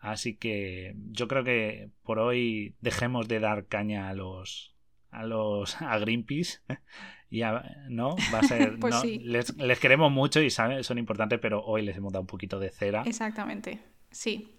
Así 0.03 0.35
que 0.35 0.95
yo 1.11 1.29
creo 1.29 1.45
que 1.45 1.89
por 2.03 2.19
hoy 2.19 2.75
dejemos 2.81 3.29
de 3.29 3.39
dar 3.39 3.67
caña 3.67 4.09
a 4.09 4.13
los 4.13 4.75
a 5.11 5.23
los 5.23 5.75
a 5.81 5.97
Greenpeace 5.97 6.59
ya 7.31 7.63
no 7.87 8.15
va 8.33 8.39
a 8.39 8.43
ser 8.43 8.77
pues 8.81 9.03
les, 9.05 9.55
les, 9.55 9.79
queremos 9.79 10.11
mucho 10.11 10.41
y 10.41 10.49
saben, 10.49 10.83
son 10.83 10.97
importantes 10.97 11.39
pero 11.39 11.63
hoy 11.63 11.83
les 11.83 11.95
hemos 11.95 12.11
dado 12.11 12.21
un 12.21 12.27
poquito 12.27 12.59
de 12.59 12.69
cera 12.69 13.03
exactamente 13.05 13.79
sí 14.11 14.55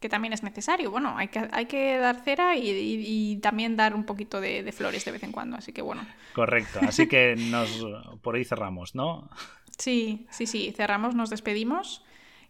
que 0.00 0.08
también 0.08 0.32
es 0.32 0.42
necesario. 0.42 0.90
Bueno, 0.90 1.16
hay 1.16 1.28
que, 1.28 1.48
hay 1.50 1.66
que 1.66 1.96
dar 1.98 2.22
cera 2.22 2.56
y, 2.56 3.38
también 3.42 3.76
dar 3.76 3.94
un 3.94 4.04
poquito 4.04 4.40
de, 4.40 4.70
flores 4.72 5.04
de 5.04 5.12
vez 5.12 5.22
en 5.22 5.32
cuando, 5.32 5.56
así 5.56 5.72
que 5.72 5.82
bueno. 5.82 6.06
Correcto, 6.34 6.80
así 6.82 7.08
que 7.08 7.34
nos 7.36 7.84
por 8.22 8.36
ahí 8.36 8.44
cerramos, 8.44 8.94
¿no? 8.94 9.28
Sí, 9.76 10.26
sí, 10.30 10.46
sí, 10.46 10.72
cerramos, 10.76 11.14
nos 11.14 11.30
despedimos. 11.30 12.04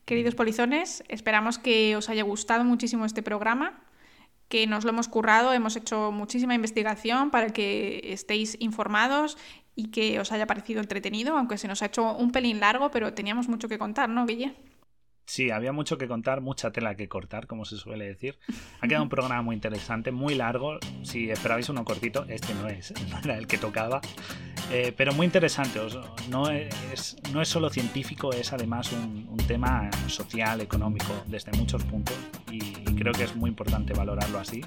Queridos 0.05 0.35
polizones, 0.35 1.05
esperamos 1.09 1.59
que 1.59 1.95
os 1.97 2.09
haya 2.09 2.23
gustado 2.23 2.65
muchísimo 2.65 3.05
este 3.05 3.23
programa, 3.23 3.83
que 4.49 4.66
nos 4.66 4.85
lo 4.85 4.91
hemos 4.91 5.09
currado, 5.09 5.53
hemos 5.53 5.77
hecho 5.77 6.11
muchísima 6.12 6.55
investigación 6.55 7.31
para 7.31 7.51
que 7.51 8.01
estéis 8.05 8.57
informados 8.61 9.37
y 9.75 9.91
que 9.91 10.19
os 10.19 10.33
haya 10.33 10.47
parecido 10.47 10.81
entretenido, 10.81 11.37
aunque 11.37 11.59
se 11.59 11.69
nos 11.69 11.83
ha 11.83 11.87
hecho 11.87 12.16
un 12.16 12.33
pelín 12.33 12.59
largo, 12.59 12.91
pero 12.91 13.12
teníamos 13.12 13.49
mucho 13.49 13.69
que 13.69 13.79
contar, 13.79 14.09
¿no, 14.09 14.25
Guille? 14.25 14.55
Sí, 15.28 15.50
había 15.50 15.72
mucho 15.72 15.98
que 15.98 16.09
contar, 16.09 16.40
mucha 16.40 16.70
tela 16.70 16.94
que 16.94 17.06
cortar, 17.06 17.46
como 17.46 17.66
se 17.66 17.76
suele 17.76 18.06
decir. 18.06 18.38
Ha 18.80 18.88
quedado 18.88 19.02
un 19.02 19.10
programa 19.10 19.42
muy 19.42 19.55
interesante, 19.55 20.10
muy 20.10 20.34
largo. 20.34 20.78
Si 21.02 21.30
esperabais 21.30 21.68
uno 21.68 21.84
cortito, 21.84 22.24
este 22.28 22.55
no 22.55 22.66
es, 22.66 22.94
no 23.10 23.18
era 23.18 23.36
el 23.36 23.46
que 23.46 23.59
tocaba. 23.59 24.00
Eh, 24.72 24.94
pero 24.96 25.12
muy 25.12 25.26
interesante. 25.26 25.80
No 26.30 26.48
es, 26.48 27.18
no 27.30 27.42
es 27.42 27.48
solo 27.48 27.68
científico, 27.68 28.32
es 28.32 28.55
además 28.55 28.90
un, 28.90 29.36
tema 29.46 29.90
social, 30.06 30.62
económico, 30.62 31.12
desde 31.26 31.52
muchos 31.52 31.84
puntos. 31.84 32.16
Y, 32.50 32.60
creo 32.96 33.12
que 33.12 33.24
es 33.24 33.36
muy 33.36 33.50
importante 33.50 33.92
valorarlo 33.92 34.38
así. 34.38 34.62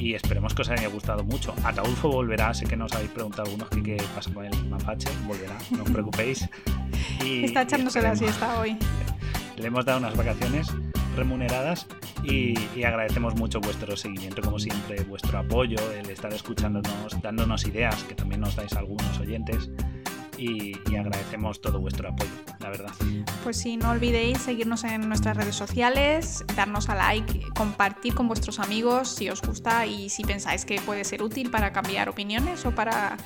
Y 0.00 0.14
esperemos 0.14 0.52
que 0.52 0.62
os 0.62 0.68
haya 0.68 0.88
gustado 0.88 1.22
mucho. 1.22 1.54
Ataulfo 1.62 2.08
volverá, 2.08 2.52
sé 2.54 2.66
que 2.66 2.76
nos 2.76 2.92
habéis 2.92 3.12
preguntado 3.12 3.44
algunos 3.44 3.68
qué 3.70 4.02
pasa 4.16 4.34
con 4.34 4.44
el 4.46 4.64
mapache, 4.64 5.08
volverá, 5.26 5.56
no 5.70 5.84
os 5.84 5.90
preocupéis. 5.90 6.48
Está 7.24 7.62
echándose 7.62 8.02
la 8.02 8.16
siesta 8.16 8.58
hoy. 8.58 8.76
Le 9.56 9.66
hemos 9.66 9.84
dado 9.84 9.98
unas 9.98 10.16
vacaciones 10.16 10.68
remuneradas 11.16 11.86
y, 12.22 12.54
agradecemos 12.82 13.34
mucho 13.36 13.60
vuestro 13.60 13.96
seguimiento, 13.96 14.42
como 14.42 14.58
siempre, 14.58 15.02
vuestro 15.04 15.38
apoyo, 15.38 15.76
el 15.92 16.08
estar 16.10 16.32
escuchándonos, 16.32 17.20
dándonos 17.22 17.66
ideas, 17.66 18.02
que 18.04 18.14
también 18.14 18.40
nos 18.40 18.56
dais 18.56 18.72
algunos 18.74 19.18
oyentes. 19.18 19.70
Y, 20.36 20.72
agradecemos 20.96 21.60
todo 21.60 21.80
vuestro 21.80 22.08
apoyo, 22.08 22.30
la 22.60 22.70
verdad. 22.70 22.90
Pues 23.42 23.58
sí, 23.58 23.76
no 23.76 23.90
olvidéis 23.90 24.38
seguirnos 24.38 24.84
en 24.84 25.06
nuestras 25.06 25.36
redes 25.36 25.54
sociales, 25.54 26.44
darnos 26.56 26.88
a 26.88 26.94
like, 26.94 27.42
compartir 27.54 28.14
con 28.14 28.26
vuestros 28.26 28.58
amigos 28.58 29.08
si 29.08 29.28
os 29.28 29.42
gusta 29.42 29.86
y 29.86 30.08
si 30.08 30.24
pensáis 30.24 30.64
que 30.64 30.80
puede 30.80 31.04
ser 31.04 31.22
útil 31.22 31.50
para 31.50 31.72
cambiar 31.72 32.08
opiniones 32.08 32.64
o 32.64 32.74
para 32.74 33.18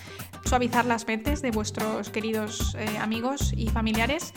suavizar 0.44 0.84
las 0.84 1.06
mentes 1.06 1.42
de 1.42 1.50
vuestros 1.50 2.10
queridos 2.10 2.74
eh, 2.78 2.98
amigos 2.98 3.52
y 3.56 3.68
familiares. 3.68 4.32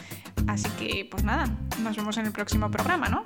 Así 0.47 0.69
que, 0.79 1.07
pues 1.09 1.23
nada, 1.23 1.47
nos 1.81 1.95
vemos 1.95 2.17
en 2.17 2.25
el 2.25 2.31
próximo 2.31 2.71
programa, 2.71 3.09
¿no? 3.09 3.25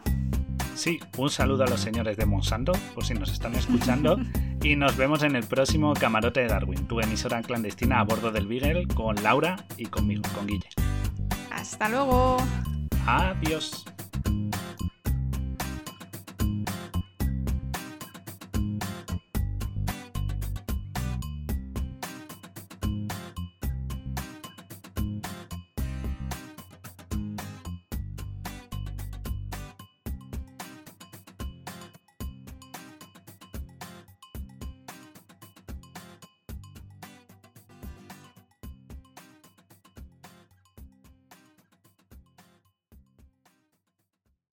Sí, 0.75 0.99
un 1.17 1.29
saludo 1.29 1.63
a 1.65 1.67
los 1.67 1.79
señores 1.79 2.17
de 2.17 2.25
Monsanto, 2.25 2.71
por 2.95 3.05
si 3.05 3.13
nos 3.13 3.31
están 3.31 3.53
escuchando, 3.55 4.17
y 4.63 4.75
nos 4.75 4.97
vemos 4.97 5.21
en 5.23 5.35
el 5.35 5.43
próximo 5.43 5.93
Camarote 5.93 6.41
de 6.41 6.47
Darwin, 6.47 6.87
tu 6.87 6.99
emisora 6.99 7.41
clandestina 7.41 7.99
a 7.99 8.03
bordo 8.03 8.31
del 8.31 8.47
Beagle, 8.47 8.87
con 8.87 9.21
Laura 9.21 9.65
y 9.77 9.85
conmigo, 9.85 10.23
con 10.33 10.47
Guille. 10.47 10.69
Hasta 11.51 11.89
luego. 11.89 12.37
Adiós. 13.05 13.85